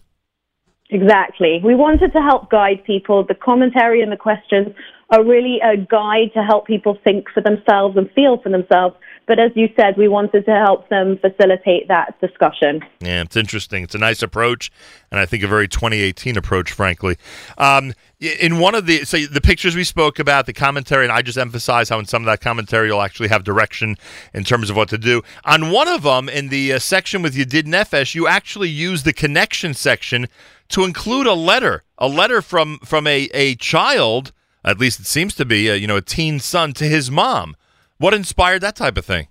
Exactly. 0.90 1.62
We 1.64 1.74
wanted 1.74 2.14
to 2.14 2.22
help 2.22 2.50
guide 2.50 2.84
people. 2.86 3.24
The 3.24 3.34
commentary 3.34 4.02
and 4.02 4.12
the 4.12 4.18
questions 4.18 4.76
are 5.10 5.24
really 5.24 5.60
a 5.64 5.78
guide 5.78 6.32
to 6.34 6.44
help 6.44 6.66
people 6.66 6.98
think 7.04 7.30
for 7.32 7.42
themselves 7.42 7.96
and 7.98 8.10
feel 8.12 8.40
for 8.42 8.50
themselves. 8.50 8.96
But 9.28 9.40
as 9.40 9.52
you 9.56 9.70
said, 9.76 9.98
we 9.98 10.08
wanted 10.08 10.46
to 10.46 10.52
help 10.52 10.88
them 10.90 11.18
facilitate 11.18 11.88
that 11.88 12.20
discussion. 12.22 12.82
Yeah, 13.00 13.22
it's 13.22 13.36
interesting. 13.36 13.84
It's 13.84 13.96
a 13.96 14.00
nice 14.00 14.22
approach, 14.22 14.72
and 15.10 15.20
I 15.20 15.26
think 15.26 15.44
a 15.44 15.48
very 15.48 15.68
2018 15.68 16.38
approach, 16.38 16.72
frankly. 16.72 17.18
Um, 17.58 17.94
in 18.20 18.60
one 18.60 18.76
of 18.76 18.86
the 18.86 19.04
so 19.04 19.18
the 19.26 19.42
pictures 19.42 19.76
we 19.76 19.84
spoke 19.84 20.20
about, 20.20 20.46
the 20.46 20.54
commentary, 20.54 21.06
and 21.06 21.12
I 21.12 21.22
just 21.22 21.38
emphasize 21.38 21.90
how 21.90 21.98
in 21.98 22.06
some 22.06 22.22
of 22.22 22.28
that 22.28 22.42
commentary 22.42 22.88
you'll 22.88 23.02
actually 23.02 23.30
have 23.30 23.44
direction 23.44 23.98
in 24.34 24.44
terms 24.44 24.70
of 24.70 24.76
what 24.76 24.90
to 24.90 24.98
do. 24.98 25.24
On 25.44 25.72
one 25.72 25.88
of 25.88 26.04
them, 26.04 26.30
in 26.30 26.50
the 26.50 26.74
uh, 26.74 26.80
section 26.80 27.22
with 27.22 27.36
Yedid 27.36 27.64
Nefesh, 27.64 28.14
you 28.14 28.28
actually 28.28 28.70
use 28.70 29.04
the 29.04 29.14
connection 29.14 29.74
section 29.74 30.28
to 30.69 30.84
include 30.84 31.27
a 31.27 31.34
letter, 31.34 31.84
a 31.98 32.08
letter 32.08 32.42
from 32.42 32.80
from 32.80 33.08
a 33.08 33.30
a 33.34 33.56
child, 33.56 34.32
at 34.64 34.80
least 34.80 35.00
it 35.00 35.06
seems 35.06 35.35
to 35.35 35.45
be, 35.45 35.69
a, 35.69 35.76
you 35.76 35.88
know, 35.88 35.98
a 35.98 36.02
teen 36.02 36.40
son 36.40 36.74
to 36.74 36.85
his 36.85 37.11
mom. 37.11 37.56
What 37.98 38.14
inspired 38.14 38.61
that 38.61 38.76
type 38.76 38.98
of 38.98 39.06
thing? 39.06 39.27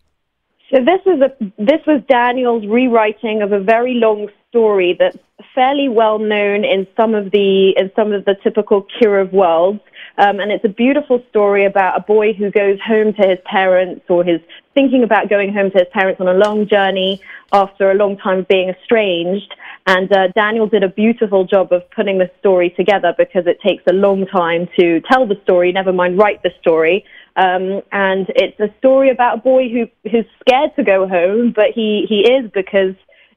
So 0.71 0.79
this 0.81 1.01
is 1.07 1.21
a 1.21 1.31
this 1.59 1.81
was 1.87 2.03
Daniel's 2.09 2.67
rewriting 2.67 3.43
of 3.43 3.53
a 3.53 3.61
very 3.61 3.95
long 3.95 4.29
story 4.49 4.97
that's 4.99 5.19
fairly 5.55 5.89
well 5.89 6.19
known 6.19 6.65
in 6.65 6.87
some 6.97 7.15
of 7.15 7.31
the 7.31 7.75
in 7.77 7.91
some 7.95 8.13
of 8.13 8.25
the 8.25 8.35
typical 8.43 8.87
kiruv 9.01 9.33
worlds. 9.33 9.81
Um, 10.17 10.39
and 10.39 10.53
it's 10.53 10.65
a 10.65 10.69
beautiful 10.69 11.21
story 11.29 11.65
about 11.65 11.99
a 11.99 12.01
boy 12.01 12.33
who 12.35 12.51
goes 12.51 12.79
home 12.81 13.15
to 13.15 13.27
his 13.27 13.39
parents 13.45 14.05
or 14.09 14.23
his 14.23 14.41
thinking 14.73 15.03
about 15.03 15.29
going 15.29 15.53
home 15.53 15.73
to 15.73 15.79
his 15.79 15.89
parents 15.93 16.21
on 16.21 16.29
a 16.29 16.35
long 16.35 16.69
journey 16.69 17.21
after 17.53 17.91
a 17.91 17.95
long 17.95 18.17
time 18.17 18.39
of 18.39 18.49
being 18.49 18.69
estranged. 18.69 19.55
And 19.87 20.11
uh, 20.13 20.29
Daniel 20.35 20.67
did 20.67 20.83
a 20.83 20.89
beautiful 20.89 21.45
job 21.45 21.73
of 21.73 21.83
putting 21.91 22.19
the 22.19 22.31
story 22.39 22.71
together 22.71 23.15
because 23.17 23.47
it 23.47 23.61
takes 23.61 23.83
a 23.87 23.93
long 23.93 24.27
time 24.27 24.67
to 24.79 25.01
tell 25.03 25.27
the 25.27 25.39
story, 25.43 25.73
never 25.73 25.93
mind 25.93 26.19
write 26.19 26.43
the 26.43 26.51
story. 26.61 27.05
Um, 27.37 27.83
and 27.93 28.27
it's 28.35 28.59
a 28.61 28.73
story 28.79 29.11
about 29.11 29.39
a 29.39 29.41
boy 29.41 29.69
who 29.69 29.87
who's 30.09 30.25
scared 30.41 30.71
to 30.77 30.85
go 30.85 31.07
home, 31.07 31.53
but 31.55 31.67
he 31.75 32.07
he 32.09 32.21
is 32.21 32.51
because 32.53 32.95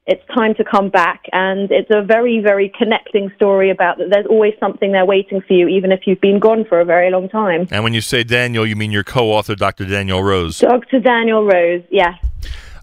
it's 0.07 0.23
time 0.33 0.55
to 0.55 0.63
come 0.63 0.89
back. 0.89 1.23
And 1.33 1.69
it's 1.69 1.89
a 1.91 2.01
very, 2.01 2.39
very 2.39 2.71
connecting 2.77 3.29
story 3.35 3.69
about 3.69 3.97
that 3.97 4.09
there's 4.09 4.25
always 4.27 4.53
something 4.59 4.93
there 4.93 5.05
waiting 5.05 5.41
for 5.41 5.53
you, 5.53 5.67
even 5.67 5.91
if 5.91 6.01
you've 6.07 6.21
been 6.21 6.39
gone 6.39 6.63
for 6.63 6.79
a 6.79 6.85
very 6.85 7.11
long 7.11 7.27
time. 7.27 7.67
And 7.71 7.83
when 7.83 7.93
you 7.93 8.01
say 8.01 8.23
Daniel, 8.23 8.65
you 8.65 8.75
mean 8.75 8.91
your 8.91 9.03
co-author, 9.03 9.55
Dr. 9.55 9.85
Daniel 9.85 10.23
Rose. 10.23 10.59
Dr. 10.59 11.01
Daniel 11.01 11.45
Rose, 11.45 11.83
yes. 11.91 12.15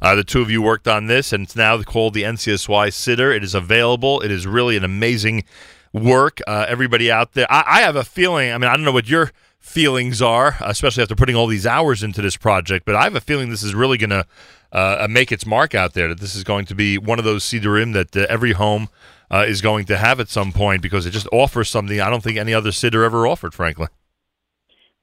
Uh, 0.03 0.15
the 0.15 0.25
two 0.25 0.41
of 0.41 0.51
you 0.51 0.63
worked 0.63 0.89
on 0.89 1.07
this, 1.07 1.33
and 1.33 1.45
it's 1.45 1.57
now 1.57 1.81
called 1.83 2.15
the 2.15 2.23
NCSY 2.23 2.89
Siddur. 2.89 3.35
It 3.35 3.45
is 3.45 3.55
available. 3.55 4.21
It 4.21 4.31
is 4.31 4.47
really 4.47 4.77
an 4.77 4.85
amazing 4.85 5.45
work. 5.93 6.41
Uh, 6.47 6.67
everybody 6.69 7.11
out 7.11 7.33
there, 7.33 7.51
I, 7.51 7.65
I 7.67 7.81
have 7.83 7.97
a 7.97 8.05
feeling. 8.05 8.53
I 8.53 8.59
mean, 8.59 8.71
I 8.71 8.77
don't 8.77 8.85
know 8.85 8.93
what 8.93 9.09
your 9.09 9.33
feelings 9.59 10.21
are, 10.21 10.57
especially 10.61 11.03
after 11.03 11.15
putting 11.15 11.37
all 11.37 11.47
these 11.47 11.67
hours 11.67 12.03
into 12.03 12.21
this 12.21 12.37
project, 12.37 12.85
but 12.85 12.95
I 12.95 13.05
have 13.05 13.15
a 13.15 13.21
feeling 13.21 13.51
this 13.51 13.63
is 13.63 13.75
really 13.75 13.97
going 13.97 14.11
to 14.11 14.27
uh, 14.73 15.07
make 15.09 15.33
its 15.33 15.47
mark 15.47 15.75
out 15.75 15.95
there. 15.95 16.09
That 16.09 16.21
this 16.21 16.35
is 16.35 16.45
going 16.45 16.67
to 16.67 16.75
be 16.75 16.99
one 16.99 17.19
of 17.19 17.25
those 17.25 17.45
Siddurim 17.45 17.93
that 17.95 18.17
uh, 18.17 18.27
every 18.29 18.53
home 18.53 18.89
uh, 19.31 19.45
is 19.47 19.61
going 19.61 19.85
to 19.87 19.97
have 19.97 20.21
at 20.21 20.29
some 20.29 20.53
point 20.53 20.83
because 20.83 21.07
it 21.07 21.11
just 21.11 21.29
offers 21.33 21.69
something 21.69 22.01
I 22.01 22.11
don't 22.11 22.23
think 22.23 22.39
any 22.39 22.55
other 22.55 22.71
siddur 22.71 23.05
ever 23.05 23.27
offered, 23.27 23.55
frankly. 23.55 23.89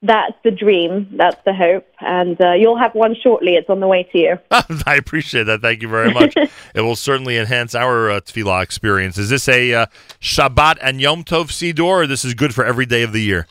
That's 0.04 0.34
the 0.44 0.50
dream. 0.50 1.14
That's 1.16 1.38
the 1.46 1.54
hope. 1.54 1.86
And 2.00 2.40
uh, 2.42 2.54
you'll 2.54 2.78
have 2.78 2.96
one 2.96 3.16
shortly. 3.22 3.54
It's 3.54 3.70
on 3.70 3.80
the 3.82 3.88
way 3.88 4.04
to 4.12 4.18
you. 4.18 4.38
I 4.52 4.96
appreciate 4.96 5.44
that. 5.44 5.62
Thank 5.62 5.84
you 5.84 5.88
very 5.90 6.12
much. 6.12 6.36
it 6.76 6.82
will 6.82 6.96
certainly 6.96 7.38
enhance 7.38 7.76
our 7.76 8.10
uh, 8.10 8.20
tefillah 8.20 8.64
experience. 8.64 9.20
Is 9.20 9.30
this 9.30 9.48
a 9.48 9.74
uh, 9.74 9.86
Shabbat 10.20 10.78
and 10.82 11.00
Yom 11.00 11.24
Tov 11.24 11.50
Siddur, 11.50 11.84
or 11.84 12.08
this 12.08 12.26
is 12.26 12.34
good 12.34 12.56
for 12.56 12.66
every 12.66 12.88
day 12.88 13.04
of 13.04 13.14
the 13.14 13.22
year? 13.22 13.48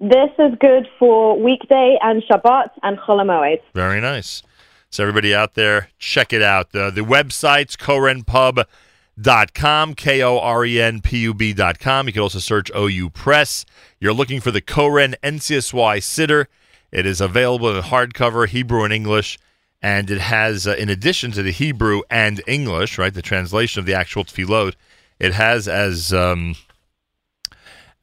This 0.00 0.30
is 0.38 0.54
good 0.58 0.88
for 0.98 1.38
weekday 1.38 1.98
and 2.02 2.22
Shabbat 2.22 2.70
and 2.82 2.98
Chol 2.98 3.58
Very 3.74 4.00
nice. 4.00 4.42
So 4.90 5.02
everybody 5.02 5.34
out 5.34 5.54
there, 5.54 5.90
check 5.98 6.32
it 6.32 6.42
out. 6.42 6.74
Uh, 6.74 6.90
the 6.90 7.02
website's 7.02 7.76
korenpub.com, 7.76 8.64
K-O-R-E-N-P-U-B 8.64 8.83
dot 9.20 9.54
com. 9.54 9.94
K 9.94 10.22
O 10.22 10.38
R 10.38 10.64
E 10.64 10.80
N 10.80 11.00
P 11.00 11.18
U 11.18 11.34
B 11.34 11.52
dot 11.52 11.78
com. 11.78 12.06
You 12.06 12.12
can 12.12 12.22
also 12.22 12.38
search 12.38 12.70
OU 12.74 13.10
Press. 13.10 13.64
You're 14.00 14.12
looking 14.12 14.40
for 14.40 14.50
the 14.50 14.60
Koren 14.60 15.16
NCSY 15.22 15.98
Siddur. 15.98 16.46
It 16.92 17.06
is 17.06 17.20
available 17.20 17.74
in 17.74 17.82
hardcover, 17.82 18.46
Hebrew 18.48 18.84
and 18.84 18.92
English, 18.92 19.38
and 19.82 20.08
it 20.10 20.20
has, 20.20 20.66
uh, 20.66 20.76
in 20.78 20.88
addition 20.88 21.32
to 21.32 21.42
the 21.42 21.50
Hebrew 21.50 22.02
and 22.08 22.40
English, 22.46 22.98
right, 22.98 23.12
the 23.12 23.20
translation 23.20 23.80
of 23.80 23.86
the 23.86 23.94
actual 23.94 24.24
tefillot, 24.24 24.74
it 25.18 25.34
has 25.34 25.66
as 25.66 26.12
um, 26.12 26.54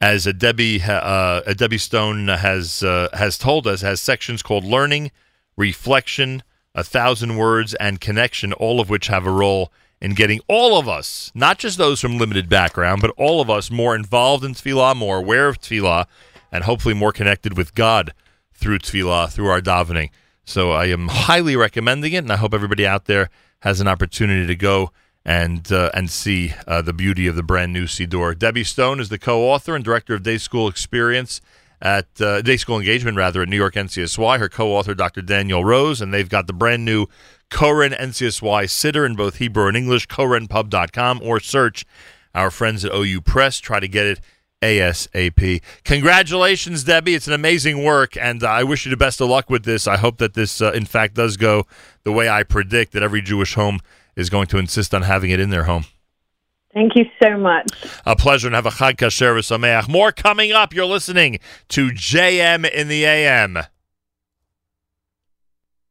as 0.00 0.26
a 0.26 0.32
Debbie 0.32 0.82
uh, 0.82 1.40
a 1.46 1.54
Debbie 1.54 1.78
Stone 1.78 2.28
has 2.28 2.82
uh, 2.82 3.08
has 3.14 3.38
told 3.38 3.66
us, 3.66 3.80
has 3.80 4.00
sections 4.00 4.42
called 4.42 4.64
learning, 4.64 5.10
reflection, 5.56 6.42
a 6.74 6.84
thousand 6.84 7.36
words, 7.36 7.74
and 7.74 8.00
connection, 8.00 8.52
all 8.52 8.80
of 8.80 8.90
which 8.90 9.06
have 9.06 9.26
a 9.26 9.30
role 9.30 9.72
in 10.02 10.14
getting 10.14 10.40
all 10.48 10.76
of 10.76 10.88
us, 10.88 11.30
not 11.32 11.58
just 11.58 11.78
those 11.78 12.00
from 12.00 12.18
limited 12.18 12.48
background, 12.48 13.00
but 13.00 13.12
all 13.16 13.40
of 13.40 13.48
us 13.48 13.70
more 13.70 13.94
involved 13.94 14.44
in 14.44 14.52
tefillah, 14.52 14.96
more 14.96 15.18
aware 15.18 15.48
of 15.48 15.60
tefillah, 15.60 16.06
and 16.50 16.64
hopefully 16.64 16.92
more 16.92 17.12
connected 17.12 17.56
with 17.56 17.72
God 17.76 18.12
through 18.52 18.80
tefillah, 18.80 19.30
through 19.30 19.46
our 19.46 19.60
davening. 19.60 20.10
So 20.44 20.72
I 20.72 20.86
am 20.86 21.06
highly 21.06 21.54
recommending 21.54 22.12
it, 22.14 22.24
and 22.24 22.32
I 22.32 22.36
hope 22.36 22.52
everybody 22.52 22.84
out 22.84 23.04
there 23.04 23.30
has 23.60 23.80
an 23.80 23.86
opportunity 23.86 24.44
to 24.44 24.56
go 24.56 24.90
and 25.24 25.70
uh, 25.70 25.92
and 25.94 26.10
see 26.10 26.52
uh, 26.66 26.82
the 26.82 26.92
beauty 26.92 27.28
of 27.28 27.36
the 27.36 27.44
brand 27.44 27.72
new 27.72 27.84
Siddur. 27.84 28.36
Debbie 28.36 28.64
Stone 28.64 28.98
is 28.98 29.08
the 29.08 29.20
co-author 29.20 29.76
and 29.76 29.84
director 29.84 30.14
of 30.14 30.24
Day 30.24 30.36
School 30.36 30.66
Experience 30.66 31.40
at 31.82 32.06
uh, 32.20 32.40
Day 32.40 32.56
School 32.56 32.78
Engagement, 32.78 33.16
rather 33.16 33.42
at 33.42 33.48
New 33.48 33.56
York 33.56 33.74
NCSY. 33.74 34.38
Her 34.38 34.48
co-author, 34.48 34.94
Dr. 34.94 35.20
Daniel 35.20 35.64
Rose, 35.64 36.00
and 36.00 36.14
they've 36.14 36.28
got 36.28 36.46
the 36.46 36.52
brand 36.52 36.84
new 36.84 37.06
Koren 37.50 37.92
NCSY 37.92 38.64
Siddur 38.64 39.04
in 39.04 39.16
both 39.16 39.36
Hebrew 39.36 39.66
and 39.66 39.76
English. 39.76 40.06
KorenPub.com 40.06 41.20
or 41.22 41.40
search 41.40 41.84
our 42.34 42.50
friends 42.50 42.84
at 42.84 42.94
OU 42.94 43.20
Press. 43.22 43.58
Try 43.58 43.80
to 43.80 43.88
get 43.88 44.06
it 44.06 44.20
ASAP. 44.62 45.60
Congratulations, 45.84 46.84
Debbie. 46.84 47.14
It's 47.14 47.26
an 47.26 47.34
amazing 47.34 47.82
work, 47.82 48.16
and 48.16 48.42
uh, 48.44 48.48
I 48.48 48.62
wish 48.62 48.86
you 48.86 48.90
the 48.90 48.96
best 48.96 49.20
of 49.20 49.28
luck 49.28 49.50
with 49.50 49.64
this. 49.64 49.88
I 49.88 49.96
hope 49.96 50.18
that 50.18 50.34
this, 50.34 50.62
uh, 50.62 50.70
in 50.72 50.84
fact, 50.84 51.14
does 51.14 51.36
go 51.36 51.64
the 52.04 52.12
way 52.12 52.28
I 52.28 52.44
predict 52.44 52.92
that 52.92 53.02
every 53.02 53.22
Jewish 53.22 53.54
home 53.54 53.80
is 54.14 54.30
going 54.30 54.46
to 54.48 54.58
insist 54.58 54.94
on 54.94 55.02
having 55.02 55.30
it 55.30 55.40
in 55.40 55.50
their 55.50 55.64
home. 55.64 55.86
Thank 56.74 56.96
you 56.96 57.04
so 57.22 57.36
much. 57.36 57.68
A 58.06 58.16
pleasure 58.16 58.48
and 58.48 58.54
have 58.54 58.66
a 58.66 58.70
Chag 58.70 58.96
Kasher 58.96 59.34
v'Sameach. 59.34 59.88
More 59.88 60.10
coming 60.10 60.52
up. 60.52 60.72
You're 60.72 60.86
listening 60.86 61.38
to 61.68 61.90
JM 61.90 62.68
in 62.70 62.88
the 62.88 63.04
AM. 63.04 63.58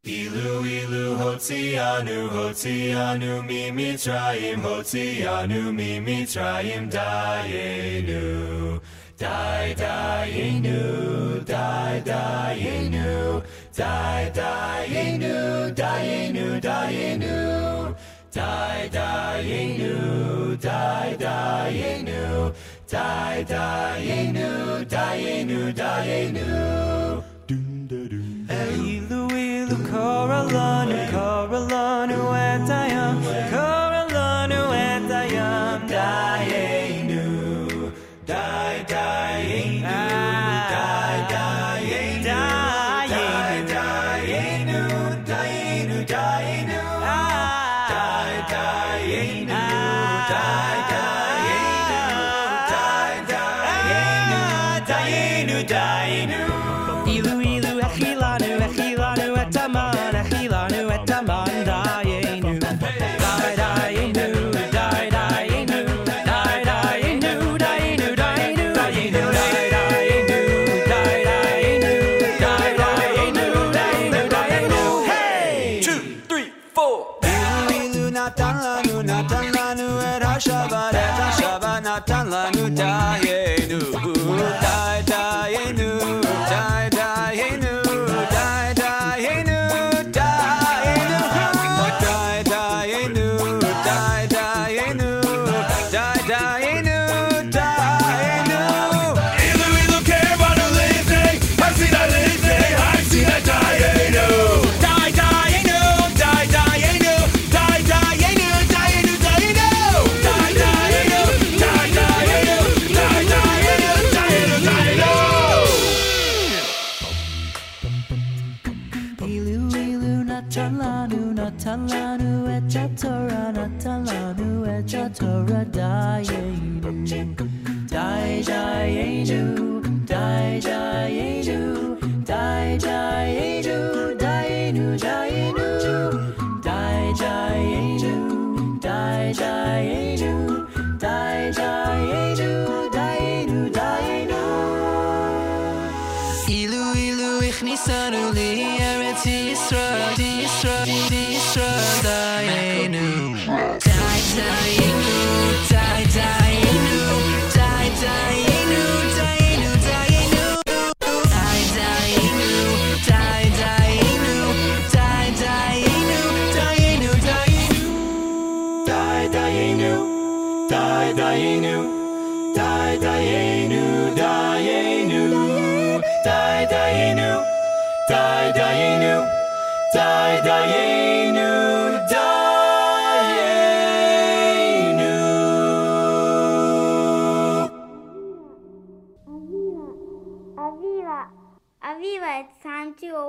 Ilu 0.04 0.66
ilu 0.66 1.16
hotzianu 1.16 2.30
hotzianu 2.30 3.46
mi 3.46 3.70
mitzrayim 3.70 4.60
hotzianu 4.62 5.72
mi 5.72 6.00
mitzrayim 6.00 6.90
dayenu 6.90 8.82
die 9.20 9.76
dayenu 9.76 11.46
die 11.46 12.02
dayenu 12.02 13.44
die 13.76 14.32
dayenu 14.34 15.76
dayenu 15.76 16.60
dayenu 16.60 17.91
die 18.32 18.90
dayenu 18.90 19.96
die 20.66 21.18
dayenu 21.20 22.54
die 22.94 23.44
dayenu 23.54 24.50
dayenu 24.94 25.60
dayenu 25.74 26.48
Ilu 28.92 29.22
ilu 29.36 29.78
koralanu 29.92 31.00
koralanu 31.14 32.20
etayam 32.48 33.18
koralanu 33.52 33.91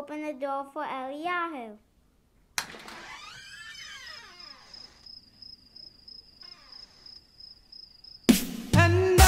open 0.02 0.22
the 0.22 0.32
door 0.32 0.66
for 0.72 0.82
Eliyahu. 0.82 1.76
And 8.74 9.20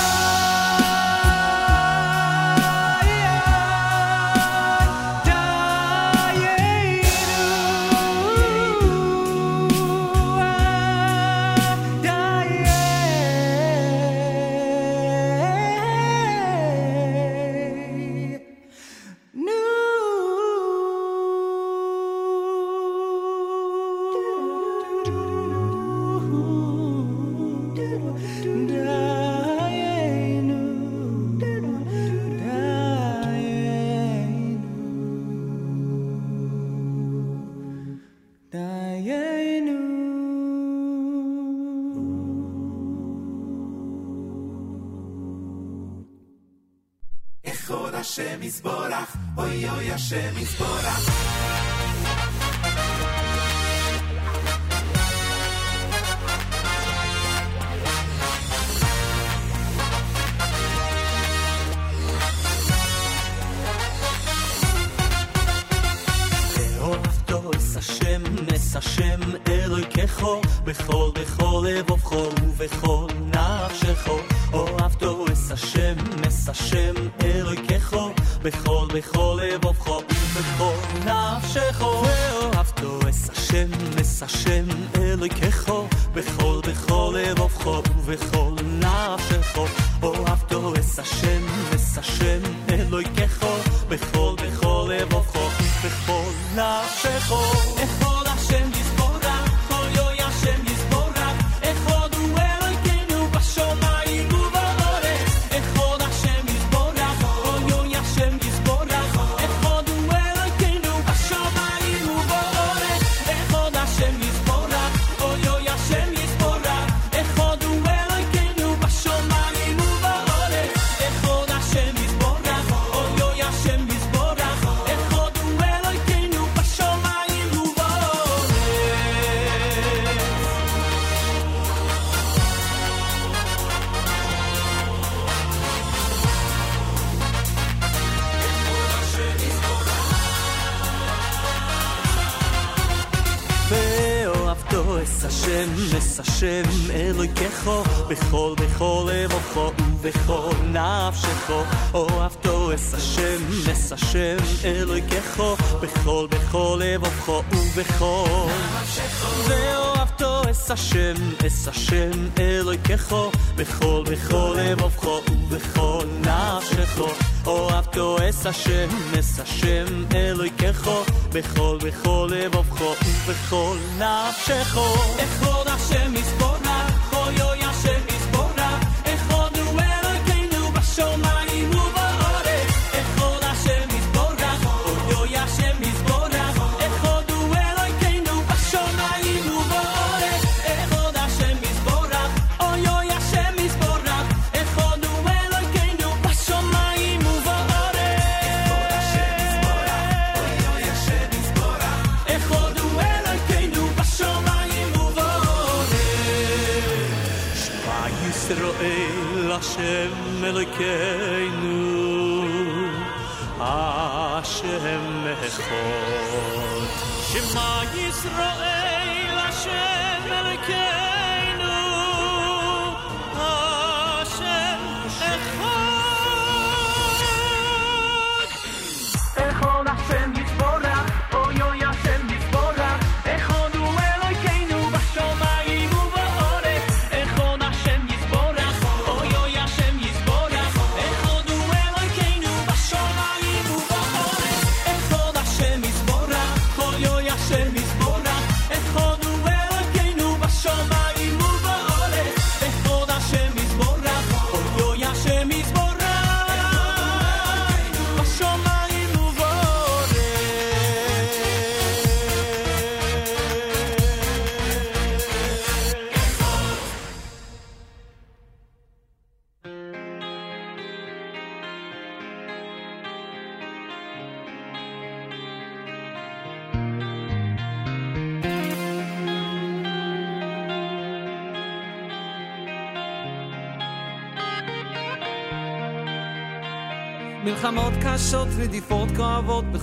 השם 48.15 48.43
יסבורך, 48.43 49.17
אוי 49.39 49.71
אוי 49.71 49.93
השם 49.93 50.39
יסבורך. 50.39 51.44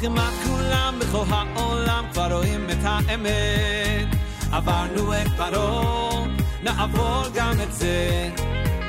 וכמעט 0.00 0.32
כולם 0.46 0.98
בכל 1.00 1.24
העולם 1.30 2.04
כבר 2.12 2.32
רואים 2.32 2.66
את 2.70 2.78
האמת. 2.82 4.08
עברנו 4.52 5.12
את 5.12 5.28
פרעה, 5.36 6.26
נעבור 6.62 7.22
גם 7.34 7.52
את 7.62 7.72
זה. 7.72 8.30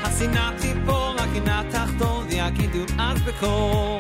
השנאה 0.03 0.49
תיפול, 0.61 1.15
הגינה 1.19 1.61
תחתון, 1.71 2.25
יגידו 2.29 2.79
אז 2.99 3.21
בקול. 3.21 3.99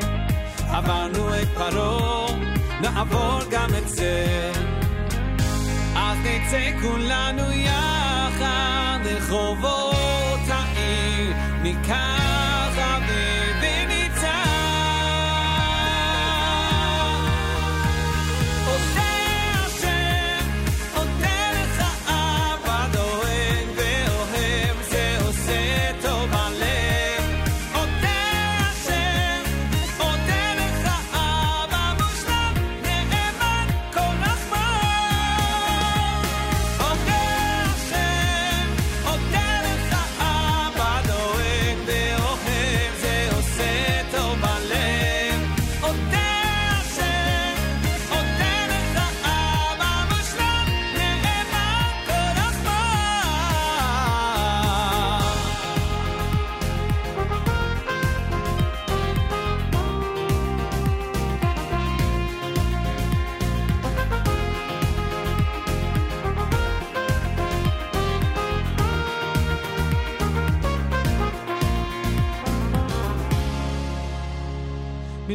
עברנו 0.69 1.35
את 1.41 1.47
פרעה, 1.57 2.35
נעבור 2.81 3.39
גם 3.51 3.69
את 3.77 3.89
זה. 3.89 4.51
אז 5.95 6.17
נצא 6.23 6.71
כולנו 6.81 7.51
יחד 7.51 8.99
לרחובות 9.03 10.39
העיר, 10.49 11.33
ניקח 11.61 12.30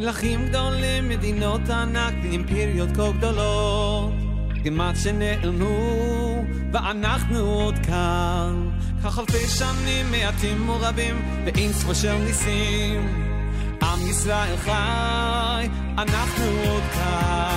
מלכים 0.07 0.49
גדולים, 0.49 1.09
מדינות 1.09 1.71
ענק 1.71 2.15
ואימפריות 2.23 2.89
כה 2.97 3.13
גדולות. 3.19 4.13
כמעט 4.65 4.97
שנעלמו, 4.97 6.45
ואנחנו 6.73 7.39
עוד 7.39 7.75
כאן. 7.79 8.71
כך 9.05 9.19
אלפי 9.19 9.47
שנים 9.49 10.11
מעטים 10.11 10.69
ורבים 10.69 11.23
ואין 11.45 11.73
ספור 11.73 11.95
של 11.95 12.15
ניסים. 12.15 13.25
עם 13.83 14.11
ישראל 14.11 14.57
חי, 14.57 15.69
אנחנו 15.99 16.45
עוד 16.69 16.83
כאן 16.95 17.56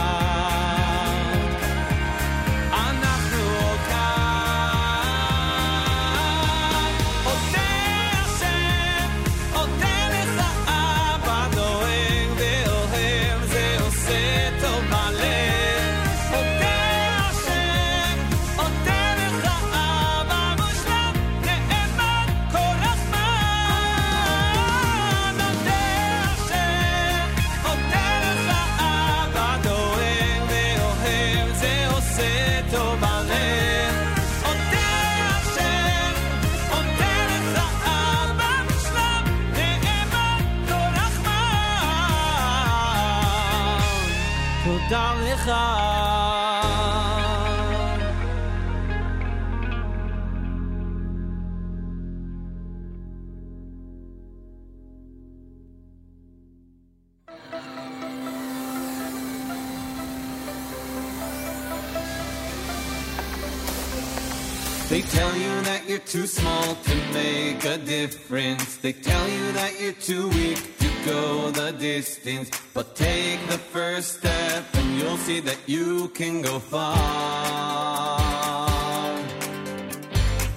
They 64.89 65.01
tell 65.01 65.35
you 65.37 65.61
that 65.61 65.87
you're 65.87 65.99
too 65.99 66.27
small 66.27 66.75
to 66.75 66.95
make 67.13 67.63
a 67.63 67.77
difference. 67.77 68.77
They 68.77 68.91
tell 68.91 69.29
you 69.29 69.51
that 69.53 69.79
you're 69.79 69.93
too 69.93 70.29
weak 70.29 70.78
go 71.09 71.49
the 71.51 71.71
distance. 71.71 72.49
But 72.73 72.95
take 72.95 73.39
the 73.47 73.57
first 73.57 74.19
step 74.19 74.63
and 74.73 74.99
you'll 74.99 75.21
see 75.27 75.39
that 75.41 75.57
you 75.65 76.09
can 76.09 76.41
go 76.41 76.59
far. 76.59 78.19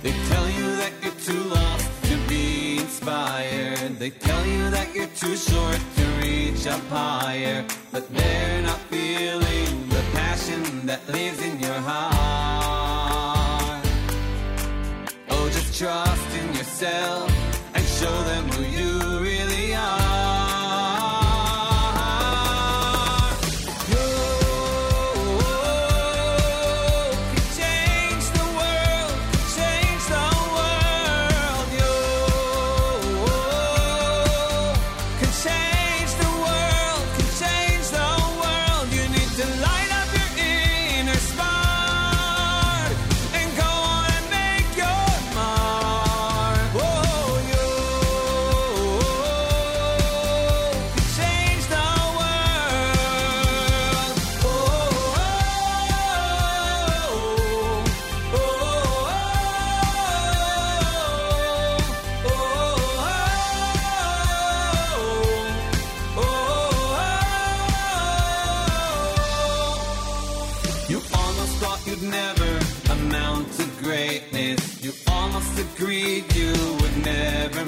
They 0.02 0.14
tell 0.30 0.48
you 0.58 0.68
that 0.80 0.92
you're 1.02 1.20
too 1.28 1.42
lost 1.56 1.88
to 2.10 2.16
be 2.28 2.78
inspired. 2.84 3.98
They 3.98 4.10
tell 4.10 4.44
you 4.46 4.70
that 4.76 4.94
you're 4.94 5.14
too 5.22 5.36
short 5.36 5.80
to 5.98 6.04
reach 6.22 6.66
up 6.66 6.82
higher. 6.88 7.64
But 7.90 8.04
they're 8.16 8.62
not 8.62 8.80
feeling 8.92 9.88
the 9.96 10.02
passion 10.18 10.62
that 10.86 11.00
lives 11.08 11.40
in 11.48 11.60
your 11.60 11.80
heart. 11.90 13.84
Oh, 15.30 15.48
just 15.56 15.78
trust 15.78 16.30
in 16.40 16.48
yourself 16.58 17.30
and 17.74 17.84
show 18.00 18.16
them 18.30 18.44
who 18.54 18.62
you 18.78 19.01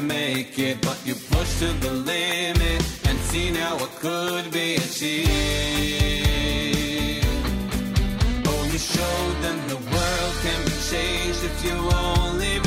make 0.07 0.59
it, 0.59 0.81
but 0.83 0.99
you 1.05 1.15
pushed 1.15 1.59
to 1.61 1.73
the 1.85 1.93
limit 1.93 2.83
and 3.09 3.19
see 3.31 3.51
now 3.51 3.77
what 3.77 3.91
could 3.97 4.51
be 4.53 4.77
achieved. 4.77 5.27
Oh, 8.47 8.65
you 8.73 8.79
showed 8.79 9.37
them 9.43 9.69
the 9.69 9.77
world 9.77 10.35
can 10.43 10.65
be 10.65 10.73
changed 10.91 11.45
if 11.45 11.65
you 11.65 11.73
only 11.73 12.64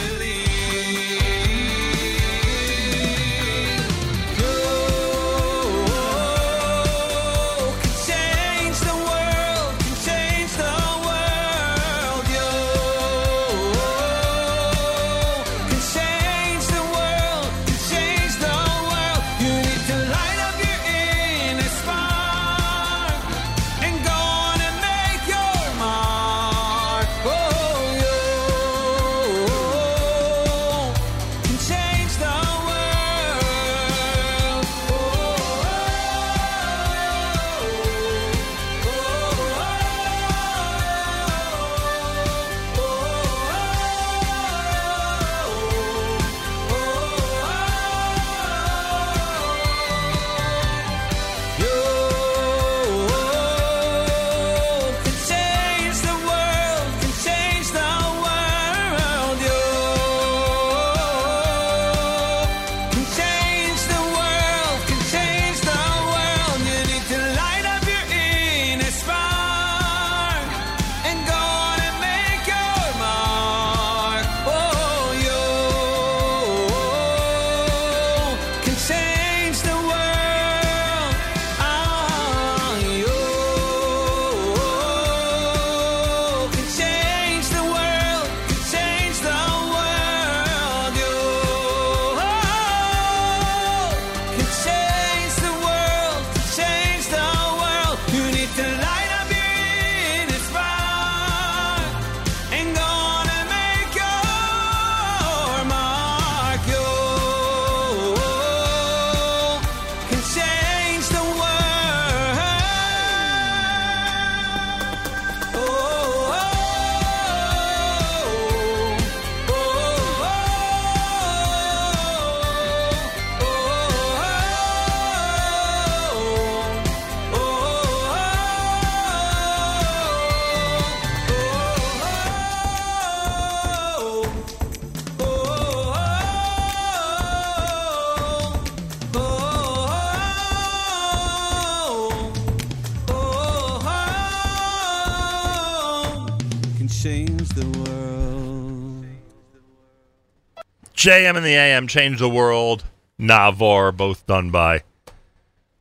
JM 151.07 151.37
and 151.37 151.45
the 151.45 151.55
AM 151.55 151.87
Change 151.87 152.19
the 152.19 152.27
World. 152.27 152.83
Navor, 153.17 153.95
both 153.95 154.27
done 154.27 154.49
by 154.49 154.83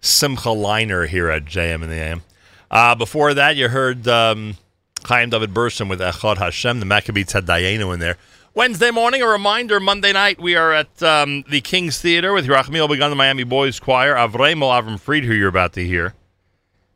Simcha 0.01 0.51
Leiner 0.51 1.09
here 1.09 1.29
at 1.29 1.47
JM 1.47 1.83
and 1.83 1.91
the 1.91 1.97
AM. 1.97 2.23
Uh, 2.71 2.95
before 2.95 3.35
that, 3.35 3.57
you 3.57 3.69
heard 3.69 4.07
um, 4.07 4.57
Chaim 5.05 5.31
David 5.31 5.53
Burson 5.53 5.89
with 5.89 5.99
Echad 5.99 6.39
Hashem, 6.39 6.79
the 6.79 6.87
Maccabees 6.87 7.33
had 7.33 7.47
Tzadayenu 7.47 7.93
in 7.93 7.99
there. 7.99 8.19
Wednesday 8.55 8.93
morning, 8.93 9.21
a 9.21 9.27
reminder, 9.27 9.81
Monday 9.81 10.13
night, 10.13 10.41
we 10.41 10.55
are 10.55 10.73
at 10.73 11.03
um, 11.03 11.43
the 11.51 11.61
King's 11.61 12.01
Theater 12.01 12.33
with 12.33 12.47
Yerachmiel 12.47 12.89
Begun, 12.89 13.11
the 13.11 13.17
Miami 13.17 13.43
Boys 13.43 13.81
Choir, 13.81 14.15
Avremo 14.15 14.71
Avram 14.71 15.01
Fried, 15.01 15.25
who 15.25 15.35
you're 15.35 15.49
about 15.49 15.73
to 15.73 15.85
hear, 15.85 16.15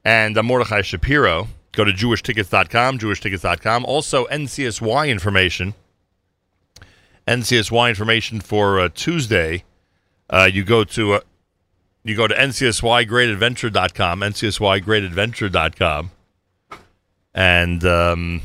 and 0.05 0.39
uh, 0.39 0.45
Mordechai 0.45 0.83
Shapiro. 0.83 1.49
Go 1.73 1.83
to 1.83 1.91
jewishtickets.com, 1.93 3.01
jewishtickets.com. 3.01 3.85
Also, 3.87 4.27
NCSY 4.27 5.09
information. 5.09 5.75
NCSY 7.27 7.89
information 7.89 8.41
for 8.41 8.81
uh, 8.81 8.89
Tuesday. 8.95 9.65
Uh, 10.29 10.49
you 10.53 10.65
go 10.65 10.85
to 10.85 11.15
uh, 11.15 11.21
you 12.03 12.17
go 12.17 12.27
to 12.27 12.35
ncsygreatadventure.com, 12.35 14.21
ncsygreatadventure.com, 14.21 16.11
and 17.35 17.85
um, 17.85 18.43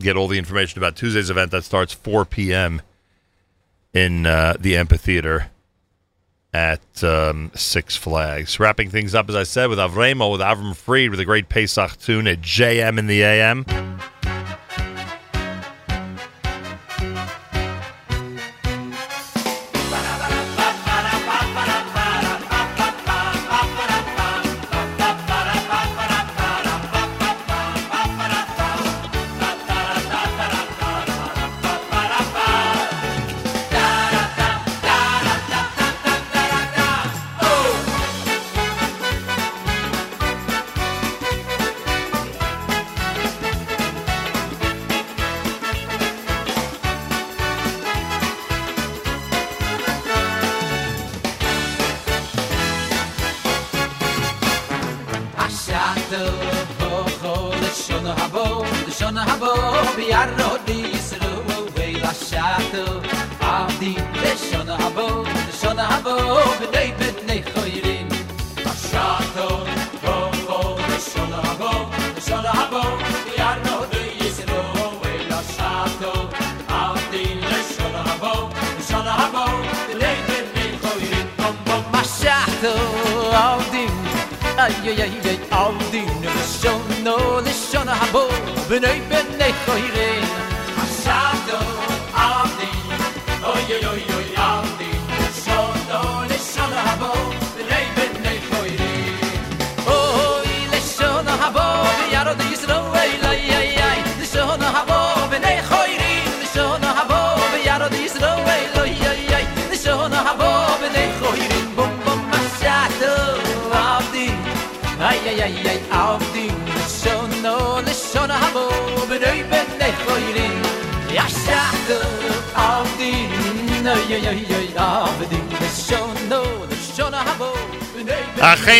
get 0.00 0.16
all 0.16 0.28
the 0.28 0.38
information 0.38 0.78
about 0.78 0.96
Tuesday's 0.96 1.30
event 1.30 1.50
that 1.52 1.64
starts 1.64 1.92
4 1.92 2.24
p.m. 2.24 2.82
in 3.92 4.26
uh, 4.26 4.56
the 4.58 4.76
amphitheater 4.76 5.50
at 6.52 7.02
um, 7.02 7.50
Six 7.54 7.96
Flags. 7.96 8.60
Wrapping 8.60 8.90
things 8.90 9.14
up, 9.14 9.28
as 9.28 9.36
I 9.36 9.44
said, 9.44 9.70
with 9.70 9.78
Avremo, 9.78 10.30
with 10.30 10.40
Avram 10.40 10.76
Fried, 10.76 11.10
with 11.10 11.20
a 11.20 11.24
great 11.24 11.48
Pesach 11.48 11.98
tune 11.98 12.26
at 12.26 12.40
JM 12.40 12.98
in 12.98 13.06
the 13.06 13.22
AM. 13.22 13.64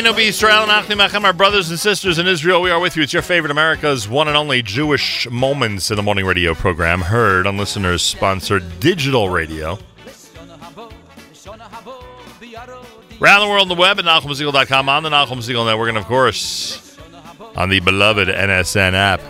Achenu 0.03 0.19
Israel 0.19 0.63
and 0.63 0.71
Achim 0.73 0.99
Achem, 0.99 1.23
our 1.23 1.33
brothers 1.33 1.71
and 1.71 1.79
sisters 1.79 2.19
in 2.19 2.27
Israel, 2.27 2.61
we 2.61 2.73
are 2.73 2.81
with 2.81 2.97
you. 2.97 3.05
It's 3.05 3.13
your 3.13 3.23
favorite 3.23 3.53
America's 3.53 4.09
one 4.09 4.27
and 4.27 4.37
only 4.37 4.61
Jewish 4.61 5.31
Moments 5.31 5.93
in 5.93 5.97
the 5.97 6.03
Morning 6.03 6.27
radio 6.27 6.55
program, 6.55 7.03
heard 7.03 7.47
on 7.47 7.57
listeners 7.57 8.03
sponsored 8.03 8.81
digital 8.81 9.29
radio. 9.29 9.79
Around 13.21 13.41
the 13.41 13.49
world 13.49 13.63
on 13.63 13.69
the 13.69 13.77
web 13.77 14.01
at 14.01 14.05
NachumSegal.com, 14.05 14.89
on 14.89 15.03
the 15.05 15.11
Nachum 15.11 15.39
Segal 15.39 15.67
Network, 15.67 15.91
and 15.91 15.99
of 15.99 16.07
course, 16.07 16.99
on 17.55 17.69
the 17.69 17.79
beloved 17.79 18.27
NSN 18.27 18.95
app. 18.95 19.21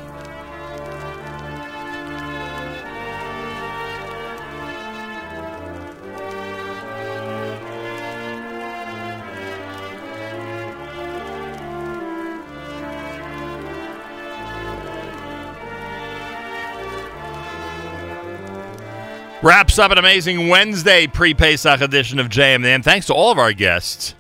Wraps 19.73 19.79
up 19.79 19.93
an 19.93 19.97
amazing 19.97 20.49
Wednesday 20.49 21.07
pre 21.07 21.33
Pesach 21.33 21.81
edition 21.81 22.19
of 22.19 22.29
JM. 22.29 22.63
And 22.67 22.85
thanks 22.85 23.07
to 23.07 23.15
all 23.15 23.33
of 23.33 23.39
our 23.39 23.55
guests. 23.55 24.15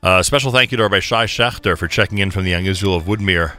Uh, 0.00 0.22
special 0.22 0.52
thank 0.52 0.70
you 0.70 0.76
to 0.76 0.84
Rabbi 0.84 1.00
Shay 1.00 1.24
Schachter 1.24 1.76
for 1.76 1.88
checking 1.88 2.18
in 2.18 2.30
from 2.30 2.44
the 2.44 2.52
Israel 2.52 2.94
of 2.94 3.02
Woodmere 3.02 3.54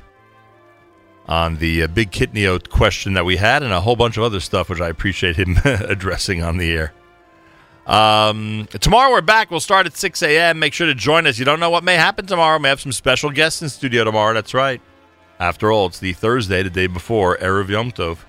on 1.28 1.58
the 1.58 1.84
uh, 1.84 1.88
big 1.88 2.12
kitniot 2.12 2.70
question 2.70 3.12
that 3.16 3.26
we 3.26 3.36
had 3.36 3.62
and 3.62 3.74
a 3.74 3.82
whole 3.82 3.98
bunch 3.98 4.16
of 4.16 4.24
other 4.24 4.40
stuff, 4.40 4.70
which 4.70 4.80
I 4.80 4.88
appreciate 4.88 5.36
him 5.36 5.58
addressing 5.66 6.44
on 6.44 6.56
the 6.56 6.72
air. 6.72 6.94
Um, 7.86 8.70
tomorrow 8.80 9.12
we're 9.12 9.20
back. 9.20 9.52
We'll 9.52 9.60
start 9.60 9.88
at 9.88 9.98
6 9.98 10.24
a.m. 10.24 10.60
Make 10.60 10.74
sure 10.74 10.88
to 10.88 10.96
join 10.96 11.28
us. 11.28 11.38
You 11.38 11.44
don't 11.44 11.60
know 11.60 11.70
what 11.70 11.84
may 11.84 11.96
happen 11.96 12.26
tomorrow. 12.26 12.58
We 12.58 12.64
may 12.64 12.70
have 12.70 12.80
some 12.80 12.94
special 12.94 13.32
guests 13.32 13.62
in 13.62 13.68
studio 13.68 14.06
tomorrow. 14.06 14.34
That's 14.34 14.54
right. 14.54 14.82
After 15.42 15.74
all, 15.74 15.88
it's 15.88 16.00
the 16.00 16.14
Thursday, 16.14 16.64
the 16.64 16.70
day 16.70 16.88
before 16.88 17.36
Erev 17.40 17.68
Yom 17.68 17.92
Tov 17.92 18.20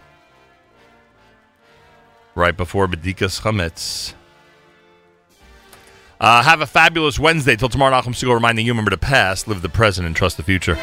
right 2.35 2.57
before 2.57 2.87
Bedikas 2.87 3.41
Chametz. 3.41 4.15
Uh, 6.21 6.43
have 6.43 6.61
a 6.61 6.67
fabulous 6.67 7.19
Wednesday. 7.19 7.57
Till 7.57 7.69
tomorrow, 7.69 8.01
Nachum 8.01 8.15
Segal 8.15 8.35
reminding 8.35 8.65
you 8.65 8.73
remember 8.73 8.91
the 8.93 8.99
past, 8.99 9.49
live 9.49 9.61
the 9.61 9.69
present, 9.69 10.07
and 10.07 10.15
trust 10.15 10.37
the 10.37 10.43
future. 10.45 10.79